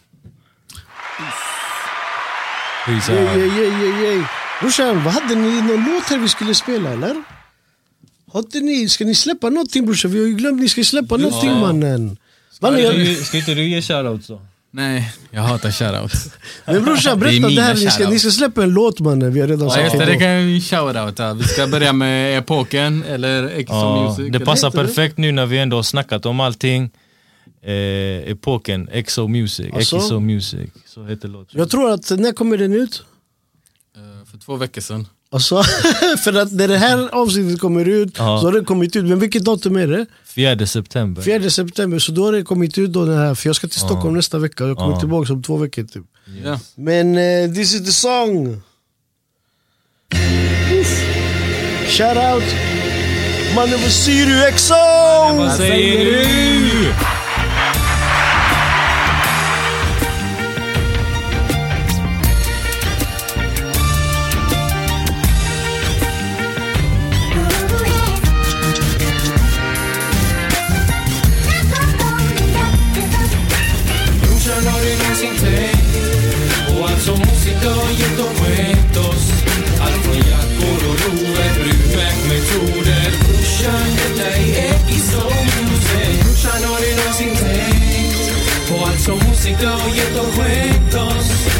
Peace 2.86 3.12
Yeah, 3.12 3.36
out. 3.36 3.36
yeah, 3.36 3.58
yeah, 3.58 3.80
yeah, 3.82 4.02
yeah. 4.14 4.26
Brorsan, 4.60 5.04
vad 5.04 5.12
hade 5.14 5.34
ni 5.34 5.62
någon 5.62 5.84
låt 5.84 6.04
här 6.04 6.18
vi 6.18 6.28
skulle 6.28 6.54
spela 6.54 6.90
eller? 6.90 7.22
Inte 8.34 8.60
ni, 8.60 8.88
ska 8.88 9.04
ni 9.04 9.14
släppa 9.14 9.50
någonting 9.50 9.86
brorsan? 9.86 10.10
Vi 10.10 10.18
har 10.20 10.26
ju 10.26 10.34
glömt, 10.34 10.60
ni 10.60 10.68
ska 10.68 10.84
släppa 10.84 11.16
någonting 11.16 11.50
mannen. 11.52 12.16
Mannen, 12.60 12.80
jag, 12.80 13.16
Ska 13.16 13.38
inte 13.38 13.54
du 13.54 13.68
ge 13.68 13.82
shoutouts 13.82 14.26
då? 14.26 14.40
Nej, 14.72 15.12
jag 15.30 15.42
hatar 15.42 15.70
shoutouts. 15.70 16.30
men 16.66 16.84
brorsan 16.84 17.18
Det 17.18 17.24
berätta 17.24 17.40
det 17.40 17.48
mina 17.48 17.62
här, 17.62 17.74
ni 17.74 17.90
ska, 17.90 18.08
ni 18.10 18.18
ska 18.18 18.30
släppa 18.30 18.62
en 18.62 18.70
låt 18.70 19.00
mannen. 19.00 19.32
Vi 19.32 19.40
har 19.40 19.48
redan 19.48 19.64
Ja, 19.68 19.70
sagt 19.74 19.84
just 19.84 19.98
det, 19.98 20.04
det 20.04 20.12
det. 20.12 20.18
kan 20.18 20.46
vi 20.46 20.60
shoutouta. 20.60 21.34
Vi 21.34 21.44
ska 21.44 21.66
börja 21.66 21.92
med 21.92 22.38
Epoken 22.38 23.04
eller 23.04 23.44
Exo 23.48 23.72
Ja, 23.74 24.08
Music. 24.18 24.32
det 24.32 24.40
passar 24.40 24.70
det? 24.70 24.76
perfekt 24.76 25.18
nu 25.18 25.32
när 25.32 25.46
vi 25.46 25.58
ändå 25.58 25.76
har 25.76 25.82
snackat 25.82 26.26
om 26.26 26.40
allting. 26.40 26.90
Eh, 27.62 27.72
epoken, 28.30 28.88
Exo 28.92 29.28
Music, 29.28 29.74
Alltså? 29.74 29.96
Exo 29.96 30.20
Music, 30.20 30.70
så 30.86 31.04
heter 31.06 31.28
låten. 31.28 31.58
Jag 31.60 31.70
tror 31.70 31.90
att, 31.90 32.10
när 32.10 32.32
kommer 32.32 32.56
den 32.58 32.72
ut? 32.72 33.02
Eh, 33.96 34.26
För 34.30 34.38
två 34.38 34.56
veckor 34.56 34.80
sedan. 34.80 35.06
Alltså, 35.32 35.62
för 36.24 36.34
att 36.42 36.52
när 36.52 36.68
det 36.68 36.76
här 36.78 37.08
avsnittet 37.14 37.60
kommer 37.60 37.84
ut 37.88 38.14
Ja. 38.18 38.38
så 38.40 38.46
har 38.46 38.52
det 38.52 38.64
kommit 38.64 38.96
ut. 38.96 39.04
Men 39.04 39.18
vilket 39.18 39.44
datum 39.44 39.76
är 39.76 39.86
det? 39.86 40.06
4 40.24 40.66
september. 40.66 41.22
4 41.22 41.50
september, 41.50 41.98
så 41.98 42.12
då 42.12 42.24
har 42.24 42.32
det 42.32 42.42
kommit 42.42 42.78
ut 42.78 42.92
då 42.92 43.04
den 43.04 43.18
här. 43.18 43.34
För 43.34 43.48
jag 43.48 43.56
ska 43.56 43.68
till 43.68 43.80
Stockholm 43.80 44.16
nästa 44.16 44.38
vecka, 44.38 44.64
jag 44.66 44.76
kommer 44.76 44.92
Ja. 44.94 45.00
tillbaka 45.00 45.32
om 45.32 45.42
två 45.42 45.56
veckor 45.56 45.82
typ. 45.84 46.04
Ja. 46.44 46.60
Men 46.74 47.18
eh, 47.18 47.52
this 47.54 47.74
is 47.74 47.84
the 47.86 47.92
song. 47.92 48.62
Shout 51.88 52.16
out 52.16 52.44
Man 53.54 53.68
över 53.68 53.88
Siri 53.88 54.44
EXO! 54.48 54.74
Vad 55.36 55.52
säger 55.56 56.04
du? 56.04 56.26
Har 75.20 75.26
du 75.26 75.36
någonsin 75.36 75.46
tänkt 75.46 76.68
på 76.68 76.84
allt 76.84 77.02
som 77.02 77.18
musik 77.18 77.64
har 77.64 77.90
gett 77.90 78.20
och 78.20 78.36
skänkt 78.38 78.96
oss? 78.96 79.32
Allt 79.80 80.04
från 80.04 80.16
jackor 80.16 80.88
och 80.88 81.00
roer, 81.00 81.54
brukverkmetoder. 81.54 83.10
Brorsan, 83.28 83.96
detta 83.96 84.30
är 84.30 84.74
Ekiso 84.74 85.24
Music. 85.62 86.24
Brorsan 86.24 86.64
har 86.70 86.80
du 86.80 86.96
någonsin 86.96 87.36
tänkt 87.36 88.68
på 88.68 88.84
allt 88.86 89.00
som 89.00 89.18
musik 89.28 89.56
har 89.64 89.96
gett 89.96 90.18
och 90.18 90.34
skänkt 90.34 90.94
oss? 90.94 91.59